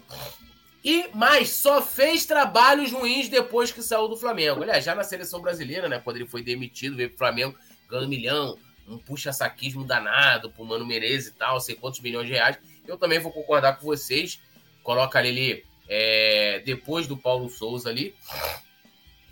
E 0.84 1.08
mais, 1.14 1.50
só 1.50 1.80
fez 1.80 2.26
trabalhos 2.26 2.90
ruins 2.90 3.28
depois 3.28 3.70
que 3.70 3.82
saiu 3.82 4.08
do 4.08 4.16
Flamengo. 4.16 4.62
Aliás, 4.62 4.84
já 4.84 4.94
na 4.94 5.04
seleção 5.04 5.40
brasileira, 5.40 5.88
né? 5.88 6.00
Quando 6.02 6.16
ele 6.16 6.26
foi 6.26 6.42
demitido, 6.42 6.96
veio 6.96 7.10
pro 7.10 7.18
Flamengo, 7.18 7.56
ganhando 7.88 8.06
um 8.06 8.10
milhão, 8.10 8.58
um 8.88 8.98
puxa-saquismo 8.98 9.84
danado 9.84 10.50
pro 10.50 10.64
Mano 10.64 10.84
Menezes 10.84 11.28
e 11.28 11.34
tal, 11.34 11.60
sei 11.60 11.76
quantos 11.76 12.00
milhões 12.00 12.26
de 12.26 12.32
reais. 12.32 12.58
Eu 12.84 12.96
também 12.96 13.20
vou 13.20 13.30
concordar 13.30 13.78
com 13.78 13.86
vocês. 13.86 14.40
Coloca 14.82 15.20
ali 15.20 15.64
é, 15.88 16.60
depois 16.66 17.06
do 17.06 17.16
Paulo 17.16 17.48
Souza 17.48 17.88
ali. 17.88 18.12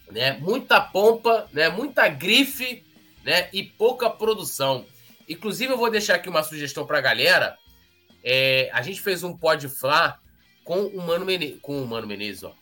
Né? 0.09 0.39
Muita 0.41 0.81
pompa, 0.81 1.49
né? 1.53 1.69
Muita 1.69 2.07
grife 2.07 2.85
né? 3.25 3.49
E 3.53 3.63
pouca 3.63 4.09
produção. 4.09 4.87
Inclusive, 5.29 5.73
eu 5.73 5.79
vou 5.79 5.91
deixar 5.91 6.17
aqui 6.17 6.29
uma 6.29 6.43
sugestão 6.43 6.87
para 6.87 6.99
a 6.99 7.03
galera. 7.03 7.57
É, 8.23 8.71
a 8.73 8.83
gente 8.83 9.01
fez 9.01 9.23
um 9.23 9.37
Pod 9.37 9.69
Flá 9.69 10.19
com 10.65 10.83
o 10.87 11.05
Mano 11.05 11.25
Menezes, 11.25 11.61
com 11.61 11.83
o 11.83 11.87
Mano 11.87 12.07
Menezes, 12.07 12.45
ó, 12.45 12.55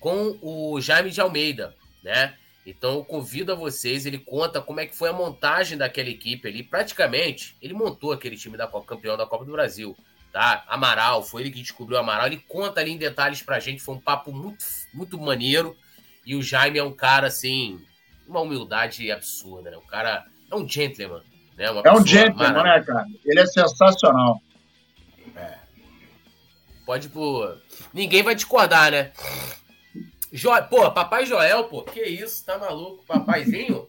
com 0.00 0.38
o 0.42 0.80
Jaime 0.80 1.10
de 1.10 1.20
Almeida, 1.20 1.74
né? 2.02 2.36
Então 2.66 2.94
eu 2.94 3.04
convido 3.04 3.52
a 3.52 3.54
vocês, 3.54 4.06
ele 4.06 4.18
conta 4.18 4.60
como 4.60 4.80
é 4.80 4.86
que 4.86 4.96
foi 4.96 5.08
a 5.08 5.12
montagem 5.12 5.78
daquela 5.78 6.08
equipe 6.08 6.48
ali. 6.48 6.64
Praticamente, 6.64 7.56
ele 7.62 7.74
montou 7.74 8.12
aquele 8.12 8.36
time 8.36 8.56
da 8.56 8.66
Copa, 8.66 8.88
campeão 8.88 9.16
da 9.16 9.24
Copa 9.24 9.44
do 9.44 9.52
Brasil, 9.52 9.96
tá? 10.32 10.64
Amaral, 10.66 11.22
foi 11.22 11.42
ele 11.42 11.50
que 11.52 11.62
descobriu 11.62 11.96
o 11.96 12.00
Amaral. 12.00 12.26
Ele 12.26 12.42
conta 12.48 12.80
ali 12.80 12.90
em 12.90 12.98
detalhes 12.98 13.40
pra 13.40 13.60
gente, 13.60 13.80
foi 13.80 13.94
um 13.94 14.00
papo 14.00 14.32
muito, 14.32 14.64
muito 14.92 15.16
maneiro. 15.16 15.76
E 16.24 16.34
o 16.34 16.42
Jaime 16.42 16.78
é 16.78 16.82
um 16.82 16.92
cara 16.92 17.28
assim, 17.28 17.80
uma 18.28 18.40
humildade 18.40 19.10
absurda, 19.10 19.70
né? 19.70 19.76
O 19.76 19.82
cara 19.82 20.24
é 20.50 20.54
um 20.54 20.68
gentleman, 20.68 21.22
né? 21.56 21.70
Uma 21.70 21.82
é 21.82 21.92
um 21.92 22.06
gentleman, 22.06 22.62
né, 22.62 22.82
cara? 22.82 23.06
Ele 23.24 23.40
é 23.40 23.46
sensacional. 23.46 24.40
É. 25.34 25.58
Pode, 26.84 27.08
pô. 27.08 27.54
Ninguém 27.92 28.22
vai 28.22 28.34
discordar, 28.34 28.90
né? 28.90 29.12
Jo... 30.32 30.50
Pô, 30.68 30.90
Papai 30.90 31.26
Joel, 31.26 31.64
pô, 31.64 31.82
que 31.82 32.02
isso, 32.02 32.44
tá 32.44 32.58
maluco? 32.58 33.04
Papaizinho? 33.06 33.86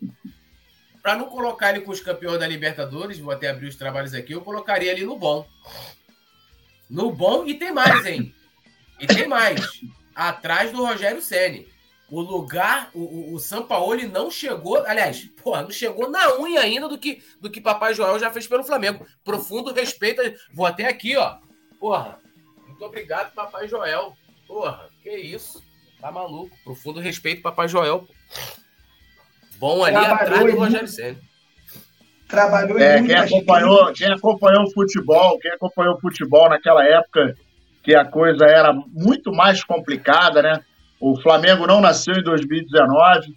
pra 1.08 1.16
não 1.16 1.30
colocar 1.30 1.70
ele 1.70 1.86
com 1.86 1.92
os 1.92 2.02
campeões 2.02 2.38
da 2.38 2.46
Libertadores, 2.46 3.18
vou 3.18 3.32
até 3.32 3.50
abrir 3.50 3.68
os 3.68 3.78
trabalhos 3.78 4.14
aqui, 4.14 4.34
eu 4.34 4.42
colocaria 4.42 4.92
ele 4.92 5.06
no 5.06 5.18
bom. 5.18 5.48
No 6.90 7.14
bom 7.14 7.46
e 7.46 7.54
tem 7.54 7.72
mais, 7.72 8.06
hein? 8.06 8.36
E 9.00 9.08
tem 9.08 9.26
mais. 9.26 9.62
Atrás 10.14 10.70
do 10.70 10.86
Rogério 10.86 11.22
Ceni 11.22 11.66
o 12.10 12.22
lugar, 12.22 12.90
o, 12.94 13.34
o 13.34 13.40
Sampaoli 13.40 14.08
não 14.08 14.32
chegou, 14.32 14.84
aliás, 14.86 15.26
porra, 15.44 15.64
não 15.64 15.72
chegou 15.72 16.10
na 16.10 16.38
unha 16.40 16.62
ainda 16.62 16.88
do 16.88 16.98
que, 16.98 17.22
do 17.42 17.50
que 17.50 17.60
Papai 17.60 17.94
Joel 17.94 18.20
já 18.20 18.32
fez 18.32 18.48
pelo 18.48 18.64
Flamengo. 18.64 19.06
Profundo 19.24 19.74
respeito, 19.74 20.22
vou 20.54 20.66
até 20.66 20.88
aqui, 20.88 21.18
ó. 21.18 21.38
Porra, 21.80 22.18
muito 22.66 22.84
obrigado, 22.84 23.34
Papai 23.34 23.68
Joel. 23.68 24.16
Porra, 24.48 24.88
que 25.04 25.16
isso? 25.16 25.62
Tá 26.00 26.12
maluco. 26.12 26.56
Profundo 26.64 27.00
respeito, 27.00 27.42
Papai 27.42 27.68
Joel. 27.68 28.00
Pô. 28.00 28.14
Bom 29.60 29.84
ali 29.84 29.96
Trabalhou 29.96 30.16
atrás 30.16 30.54
do 30.54 30.60
Rogério 30.60 30.88
Senna. 30.88 31.18
Trabalhou 32.28 32.78
é, 32.78 33.02
quem 33.02 33.16
acompanhou, 33.16 33.94
quem 33.94 34.12
acompanhou 34.12 34.64
o 34.64 34.72
futebol, 34.72 35.40
quem 35.40 35.52
acompanhou 35.52 35.96
o 35.96 36.00
futebol 36.00 36.50
naquela 36.50 36.84
época 36.86 37.36
que 37.82 37.96
a 37.96 38.04
coisa 38.04 38.46
era 38.46 38.74
muito 38.74 39.32
mais 39.32 39.64
complicada, 39.64 40.42
né? 40.42 40.62
O 41.00 41.20
Flamengo 41.22 41.68
não 41.68 41.80
nasceu 41.80 42.16
em 42.16 42.24
2019 42.24 43.36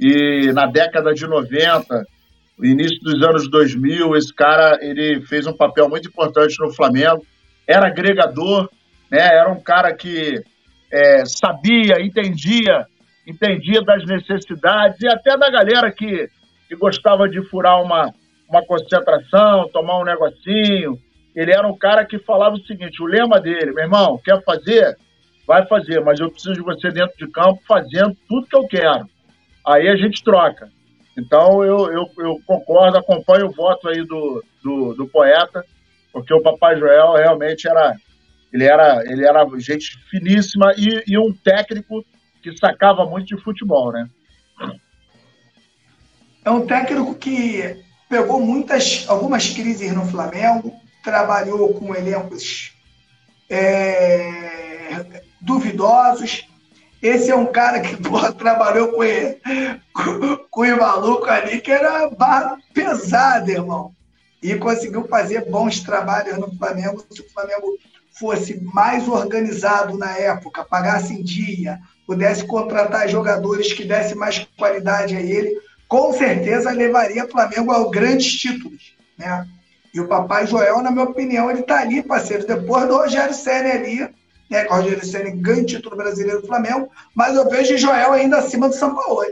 e 0.00 0.52
na 0.52 0.66
década 0.66 1.12
de 1.12 1.26
90, 1.26 2.06
início 2.62 2.98
dos 3.00 3.22
anos 3.22 3.48
2000, 3.50 4.16
esse 4.16 4.34
cara 4.34 4.78
ele 4.80 5.20
fez 5.22 5.46
um 5.46 5.52
papel 5.52 5.88
muito 5.88 6.08
importante 6.08 6.56
no 6.60 6.72
Flamengo. 6.72 7.24
Era 7.66 7.86
agregador, 7.86 8.68
né? 9.10 9.20
Era 9.20 9.50
um 9.50 9.60
cara 9.60 9.94
que 9.94 10.42
é, 10.90 11.24
sabia, 11.24 12.00
entendia, 12.00 12.86
entendia 13.26 13.82
das 13.82 14.04
necessidades 14.04 15.00
e 15.00 15.08
até 15.08 15.36
da 15.36 15.50
galera 15.50 15.92
que, 15.92 16.28
que 16.68 16.76
gostava 16.76 17.28
de 17.28 17.42
furar 17.48 17.82
uma, 17.82 18.12
uma 18.48 18.64
concentração, 18.64 19.68
tomar 19.72 20.00
um 20.00 20.04
negocinho. 20.04 20.98
Ele 21.34 21.52
era 21.52 21.66
um 21.66 21.76
cara 21.76 22.04
que 22.04 22.18
falava 22.18 22.56
o 22.56 22.66
seguinte: 22.66 23.02
o 23.02 23.06
lema 23.06 23.40
dele, 23.40 23.72
meu 23.72 23.84
irmão, 23.84 24.20
quer 24.22 24.42
fazer? 24.44 24.96
Vai 25.46 25.66
fazer, 25.66 26.00
mas 26.00 26.20
eu 26.20 26.30
preciso 26.30 26.54
de 26.54 26.60
você 26.60 26.90
dentro 26.90 27.16
de 27.18 27.30
campo 27.30 27.60
fazendo 27.66 28.16
tudo 28.28 28.46
que 28.46 28.56
eu 28.56 28.66
quero. 28.66 29.08
Aí 29.66 29.88
a 29.88 29.96
gente 29.96 30.22
troca. 30.22 30.70
Então 31.16 31.62
eu, 31.62 31.92
eu, 31.92 32.10
eu 32.18 32.40
concordo, 32.46 32.98
acompanho 32.98 33.46
o 33.46 33.52
voto 33.52 33.88
aí 33.88 34.04
do, 34.04 34.44
do, 34.62 34.94
do, 34.94 35.08
poeta, 35.08 35.64
porque 36.12 36.32
o 36.32 36.42
Papai 36.42 36.78
Joel 36.78 37.14
realmente 37.14 37.68
era 37.68 37.94
ele 38.52 38.64
era 38.64 39.02
ele 39.06 39.26
era 39.26 39.46
gente 39.58 39.98
finíssima 40.10 40.72
e, 40.76 41.02
e 41.06 41.18
um 41.18 41.32
técnico 41.32 42.04
que 42.42 42.56
sacava 42.56 43.04
muito 43.04 43.26
de 43.26 43.42
futebol, 43.42 43.92
né? 43.92 44.08
É 46.44 46.50
um 46.50 46.66
técnico 46.66 47.14
que 47.14 47.82
pegou 48.08 48.40
muitas, 48.40 49.04
algumas 49.08 49.48
crises 49.50 49.94
no 49.94 50.04
Flamengo, 50.06 50.74
trabalhou 51.04 51.72
com 51.74 51.94
elencos 51.94 52.72
é, 53.48 55.22
duvidosos. 55.42 56.48
Esse 57.02 57.30
é 57.30 57.36
um 57.36 57.46
cara 57.46 57.80
que 57.80 57.96
porra, 58.02 58.32
trabalhou 58.32 58.88
com, 58.92 59.04
ele, 59.04 59.38
com, 59.92 60.36
com 60.50 60.62
o 60.62 60.80
maluco 60.80 61.28
ali, 61.28 61.60
que 61.60 61.70
era 61.70 62.08
barra 62.10 62.58
pesada, 62.72 63.50
irmão. 63.50 63.94
E 64.42 64.54
conseguiu 64.56 65.06
fazer 65.06 65.50
bons 65.50 65.80
trabalhos 65.80 66.38
no 66.38 66.56
Flamengo. 66.56 67.04
Se 67.10 67.20
o 67.20 67.30
Flamengo 67.30 67.78
fosse 68.18 68.60
mais 68.72 69.08
organizado 69.08 69.96
na 69.96 70.16
época, 70.16 70.64
pagasse 70.64 71.12
em 71.12 71.22
dia, 71.22 71.78
pudesse 72.06 72.44
contratar 72.44 73.08
jogadores 73.08 73.72
que 73.72 73.84
dessem 73.84 74.16
mais 74.16 74.46
qualidade 74.56 75.16
a 75.16 75.20
ele, 75.20 75.56
com 75.88 76.12
certeza 76.12 76.70
levaria 76.70 77.24
o 77.24 77.30
Flamengo 77.30 77.72
a 77.72 77.90
grandes 77.90 78.32
títulos, 78.32 78.94
né? 79.16 79.46
E 79.94 80.00
o 80.00 80.08
Papai 80.08 80.46
Joel, 80.46 80.82
na 80.82 80.90
minha 80.90 81.04
opinião, 81.04 81.50
ele 81.50 81.60
está 81.60 81.80
ali, 81.80 82.02
parceiro, 82.02 82.46
depois 82.46 82.88
do 82.88 82.96
Rogério 82.96 83.34
Senna 83.34 83.74
ali, 83.74 84.08
né? 84.52 84.64
Que 84.64 84.72
o 84.72 84.76
Rogério 84.76 85.04
Senna 85.04 85.30
ganha 85.30 85.64
título 85.64 85.96
brasileiro 85.96 86.42
do 86.42 86.46
Flamengo, 86.46 86.90
mas 87.14 87.34
eu 87.34 87.48
vejo 87.48 87.76
Joel 87.76 88.12
ainda 88.12 88.38
acima 88.38 88.68
do 88.68 88.74
São 88.74 88.94
Paulo. 88.94 89.24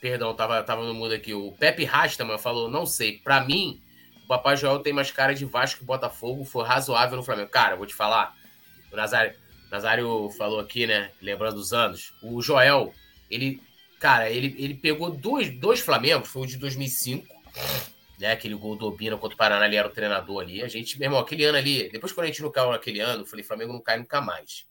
Perdão, 0.00 0.34
tava, 0.34 0.60
tava 0.64 0.84
no 0.84 0.94
mudo 0.94 1.14
aqui. 1.14 1.32
O 1.32 1.52
Pepe 1.52 1.84
Rastaman 1.84 2.38
falou: 2.38 2.68
não 2.68 2.84
sei, 2.84 3.18
para 3.18 3.44
mim, 3.44 3.80
o 4.24 4.26
Papai 4.26 4.56
Joel 4.56 4.80
tem 4.80 4.92
mais 4.92 5.12
cara 5.12 5.32
de 5.32 5.44
Vasco 5.44 5.82
e 5.82 5.86
Botafogo, 5.86 6.44
foi 6.44 6.64
razoável 6.64 7.16
no 7.16 7.22
Flamengo. 7.22 7.50
Cara, 7.50 7.76
vou 7.76 7.86
te 7.86 7.94
falar, 7.94 8.34
o 8.90 8.96
Nazário, 8.96 9.34
Nazário 9.70 10.28
falou 10.36 10.58
aqui, 10.58 10.88
né? 10.88 11.12
Lembrando 11.20 11.54
dos 11.54 11.72
anos. 11.72 12.12
O 12.20 12.42
Joel, 12.42 12.92
ele, 13.30 13.62
cara, 14.00 14.28
ele, 14.28 14.56
ele 14.58 14.74
pegou 14.74 15.10
dois, 15.10 15.50
dois 15.60 15.78
Flamengos, 15.78 16.28
foi 16.28 16.42
o 16.42 16.46
de 16.46 16.56
2005, 16.56 17.24
né? 18.22 18.30
Aquele 18.30 18.54
gol 18.54 18.76
do 18.76 18.86
Obina 18.86 19.16
contra 19.16 19.34
o 19.34 19.36
Paraná, 19.36 19.66
ele 19.66 19.74
era 19.74 19.88
o 19.88 19.90
treinador 19.90 20.40
ali. 20.40 20.62
A 20.62 20.68
gente, 20.68 20.96
meu 20.96 21.06
irmão, 21.06 21.18
aquele 21.18 21.44
ano 21.44 21.58
ali, 21.58 21.90
depois 21.90 22.12
quando 22.12 22.26
a 22.26 22.28
gente 22.28 22.40
não 22.40 22.52
caiu 22.52 22.70
naquele 22.70 23.00
ano, 23.00 23.22
eu 23.22 23.26
falei, 23.26 23.44
Flamengo 23.44 23.72
não 23.72 23.80
cai 23.80 23.98
nunca 23.98 24.20
mais. 24.20 24.64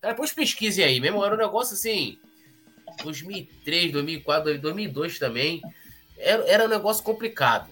Cara, 0.00 0.14
depois 0.14 0.32
pesquisem 0.32 0.82
aí, 0.82 0.98
mesmo 0.98 1.22
era 1.22 1.34
um 1.34 1.38
negócio 1.38 1.74
assim, 1.74 2.18
2003, 3.04 3.92
2004, 3.92 4.58
2002 4.58 5.18
também, 5.18 5.60
era, 6.16 6.48
era 6.48 6.64
um 6.64 6.68
negócio 6.68 7.04
complicado. 7.04 7.70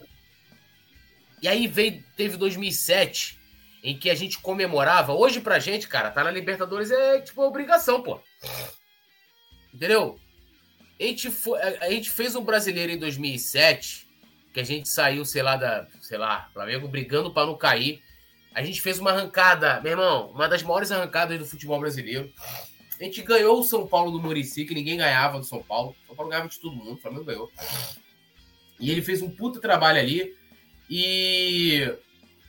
E 1.41 1.49
aí 1.49 1.67
veio, 1.67 2.05
teve 2.19 2.37
2007, 2.37 3.39
em 3.83 3.97
que 3.97 4.11
a 4.11 4.15
gente 4.15 4.39
comemorava. 4.39 5.15
Hoje, 5.15 5.41
pra 5.41 5.59
gente, 5.59 5.89
cara, 5.89 6.11
tá 6.11 6.23
na 6.23 6.31
Libertadores 6.31 6.91
é 6.91 7.21
tipo 7.23 7.43
obrigação, 7.43 8.03
pô. 8.03 8.21
Entendeu? 9.73 10.21
A 11.01 11.03
gente, 11.03 11.31
foi, 11.31 11.59
a, 11.63 11.87
a 11.87 11.91
gente 11.91 12.11
fez 12.11 12.37
um 12.37 12.45
brasileiro 12.45 12.93
em 12.93 12.99
2007, 12.99 14.04
que 14.55 14.61
a 14.61 14.65
gente 14.65 14.89
saiu, 14.89 15.25
sei 15.25 15.43
lá, 15.43 15.57
da, 15.57 15.87
sei 16.01 16.17
lá, 16.17 16.49
Flamengo 16.53 16.87
brigando 16.87 17.35
para 17.35 17.47
não 17.47 17.57
cair. 17.57 18.01
A 18.55 18.63
gente 18.63 18.81
fez 18.81 19.01
uma 19.01 19.11
arrancada, 19.11 19.81
meu 19.81 19.91
irmão, 19.91 20.31
uma 20.31 20.49
das 20.49 20.63
maiores 20.63 20.93
arrancadas 20.93 21.37
do 21.41 21.45
futebol 21.45 21.81
brasileiro. 21.81 22.33
A 22.99 23.03
gente 23.03 23.21
ganhou 23.23 23.59
o 23.59 23.65
São 23.65 23.85
Paulo 23.85 24.13
do 24.13 24.21
Murici, 24.21 24.65
que 24.65 24.73
ninguém 24.73 24.97
ganhava 24.97 25.41
do 25.41 25.45
São 25.45 25.61
Paulo. 25.61 25.97
O 26.05 26.07
São 26.07 26.15
Paulo 26.15 26.31
ganhava 26.31 26.49
de 26.49 26.61
todo 26.61 26.77
mundo, 26.77 26.93
o 26.93 26.99
Flamengo 26.99 27.25
ganhou. 27.25 27.51
E 28.79 28.93
ele 28.93 29.03
fez 29.03 29.21
um 29.21 29.29
puta 29.29 29.61
trabalho 29.61 29.99
ali. 29.99 30.37
E 30.89 31.93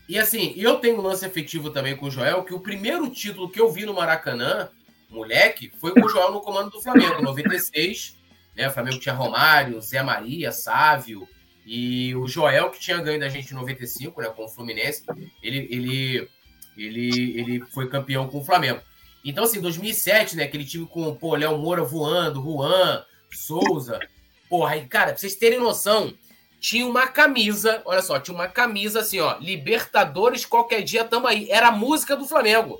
e 0.07 0.19
assim, 0.19 0.53
eu 0.55 0.77
tenho 0.77 0.99
um 0.99 1.01
lance 1.01 1.25
afetivo 1.25 1.71
também 1.71 1.97
com 1.97 2.05
o 2.05 2.11
Joel, 2.11 2.43
que 2.43 2.53
o 2.53 2.59
primeiro 2.59 3.09
título 3.09 3.49
que 3.49 3.59
eu 3.59 3.71
vi 3.71 3.83
no 3.85 3.95
Maracanã, 3.95 4.69
moleque, 5.09 5.71
foi 5.79 5.91
com 5.91 6.05
o 6.05 6.09
Joel 6.09 6.31
no 6.31 6.41
comando 6.41 6.69
do 6.69 6.81
Flamengo, 6.81 7.23
96. 7.23 8.15
Né? 8.55 8.67
O 8.67 8.71
Flamengo 8.71 8.99
tinha 8.99 9.15
Romário, 9.15 9.81
Zé 9.81 10.03
Maria, 10.03 10.51
Sávio. 10.51 11.27
E 11.65 12.15
o 12.15 12.27
Joel, 12.27 12.69
que 12.69 12.79
tinha 12.79 13.01
ganho 13.01 13.19
da 13.19 13.27
gente 13.27 13.51
em 13.51 13.55
95, 13.55 14.21
né, 14.21 14.29
com 14.29 14.45
o 14.45 14.49
Fluminense, 14.49 15.03
ele, 15.41 15.67
ele, 15.71 16.29
ele, 16.77 17.39
ele 17.39 17.65
foi 17.73 17.89
campeão 17.89 18.27
com 18.27 18.37
o 18.37 18.45
Flamengo. 18.45 18.81
Então, 19.23 19.43
assim, 19.43 19.59
2007, 19.59 20.35
né, 20.35 20.43
aquele 20.43 20.63
time 20.63 20.85
com, 20.85 21.15
pô, 21.15 21.35
Léo 21.35 21.57
Moura 21.57 21.83
voando, 21.83 22.43
Juan, 22.43 23.03
Souza. 23.31 23.99
Porra, 24.47 24.73
aí, 24.73 24.85
cara, 24.85 25.07
pra 25.07 25.17
vocês 25.17 25.35
terem 25.35 25.59
noção, 25.59 26.13
tinha 26.59 26.85
uma 26.85 27.07
camisa, 27.07 27.81
olha 27.85 28.03
só, 28.03 28.19
tinha 28.19 28.35
uma 28.35 28.47
camisa 28.47 28.99
assim, 28.99 29.19
ó, 29.19 29.37
Libertadores, 29.39 30.45
qualquer 30.45 30.83
dia 30.83 31.03
tamo 31.03 31.25
aí. 31.25 31.49
Era 31.49 31.69
a 31.69 31.71
música 31.71 32.15
do 32.15 32.27
Flamengo. 32.27 32.79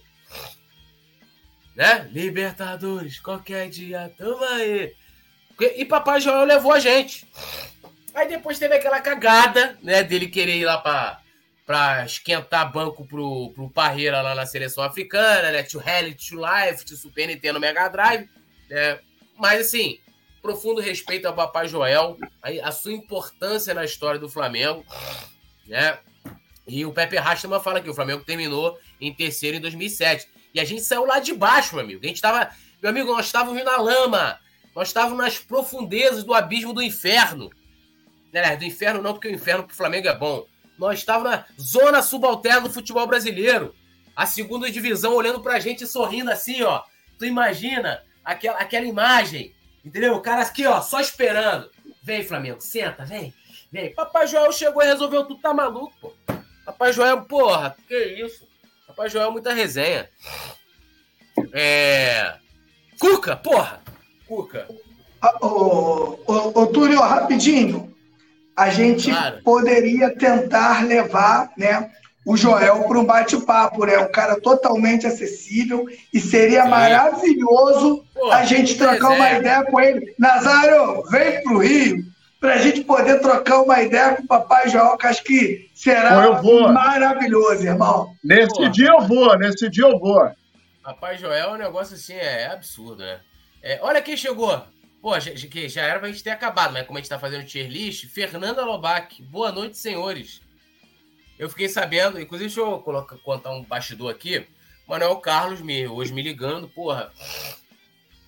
Né? 1.75 2.07
Libertadores, 2.11 3.19
qualquer 3.19 3.67
dia 3.69 4.13
tamo 4.15 4.43
aí. 4.43 4.93
E 5.59 5.85
Papai 5.85 6.21
Joel 6.21 6.45
levou 6.45 6.71
a 6.71 6.79
gente. 6.79 7.27
Aí 8.15 8.29
depois 8.29 8.57
teve 8.57 8.73
aquela 8.73 9.01
cagada, 9.01 9.77
né, 9.83 10.01
dele 10.01 10.27
querer 10.27 10.55
ir 10.55 10.63
lá 10.65 10.77
pra, 10.77 11.19
pra 11.65 12.05
esquentar 12.05 12.71
banco 12.71 13.05
pro, 13.05 13.51
pro 13.53 13.69
Parreira 13.69 14.21
lá 14.21 14.33
na 14.33 14.45
seleção 14.45 14.81
africana, 14.85 15.51
né, 15.51 15.63
to 15.63 15.77
Reality 15.77 16.29
to 16.29 16.37
Life, 16.37 16.85
to 16.85 16.95
Super 16.95 17.27
Nintendo 17.27 17.59
Mega 17.59 17.89
Drive, 17.89 18.29
né? 18.69 18.99
Mas 19.37 19.65
assim, 19.65 19.99
profundo 20.41 20.79
respeito 20.79 21.27
ao 21.27 21.35
Papai 21.35 21.67
Joel, 21.67 22.17
a, 22.41 22.69
a 22.69 22.71
sua 22.71 22.93
importância 22.93 23.73
na 23.73 23.83
história 23.83 24.19
do 24.19 24.29
Flamengo, 24.29 24.85
né? 25.67 25.99
E 26.65 26.85
o 26.85 26.93
Pepe 26.93 27.17
Rastama 27.17 27.59
fala 27.59 27.81
que 27.81 27.89
o 27.89 27.93
Flamengo 27.93 28.23
terminou 28.23 28.79
em 28.99 29.13
terceiro 29.13 29.57
em 29.57 29.59
2007. 29.59 30.27
E 30.53 30.59
a 30.59 30.63
gente 30.63 30.81
saiu 30.81 31.05
lá 31.05 31.19
de 31.19 31.33
baixo, 31.33 31.75
meu 31.75 31.83
amigo. 31.83 31.99
A 32.03 32.07
gente 32.07 32.21
tava, 32.21 32.49
meu 32.81 32.89
amigo, 32.89 33.11
nós 33.11 33.25
estávamos 33.25 33.63
na 33.63 33.77
lama. 33.77 34.39
Nós 34.75 34.87
estávamos 34.87 35.17
nas 35.17 35.37
profundezas 35.37 36.23
do 36.23 36.33
abismo 36.33 36.73
do 36.73 36.81
inferno. 36.81 37.51
Né? 38.41 38.55
Do 38.55 38.65
inferno 38.65 39.01
não, 39.01 39.13
porque 39.13 39.27
o 39.27 39.33
inferno 39.33 39.63
pro 39.63 39.75
Flamengo 39.75 40.07
é 40.07 40.15
bom. 40.15 40.45
Nós 40.77 40.99
estávamos 40.99 41.31
na 41.31 41.45
zona 41.59 42.01
subalterna 42.01 42.61
do 42.61 42.73
futebol 42.73 43.07
brasileiro. 43.07 43.73
A 44.15 44.25
segunda 44.25 44.69
divisão 44.69 45.13
olhando 45.13 45.41
pra 45.41 45.59
gente 45.59 45.85
sorrindo 45.87 46.31
assim, 46.31 46.61
ó. 46.63 46.83
Tu 47.17 47.25
imagina 47.25 48.03
aquela, 48.23 48.57
aquela 48.57 48.85
imagem 48.85 49.55
Entendeu? 49.85 50.15
O 50.15 50.21
cara 50.21 50.41
aqui, 50.41 50.65
ó, 50.65 50.81
só 50.81 50.99
esperando. 50.99 51.69
Vem, 52.01 52.23
Flamengo, 52.23 52.59
senta, 52.59 53.05
vem. 53.05 53.31
Vem. 53.71 53.93
Papai 53.93 54.25
Joel 54.25 54.51
chegou 54.51 54.81
e 54.81 54.87
resolveu 54.87 55.25
tudo, 55.25 55.39
tá 55.39 55.53
maluco, 55.53 55.93
pô. 56.01 56.13
Papai 56.65 56.91
Joel, 56.91 57.21
porra, 57.21 57.75
que 57.87 57.95
isso? 57.95 58.47
Papai 58.87 59.09
Joel, 59.09 59.31
muita 59.31 59.53
resenha. 59.53 60.09
É. 61.53 62.33
Cuca, 62.99 63.35
porra! 63.35 63.79
Cuca. 64.27 64.67
Ah, 65.21 65.37
ô, 65.45 66.19
ô, 66.25 66.61
ô, 66.61 66.67
Túlio, 66.67 66.99
rapidinho. 66.99 67.94
A 68.55 68.69
gente 68.69 69.11
claro. 69.11 69.41
poderia 69.43 70.15
tentar 70.15 70.85
levar, 70.85 71.51
né? 71.57 71.89
o 72.25 72.35
Joel 72.35 72.83
para 72.87 72.99
um 72.99 73.05
bate-papo, 73.05 73.85
né? 73.85 73.99
Um 73.99 74.11
cara 74.11 74.41
totalmente 74.41 75.05
acessível 75.05 75.85
e 76.11 76.19
seria 76.19 76.63
Sim. 76.63 76.69
maravilhoso 76.69 78.03
Pô, 78.13 78.31
a 78.31 78.43
gente 78.43 78.75
trocar 78.75 79.11
uma 79.11 79.31
ideia 79.33 79.63
com 79.65 79.79
ele. 79.79 80.13
Nazário, 80.17 81.03
vem 81.03 81.43
pro 81.43 81.59
Rio. 81.59 82.03
para 82.39 82.55
a 82.55 82.57
gente 82.57 82.81
poder 82.81 83.21
trocar 83.21 83.61
uma 83.61 83.81
ideia 83.81 84.15
com 84.15 84.23
o 84.23 84.27
Papai 84.27 84.69
João, 84.69 84.97
que 84.97 85.07
acho 85.07 85.23
que 85.23 85.69
será 85.73 86.41
maravilhoso, 86.71 87.63
irmão. 87.63 88.09
Nesse 88.23 88.55
Pô, 88.55 88.67
dia 88.69 88.89
eu 88.89 89.01
vou, 89.01 89.37
nesse 89.37 89.69
dia 89.69 89.85
eu 89.85 89.99
vou. 89.99 90.29
Papai 90.83 91.17
Joel 91.17 91.49
é 91.49 91.53
um 91.53 91.57
negócio 91.57 91.95
assim, 91.95 92.13
é 92.13 92.47
absurdo, 92.47 93.03
né? 93.03 93.19
É, 93.61 93.79
olha 93.81 94.01
quem 94.01 94.17
chegou. 94.17 94.61
Pô, 95.05 95.19
já, 95.19 95.31
já 95.67 95.83
era 95.83 95.99
pra 95.99 96.07
gente 96.09 96.23
ter 96.23 96.31
acabado, 96.31 96.73
mas 96.73 96.87
como 96.87 96.97
a 96.97 96.99
gente 96.99 97.11
tá 97.11 97.19
fazendo 97.19 97.45
tier 97.45 97.69
list, 97.69 98.07
Fernanda 98.07 98.65
Lobac. 98.65 99.21
Boa 99.21 99.51
noite, 99.51 99.77
senhores. 99.77 100.41
Eu 101.37 101.47
fiquei 101.47 101.69
sabendo, 101.69 102.19
inclusive, 102.19 102.49
deixa 102.49 102.61
eu 102.61 102.79
colocar, 102.79 103.15
contar 103.19 103.51
um 103.51 103.61
bastidor 103.61 104.09
aqui. 104.09 104.47
Manuel 104.87 105.17
Carlos 105.17 105.61
me, 105.61 105.87
hoje 105.87 106.11
me 106.11 106.23
ligando, 106.23 106.67
porra. 106.67 107.13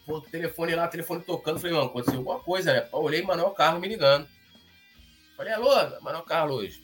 Pô, 0.06 0.22
telefone 0.22 0.76
lá, 0.76 0.88
telefone 0.88 1.24
tocando. 1.24 1.60
Falei, 1.60 1.76
mano, 1.76 1.88
aconteceu 1.88 2.20
alguma 2.20 2.40
coisa, 2.42 2.72
né? 2.72 2.88
Olhei 2.92 3.24
Manuel 3.24 3.50
Carlos 3.56 3.82
me 3.82 3.88
ligando. 3.88 4.28
Falei, 5.36 5.54
alô, 5.54 6.00
Manuel 6.02 6.26
Carlos. 6.26 6.80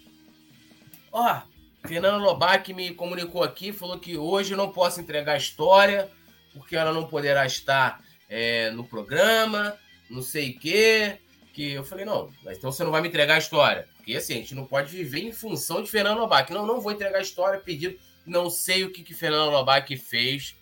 Ó, 1.11 1.39
Fernanda 1.85 2.17
Lobac 2.17 2.73
me 2.73 2.95
comunicou 2.95 3.43
aqui, 3.43 3.71
falou 3.71 3.99
que 3.99 4.17
hoje 4.17 4.55
não 4.55 4.71
posso 4.71 4.99
entregar 4.99 5.33
a 5.33 5.37
história, 5.37 6.09
porque 6.51 6.75
ela 6.75 6.91
não 6.91 7.05
poderá 7.05 7.45
estar 7.45 8.01
é, 8.33 8.71
no 8.71 8.83
programa 8.83 9.77
não 10.09 10.21
sei 10.21 10.51
o 10.51 10.59
quê. 10.59 11.17
Que 11.53 11.73
eu 11.73 11.83
falei, 11.83 12.03
não, 12.03 12.31
então 12.47 12.71
você 12.71 12.83
não 12.83 12.89
vai 12.89 13.01
me 13.01 13.07
entregar 13.07 13.35
a 13.35 13.39
história. 13.39 13.87
Porque 13.97 14.15
assim, 14.15 14.33
a 14.33 14.37
gente 14.37 14.55
não 14.55 14.65
pode 14.65 14.89
viver 14.89 15.19
em 15.19 15.31
função 15.31 15.83
de 15.83 15.89
Fernando 15.89 16.17
Lobac. 16.17 16.51
Não, 16.51 16.65
não 16.65 16.81
vou 16.81 16.91
entregar 16.91 17.19
a 17.19 17.21
história, 17.21 17.59
pedido. 17.59 17.97
Não 18.25 18.49
sei 18.49 18.83
o 18.83 18.91
que, 18.91 19.03
que 19.03 19.13
Fernando 19.13 19.51
Lobac 19.51 19.95
fez 19.97 20.55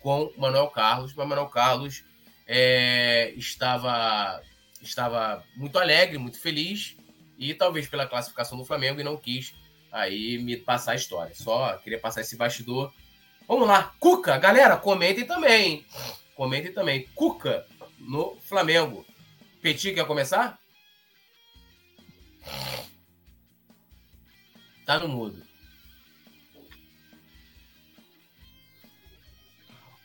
com 0.00 0.32
Manuel 0.36 0.68
Carlos, 0.68 1.12
mas 1.14 1.26
Manuel 1.26 1.48
Carlos 1.48 2.04
é, 2.46 3.32
estava, 3.36 4.40
estava 4.80 5.42
muito 5.56 5.76
alegre, 5.76 6.18
muito 6.18 6.38
feliz, 6.38 6.96
e 7.36 7.52
talvez 7.52 7.88
pela 7.88 8.06
classificação 8.06 8.56
do 8.56 8.64
Flamengo, 8.64 9.00
e 9.00 9.04
não 9.04 9.16
quis 9.16 9.54
aí 9.90 10.38
me 10.38 10.56
passar 10.56 10.92
a 10.92 10.96
história. 10.96 11.34
Só 11.34 11.76
queria 11.78 11.98
passar 11.98 12.20
esse 12.20 12.36
bastidor. 12.36 12.92
Vamos 13.48 13.66
lá, 13.66 13.92
Cuca, 13.98 14.38
galera, 14.38 14.76
comentem 14.76 15.24
também. 15.24 15.84
Comentem 16.38 16.72
também. 16.72 17.04
Cuca, 17.16 17.66
no 17.98 18.36
Flamengo. 18.42 19.04
Petit 19.60 19.92
quer 19.92 20.06
começar? 20.06 20.56
Tá 24.86 25.00
no 25.00 25.08
mudo. 25.08 25.42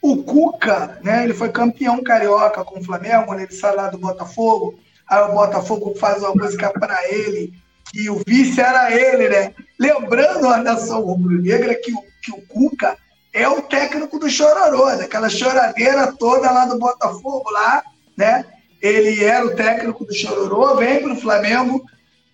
O 0.01 0.23
Cuca, 0.23 0.99
né? 1.03 1.23
Ele 1.23 1.35
foi 1.35 1.51
campeão 1.51 2.03
carioca 2.03 2.65
com 2.65 2.80
o 2.80 2.84
Flamengo, 2.84 3.35
né, 3.35 3.43
ele 3.43 3.53
sai 3.53 3.76
lá 3.76 3.91
do 3.91 3.99
Botafogo. 3.99 4.80
Aí 5.07 5.22
o 5.22 5.35
Botafogo 5.35 5.93
faz 5.99 6.23
uma 6.23 6.34
música 6.34 6.72
para 6.72 7.14
ele, 7.14 7.53
que 7.91 8.10
o 8.10 8.23
vice 8.26 8.60
era 8.60 8.91
ele, 8.91 9.30
né? 9.30 9.53
Lembrando 9.80 10.47
a 10.47 10.57
nação 10.57 10.99
rubro-negra 11.03 11.76
que 11.76 11.93
o, 11.93 12.01
que 12.23 12.31
o 12.31 12.41
Cuca 12.47 12.97
é 13.34 13.47
o 13.47 13.61
técnico 13.64 14.19
do 14.19 14.30
Chororô, 14.30 14.95
daquela 14.95 15.30
choradeira 15.30 16.14
toda 16.14 16.51
lá 16.51 16.65
do 16.65 16.77
Botafogo, 16.77 17.49
lá, 17.49 17.84
né? 18.15 18.45
Ele 18.81 19.23
era 19.23 19.45
o 19.45 19.55
técnico 19.55 20.05
do 20.05 20.14
Chororô, 20.14 20.76
vem 20.76 21.01
para 21.01 21.14
o 21.14 21.19
Flamengo, 21.19 21.84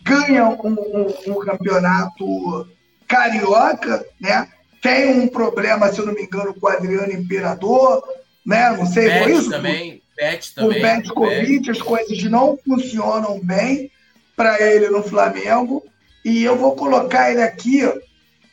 ganha 0.03 0.45
um, 0.49 0.57
um, 0.61 1.13
um, 1.27 1.39
campeonato 1.39 2.67
carioca, 3.07 4.05
né? 4.19 4.47
Tem 4.81 5.19
um 5.19 5.27
problema, 5.27 5.91
se 5.91 5.99
eu 5.99 6.05
não 6.05 6.13
me 6.13 6.23
engano, 6.23 6.53
com 6.53 6.67
o 6.67 6.69
Adriano 6.69 7.13
Imperador, 7.13 8.03
né? 8.45 8.69
Não 8.71 8.85
sei, 8.85 9.23
foi 9.23 9.33
isso? 9.33 9.49
Também, 9.49 10.01
Pet 10.19 10.53
também. 10.53 10.77
O 10.77 10.81
Pet 10.81 11.09
Covid, 11.13 11.71
as 11.71 11.81
coisas 11.81 12.23
não 12.23 12.59
funcionam 12.65 13.39
bem 13.39 13.89
para 14.35 14.61
ele 14.61 14.89
no 14.89 15.01
Flamengo. 15.01 15.83
E 16.25 16.43
eu 16.43 16.57
vou 16.57 16.75
colocar 16.75 17.31
ele 17.31 17.41
aqui 17.41 17.81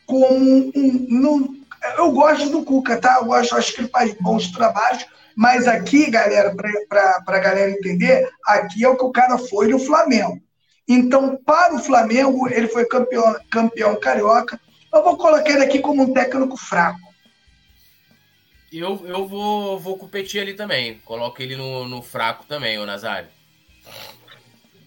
como 0.07 0.27
um, 0.37 0.73
um, 0.77 1.66
eu 1.97 2.13
gosto 2.13 2.49
do 2.51 2.65
Cuca, 2.65 3.01
tá? 3.01 3.19
Eu 3.21 3.27
gosto, 3.27 3.55
acho 3.57 3.75
que 3.75 3.83
ele 3.83 3.89
faz 3.89 4.15
bons 4.21 4.51
trabalhos, 4.51 5.07
mas 5.37 5.67
aqui, 5.67 6.11
galera, 6.11 6.55
para 6.89 7.23
a 7.27 7.39
galera 7.39 7.71
entender, 7.71 8.29
aqui 8.47 8.85
é 8.85 8.89
o 8.89 8.97
que 8.97 9.05
o 9.05 9.13
cara 9.13 9.37
foi 9.39 9.69
no 9.69 9.79
Flamengo. 9.79 10.41
Então, 10.89 11.37
para 11.45 11.75
o 11.75 11.79
Flamengo, 11.79 12.49
ele 12.49 12.69
foi 12.69 12.87
campeão, 12.87 13.37
campeão 13.51 13.99
carioca. 13.99 14.59
Eu 14.93 15.03
vou 15.03 15.17
colocar 15.17 15.51
ele 15.51 15.65
aqui 15.65 15.81
como 15.81 16.03
um 16.03 16.13
técnico 16.13 16.57
fraco. 16.57 17.07
Eu, 18.73 19.05
eu 19.07 19.27
vou, 19.27 19.79
vou 19.79 19.97
competir 19.97 20.41
ali 20.41 20.55
também. 20.55 21.01
Coloco 21.05 21.41
ele 21.43 21.57
no, 21.57 21.89
no 21.89 22.03
fraco 22.03 22.47
também, 22.47 22.79
o 22.79 22.87
Nazário. 22.87 23.29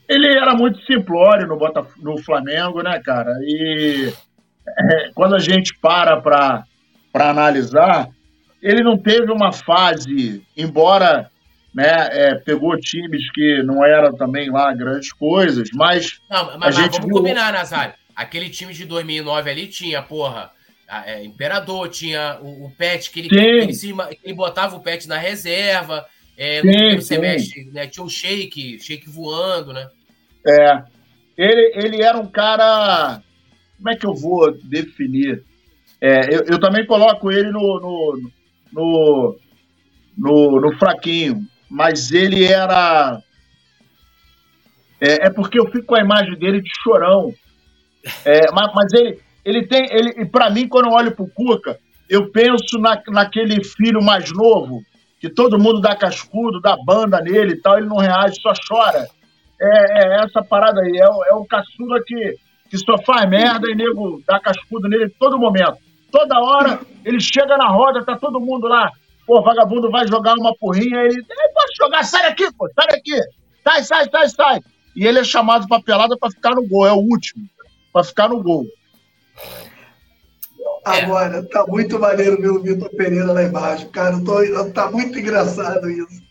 Ele 0.07 0.27
era 0.27 0.55
muito 0.55 0.83
simplório 0.85 1.47
no, 1.47 1.57
no 1.97 2.17
Flamengo, 2.23 2.81
né, 2.81 2.99
cara? 3.03 3.31
E 3.41 4.13
é, 4.67 5.11
quando 5.13 5.35
a 5.35 5.39
gente 5.39 5.77
para 5.79 6.19
para 6.21 6.63
para 7.11 7.29
analisar, 7.29 8.09
ele 8.61 8.83
não 8.83 8.97
teve 8.97 9.31
uma 9.31 9.51
fase, 9.51 10.43
embora 10.55 11.29
né, 11.73 12.09
é, 12.11 12.35
pegou 12.35 12.77
times 12.79 13.31
que 13.31 13.61
não 13.63 13.83
eram 13.83 14.15
também 14.15 14.49
lá 14.49 14.73
grandes 14.73 15.13
coisas, 15.13 15.69
mas. 15.73 16.19
Não, 16.29 16.57
mas, 16.57 16.77
a 16.77 16.81
gente 16.81 16.93
vamos 16.93 17.07
viu... 17.07 17.17
combinar, 17.17 17.53
Nazário. 17.53 17.93
Aquele 18.15 18.49
time 18.49 18.73
de 18.73 18.85
2009 18.85 19.49
ali 19.49 19.67
tinha, 19.67 20.01
porra, 20.01 20.51
é, 21.05 21.23
Imperador, 21.23 21.87
tinha 21.89 22.39
o, 22.41 22.65
o 22.65 22.71
Pet, 22.71 23.09
que 23.11 23.19
ele, 23.19 23.29
ele, 23.31 23.73
se, 23.73 23.93
ele, 24.23 24.33
botava 24.33 24.75
o 24.75 24.81
Pet 24.81 25.07
na 25.07 25.17
reserva. 25.17 26.05
É, 26.35 26.63
no 26.63 26.71
primeiro 26.71 27.01
semestre, 27.01 27.65
né, 27.65 27.85
tinha 27.85 28.03
o 28.03 28.09
Shake, 28.09 28.79
Shake 28.79 29.09
voando, 29.09 29.73
né? 29.73 29.89
É. 30.47 30.83
Ele, 31.37 31.71
ele 31.75 32.01
era 32.01 32.17
um 32.17 32.27
cara. 32.27 33.21
Como 33.77 33.89
é 33.89 33.95
que 33.95 34.05
eu 34.05 34.13
vou 34.13 34.51
definir? 34.63 35.43
É, 36.01 36.33
eu, 36.33 36.43
eu, 36.47 36.59
também 36.59 36.85
coloco 36.85 37.29
ele 37.29 37.51
no, 37.51 37.59
no, 37.79 38.31
no, 38.71 39.35
no, 40.17 40.61
no 40.61 40.77
fraquinho, 40.77 41.45
mas 41.69 42.11
ele 42.11 42.45
era. 42.45 43.21
É, 45.01 45.27
é, 45.27 45.29
porque 45.29 45.59
eu 45.59 45.69
fico 45.69 45.87
com 45.87 45.95
a 45.95 46.01
imagem 46.01 46.37
dele 46.37 46.61
de 46.61 46.69
chorão. 46.81 47.33
É, 48.23 48.49
mas, 48.51 48.71
mas 48.73 48.93
ele, 48.93 49.19
ele 49.43 49.67
tem. 49.67 49.85
Ele, 49.91 50.25
para 50.25 50.49
mim, 50.49 50.67
quando 50.67 50.85
eu 50.87 50.93
olho 50.93 51.15
pro 51.15 51.27
Cuca, 51.27 51.77
eu 52.09 52.31
penso 52.31 52.79
na, 52.79 53.01
naquele 53.09 53.61
filho 53.63 54.01
mais 54.01 54.31
novo, 54.31 54.81
que 55.19 55.29
todo 55.29 55.59
mundo 55.59 55.81
dá 55.81 55.95
cascudo, 55.95 56.61
dá 56.61 56.77
banda 56.85 57.19
nele 57.19 57.53
e 57.53 57.61
tal, 57.61 57.77
ele 57.77 57.87
não 57.87 57.97
reage, 57.97 58.39
só 58.41 58.53
chora. 58.67 59.05
É, 59.61 60.05
é 60.05 60.23
essa 60.23 60.41
parada 60.41 60.79
aí, 60.79 60.97
é, 60.97 61.09
o, 61.09 61.23
é 61.25 61.33
o 61.33 61.45
caçula 61.45 62.01
que, 62.07 62.35
que 62.69 62.77
só 62.77 62.97
faz 62.99 63.29
merda 63.29 63.69
e 63.69 63.75
nego 63.75 64.23
dá 64.25 64.39
cascudo 64.39 64.87
nele 64.87 65.05
em 65.05 65.19
todo 65.19 65.37
momento. 65.37 65.88
Toda 66.11 66.39
hora 66.39 66.79
ele 67.05 67.19
chega 67.19 67.57
na 67.57 67.67
roda, 67.67 68.03
tá 68.03 68.17
todo 68.17 68.39
mundo 68.39 68.67
lá. 68.67 68.91
Pô, 69.25 69.41
vagabundo 69.41 69.91
vai 69.91 70.07
jogar 70.07 70.33
uma 70.35 70.55
porrinha, 70.55 71.01
ele. 71.01 71.23
Pode 71.23 71.75
jogar, 71.77 72.03
sai 72.03 72.23
daqui, 72.23 72.51
pô, 72.53 72.69
sai 72.73 72.87
daqui. 72.87 73.19
Sai, 73.63 73.83
sai, 73.83 74.09
sai, 74.09 74.29
sai. 74.29 74.59
E 74.95 75.05
ele 75.05 75.19
é 75.19 75.23
chamado 75.23 75.67
pra 75.67 75.81
pelada 75.81 76.17
pra 76.17 76.31
ficar 76.31 76.55
no 76.55 76.67
gol, 76.67 76.87
é 76.87 76.91
o 76.91 76.97
último. 76.97 77.47
Pra 77.93 78.03
ficar 78.03 78.27
no 78.29 78.41
gol. 78.41 78.65
Agora, 80.83 81.43
tá 81.43 81.65
muito 81.67 81.99
maneiro 81.99 82.41
ver 82.41 82.49
o 82.49 82.61
Vitor 82.61 82.89
Pereira 82.89 83.31
lá 83.31 83.43
embaixo, 83.43 83.87
cara. 83.89 84.19
Tô, 84.23 84.71
tá 84.71 84.89
muito 84.89 85.19
engraçado 85.19 85.89
isso. 85.89 86.29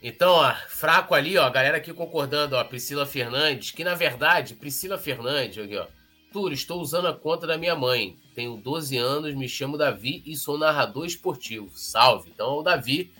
Então, 0.00 0.30
ó, 0.30 0.54
fraco 0.68 1.14
ali, 1.14 1.36
ó, 1.36 1.50
galera 1.50 1.78
aqui 1.78 1.92
concordando, 1.92 2.54
ó, 2.54 2.62
Priscila 2.62 3.04
Fernandes, 3.04 3.72
que 3.72 3.82
na 3.82 3.94
verdade, 3.94 4.54
Priscila 4.54 4.96
Fernandes, 4.96 5.58
aqui, 5.58 5.76
ó, 5.76 5.86
Arthur, 6.28 6.52
estou 6.52 6.80
usando 6.80 7.08
a 7.08 7.14
conta 7.14 7.46
da 7.46 7.56
minha 7.56 7.74
mãe. 7.74 8.18
Tenho 8.34 8.56
12 8.58 8.98
anos, 8.98 9.34
me 9.34 9.48
chamo 9.48 9.78
Davi 9.78 10.22
e 10.26 10.36
sou 10.36 10.58
narrador 10.58 11.06
esportivo. 11.06 11.70
Salve. 11.74 12.30
Então, 12.30 12.58
o 12.58 12.62
Davi. 12.62 13.10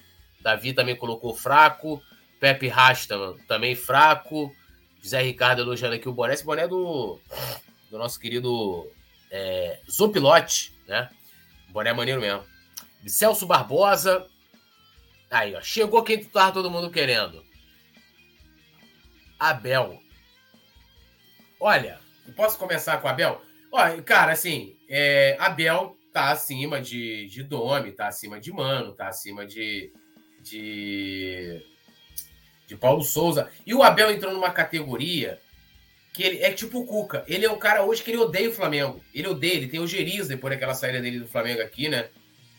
Davi 0.43 0.75
também 0.75 0.95
colocou 0.95 1.35
fraco. 1.35 2.03
Pepe 2.39 2.69
Rastaman 2.69 3.35
também 3.49 3.75
fraco. 3.75 4.55
José 5.03 5.23
Ricardo 5.23 5.63
elogiando 5.63 5.95
aqui 5.95 6.07
o 6.07 6.13
boné. 6.13 6.35
Esse 6.35 6.45
boné 6.45 6.65
é 6.65 6.69
do, 6.69 7.19
do 7.91 7.97
nosso 7.97 8.21
querido 8.21 8.87
é, 9.31 9.81
Zopilote, 9.91 10.75
né? 10.87 11.09
Boné 11.71 11.95
maneiro 11.95 12.21
mesmo. 12.21 12.45
Celso 13.07 13.47
Barbosa. 13.47 14.27
Aí, 15.31 15.55
ó. 15.55 15.63
Chegou 15.63 16.03
quem 16.03 16.23
tava 16.23 16.53
todo 16.53 16.71
mundo 16.71 16.91
querendo. 16.91 17.43
Abel. 19.39 19.99
Olha, 21.59 21.99
Posso 22.33 22.59
começar 22.59 22.99
com 22.99 23.09
Abel? 23.09 23.41
Olha, 23.71 24.01
cara, 24.03 24.33
assim, 24.33 24.77
é, 24.89 25.37
Abel 25.39 25.97
tá 26.13 26.31
acima 26.31 26.81
de, 26.81 27.27
de 27.27 27.43
Domi, 27.43 27.93
tá 27.93 28.09
acima 28.09 28.41
de 28.41 28.53
Mano, 28.53 28.93
tá 28.93 29.09
acima 29.09 29.47
de, 29.47 29.93
de, 30.43 31.63
de 32.67 32.77
Paulo 32.77 33.03
Souza. 33.03 33.51
E 33.67 33.75
o 33.75 33.83
Abel 33.83 34.11
entrou 34.11 34.33
numa 34.33 34.51
categoria 34.51 35.39
que 36.13 36.23
ele 36.23 36.43
é 36.43 36.51
tipo 36.53 36.81
o 36.81 36.87
Cuca. 36.87 37.25
Ele 37.29 37.45
é 37.45 37.51
um 37.51 37.59
cara 37.59 37.85
hoje 37.85 38.03
que 38.03 38.11
ele 38.11 38.19
odeia 38.19 38.49
o 38.49 38.55
Flamengo. 38.55 39.01
Ele 39.15 39.29
odeia, 39.29 39.55
ele 39.55 39.69
tem 39.69 39.81
o 39.81 39.87
Geriza 39.87 40.29
depois 40.29 40.53
daquela 40.53 40.75
saída 40.75 41.01
dele 41.01 41.21
do 41.21 41.29
Flamengo 41.29 41.63
aqui, 41.63 41.89
né? 41.89 42.09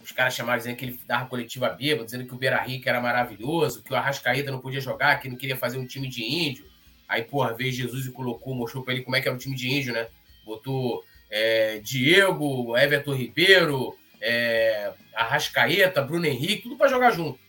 os 0.10 0.12
caras 0.12 0.34
chamaram 0.34 0.58
dizendo 0.58 0.76
que 0.76 0.86
ele 0.86 1.00
dava 1.06 1.28
coletiva 1.28 1.70
bêbado, 1.70 2.06
dizendo 2.06 2.26
que 2.26 2.34
o 2.34 2.38
Beira 2.38 2.60
Rica 2.62 2.90
era 2.90 3.00
maravilhoso, 3.00 3.84
que 3.84 3.94
o 3.94 3.96
Arrascaída 3.96 4.52
não 4.52 4.60
podia 4.60 4.82
jogar, 4.82 5.20
que 5.20 5.30
não 5.30 5.36
queria 5.36 5.56
fazer 5.56 5.78
um 5.78 5.86
time 5.86 6.08
de 6.08 6.24
índio. 6.24 6.66
Aí, 7.10 7.24
porra, 7.24 7.56
veio 7.56 7.72
Jesus 7.72 8.06
e 8.06 8.12
colocou, 8.12 8.54
mostrou 8.54 8.84
pra 8.84 8.94
ele 8.94 9.02
como 9.02 9.16
é 9.16 9.22
que 9.22 9.28
era 9.28 9.36
o 9.36 9.40
time 9.40 9.56
de 9.56 9.68
índio, 9.68 9.92
né? 9.92 10.08
Botou 10.46 11.04
é, 11.28 11.80
Diego, 11.80 12.78
Everton 12.78 13.16
Ribeiro, 13.16 13.98
é, 14.22 14.94
Arrascaeta, 15.16 16.04
Bruno 16.04 16.28
Henrique, 16.28 16.64
tudo 16.64 16.78
para 16.78 16.88
jogar 16.88 17.10
junto. 17.10 17.40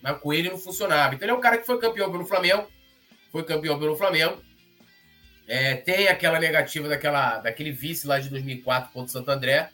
Mas 0.00 0.18
com 0.20 0.32
ele 0.32 0.48
não 0.48 0.56
funcionava. 0.56 1.14
Então 1.14 1.26
ele 1.26 1.32
é 1.32 1.34
um 1.34 1.40
cara 1.40 1.58
que 1.58 1.66
foi 1.66 1.80
campeão 1.80 2.12
pelo 2.12 2.24
Flamengo, 2.24 2.68
foi 3.32 3.42
campeão 3.42 3.76
pelo 3.76 3.96
Flamengo. 3.96 4.40
É, 5.48 5.74
tem 5.74 6.06
aquela 6.06 6.38
negativa 6.38 6.88
daquela, 6.88 7.38
daquele 7.38 7.72
vice 7.72 8.06
lá 8.06 8.20
de 8.20 8.28
2004 8.28 8.92
contra 8.92 9.08
o 9.08 9.12
Santo 9.12 9.30
André. 9.32 9.70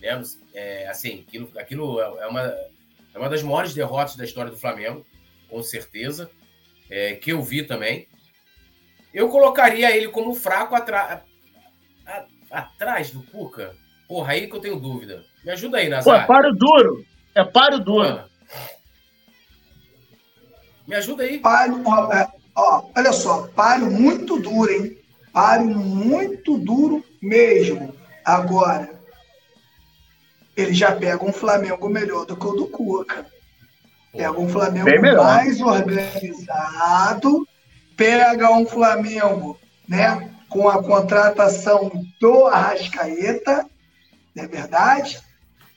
Né? 0.00 0.22
É, 0.54 0.88
assim, 0.88 1.24
aquilo, 1.28 1.52
aquilo 1.58 2.00
é, 2.00 2.26
uma, 2.26 2.42
é 3.12 3.18
uma 3.18 3.28
das 3.28 3.42
maiores 3.42 3.74
derrotas 3.74 4.16
da 4.16 4.24
história 4.24 4.50
do 4.50 4.56
Flamengo, 4.56 5.04
com 5.50 5.62
certeza. 5.62 6.30
É, 6.88 7.14
que 7.14 7.30
eu 7.30 7.42
vi 7.42 7.62
também. 7.62 8.08
Eu 9.12 9.28
colocaria 9.28 9.94
ele 9.96 10.08
como 10.08 10.34
fraco 10.34 10.74
atra... 10.74 11.22
atrás 12.50 13.10
do 13.10 13.22
Cuca. 13.24 13.74
Porra, 14.08 14.32
aí 14.32 14.48
que 14.48 14.56
eu 14.56 14.60
tenho 14.60 14.78
dúvida. 14.78 15.24
Me 15.44 15.52
ajuda 15.52 15.78
aí, 15.78 15.88
Nazário. 15.88 16.26
Pô, 16.26 16.32
é 16.32 16.36
páreo 16.36 16.52
duro. 16.54 17.04
É 17.34 17.44
páreo 17.44 17.78
duro. 17.78 18.24
Me 20.86 20.96
ajuda 20.96 21.22
aí. 21.22 21.38
Páreo, 21.38 21.82
ó, 21.86 22.12
é, 22.12 22.28
ó, 22.54 22.84
olha 22.96 23.12
só, 23.12 23.46
páreo 23.48 23.90
muito 23.90 24.40
duro, 24.40 24.70
hein? 24.70 24.98
Páreo 25.32 25.68
muito 25.68 26.58
duro 26.58 27.04
mesmo. 27.22 27.94
Agora, 28.24 28.90
ele 30.56 30.74
já 30.74 30.94
pega 30.94 31.24
um 31.24 31.32
Flamengo 31.32 31.88
melhor 31.88 32.26
do 32.26 32.36
que 32.36 32.46
o 32.46 32.52
do 32.52 32.66
Cuca. 32.66 33.24
Pega 34.12 34.38
um 34.38 34.48
Flamengo 34.48 35.16
mais 35.16 35.60
organizado, 35.60 37.46
pega 38.00 38.50
um 38.50 38.64
Flamengo, 38.64 39.60
né, 39.86 40.30
com 40.48 40.70
a 40.70 40.82
contratação 40.82 41.92
do 42.18 42.46
Arrascaeta, 42.46 43.66
não 44.34 44.44
é 44.44 44.46
verdade? 44.46 45.20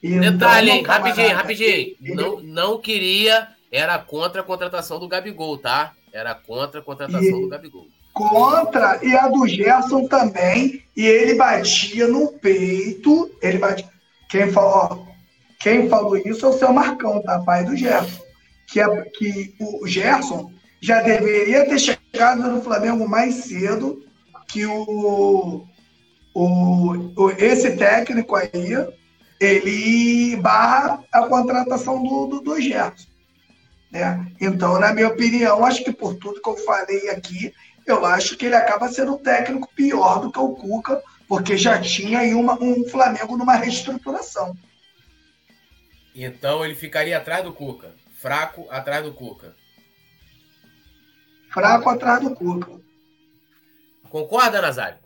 Detalhe, 0.02 0.72
hein, 0.72 0.84
rapidinho, 0.84 1.36
rapidinho. 1.36 1.96
Não, 2.00 2.40
não 2.40 2.80
queria, 2.80 3.50
era 3.70 4.00
contra 4.00 4.40
a 4.40 4.44
contratação 4.44 5.00
do 5.00 5.08
Gabigol, 5.08 5.58
tá? 5.58 5.92
Era 6.14 6.34
contra 6.34 6.80
a 6.80 6.84
contratação 6.84 7.22
e, 7.22 7.42
do 7.42 7.50
Gabigol. 7.50 7.88
Contra, 8.14 9.00
e 9.04 9.14
a 9.18 9.28
do 9.28 9.46
Gerson 9.46 10.08
também, 10.08 10.82
e 10.96 11.06
ele 11.06 11.36
batia 11.36 12.08
no 12.08 12.32
peito, 12.40 13.32
ele 13.42 13.58
batia. 13.58 13.90
Quem 14.30 14.50
falou, 14.50 15.08
quem 15.60 15.90
falou 15.90 16.16
isso 16.16 16.46
é 16.46 16.50
o 16.50 16.54
seu 16.54 16.72
Marcão, 16.72 17.22
tá? 17.22 17.40
Pai 17.40 17.66
do 17.66 17.76
Gerson. 17.76 18.24
Que, 18.68 18.80
é, 18.80 19.02
que 19.18 19.54
o 19.60 19.86
Gerson 19.86 20.52
já 20.82 21.02
deveria 21.02 21.66
ter 21.66 21.80
chegado 21.80 22.03
no 22.38 22.62
Flamengo 22.62 23.08
mais 23.08 23.36
cedo 23.36 24.04
que 24.48 24.66
o, 24.66 25.66
o, 26.34 27.14
o 27.16 27.32
esse 27.32 27.76
técnico 27.76 28.36
aí 28.36 28.52
ele 29.40 30.36
barra 30.38 31.04
a 31.12 31.28
contratação 31.28 32.02
do, 32.04 32.28
do, 32.28 32.42
do 32.42 32.62
Gerson. 32.62 33.08
Né? 33.92 34.32
Então, 34.40 34.80
na 34.80 34.94
minha 34.94 35.08
opinião, 35.08 35.66
acho 35.66 35.84
que 35.84 35.92
por 35.92 36.16
tudo 36.16 36.42
que 36.42 36.50
eu 36.50 36.58
falei 36.58 37.10
aqui, 37.10 37.54
eu 37.86 38.06
acho 38.06 38.38
que 38.38 38.46
ele 38.46 38.56
acaba 38.56 38.88
sendo 38.90 39.16
um 39.16 39.18
técnico 39.18 39.70
pior 39.76 40.22
do 40.22 40.32
que 40.32 40.40
o 40.40 40.56
Cuca, 40.56 41.02
porque 41.28 41.58
já 41.58 41.80
tinha 41.82 42.20
aí 42.20 42.34
uma, 42.34 42.54
um 42.62 42.88
Flamengo 42.88 43.36
numa 43.36 43.56
reestruturação. 43.56 44.56
Então 46.16 46.64
ele 46.64 46.76
ficaria 46.76 47.18
atrás 47.18 47.44
do 47.44 47.54
Cuca. 47.54 47.92
Fraco 48.20 48.68
atrás 48.70 49.04
do 49.04 49.14
Cuca. 49.14 49.56
Fraco 51.54 51.90
atrás 51.90 52.22
do 52.22 52.34
Cuca. 52.34 52.72
Concorda, 54.10 54.62
Nazário? 54.62 54.98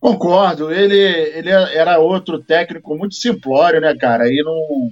Concordo. 0.00 0.72
Ele, 0.72 0.96
ele 0.96 1.50
era 1.50 1.98
outro 1.98 2.42
técnico 2.42 2.96
muito 2.96 3.14
simplório, 3.14 3.80
né, 3.80 3.94
cara? 3.96 4.26
E 4.28 4.42
não. 4.42 4.88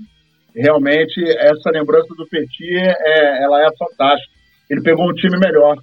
Realmente, 0.57 1.21
essa 1.37 1.69
lembrança 1.71 2.15
do 2.17 2.29
Petit, 2.29 2.77
é, 2.77 3.43
ela 3.43 3.61
é 3.61 3.69
fantástica. 3.77 4.33
Ele 4.71 4.83
pegou 4.83 5.11
um 5.11 5.15
time 5.15 5.37
melhor. 5.39 5.77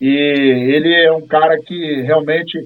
E 0.00 0.08
ele 0.08 0.94
é 0.94 1.12
um 1.12 1.26
cara 1.26 1.56
que 1.58 2.00
realmente 2.02 2.58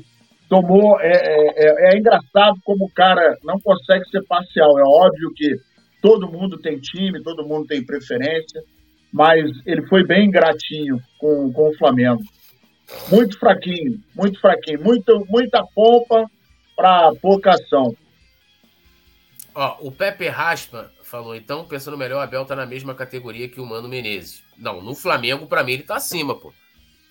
tomou. 0.48 1.00
É, 1.00 1.10
é, 1.10 1.90
é, 1.90 1.94
é 1.94 1.98
engraçado 1.98 2.58
como 2.64 2.84
o 2.84 2.92
cara 2.92 3.36
não 3.44 3.58
consegue 3.60 4.04
ser 4.08 4.22
parcial. 4.24 4.78
É 4.78 4.82
óbvio 4.84 5.32
que 5.34 5.56
todo 6.00 6.30
mundo 6.30 6.58
tem 6.58 6.78
time, 6.78 7.22
todo 7.22 7.46
mundo 7.46 7.66
tem 7.66 7.84
preferência, 7.84 8.62
mas 9.16 9.50
ele 9.64 9.80
foi 9.86 10.04
bem 10.04 10.30
gratinho 10.30 11.02
com, 11.16 11.50
com 11.50 11.70
o 11.70 11.78
Flamengo. 11.78 12.22
Muito 13.10 13.38
fraquinho, 13.38 13.98
muito 14.14 14.38
fraquinho, 14.38 14.84
muito, 14.84 15.26
muita 15.26 15.64
pompa 15.74 16.30
para 16.76 17.14
pouca 17.14 17.52
ação. 17.52 17.96
Ó, 19.54 19.78
o 19.80 19.90
Pepe 19.90 20.28
Raspa 20.28 20.92
falou, 21.02 21.34
então, 21.34 21.64
pensando 21.64 21.96
melhor, 21.96 22.18
o 22.18 22.20
Abel 22.20 22.44
tá 22.44 22.54
na 22.54 22.66
mesma 22.66 22.94
categoria 22.94 23.48
que 23.48 23.58
o 23.58 23.64
Mano 23.64 23.88
Menezes. 23.88 24.42
Não, 24.58 24.82
no 24.82 24.94
Flamengo, 24.94 25.46
para 25.46 25.64
mim, 25.64 25.72
ele 25.72 25.82
tá 25.82 25.96
acima, 25.96 26.34
pô. 26.38 26.52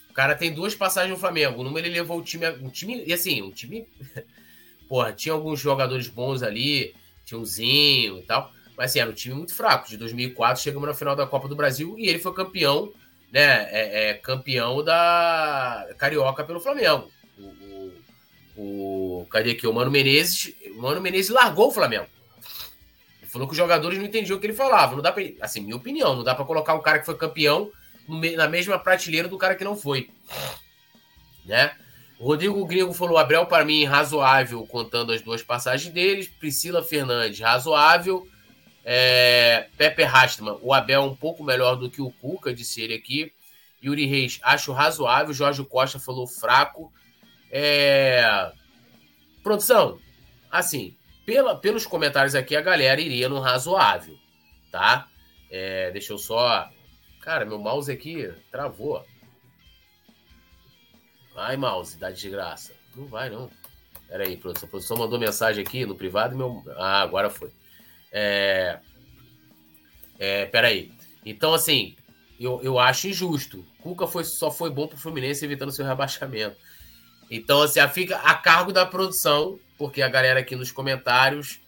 O 0.07 0.13
cara 0.13 0.35
tem 0.35 0.53
duas 0.53 0.75
passagens 0.75 1.11
no 1.11 1.19
Flamengo. 1.19 1.63
Numa 1.63 1.79
ele 1.79 1.89
levou 1.89 2.19
o 2.19 2.23
time. 2.23 2.47
Um 2.61 2.69
time. 2.69 3.03
E 3.03 3.11
assim, 3.13 3.41
um 3.41 3.49
time. 3.49 3.87
Porra, 4.87 5.11
tinha 5.11 5.33
alguns 5.33 5.59
jogadores 5.59 6.07
bons 6.07 6.43
ali, 6.43 6.93
tinha 7.25 7.39
um 7.39 7.43
Zinho 7.43 8.19
e 8.19 8.21
tal. 8.21 8.53
Mas 8.77 8.91
assim, 8.91 8.99
era 8.99 9.09
um 9.09 9.13
time 9.13 9.35
muito 9.35 9.55
fraco. 9.55 9.87
De 9.87 9.97
2004 9.97 10.61
chegamos 10.61 10.87
na 10.87 10.93
final 10.93 11.15
da 11.15 11.25
Copa 11.25 11.47
do 11.47 11.55
Brasil 11.55 11.95
e 11.97 12.07
ele 12.07 12.19
foi 12.19 12.33
campeão 12.33 12.91
né, 13.35 13.67
é, 13.69 14.09
é 14.09 14.13
campeão 14.13 14.81
da 14.81 15.87
Carioca 15.97 16.43
pelo 16.43 16.59
Flamengo. 16.59 17.11
O, 17.37 17.43
o, 18.55 19.21
o, 19.21 19.27
cadê 19.29 19.51
aqui? 19.51 19.67
O 19.67 19.73
Mano 19.73 19.91
Menezes. 19.91 20.53
O 20.73 20.81
Mano 20.81 21.01
Menezes 21.01 21.31
largou 21.31 21.67
o 21.67 21.71
Flamengo. 21.71 22.07
Ele 23.21 23.29
falou 23.29 23.45
que 23.45 23.51
os 23.51 23.57
jogadores 23.57 23.97
não 23.97 24.05
entendiam 24.05 24.37
o 24.37 24.39
que 24.39 24.47
ele 24.47 24.53
falava. 24.53 24.95
Não 24.95 25.01
dá 25.01 25.11
pra, 25.11 25.21
assim, 25.41 25.59
minha 25.59 25.75
opinião, 25.75 26.15
não 26.15 26.23
dá 26.23 26.33
para 26.33 26.45
colocar 26.45 26.75
o 26.75 26.81
cara 26.81 26.99
que 26.99 27.05
foi 27.05 27.17
campeão 27.17 27.69
na 28.07 28.47
mesma 28.47 28.79
prateleira 28.79 29.27
do 29.27 29.37
cara 29.37 29.55
que 29.55 29.65
não 29.65 29.75
foi. 29.75 30.09
Né? 31.45 31.75
Rodrigo 32.17 32.65
Gringo 32.65 32.93
falou: 32.93 33.17
Abel, 33.17 33.45
para 33.47 33.65
mim, 33.65 33.83
razoável, 33.83 34.65
contando 34.65 35.11
as 35.11 35.21
duas 35.21 35.43
passagens 35.43 35.93
deles. 35.93 36.29
Priscila 36.29 36.81
Fernandes, 36.81 37.41
razoável. 37.41 38.25
É, 38.87 39.67
Pepe 39.75 40.03
Rastman, 40.03 40.59
o 40.61 40.71
Abel 40.71 41.01
um 41.01 41.15
pouco 41.15 41.43
melhor 41.43 41.75
do 41.75 41.89
que 41.89 42.03
o 42.03 42.11
Cuca, 42.11 42.53
disse 42.53 42.81
ele 42.81 42.93
aqui. 42.93 43.33
Yuri 43.83 44.05
Reis, 44.05 44.39
acho 44.43 44.71
razoável. 44.71 45.33
Jorge 45.33 45.63
Costa 45.65 45.99
falou 45.99 46.27
fraco. 46.27 46.93
É... 47.51 48.51
Produção, 49.43 49.99
assim, 50.51 50.95
pela, 51.25 51.55
pelos 51.55 51.85
comentários 51.85 52.35
aqui, 52.35 52.55
a 52.55 52.61
galera 52.61 53.01
iria 53.01 53.27
no 53.27 53.39
razoável, 53.39 54.17
tá? 54.71 55.07
É, 55.49 55.91
deixa 55.91 56.13
eu 56.13 56.17
só. 56.17 56.69
Cara, 57.21 57.45
meu 57.45 57.57
mouse 57.57 57.91
aqui 57.91 58.31
travou. 58.51 59.03
Vai, 61.33 61.57
mouse, 61.57 61.97
dá 61.97 62.11
de 62.11 62.29
graça. 62.29 62.73
Não 62.95 63.07
vai, 63.07 63.29
não. 63.29 63.49
Pera 64.07 64.23
aí, 64.23 64.37
produção. 64.37 64.67
A 64.67 64.69
produção 64.69 64.97
mandou 64.97 65.19
mensagem 65.19 65.63
aqui 65.63 65.85
no 65.85 65.95
privado. 65.95 66.35
Meu... 66.35 66.63
Ah, 66.77 67.01
agora 67.01 67.29
foi. 67.29 67.51
É, 68.17 68.79
é, 70.17 70.45
peraí. 70.45 70.89
Então, 71.25 71.53
assim, 71.53 71.97
eu, 72.39 72.61
eu 72.63 72.79
acho 72.79 73.09
injusto. 73.09 73.65
Cuca 73.81 74.07
foi, 74.07 74.23
só 74.23 74.49
foi 74.49 74.69
bom 74.69 74.87
pro 74.87 74.97
Fluminense 74.97 75.43
evitando 75.43 75.73
seu 75.73 75.85
rebaixamento. 75.85 76.55
Então, 77.29 77.61
assim, 77.61 77.85
fica 77.89 78.15
a 78.17 78.33
cargo 78.33 78.71
da 78.71 78.85
produção, 78.85 79.59
porque 79.77 80.01
a 80.01 80.07
galera 80.07 80.39
aqui 80.39 80.55
nos 80.55 80.71
comentários, 80.71 81.59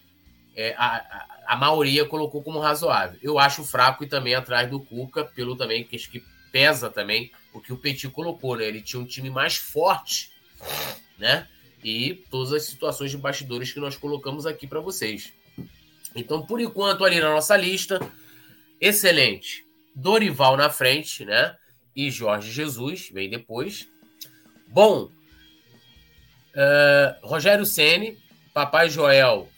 é, 0.56 0.74
a, 0.78 0.95
a, 0.95 1.53
a, 1.53 1.56
maioria 1.57 2.06
colocou 2.06 2.41
como 2.41 2.60
razoável. 2.60 3.19
Eu 3.22 3.38
acho 3.38 3.65
fraco 3.65 4.06
e 4.06 4.07
também 4.07 4.34
atrás 4.34 4.69
do 4.69 4.80
Cuca, 4.80 5.26
pelo 5.26 5.57
também 5.57 5.84
que 5.84 5.98
acho 5.98 6.10
que 6.10 6.24
pesa 6.49 6.90
também 6.90 7.30
o 7.53 7.60
que 7.60 7.74
o 7.74 7.78
Petit 7.78 8.07
colocou, 8.10 8.56
né? 8.56 8.65
Ele 8.65 8.82
tinha 8.82 9.02
um 9.02 9.06
time 9.06 9.30
mais 9.30 9.57
forte, 9.57 10.32
né? 11.18 11.45
E 11.84 12.26
todas 12.32 12.53
as 12.53 12.64
situações 12.64 13.11
de 13.11 13.18
bastidores 13.18 13.74
que 13.74 13.82
nós 13.82 13.98
colocamos 13.98 14.45
aqui 14.45 14.65
para 14.65 14.80
vocês. 14.80 15.34
Então, 16.22 16.45
por 16.45 16.60
enquanto, 16.60 17.06
ali 17.06 17.19
na 17.19 17.30
nossa 17.30 17.56
lista, 17.56 17.99
excelente. 18.80 19.65
Dorival 19.95 20.57
na 20.57 20.69
frente, 20.69 21.26
né? 21.26 21.56
E 21.95 22.11
Jorge 22.11 22.52
Jesus 22.52 23.10
vem 23.10 23.30
depois. 23.30 23.88
Bom, 24.68 25.10
uh, 26.53 27.27
Rogério 27.27 27.65
Ceni, 27.65 28.18
Papai 28.53 28.89
Joel 28.89 29.49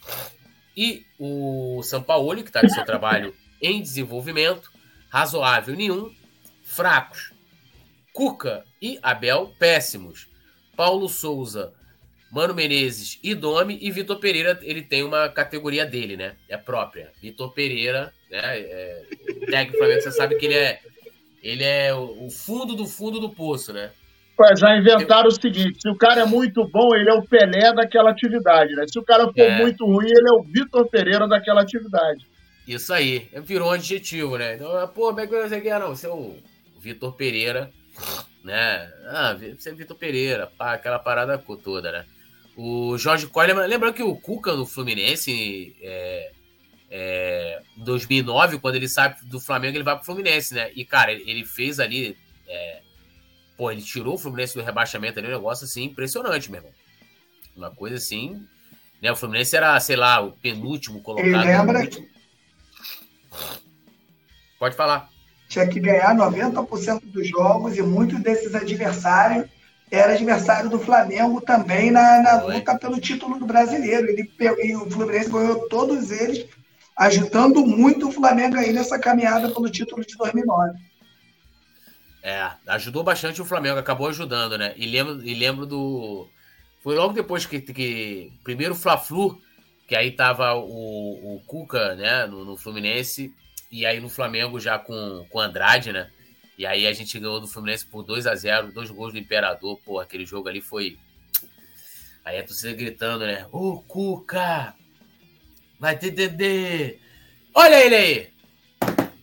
e 0.76 1.04
o 1.18 1.82
Sampaoli, 1.82 2.42
que 2.42 2.48
está 2.48 2.60
com 2.60 2.68
seu 2.68 2.84
trabalho 2.84 3.34
em 3.60 3.82
desenvolvimento. 3.82 4.70
Razoável 5.08 5.76
nenhum. 5.76 6.14
Fracos. 6.62 7.32
Cuca 8.12 8.64
e 8.80 8.98
Abel, 9.02 9.54
péssimos. 9.58 10.28
Paulo 10.76 11.08
Souza 11.08 11.74
Mano 12.30 12.54
Menezes 12.54 13.18
e 13.22 13.34
Domi, 13.34 13.78
e 13.80 13.90
Vitor 13.90 14.18
Pereira, 14.18 14.58
ele 14.62 14.82
tem 14.82 15.02
uma 15.02 15.28
categoria 15.28 15.84
dele, 15.84 16.16
né? 16.16 16.36
É 16.48 16.56
própria. 16.56 17.10
Vitor 17.20 17.52
Pereira, 17.52 18.12
né? 18.30 18.40
É, 18.40 19.02
técnico 19.46 19.78
Flamengo, 19.78 20.00
você 20.00 20.12
sabe 20.12 20.36
que 20.36 20.46
ele 20.46 20.54
é, 20.54 20.80
ele 21.42 21.64
é 21.64 21.92
o 21.92 22.30
fundo 22.30 22.76
do 22.76 22.86
fundo 22.86 23.18
do 23.18 23.30
poço, 23.30 23.72
né? 23.72 23.90
Já 24.56 24.74
inventaram 24.76 25.28
o 25.28 25.32
seguinte: 25.32 25.82
se 25.82 25.88
o 25.88 25.96
cara 25.96 26.22
é 26.22 26.24
muito 26.24 26.66
bom, 26.66 26.94
ele 26.94 27.10
é 27.10 27.12
o 27.12 27.22
Pelé 27.22 27.74
daquela 27.74 28.10
atividade, 28.10 28.74
né? 28.74 28.86
Se 28.86 28.98
o 28.98 29.02
cara 29.02 29.24
for 29.24 29.38
é. 29.38 29.58
muito 29.58 29.84
ruim, 29.84 30.06
ele 30.06 30.28
é 30.28 30.32
o 30.32 30.42
Vitor 30.42 30.88
Pereira 30.88 31.28
daquela 31.28 31.60
atividade. 31.60 32.26
Isso 32.66 32.92
aí, 32.92 33.28
virou 33.44 33.68
um 33.68 33.72
adjetivo, 33.72 34.38
né? 34.38 34.54
Então, 34.54 34.70
pô, 34.88 35.08
como 35.08 35.20
é 35.20 35.26
que 35.26 35.48
você 35.48 35.60
quer? 35.60 35.78
Não, 35.80 35.94
você 35.94 36.06
é 36.06 36.10
o 36.10 36.36
Vitor 36.78 37.12
Pereira, 37.12 37.70
né? 38.42 38.90
Ah, 39.08 39.36
você 39.58 39.70
é 39.70 39.74
Vitor 39.74 39.96
Pereira, 39.96 40.46
pá, 40.46 40.74
aquela 40.74 40.98
parada 40.98 41.36
toda, 41.62 41.92
né? 41.92 42.04
O 42.62 42.98
Jorge 42.98 43.26
Coy, 43.26 43.46
lembra, 43.46 43.90
que 43.90 44.02
o 44.02 44.14
Cuca 44.14 44.54
no 44.54 44.66
Fluminense, 44.66 45.74
é, 45.80 46.30
é, 46.90 47.62
em 47.74 47.82
2009, 47.82 48.58
quando 48.58 48.74
ele 48.74 48.86
sai 48.86 49.16
do 49.22 49.40
Flamengo, 49.40 49.78
ele 49.78 49.82
vai 49.82 49.96
pro 49.96 50.04
Fluminense, 50.04 50.52
né? 50.52 50.70
E, 50.74 50.84
cara, 50.84 51.10
ele 51.10 51.42
fez 51.42 51.80
ali. 51.80 52.18
É, 52.46 52.82
pô, 53.56 53.70
ele 53.70 53.80
tirou 53.80 54.12
o 54.12 54.18
Fluminense 54.18 54.54
do 54.54 54.62
rebaixamento 54.62 55.18
ali, 55.18 55.28
um 55.28 55.30
negócio 55.30 55.64
assim 55.64 55.84
impressionante, 55.84 56.50
meu 56.50 56.58
irmão. 56.58 56.72
Uma 57.56 57.70
coisa 57.70 57.96
assim. 57.96 58.46
Né? 59.00 59.10
O 59.10 59.16
Fluminense 59.16 59.56
era, 59.56 59.80
sei 59.80 59.96
lá, 59.96 60.20
o 60.20 60.32
penúltimo 60.32 61.00
colocado. 61.00 61.28
Ele 61.28 61.38
lembra. 61.38 61.88
Pode 64.58 64.76
falar. 64.76 65.08
Tinha 65.48 65.66
que 65.66 65.80
ganhar 65.80 66.14
90% 66.14 67.06
dos 67.06 67.26
jogos 67.26 67.74
e 67.78 67.80
muitos 67.80 68.20
desses 68.20 68.54
adversários 68.54 69.48
era 69.90 70.12
adversário 70.12 70.70
do 70.70 70.78
Flamengo 70.78 71.40
também 71.40 71.90
na, 71.90 72.22
na 72.22 72.42
luta 72.42 72.78
pelo 72.78 73.00
título 73.00 73.38
do 73.38 73.46
brasileiro. 73.46 74.08
Ele, 74.08 74.30
e 74.62 74.76
o 74.76 74.88
Fluminense 74.88 75.30
ganhou 75.30 75.68
todos 75.68 76.10
eles, 76.10 76.46
ajudando 76.96 77.66
muito 77.66 78.08
o 78.08 78.12
Flamengo 78.12 78.56
aí 78.56 78.72
nessa 78.72 78.98
caminhada 78.98 79.50
pelo 79.50 79.68
título 79.68 80.04
de 80.04 80.16
2009. 80.16 80.78
É, 82.22 82.50
ajudou 82.68 83.02
bastante 83.02 83.40
o 83.40 83.46
Flamengo, 83.46 83.78
acabou 83.78 84.08
ajudando, 84.08 84.58
né? 84.58 84.74
E 84.76 84.86
lembro, 84.86 85.26
e 85.26 85.34
lembro 85.34 85.66
do. 85.66 86.28
Foi 86.82 86.94
logo 86.94 87.14
depois 87.14 87.46
que. 87.46 87.60
que 87.60 88.32
primeiro 88.44 88.74
o 88.74 88.76
Fla-Flu, 88.76 89.40
que 89.88 89.96
aí 89.96 90.12
tava 90.12 90.54
o, 90.54 91.36
o 91.36 91.42
Cuca, 91.46 91.94
né, 91.94 92.26
no, 92.26 92.44
no, 92.44 92.56
Fluminense, 92.56 93.34
e 93.72 93.86
aí 93.86 94.00
no 94.00 94.10
Flamengo 94.10 94.60
já 94.60 94.78
com 94.78 95.26
o 95.32 95.40
Andrade, 95.40 95.92
né? 95.92 96.10
E 96.60 96.66
aí 96.66 96.86
a 96.86 96.92
gente 96.92 97.18
ganhou 97.18 97.40
do 97.40 97.48
Fluminense 97.48 97.86
por 97.86 98.02
2 98.02 98.26
a 98.26 98.34
0 98.34 98.70
dois 98.70 98.90
gols 98.90 99.14
do 99.14 99.18
Imperador. 99.18 99.80
Pô, 99.82 99.98
aquele 99.98 100.26
jogo 100.26 100.46
ali 100.46 100.60
foi. 100.60 100.98
Aí 102.22 102.38
a 102.38 102.44
torcida 102.44 102.74
gritando, 102.74 103.24
né? 103.24 103.46
Ô, 103.50 103.80
Cuca! 103.88 104.74
Vai 105.78 105.98
ter 105.98 106.10
Dedê! 106.10 106.98
Olha 107.54 107.82
ele 107.82 107.94
aí! 107.96 108.32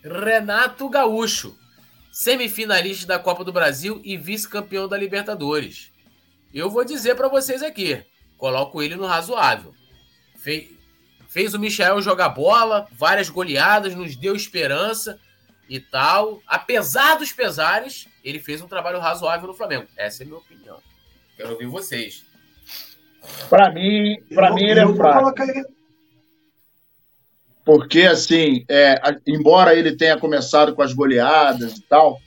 Renato 0.01 0.89
Gaúcho, 0.89 1.55
semifinalista 2.11 3.05
da 3.05 3.19
Copa 3.19 3.43
do 3.43 3.53
Brasil 3.53 4.01
e 4.03 4.18
vice-campeão 4.18 4.88
da 4.88 4.97
Libertadores. 4.97 5.91
Eu 6.51 6.72
vou 6.72 6.84
dizer 6.84 7.14
para 7.14 7.27
vocês 7.27 7.61
aqui, 7.61 8.03
coloco 8.35 8.81
ele 8.81 8.95
no 8.95 9.05
razoável. 9.05 9.76
Fez, 10.39 10.72
fez 11.30 11.53
o 11.53 11.59
Michel 11.59 12.01
jogar 12.01 12.30
bola, 12.30 12.88
várias 12.93 13.30
goleadas, 13.30 13.93
nos 13.93 14.15
deu 14.15 14.35
esperança 14.35 15.19
e 15.69 15.80
tal. 15.80 16.41
Apesar 16.48 17.18
dos 17.18 17.31
pesares, 17.31 18.07
ele 18.23 18.39
fez 18.39 18.61
um 18.61 18.68
trabalho 18.68 18.99
razoável 18.99 19.48
no 19.48 19.53
Flamengo. 19.53 19.88
Essa 19.98 20.23
é 20.23 20.26
a 20.26 20.27
minha 20.27 20.39
opinião. 20.39 20.77
Quero 21.35 21.52
ouvir 21.52 21.68
vocês. 21.68 22.26
Para 23.49 23.72
mim, 23.72 24.18
para 24.34 24.53
mim 24.53 24.64
ele 24.64 24.80
é 24.80 24.95
fraco. 24.95 25.34
Porque, 27.65 28.03
assim, 28.03 28.64
é, 28.69 28.95
embora 29.27 29.76
ele 29.76 29.98
tenha 29.98 30.18
começado 30.18 30.73
com 30.73 30.81
as 30.81 30.94
goleadas 30.94 31.77
e 31.77 31.81
tal, 31.81 32.18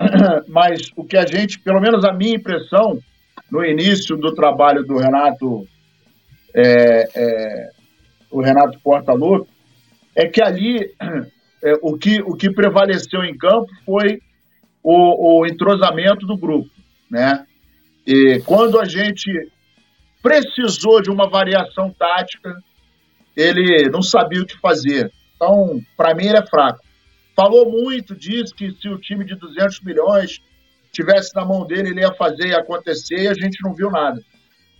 mas 0.48 0.90
o 0.96 1.04
que 1.04 1.16
a 1.16 1.24
gente, 1.24 1.60
pelo 1.60 1.80
menos 1.80 2.04
a 2.04 2.12
minha 2.12 2.34
impressão, 2.34 2.98
no 3.50 3.64
início 3.64 4.16
do 4.16 4.34
trabalho 4.34 4.84
do 4.84 4.98
Renato, 4.98 5.66
é, 6.52 7.08
é, 7.14 7.70
o 8.30 8.40
Renato 8.40 8.80
Portaluppi, 8.80 9.48
é 10.16 10.26
que 10.26 10.42
ali 10.42 10.92
é, 11.62 11.74
o, 11.82 11.96
que, 11.96 12.20
o 12.22 12.34
que 12.34 12.50
prevaleceu 12.50 13.24
em 13.24 13.36
campo 13.36 13.68
foi 13.84 14.20
o, 14.82 15.40
o 15.40 15.46
entrosamento 15.46 16.26
do 16.26 16.36
grupo, 16.36 16.70
né? 17.10 17.46
E 18.06 18.40
quando 18.46 18.80
a 18.80 18.84
gente 18.84 19.30
precisou 20.22 21.02
de 21.02 21.10
uma 21.10 21.28
variação 21.28 21.90
tática, 21.90 22.54
ele 23.36 23.88
não 23.90 24.02
sabia 24.02 24.42
o 24.42 24.46
que 24.46 24.58
fazer. 24.58 25.12
Então, 25.36 25.80
para 25.96 26.14
mim, 26.14 26.26
ele 26.26 26.38
é 26.38 26.46
fraco. 26.46 26.80
Falou 27.36 27.70
muito, 27.70 28.14
disse 28.14 28.54
que 28.54 28.70
se 28.72 28.88
o 28.88 28.98
time 28.98 29.24
de 29.24 29.34
200 29.34 29.80
milhões 29.82 30.40
tivesse 30.92 31.34
na 31.34 31.44
mão 31.44 31.66
dele, 31.66 31.90
ele 31.90 32.00
ia 32.00 32.12
fazer 32.12 32.48
e 32.48 32.54
acontecer, 32.54 33.22
e 33.22 33.28
a 33.28 33.34
gente 33.34 33.62
não 33.62 33.72
viu 33.72 33.90
nada. 33.90 34.20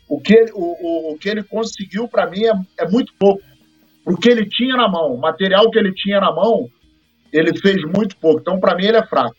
O 0.09 0.21
que 0.21 0.35
ele, 0.35 0.51
o, 0.53 0.59
o, 0.59 1.13
o 1.13 1.19
que 1.19 1.29
ele 1.29 1.43
conseguiu, 1.43 2.09
para 2.09 2.29
mim, 2.29 2.45
é, 2.45 2.53
é 2.79 2.89
muito 2.89 3.15
pouco 3.19 3.43
o 4.05 4.17
que 4.17 4.29
ele 4.29 4.49
tinha 4.49 4.77
na 4.77 4.89
mão, 4.89 5.15
o 5.15 5.21
material 5.21 5.71
que 5.71 5.79
ele 5.79 5.93
tinha 5.93 6.21
na 6.21 6.33
mão, 6.33 6.71
ele 7.33 7.57
fez 7.59 7.83
muito 7.85 8.17
pouco. 8.17 8.41
Então, 8.41 8.59
para 8.59 8.75
mim, 8.75 8.87
ele 8.87 8.97
é 8.97 9.07
fraco. 9.07 9.37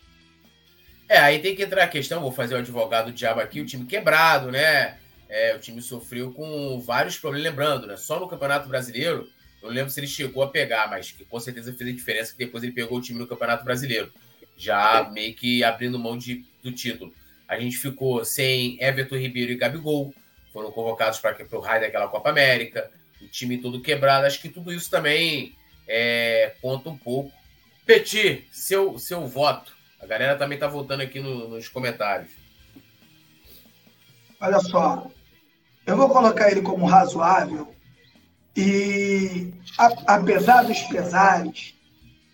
É, 1.08 1.18
aí 1.18 1.40
tem 1.40 1.54
que 1.54 1.62
entrar 1.62 1.84
a 1.84 1.88
questão, 1.88 2.22
vou 2.22 2.32
fazer 2.32 2.54
o 2.54 2.58
advogado 2.58 3.12
diabo 3.12 3.40
aqui, 3.40 3.60
o 3.60 3.66
time 3.66 3.84
quebrado, 3.84 4.50
né? 4.50 4.96
É, 5.28 5.54
o 5.54 5.58
time 5.58 5.82
sofreu 5.82 6.32
com 6.32 6.80
vários 6.80 7.18
problemas, 7.18 7.50
lembrando, 7.50 7.86
né? 7.86 7.96
Só 7.96 8.18
no 8.18 8.28
Campeonato 8.28 8.68
Brasileiro, 8.68 9.28
eu 9.60 9.68
não 9.68 9.74
lembro 9.74 9.90
se 9.90 10.00
ele 10.00 10.06
chegou 10.06 10.42
a 10.42 10.48
pegar, 10.48 10.88
mas 10.88 11.10
que 11.10 11.24
com 11.24 11.38
certeza 11.38 11.72
fez 11.74 11.90
a 11.90 11.92
diferença 11.92 12.32
que 12.32 12.38
depois 12.38 12.62
ele 12.62 12.72
pegou 12.72 12.98
o 12.98 13.00
time 13.00 13.18
no 13.18 13.26
Campeonato 13.26 13.64
Brasileiro, 13.64 14.10
já 14.56 15.08
meio 15.12 15.34
que 15.34 15.62
abrindo 15.62 15.98
mão 15.98 16.16
de, 16.16 16.44
do 16.62 16.72
título. 16.72 17.12
A 17.46 17.58
gente 17.58 17.76
ficou 17.76 18.24
sem 18.24 18.82
Everton 18.82 19.16
Ribeiro 19.16 19.52
e 19.52 19.56
Gabigol, 19.56 20.14
foram 20.50 20.72
convocados 20.72 21.18
para 21.18 21.36
o 21.52 21.60
raio 21.60 21.82
daquela 21.82 22.08
Copa 22.08 22.30
América 22.30 22.90
o 23.24 23.28
time 23.28 23.58
todo 23.58 23.80
quebrado. 23.80 24.26
Acho 24.26 24.40
que 24.40 24.48
tudo 24.48 24.72
isso 24.72 24.90
também 24.90 25.54
é, 25.88 26.54
conta 26.60 26.90
um 26.90 26.96
pouco. 26.96 27.32
Petit, 27.86 28.46
seu, 28.52 28.98
seu 28.98 29.26
voto. 29.26 29.72
A 30.00 30.06
galera 30.06 30.36
também 30.36 30.56
está 30.56 30.66
votando 30.66 31.02
aqui 31.02 31.20
no, 31.20 31.48
nos 31.48 31.68
comentários. 31.68 32.30
Olha 34.40 34.58
só, 34.58 35.06
eu 35.86 35.96
vou 35.96 36.08
colocar 36.08 36.50
ele 36.50 36.62
como 36.62 36.86
razoável 36.86 37.72
e, 38.56 39.52
a, 39.78 40.16
apesar 40.16 40.64
dos 40.64 40.80
pesares, 40.82 41.74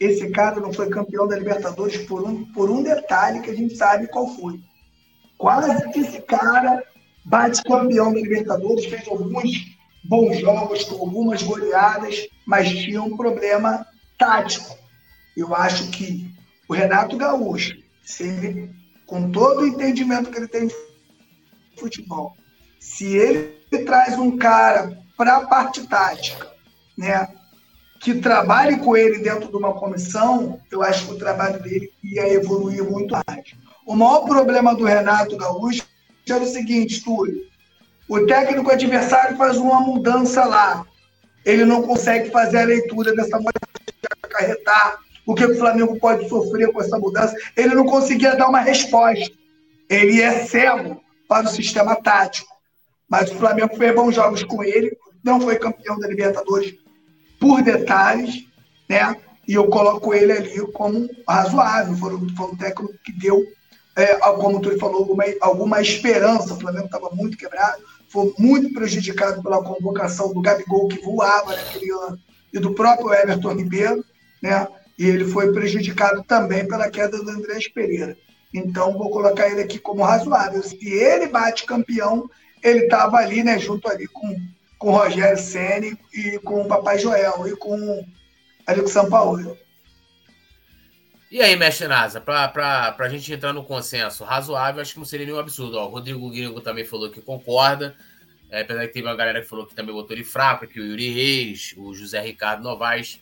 esse 0.00 0.30
cara 0.30 0.60
não 0.60 0.72
foi 0.72 0.88
campeão 0.88 1.26
da 1.26 1.36
Libertadores 1.36 1.98
por 2.06 2.22
um, 2.26 2.44
por 2.52 2.70
um 2.70 2.82
detalhe 2.82 3.40
que 3.40 3.50
a 3.50 3.54
gente 3.54 3.76
sabe 3.76 4.08
qual 4.08 4.28
foi. 4.36 4.60
Quase 5.36 5.90
que 5.92 6.00
esse 6.00 6.20
cara 6.22 6.82
bate 7.24 7.62
campeão 7.62 8.12
da 8.12 8.20
Libertadores, 8.20 8.86
fez 8.86 9.06
alguns 9.06 9.77
bons 10.08 10.38
jogos, 10.38 10.84
com 10.84 10.96
algumas 10.96 11.42
goleadas, 11.42 12.26
mas 12.46 12.70
tinha 12.70 13.02
um 13.02 13.16
problema 13.16 13.86
tático. 14.16 14.76
Eu 15.36 15.54
acho 15.54 15.90
que 15.90 16.34
o 16.68 16.74
Renato 16.74 17.16
Gaúcho, 17.16 17.76
com 19.06 19.30
todo 19.30 19.60
o 19.60 19.66
entendimento 19.66 20.30
que 20.30 20.38
ele 20.38 20.48
tem 20.48 20.66
de 20.66 20.74
futebol, 21.76 22.36
se 22.80 23.16
ele 23.16 23.84
traz 23.84 24.18
um 24.18 24.36
cara 24.36 24.98
para 25.16 25.36
a 25.36 25.46
parte 25.46 25.86
tática, 25.86 26.50
né, 26.96 27.28
que 28.00 28.14
trabalhe 28.14 28.78
com 28.78 28.96
ele 28.96 29.18
dentro 29.18 29.50
de 29.50 29.56
uma 29.56 29.74
comissão, 29.74 30.60
eu 30.70 30.82
acho 30.82 31.06
que 31.06 31.12
o 31.12 31.18
trabalho 31.18 31.62
dele 31.62 31.92
ia 32.02 32.32
evoluir 32.32 32.82
muito 32.82 33.12
mais. 33.12 33.54
O 33.86 33.94
maior 33.94 34.24
problema 34.24 34.74
do 34.74 34.84
Renato 34.84 35.36
Gaúcho 35.36 35.84
era 36.28 36.44
o 36.44 36.46
seguinte, 36.46 37.02
Túlio, 37.02 37.47
o 38.08 38.26
técnico 38.26 38.70
adversário 38.70 39.36
faz 39.36 39.58
uma 39.58 39.80
mudança 39.80 40.44
lá. 40.44 40.84
Ele 41.44 41.64
não 41.64 41.82
consegue 41.82 42.30
fazer 42.30 42.58
a 42.58 42.64
leitura 42.64 43.14
dessa 43.14 43.36
mudança 43.36 43.58
acarretar, 44.22 44.98
o 45.26 45.34
que 45.34 45.44
o 45.44 45.58
Flamengo 45.58 45.98
pode 45.98 46.28
sofrer 46.28 46.72
com 46.72 46.80
essa 46.80 46.98
mudança. 46.98 47.36
Ele 47.56 47.74
não 47.74 47.84
conseguia 47.84 48.34
dar 48.34 48.48
uma 48.48 48.60
resposta. 48.60 49.30
Ele 49.88 50.22
é 50.22 50.46
cego 50.46 51.02
para 51.28 51.46
o 51.46 51.50
sistema 51.50 51.96
tático. 51.96 52.48
Mas 53.08 53.30
o 53.30 53.34
Flamengo 53.34 53.76
fez 53.76 53.94
bons 53.94 54.14
jogos 54.14 54.42
com 54.42 54.62
ele, 54.62 54.96
não 55.22 55.40
foi 55.40 55.56
campeão 55.56 55.98
da 55.98 56.08
Libertadores 56.08 56.74
por 57.38 57.62
detalhes, 57.62 58.44
né? 58.88 59.16
E 59.46 59.54
eu 59.54 59.66
coloco 59.68 60.12
ele 60.12 60.32
ali 60.32 60.60
como 60.72 61.08
razoável. 61.26 61.96
Foi, 61.96 62.10
foi 62.36 62.46
um 62.46 62.56
técnico 62.56 62.94
que 63.04 63.12
deu, 63.12 63.42
é, 63.96 64.16
como 64.16 64.60
tu 64.60 64.78
falou, 64.78 65.00
alguma, 65.00 65.24
alguma 65.40 65.80
esperança. 65.80 66.52
O 66.52 66.60
Flamengo 66.60 66.86
estava 66.86 67.10
muito 67.10 67.36
quebrado 67.36 67.82
foi 68.08 68.32
muito 68.38 68.72
prejudicado 68.72 69.42
pela 69.42 69.62
convocação 69.62 70.32
do 70.32 70.40
Gabigol, 70.40 70.88
que 70.88 71.00
voava 71.04 71.54
naquele 71.54 71.90
ano, 71.90 72.18
e 72.52 72.58
do 72.58 72.74
próprio 72.74 73.12
Everton 73.12 73.52
Ribeiro, 73.52 74.04
né? 74.42 74.66
E 74.98 75.06
ele 75.06 75.24
foi 75.26 75.52
prejudicado 75.52 76.24
também 76.24 76.66
pela 76.66 76.90
queda 76.90 77.22
do 77.22 77.30
Andrés 77.30 77.68
Pereira. 77.68 78.16
Então, 78.52 78.96
vou 78.96 79.10
colocar 79.10 79.48
ele 79.48 79.60
aqui 79.60 79.78
como 79.78 80.02
razoável. 80.02 80.62
Se 80.62 80.78
ele 80.88 81.28
bate 81.28 81.66
campeão, 81.66 82.28
ele 82.62 82.84
estava 82.84 83.18
ali, 83.18 83.44
né, 83.44 83.58
junto 83.58 83.88
ali 83.88 84.06
com, 84.08 84.34
com 84.78 84.88
o 84.88 84.96
Rogério 84.96 85.38
Ceni 85.38 85.96
e 86.12 86.38
com 86.38 86.62
o 86.62 86.66
Papai 86.66 86.98
Joel 86.98 87.46
e 87.46 87.54
com 87.56 88.04
o 88.66 88.88
São 88.88 89.08
Paulo. 89.08 89.56
E 91.30 91.42
aí, 91.42 91.56
mestre 91.56 91.86
Nasa, 91.86 92.22
para 92.22 92.94
a 92.98 93.08
gente 93.08 93.30
entrar 93.30 93.52
no 93.52 93.62
consenso 93.62 94.24
razoável, 94.24 94.80
acho 94.80 94.94
que 94.94 94.98
não 94.98 95.04
seria 95.04 95.26
nenhum 95.26 95.38
absurdo. 95.38 95.76
Ó, 95.76 95.86
o 95.86 95.90
Rodrigo 95.90 96.30
Gringo 96.30 96.60
também 96.62 96.86
falou 96.86 97.10
que 97.10 97.20
concorda. 97.20 97.94
É, 98.50 98.62
apesar 98.62 98.86
que 98.86 98.94
teve 98.94 99.06
uma 99.06 99.14
galera 99.14 99.42
que 99.42 99.46
falou 99.46 99.66
que 99.66 99.74
também 99.74 99.94
botou 99.94 100.16
ele 100.16 100.24
fraco, 100.24 100.66
que 100.66 100.80
o 100.80 100.86
Yuri 100.86 101.10
Reis, 101.10 101.74
o 101.76 101.92
José 101.92 102.18
Ricardo 102.20 102.62
Novaes. 102.62 103.20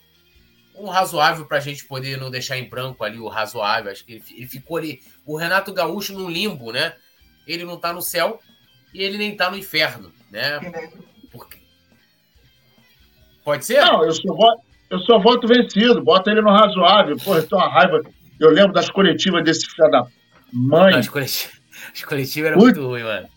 Um 0.73 0.87
razoável 0.87 1.47
para 1.47 1.57
a 1.57 1.61
gente 1.61 1.85
poder 1.85 2.17
não 2.17 2.31
deixar 2.31 2.57
em 2.57 2.69
branco 2.69 3.03
ali 3.03 3.19
o 3.19 3.27
razoável. 3.27 3.91
Acho 3.91 4.05
que 4.05 4.13
ele, 4.15 4.25
ele, 4.31 4.47
ficou 4.47 4.77
ali. 4.77 5.03
O 5.25 5.37
Renato 5.37 5.73
Gaúcho 5.73 6.13
no 6.13 6.31
limbo, 6.31 6.71
né? 6.71 6.95
Ele 7.45 7.65
não 7.65 7.77
tá 7.77 7.93
no 7.93 8.03
céu 8.03 8.41
e 8.95 9.03
ele 9.03 9.19
nem 9.19 9.37
tá 9.37 9.51
no 9.51 9.59
inferno, 9.59 10.13
né? 10.31 10.61
Porque... 11.33 11.59
Pode 13.43 13.65
ser? 13.65 13.81
Não, 13.81 14.05
eu 14.05 14.13
só 14.13 14.33
voto, 14.33 14.63
eu 14.91 14.99
só 15.01 15.19
voto 15.19 15.47
vencido. 15.47 16.03
Bota 16.03 16.31
ele 16.31 16.41
no 16.41 16.51
razoável. 16.51 17.17
Pô, 17.23 17.37
eu 17.37 17.47
tenho 17.47 17.61
uma 17.61 17.71
raiva. 17.71 18.03
Eu 18.39 18.51
lembro 18.51 18.73
das 18.73 18.91
coletivas 18.91 19.43
desse 19.45 19.67
filho 19.67 19.91
da 19.91 20.07
mãe. 20.53 20.95
As 20.95 21.09
coletivas, 21.09 21.61
as 21.95 22.05
coletivas 22.05 22.51
eram 22.51 22.61
muito 22.61 22.87
ruins, 22.87 23.05
mano. 23.05 23.29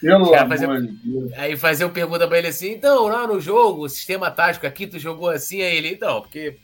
Pelo 0.00 0.34
amor 0.34 0.48
fazer, 0.48 0.80
de 0.80 0.86
Deus. 0.86 1.32
Aí 1.34 1.56
fazer 1.56 1.84
uma 1.84 1.92
pergunta 1.92 2.28
pra 2.28 2.38
ele 2.38 2.48
assim, 2.48 2.70
então, 2.72 3.08
lá 3.08 3.26
no 3.26 3.40
jogo, 3.40 3.84
o 3.84 3.88
sistema 3.88 4.30
tático 4.30 4.66
aqui, 4.66 4.86
tu 4.86 4.96
jogou 4.98 5.28
assim, 5.28 5.60
aí 5.60 5.76
ele, 5.76 5.88
então, 5.88 6.20
porque, 6.20 6.56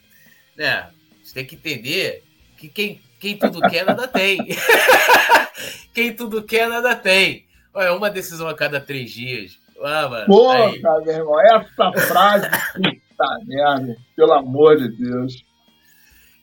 né, 0.56 0.86
você 1.22 1.34
tem 1.34 1.44
que 1.44 1.56
entender 1.56 2.22
que 2.56 2.68
quem, 2.68 3.00
quem 3.18 3.36
tudo 3.36 3.60
quer, 3.62 3.84
nada 3.84 4.06
tem. 4.06 4.38
quem 5.92 6.14
tudo 6.14 6.44
quer, 6.44 6.68
nada 6.68 6.94
tem. 6.94 7.44
Olha, 7.72 7.92
uma 7.92 8.08
decisão 8.08 8.46
a 8.46 8.54
cada 8.54 8.80
três 8.80 9.10
dias. 9.10 9.58
Ah, 9.82 10.08
mano, 10.08 10.26
Porra, 10.26 10.66
aí. 10.66 10.80
meu 10.80 11.14
irmão, 11.14 11.40
essa 11.40 11.92
frase, 12.06 12.48
puta 13.14 13.38
merda, 13.44 13.96
pelo 14.16 14.32
amor 14.32 14.76
de 14.76 14.88
Deus. 14.88 15.44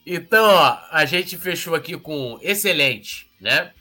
Então, 0.04 0.44
ó, 0.44 0.78
a 0.90 1.04
gente 1.04 1.36
fechou 1.36 1.74
aqui 1.74 1.96
com 1.96 2.38
excelente, 2.42 3.30
né? 3.40 3.72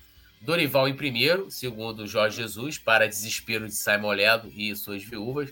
Dorival 0.42 0.88
em 0.88 0.96
primeiro, 0.96 1.50
segundo 1.50 2.08
Jorge 2.08 2.38
Jesus, 2.38 2.78
para 2.78 3.08
desespero 3.08 3.68
de 3.68 3.76
Simon 3.76 4.12
Ledo 4.12 4.52
e 4.56 4.76
suas 4.76 5.04
viúvas. 5.04 5.52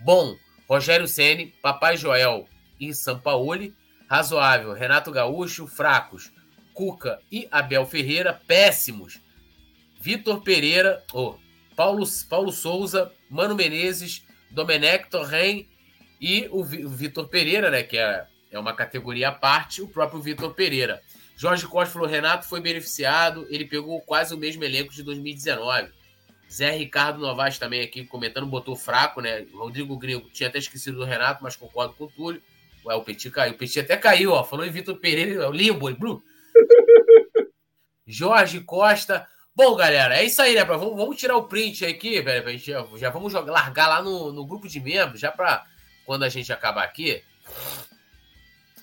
Bom, 0.00 0.36
Rogério 0.68 1.06
Ceni, 1.06 1.46
Papai 1.62 1.96
Joel 1.96 2.46
e 2.78 2.94
Sampaoli. 2.94 3.74
Razoável, 4.08 4.72
Renato 4.72 5.12
Gaúcho. 5.12 5.66
Fracos, 5.66 6.32
Cuca 6.74 7.20
e 7.30 7.46
Abel 7.50 7.86
Ferreira. 7.86 8.32
Péssimos, 8.46 9.20
Vitor 10.00 10.42
Pereira, 10.42 11.04
oh, 11.12 11.36
Paulo, 11.76 12.04
Paulo 12.28 12.50
Souza, 12.50 13.12
Mano 13.28 13.54
Menezes, 13.54 14.24
Domenech 14.50 15.08
Torren 15.10 15.66
e 16.20 16.48
o 16.50 16.62
Vitor 16.62 17.28
Pereira, 17.28 17.70
né, 17.70 17.82
que 17.82 17.96
é, 17.96 18.26
é 18.50 18.58
uma 18.58 18.74
categoria 18.74 19.28
à 19.28 19.32
parte, 19.32 19.80
o 19.80 19.88
próprio 19.88 20.20
Vitor 20.20 20.52
Pereira. 20.52 21.00
Jorge 21.36 21.66
Costa 21.66 21.94
falou: 21.94 22.06
Renato 22.06 22.46
foi 22.46 22.60
beneficiado, 22.60 23.46
ele 23.48 23.64
pegou 23.64 23.98
quase 24.02 24.34
o 24.34 24.38
mesmo 24.38 24.62
elenco 24.62 24.92
de 24.92 25.02
2019. 25.02 25.88
Zé 26.52 26.72
Ricardo 26.72 27.20
Novaes 27.20 27.58
também 27.58 27.80
aqui 27.80 28.04
comentando, 28.04 28.46
botou 28.46 28.76
fraco, 28.76 29.20
né? 29.20 29.46
Rodrigo 29.54 29.96
Gringo 29.96 30.28
tinha 30.30 30.48
até 30.48 30.58
esquecido 30.58 30.98
do 30.98 31.04
Renato, 31.04 31.42
mas 31.42 31.56
concordo 31.56 31.94
com 31.94 32.04
o 32.04 32.08
Túlio. 32.08 32.42
Ué, 32.84 32.94
o 32.94 33.02
Petit 33.02 33.30
caiu. 33.30 33.54
O 33.54 33.56
Petit 33.56 33.80
até 33.80 33.96
caiu, 33.96 34.32
ó. 34.32 34.44
Falou 34.44 34.66
em 34.66 34.70
Vitor 34.70 34.96
Pereira, 34.96 35.48
o 35.48 35.52
limbo, 35.52 35.94
Blue. 35.94 36.22
Jorge 38.06 38.60
Costa. 38.60 39.26
Bom, 39.54 39.76
galera, 39.76 40.16
é 40.16 40.24
isso 40.24 40.42
aí, 40.42 40.54
né? 40.54 40.64
Vamos, 40.64 40.96
vamos 40.96 41.16
tirar 41.16 41.36
o 41.36 41.44
print 41.44 41.86
aqui, 41.86 42.20
velho. 42.20 42.58
Já, 42.58 42.86
já 42.96 43.10
vamos 43.10 43.32
jogar, 43.32 43.52
largar 43.52 43.88
lá 43.88 44.02
no, 44.02 44.32
no 44.32 44.44
grupo 44.44 44.68
de 44.68 44.80
membros, 44.80 45.20
já 45.20 45.30
para 45.30 45.64
quando 46.10 46.24
a 46.24 46.28
gente 46.28 46.52
acabar 46.52 46.82
aqui, 46.82 47.22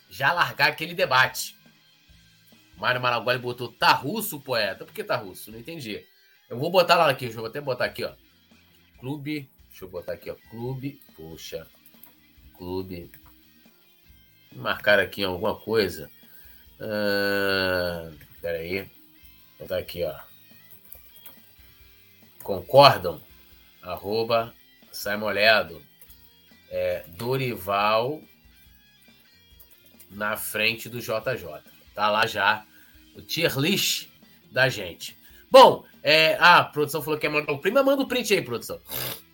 já 0.10 0.32
largar 0.32 0.70
aquele 0.70 0.94
debate. 0.94 1.58
Mário 2.78 3.02
Maraguali 3.02 3.38
botou 3.38 3.70
tá 3.70 3.92
russo, 3.92 4.40
poeta. 4.40 4.86
Por 4.86 4.94
que 4.94 5.04
tá 5.04 5.18
russo? 5.18 5.52
Não 5.52 5.60
entendi. 5.60 6.06
Eu 6.50 6.58
vou 6.58 6.72
botar 6.72 6.96
lá 6.96 7.10
aqui, 7.10 7.26
eu 7.26 7.46
até 7.46 7.60
botar 7.60 7.84
aqui, 7.84 8.06
ó. 8.06 8.14
Clube. 9.02 9.52
Deixa 9.68 9.84
eu 9.84 9.90
botar 9.90 10.14
aqui, 10.14 10.32
ó. 10.32 10.36
Clube. 10.50 11.02
Poxa. 11.18 11.68
Clube. 12.58 13.12
Marcar 14.56 14.98
aqui 14.98 15.22
alguma 15.22 15.60
coisa. 15.60 16.10
Uh, 16.80 18.18
pera 18.40 18.60
aí. 18.60 18.84
Vou 19.60 19.68
botar 19.68 19.80
aqui, 19.80 20.02
ó. 20.06 20.18
Concordam? 22.42 23.22
Arroba 23.82 24.54
Saimoledo. 24.94 25.87
É, 26.70 27.04
Dorival 27.10 28.22
na 30.10 30.36
frente 30.38 30.90
do 30.90 31.00
JJ. 31.00 31.62
Tá 31.94 32.10
lá 32.10 32.26
já 32.26 32.66
o 33.16 33.22
tier 33.22 33.58
list 33.58 34.08
da 34.52 34.70
gente. 34.70 35.18
Bom, 35.50 35.86
é, 36.04 36.38
a 36.40 36.64
produção 36.64 37.02
falou 37.02 37.20
que 37.20 37.26
ia 37.26 37.32
mandar 37.32 37.52
o 37.52 37.60
print, 37.60 37.74
mas 37.74 37.86
manda 37.86 38.04
o 38.04 38.08
print 38.08 38.34
aí, 38.34 38.42
produção. 38.42 38.80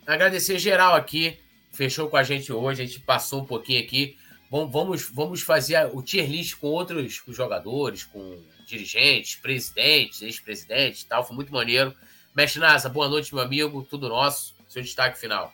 Agradecer 0.06 0.60
geral 0.60 0.96
aqui, 0.96 1.40
fechou 1.72 2.10
com 2.10 2.18
a 2.18 2.24
gente 2.24 2.52
hoje, 2.52 2.82
a 2.82 2.86
gente 2.86 3.00
passou 3.00 3.42
um 3.42 3.46
pouquinho 3.46 3.82
aqui. 3.82 4.18
Bom, 4.50 4.70
vamos, 4.70 5.10
vamos 5.10 5.42
fazer 5.42 5.90
o 5.94 6.02
tier 6.02 6.30
list 6.30 6.56
com 6.58 6.68
outros 6.68 7.22
jogadores, 7.30 8.04
com 8.04 8.40
dirigentes, 8.68 9.36
presidentes, 9.36 10.22
ex-presidentes 10.22 11.04
tal. 11.04 11.26
Foi 11.26 11.36
muito 11.36 11.52
maneiro. 11.52 11.94
Mestre 12.36 12.60
Nasa, 12.60 12.90
boa 12.90 13.08
noite, 13.08 13.34
meu 13.34 13.44
amigo. 13.44 13.84
Tudo 13.84 14.10
nosso. 14.10 14.56
Seu 14.68 14.82
destaque 14.82 15.20
final. 15.20 15.52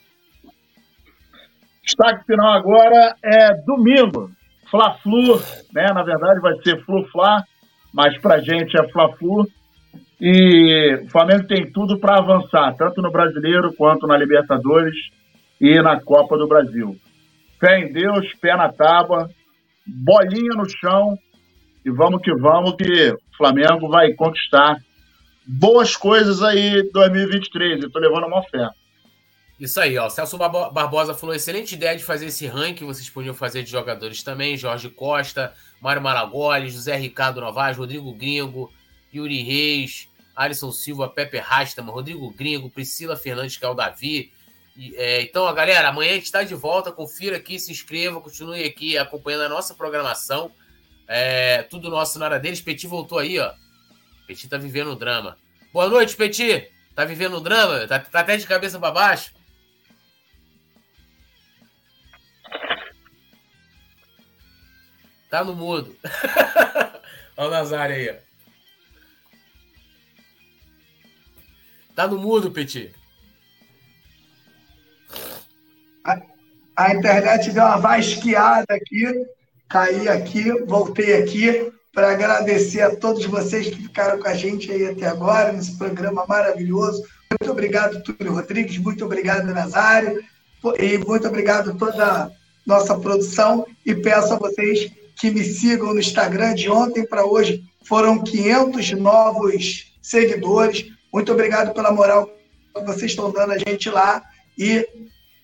Destaque 1.84 2.26
final 2.26 2.51
agora 2.53 3.15
é 3.23 3.53
domingo. 3.65 4.31
Fla-Flu, 4.69 5.41
né? 5.73 5.91
Na 5.93 6.03
verdade 6.03 6.39
vai 6.39 6.56
ser 6.61 6.84
Flu-Fla, 6.85 7.43
mas 7.93 8.18
pra 8.19 8.39
gente 8.39 8.80
é 8.80 8.88
Fla-Flu. 8.89 9.47
E 10.22 11.01
o 11.06 11.10
Flamengo 11.10 11.47
tem 11.47 11.72
tudo 11.72 11.97
para 11.97 12.18
avançar, 12.18 12.76
tanto 12.76 13.01
no 13.01 13.11
Brasileiro 13.11 13.73
quanto 13.73 14.06
na 14.06 14.18
Libertadores 14.18 14.95
e 15.60 15.81
na 15.81 15.99
Copa 15.99 16.38
do 16.38 16.47
Brasil. 16.47 16.95
Fé 17.60 17.80
em 17.80 17.91
Deus, 17.91 18.34
pé 18.41 18.56
na 18.56 18.69
tábua, 18.72 19.30
bolinha 19.88 20.56
no 20.56 20.69
chão 20.69 21.18
e 21.85 21.89
vamos 21.89 22.22
que 22.22 22.34
vamos 22.34 22.76
que 22.76 23.11
o 23.11 23.38
Flamengo 23.38 23.89
vai 23.89 24.14
conquistar 24.14 24.77
boas 25.45 25.95
coisas 25.95 26.43
aí 26.43 26.89
2023. 26.91 27.84
Eu 27.84 27.91
tô 27.91 27.99
levando 27.99 28.27
uma 28.27 28.43
fé. 28.43 28.69
Isso 29.60 29.80
aí, 29.81 29.98
ó. 29.98 30.10
Celso 30.10 30.38
Barbosa 30.38 31.14
falou: 31.14 31.36
excelente 31.36 31.76
ideia 31.76 31.98
de 31.98 32.03
fazer 32.03 32.27
esse 32.27 32.48
ranking. 32.48 32.86
Vocês 32.86 33.10
podiam 33.10 33.36
fazer 33.36 33.61
de 33.61 33.69
jogadores 33.69 34.23
também. 34.23 34.56
Jorge 34.56 34.90
Costa, 34.90 35.53
Mário 35.81 36.02
Maragoli, 36.02 36.69
José 36.69 36.95
Ricardo 36.95 37.41
Novaes, 37.41 37.77
Rodrigo 37.77 38.14
Gringo, 38.14 38.72
Yuri 39.14 39.41
Reis, 39.44 40.07
Alisson 40.34 40.72
Silva, 40.72 41.10
Pepe 41.10 41.38
Rastama, 41.38 41.91
Rodrigo 41.91 42.31
Gringo, 42.31 42.69
Priscila 42.69 43.18
Fernandes, 43.18 43.57
que 43.57 43.65
é 43.65 43.68
o 43.68 43.73
Davi. 43.73 44.31
E, 44.77 44.95
é, 44.95 45.23
então, 45.23 45.44
ó, 45.44 45.52
galera, 45.52 45.90
amanhã 45.90 46.11
a 46.11 46.15
gente 46.15 46.26
está 46.26 46.41
de 46.41 46.56
volta. 46.56 46.90
Confira 46.90 47.36
aqui, 47.36 47.60
se 47.60 47.69
inscreva, 47.69 48.22
continue 48.22 48.64
aqui 48.64 48.98
acompanhando 48.98 49.44
a 49.44 49.49
nossa 49.49 49.76
programação. 49.76 50.53
É, 51.06 51.64
tudo 51.64 51.90
nosso 51.90 52.18
na 52.18 52.26
área 52.26 52.40
deles. 52.40 52.61
Petit 52.61 52.88
voltou 52.88 53.18
aí, 53.18 53.38
ó. 53.38 53.52
Petit 54.26 54.48
tá 54.48 54.57
vivendo 54.57 54.91
o 54.91 54.95
drama. 54.95 55.38
Boa 55.73 55.90
noite, 55.90 56.15
Petit. 56.15 56.72
Tá 56.95 57.03
vivendo 57.03 57.36
o 57.36 57.41
drama? 57.41 57.86
Tá, 57.88 57.99
tá 57.99 58.22
até 58.22 58.38
de 58.38 58.48
cabeça 58.48 58.80
para 58.80 58.91
baixo? 58.91 59.39
Tá 65.30 65.43
no 65.43 65.56
mudo. 65.56 65.95
Olha 67.38 67.47
o 67.47 67.51
Nazário 67.51 67.95
aí, 67.95 68.10
ó. 68.10 68.30
Tá 71.95 72.07
no 72.07 72.18
mudo, 72.18 72.49
Petit. 72.49 72.91
A, 76.03 76.22
a, 76.76 76.95
internet 76.95 77.51
deu 77.51 77.64
uma 77.64 77.77
vasqueada 77.77 78.73
aqui, 78.73 79.06
caí 79.68 80.07
aqui, 80.07 80.51
voltei 80.65 81.22
aqui 81.22 81.72
para 81.93 82.11
agradecer 82.11 82.81
a 82.81 82.95
todos 82.95 83.26
vocês 83.26 83.68
que 83.68 83.84
ficaram 83.84 84.19
com 84.19 84.27
a 84.27 84.34
gente 84.34 84.72
aí 84.72 84.88
até 84.88 85.06
agora, 85.07 85.51
nesse 85.51 85.77
programa 85.77 86.26
maravilhoso. 86.26 87.03
Muito 87.30 87.51
obrigado, 87.51 88.01
Túlio 88.01 88.34
Rodrigues, 88.34 88.77
muito 88.77 89.06
obrigado, 89.06 89.53
Nazário, 89.53 90.23
e 90.80 90.97
muito 90.97 91.27
obrigado 91.27 91.72
a 91.72 91.76
toda 91.76 92.06
a 92.06 92.31
nossa 92.65 92.97
produção, 92.97 93.68
e 93.85 93.93
peço 93.93 94.34
a 94.34 94.38
vocês 94.38 94.89
que 95.20 95.30
me 95.30 95.44
sigam 95.44 95.94
no 95.94 96.00
Instagram. 96.00 96.56
De 96.56 96.70
ontem 96.70 97.06
para 97.06 97.26
hoje 97.26 97.64
foram 97.84 98.24
500 98.24 98.91
novos 98.91 99.94
seguidores. 100.02 100.91
Muito 101.14 101.32
obrigado 101.32 101.74
pela 101.74 101.91
moral 101.91 102.28
que 102.74 102.82
vocês 102.86 103.12
estão 103.12 103.32
dando 103.32 103.52
a 103.52 103.58
gente 103.58 103.90
lá. 103.90 104.24
E 104.58 104.88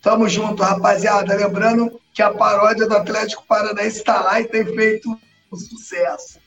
tamo 0.02 0.28
junto, 0.30 0.64
rapaziada. 0.64 1.36
Lembrando 1.36 2.00
que 2.14 2.22
a 2.22 2.34
paródia 2.34 2.88
do 2.88 2.96
Atlético 2.96 3.46
Paranaense 3.46 3.98
está 3.98 4.22
lá 4.22 4.40
e 4.40 4.46
tem 4.46 4.66
feito 4.66 5.10
um 5.52 5.58
sucesso. 5.58 6.40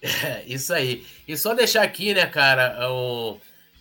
É, 0.00 0.44
isso 0.46 0.72
aí. 0.72 1.04
E 1.26 1.36
só 1.36 1.54
deixar 1.54 1.82
aqui, 1.82 2.14
né, 2.14 2.26
cara, 2.26 2.88
o... 2.88 3.38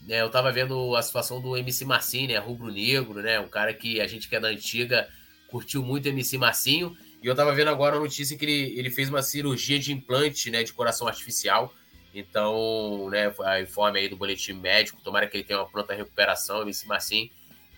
né, 0.07 0.21
eu 0.21 0.29
tava 0.29 0.51
vendo 0.51 0.95
a 0.95 1.01
situação 1.03 1.39
do 1.39 1.55
MC 1.55 1.85
Marcinho, 1.85 2.29
né? 2.29 2.37
Rubro 2.39 2.71
Negro, 2.71 3.21
né? 3.21 3.39
Um 3.39 3.47
cara 3.47 3.73
que 3.73 4.01
a 4.01 4.07
gente 4.07 4.27
que 4.27 4.35
é 4.35 4.39
da 4.39 4.47
antiga 4.47 5.07
curtiu 5.49 5.83
muito 5.83 6.07
MC 6.07 6.37
Marcinho. 6.37 6.95
E 7.21 7.27
eu 7.27 7.35
tava 7.35 7.53
vendo 7.53 7.69
agora 7.69 7.97
a 7.97 7.99
notícia 7.99 8.37
que 8.37 8.45
ele, 8.45 8.79
ele 8.79 8.89
fez 8.89 9.09
uma 9.09 9.21
cirurgia 9.21 9.77
de 9.79 9.91
implante, 9.91 10.49
né? 10.49 10.63
De 10.63 10.73
coração 10.73 11.07
artificial. 11.07 11.73
Então, 12.13 13.07
né, 13.09 13.31
a 13.45 13.61
informe 13.61 13.99
aí 13.99 14.09
do 14.09 14.17
boletim 14.17 14.53
médico, 14.53 14.99
tomara 15.03 15.27
que 15.27 15.37
ele 15.37 15.43
tenha 15.43 15.59
uma 15.59 15.69
pronta 15.69 15.93
recuperação, 15.93 16.63
MC 16.63 16.87
Marcinho, 16.87 17.29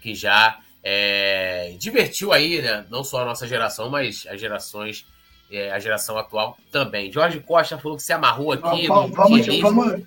que 0.02 0.16
já 0.16 0.58
é, 0.82 1.76
divertiu 1.78 2.32
aí, 2.32 2.62
né? 2.62 2.86
Não 2.90 3.04
só 3.04 3.22
a 3.22 3.26
nossa 3.26 3.48
geração, 3.48 3.90
mas 3.90 4.26
as 4.30 4.40
gerações, 4.40 5.06
é, 5.52 5.72
a 5.72 5.80
geração 5.80 6.18
atual 6.18 6.58
também. 6.72 7.12
Jorge 7.12 7.42
Costa 7.42 7.78
falou 7.78 7.98
que 7.98 8.04
se 8.04 8.14
amarrou 8.14 8.54
aqui. 8.54 8.88
Vamos, 8.88 9.16
vamos, 9.16 9.48
vamos, 9.60 10.04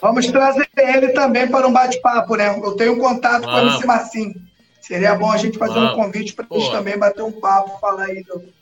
Vamos 0.00 0.26
trazer 0.26 0.68
ele 0.76 1.08
também 1.08 1.48
para 1.48 1.66
um 1.66 1.72
bate-papo, 1.72 2.36
né? 2.36 2.48
Eu 2.48 2.76
tenho 2.76 2.98
contato 2.98 3.42
Vamos. 3.42 3.60
com 3.60 3.66
o 3.66 3.70
MC 3.70 3.86
Marcinho. 3.86 4.34
Seria 4.82 5.14
bom 5.14 5.30
a 5.30 5.36
gente 5.36 5.56
fazer 5.56 5.74
Vamos. 5.74 5.92
um 5.92 5.94
convite 5.94 6.34
para 6.34 6.44
eles 6.50 6.68
também 6.68 6.98
bater 6.98 7.22
um 7.22 7.32
papo, 7.32 7.78
falar 7.78 8.06
aí 8.06 8.22
do... 8.24 8.52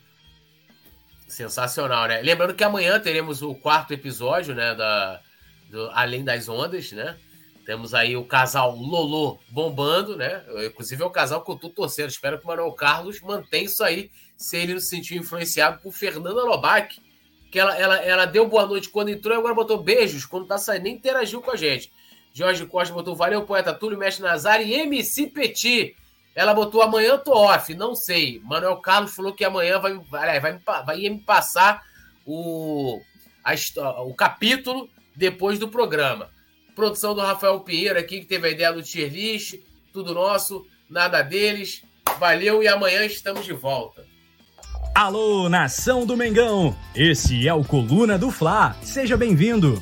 Sensacional, 1.27 2.07
né? 2.07 2.21
Lembrando 2.21 2.53
que 2.53 2.63
amanhã 2.63 2.99
teremos 2.99 3.41
o 3.41 3.55
quarto 3.55 3.91
episódio, 3.91 4.53
né? 4.53 4.75
Da, 4.75 5.19
do 5.69 5.89
Além 5.93 6.23
das 6.23 6.47
Ondas, 6.47 6.91
né? 6.91 7.17
Temos 7.65 7.93
aí 7.93 8.15
o 8.15 8.23
casal 8.23 8.75
Lolo 8.75 9.39
bombando, 9.49 10.15
né? 10.15 10.43
Inclusive 10.65 11.01
é 11.01 11.05
o 11.05 11.09
casal 11.09 11.43
que 11.43 11.51
eu 11.51 11.55
tô 11.55 11.69
torcendo. 11.69 12.09
Espero 12.09 12.37
que 12.37 12.43
o 12.43 12.47
Manuel 12.47 12.71
Carlos 12.73 13.19
mantenha 13.21 13.65
isso 13.65 13.83
aí, 13.83 14.11
se 14.37 14.57
ele 14.57 14.73
não 14.73 14.79
se 14.79 14.87
sentiu 14.87 15.17
influenciado 15.17 15.81
por 15.81 15.91
Fernanda 15.91 16.43
Lobac, 16.43 17.01
que 17.51 17.59
ela, 17.59 17.75
ela, 17.77 17.97
ela 17.97 18.25
deu 18.25 18.47
boa 18.47 18.65
noite 18.65 18.89
quando 18.89 19.09
entrou 19.09 19.35
e 19.35 19.39
agora 19.39 19.55
botou 19.55 19.81
beijos 19.81 20.25
quando 20.25 20.47
tá 20.47 20.57
saindo, 20.57 20.83
nem 20.83 20.95
interagiu 20.95 21.41
com 21.41 21.51
a 21.51 21.55
gente. 21.55 21.91
Jorge 22.33 22.65
Costa 22.65 22.93
botou 22.93 23.15
valeu, 23.15 23.43
poeta 23.43 23.73
Túlio 23.73 23.97
Mestre 23.97 24.23
Nazar 24.23 24.61
e 24.61 24.73
MC 24.73 25.27
Petit. 25.27 25.95
Ela 26.35 26.53
botou 26.53 26.81
amanhã 26.81 27.17
tô 27.17 27.33
off, 27.33 27.73
não 27.73 27.93
sei. 27.93 28.39
Manuel 28.43 28.77
Carlos 28.77 29.13
falou 29.13 29.33
que 29.33 29.43
amanhã 29.43 29.79
vai, 29.79 29.93
vai, 30.09 30.39
vai, 30.39 30.59
vai 30.85 30.97
me 30.97 31.19
passar 31.19 31.83
o, 32.25 33.01
a, 33.43 34.01
o 34.03 34.13
capítulo 34.13 34.89
depois 35.15 35.59
do 35.59 35.67
programa. 35.67 36.29
Produção 36.75 37.13
do 37.13 37.21
Rafael 37.21 37.59
Pinheiro 37.59 37.99
aqui, 37.99 38.21
que 38.21 38.25
teve 38.25 38.47
a 38.47 38.51
ideia 38.51 38.71
do 38.71 38.81
tier 38.81 39.11
list. 39.11 39.59
Tudo 39.91 40.13
nosso, 40.13 40.65
nada 40.89 41.21
deles. 41.21 41.83
Valeu 42.17 42.63
e 42.63 42.67
amanhã 42.67 43.03
estamos 43.05 43.45
de 43.45 43.53
volta. 43.53 44.05
Alô, 44.93 45.47
nação 45.47 46.05
do 46.05 46.17
Mengão! 46.17 46.75
Esse 46.93 47.47
é 47.47 47.53
o 47.53 47.63
Coluna 47.63 48.17
do 48.17 48.29
Fla. 48.29 48.75
Seja 48.81 49.15
bem-vindo. 49.15 49.81